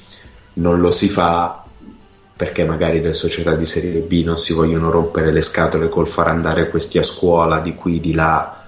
non 0.53 0.79
lo 0.79 0.91
si 0.91 1.07
fa 1.07 1.63
perché 2.35 2.65
magari 2.65 3.01
le 3.01 3.13
società 3.13 3.53
di 3.55 3.65
Serie 3.65 3.99
B 3.99 4.23
non 4.25 4.37
si 4.37 4.53
vogliono 4.53 4.89
rompere 4.89 5.31
le 5.31 5.41
scatole 5.41 5.89
col 5.89 6.07
far 6.07 6.27
andare 6.27 6.69
questi 6.69 6.97
a 6.97 7.03
scuola 7.03 7.59
di 7.59 7.75
qui 7.75 7.99
di 7.99 8.13
là 8.13 8.61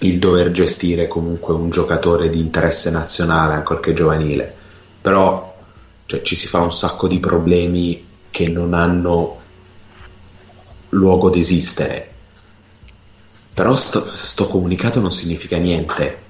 il 0.00 0.18
dover 0.18 0.50
gestire 0.50 1.08
comunque 1.08 1.52
un 1.54 1.68
giocatore 1.70 2.30
di 2.30 2.40
interesse 2.40 2.90
nazionale, 2.90 3.54
ancorché 3.54 3.92
giovanile. 3.92 4.54
Però 5.00 5.54
cioè, 6.06 6.22
ci 6.22 6.36
si 6.36 6.46
fa 6.46 6.60
un 6.60 6.72
sacco 6.72 7.06
di 7.06 7.20
problemi 7.20 8.06
che 8.30 8.48
non 8.48 8.72
hanno 8.72 9.38
luogo 10.90 11.28
d'esistere. 11.28 12.12
Però 13.52 13.76
sto, 13.76 14.04
sto 14.10 14.46
comunicato 14.46 15.00
non 15.00 15.12
significa 15.12 15.58
niente. 15.58 16.28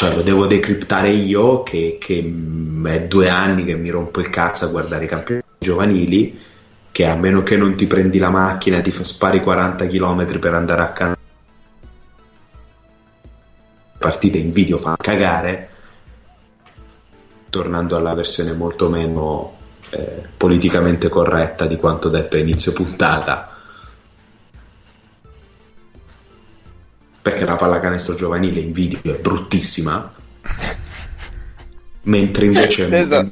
Cioè 0.00 0.14
lo 0.14 0.22
devo 0.22 0.46
decriptare 0.46 1.10
io 1.10 1.62
che, 1.62 1.98
che 2.00 2.20
è 2.84 3.02
due 3.02 3.28
anni 3.28 3.66
che 3.66 3.74
mi 3.74 3.90
rompo 3.90 4.20
il 4.20 4.30
cazzo 4.30 4.64
a 4.64 4.70
guardare 4.70 5.04
i 5.04 5.06
campioni 5.06 5.42
giovanili 5.58 6.40
che 6.90 7.04
a 7.04 7.14
meno 7.16 7.42
che 7.42 7.58
non 7.58 7.74
ti 7.74 7.86
prendi 7.86 8.16
la 8.16 8.30
macchina 8.30 8.78
e 8.78 8.80
ti 8.80 8.90
spari 8.90 9.42
40 9.42 9.86
km 9.86 10.38
per 10.38 10.54
andare 10.54 10.80
a 10.80 10.92
cantare 10.92 11.20
partite 13.98 14.38
in 14.38 14.52
video 14.52 14.78
fa 14.78 14.96
cagare, 14.96 15.68
tornando 17.50 17.94
alla 17.94 18.14
versione 18.14 18.54
molto 18.54 18.88
meno 18.88 19.54
eh, 19.90 20.22
politicamente 20.34 21.10
corretta 21.10 21.66
di 21.66 21.76
quanto 21.76 22.08
detto 22.08 22.36
a 22.36 22.40
inizio 22.40 22.72
puntata. 22.72 23.54
Perché 27.22 27.44
la 27.44 27.56
pallacanestro 27.56 28.14
giovanile 28.14 28.60
in 28.60 28.72
video 28.72 29.14
è 29.14 29.18
bruttissima, 29.18 30.12
mentre 32.02 32.46
invece 32.46 32.88
è, 32.88 33.28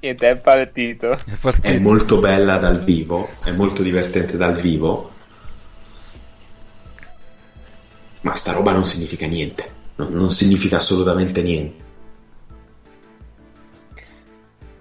Niente, 0.00 0.28
è 0.28 0.36
partito. 0.36 1.12
È, 1.12 1.36
partito. 1.40 1.66
è 1.66 1.78
molto 1.78 2.18
bella 2.18 2.56
dal 2.56 2.82
vivo, 2.82 3.28
è 3.44 3.50
molto 3.50 3.82
divertente 3.82 4.36
dal 4.36 4.54
vivo, 4.54 5.10
ma 8.22 8.34
sta 8.34 8.52
roba 8.52 8.72
non 8.72 8.84
significa 8.84 9.26
niente 9.26 9.76
non, 9.98 10.12
non 10.12 10.30
significa 10.30 10.76
assolutamente 10.76 11.42
niente. 11.42 11.86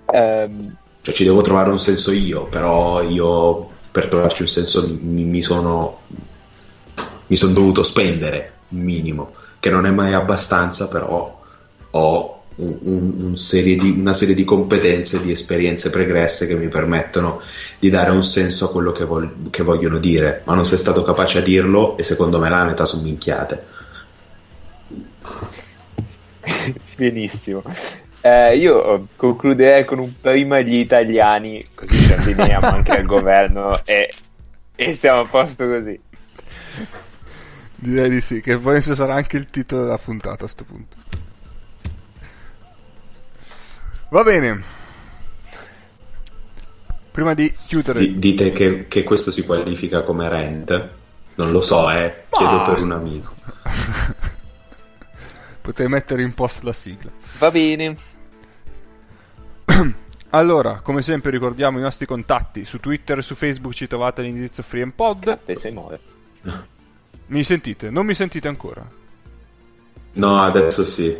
Um... 0.05 0.77
Cioè 1.01 1.15
ci 1.15 1.23
devo 1.23 1.41
trovare 1.41 1.69
un 1.69 1.79
senso 1.79 2.11
io, 2.11 2.45
però 2.45 3.01
io 3.01 3.69
per 3.91 4.07
trovarci 4.07 4.41
un 4.41 4.47
senso 4.49 4.97
mi, 5.01 5.23
mi 5.23 5.41
sono 5.41 6.01
mi 7.27 7.35
sono 7.35 7.53
dovuto 7.53 7.83
spendere 7.83 8.53
un 8.69 8.79
minimo, 8.79 9.33
che 9.59 9.69
non 9.69 9.85
è 9.85 9.91
mai 9.91 10.13
abbastanza, 10.13 10.87
però 10.87 11.41
ho 11.91 12.37
un, 12.57 12.77
un, 12.81 13.13
un 13.25 13.37
serie 13.37 13.75
di, 13.75 13.95
una 13.97 14.13
serie 14.13 14.35
di 14.35 14.43
competenze, 14.43 15.21
di 15.21 15.31
esperienze 15.31 15.89
pregresse 15.89 16.47
che 16.47 16.55
mi 16.55 16.67
permettono 16.67 17.39
di 17.79 17.89
dare 17.89 18.11
un 18.11 18.23
senso 18.23 18.65
a 18.65 18.71
quello 18.71 18.91
che, 18.91 19.05
vol- 19.05 19.49
che 19.49 19.63
vogliono 19.63 19.97
dire, 19.99 20.41
ma 20.45 20.55
non 20.55 20.65
sei 20.65 20.77
stato 20.77 21.03
capace 21.03 21.39
a 21.39 21.41
dirlo 21.41 21.97
e 21.97 22.03
secondo 22.03 22.39
me 22.39 22.49
la 22.49 22.65
metà 22.65 22.85
sono 22.85 23.03
minchiate. 23.03 23.65
Benissimo. 26.97 27.63
Eh, 28.21 28.57
io 28.57 29.07
concluderei 29.15 29.85
con 29.85 29.99
un 29.99 30.11
prima 30.19 30.59
gli 30.59 30.75
italiani, 30.75 31.65
così 31.73 31.97
ci 31.97 32.13
abbiniamo 32.13 32.67
anche 32.67 32.91
al 32.91 33.05
governo 33.05 33.79
e, 33.85 34.11
e 34.75 34.95
siamo 34.95 35.21
a 35.21 35.27
posto 35.27 35.67
così. 35.67 35.99
Direi 37.79 38.09
di 38.09 38.21
sì, 38.21 38.41
che 38.41 38.57
poi 38.57 38.81
sarà 38.81 39.13
anche 39.13 39.37
il 39.37 39.45
titolo 39.45 39.83
della 39.83 39.99
puntata 39.99 40.33
a 40.33 40.37
questo 40.37 40.63
punto. 40.63 40.95
Va 44.09 44.23
bene. 44.23 44.63
Prima 47.11 47.35
di 47.35 47.51
chiudere... 47.51 47.99
D- 47.99 48.17
dite 48.17 48.51
che, 48.51 48.87
che, 48.87 49.03
questo 49.03 49.31
si 49.31 49.43
qualifica 49.43 50.01
come 50.01 50.27
rent? 50.27 50.89
Non 51.35 51.51
lo 51.51 51.61
so, 51.61 51.89
eh. 51.91 52.23
Chiedo 52.29 52.61
ah. 52.61 52.63
per 52.63 52.81
un 52.81 52.91
amico. 52.91 53.35
Potete 55.61 55.87
mettere 55.87 56.23
in 56.23 56.33
post 56.33 56.63
la 56.63 56.73
sigla. 56.73 57.11
Va 57.37 57.51
bene. 57.51 57.97
Allora, 60.31 60.81
come 60.81 61.01
sempre 61.01 61.31
ricordiamo 61.31 61.77
i 61.77 61.81
nostri 61.81 62.05
contatti. 62.05 62.65
Su 62.65 62.79
Twitter 62.79 63.19
e 63.19 63.21
su 63.21 63.33
Facebook 63.33 63.73
ci 63.73 63.87
trovate 63.87 64.21
all'indirizzo 64.21 64.61
FreeMPod. 64.61 65.39
Mi 67.27 67.43
sentite? 67.43 67.89
Non 67.89 68.05
mi 68.05 68.13
sentite 68.13 68.47
ancora? 68.47 68.87
No, 70.13 70.41
adesso 70.41 70.83
sì. 70.83 71.17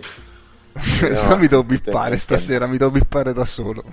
no, 1.28 1.38
mi 1.38 1.48
devo 1.48 1.64
bippare 1.64 2.18
stasera, 2.18 2.68
mi 2.68 2.78
devo 2.78 2.92
bippare 2.92 3.34
da 3.34 3.46
solo. 3.46 3.84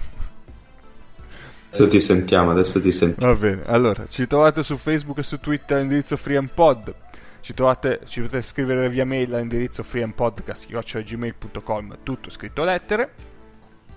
Adesso 1.68 1.88
ti 1.88 2.00
sentiamo, 2.00 2.50
adesso 2.50 2.80
ti 2.80 2.92
sentiamo. 2.92 3.32
Va 3.32 3.38
bene, 3.38 3.62
allora, 3.66 4.06
ci 4.08 4.26
trovate 4.26 4.62
su 4.62 4.76
Facebook 4.76 5.18
e 5.18 5.22
su 5.24 5.40
Twitter 5.40 5.78
all'indirizzo 5.78 6.16
FreeMPod. 6.16 6.94
Ci, 7.40 7.52
trovate, 7.52 8.00
ci 8.06 8.20
potete 8.20 8.42
scrivere 8.42 8.88
via 8.88 9.04
mail 9.04 9.34
all'indirizzo 9.34 9.82
freeandpodcast.gmail.com 9.82 11.98
tutto 12.02 12.30
scritto 12.30 12.62
a 12.62 12.64
lettere. 12.64 13.12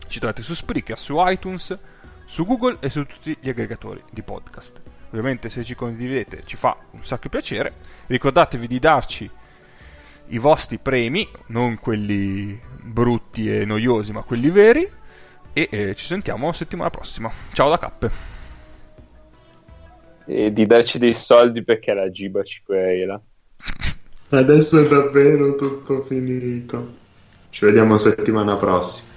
Ci 0.07 0.19
trovate 0.19 0.41
su 0.41 0.53
Spreaker, 0.53 0.97
su 0.97 1.15
iTunes, 1.19 1.77
su 2.25 2.45
Google 2.45 2.77
e 2.81 2.89
su 2.89 3.05
tutti 3.05 3.37
gli 3.39 3.47
aggregatori 3.47 4.03
di 4.11 4.21
podcast. 4.21 4.81
Ovviamente 5.09 5.49
se 5.49 5.63
ci 5.63 5.75
condividete 5.75 6.43
ci 6.45 6.57
fa 6.57 6.77
un 6.91 7.03
sacco 7.03 7.29
piacere. 7.29 7.73
Ricordatevi 8.07 8.67
di 8.67 8.79
darci 8.79 9.29
i 10.29 10.37
vostri 10.37 10.77
premi, 10.77 11.27
non 11.47 11.79
quelli 11.79 12.59
brutti 12.83 13.49
e 13.49 13.65
noiosi, 13.65 14.11
ma 14.11 14.21
quelli 14.21 14.49
veri. 14.49 14.89
E 15.53 15.69
eh, 15.71 15.95
ci 15.95 16.05
sentiamo 16.05 16.51
settimana 16.51 16.89
prossima. 16.89 17.31
Ciao 17.53 17.69
da 17.69 17.79
Cappe. 17.79 18.35
E 20.25 20.51
di 20.51 20.65
darci 20.65 20.99
dei 20.99 21.13
soldi 21.13 21.63
perché 21.63 21.93
la 21.93 22.11
Giba 22.11 22.43
ci 22.43 22.61
querela. 22.63 23.19
Adesso 24.29 24.83
è 24.83 24.87
davvero 24.87 25.55
tutto 25.55 26.01
finito. 26.01 26.95
Ci 27.49 27.65
vediamo 27.65 27.97
settimana 27.97 28.55
prossima. 28.55 29.16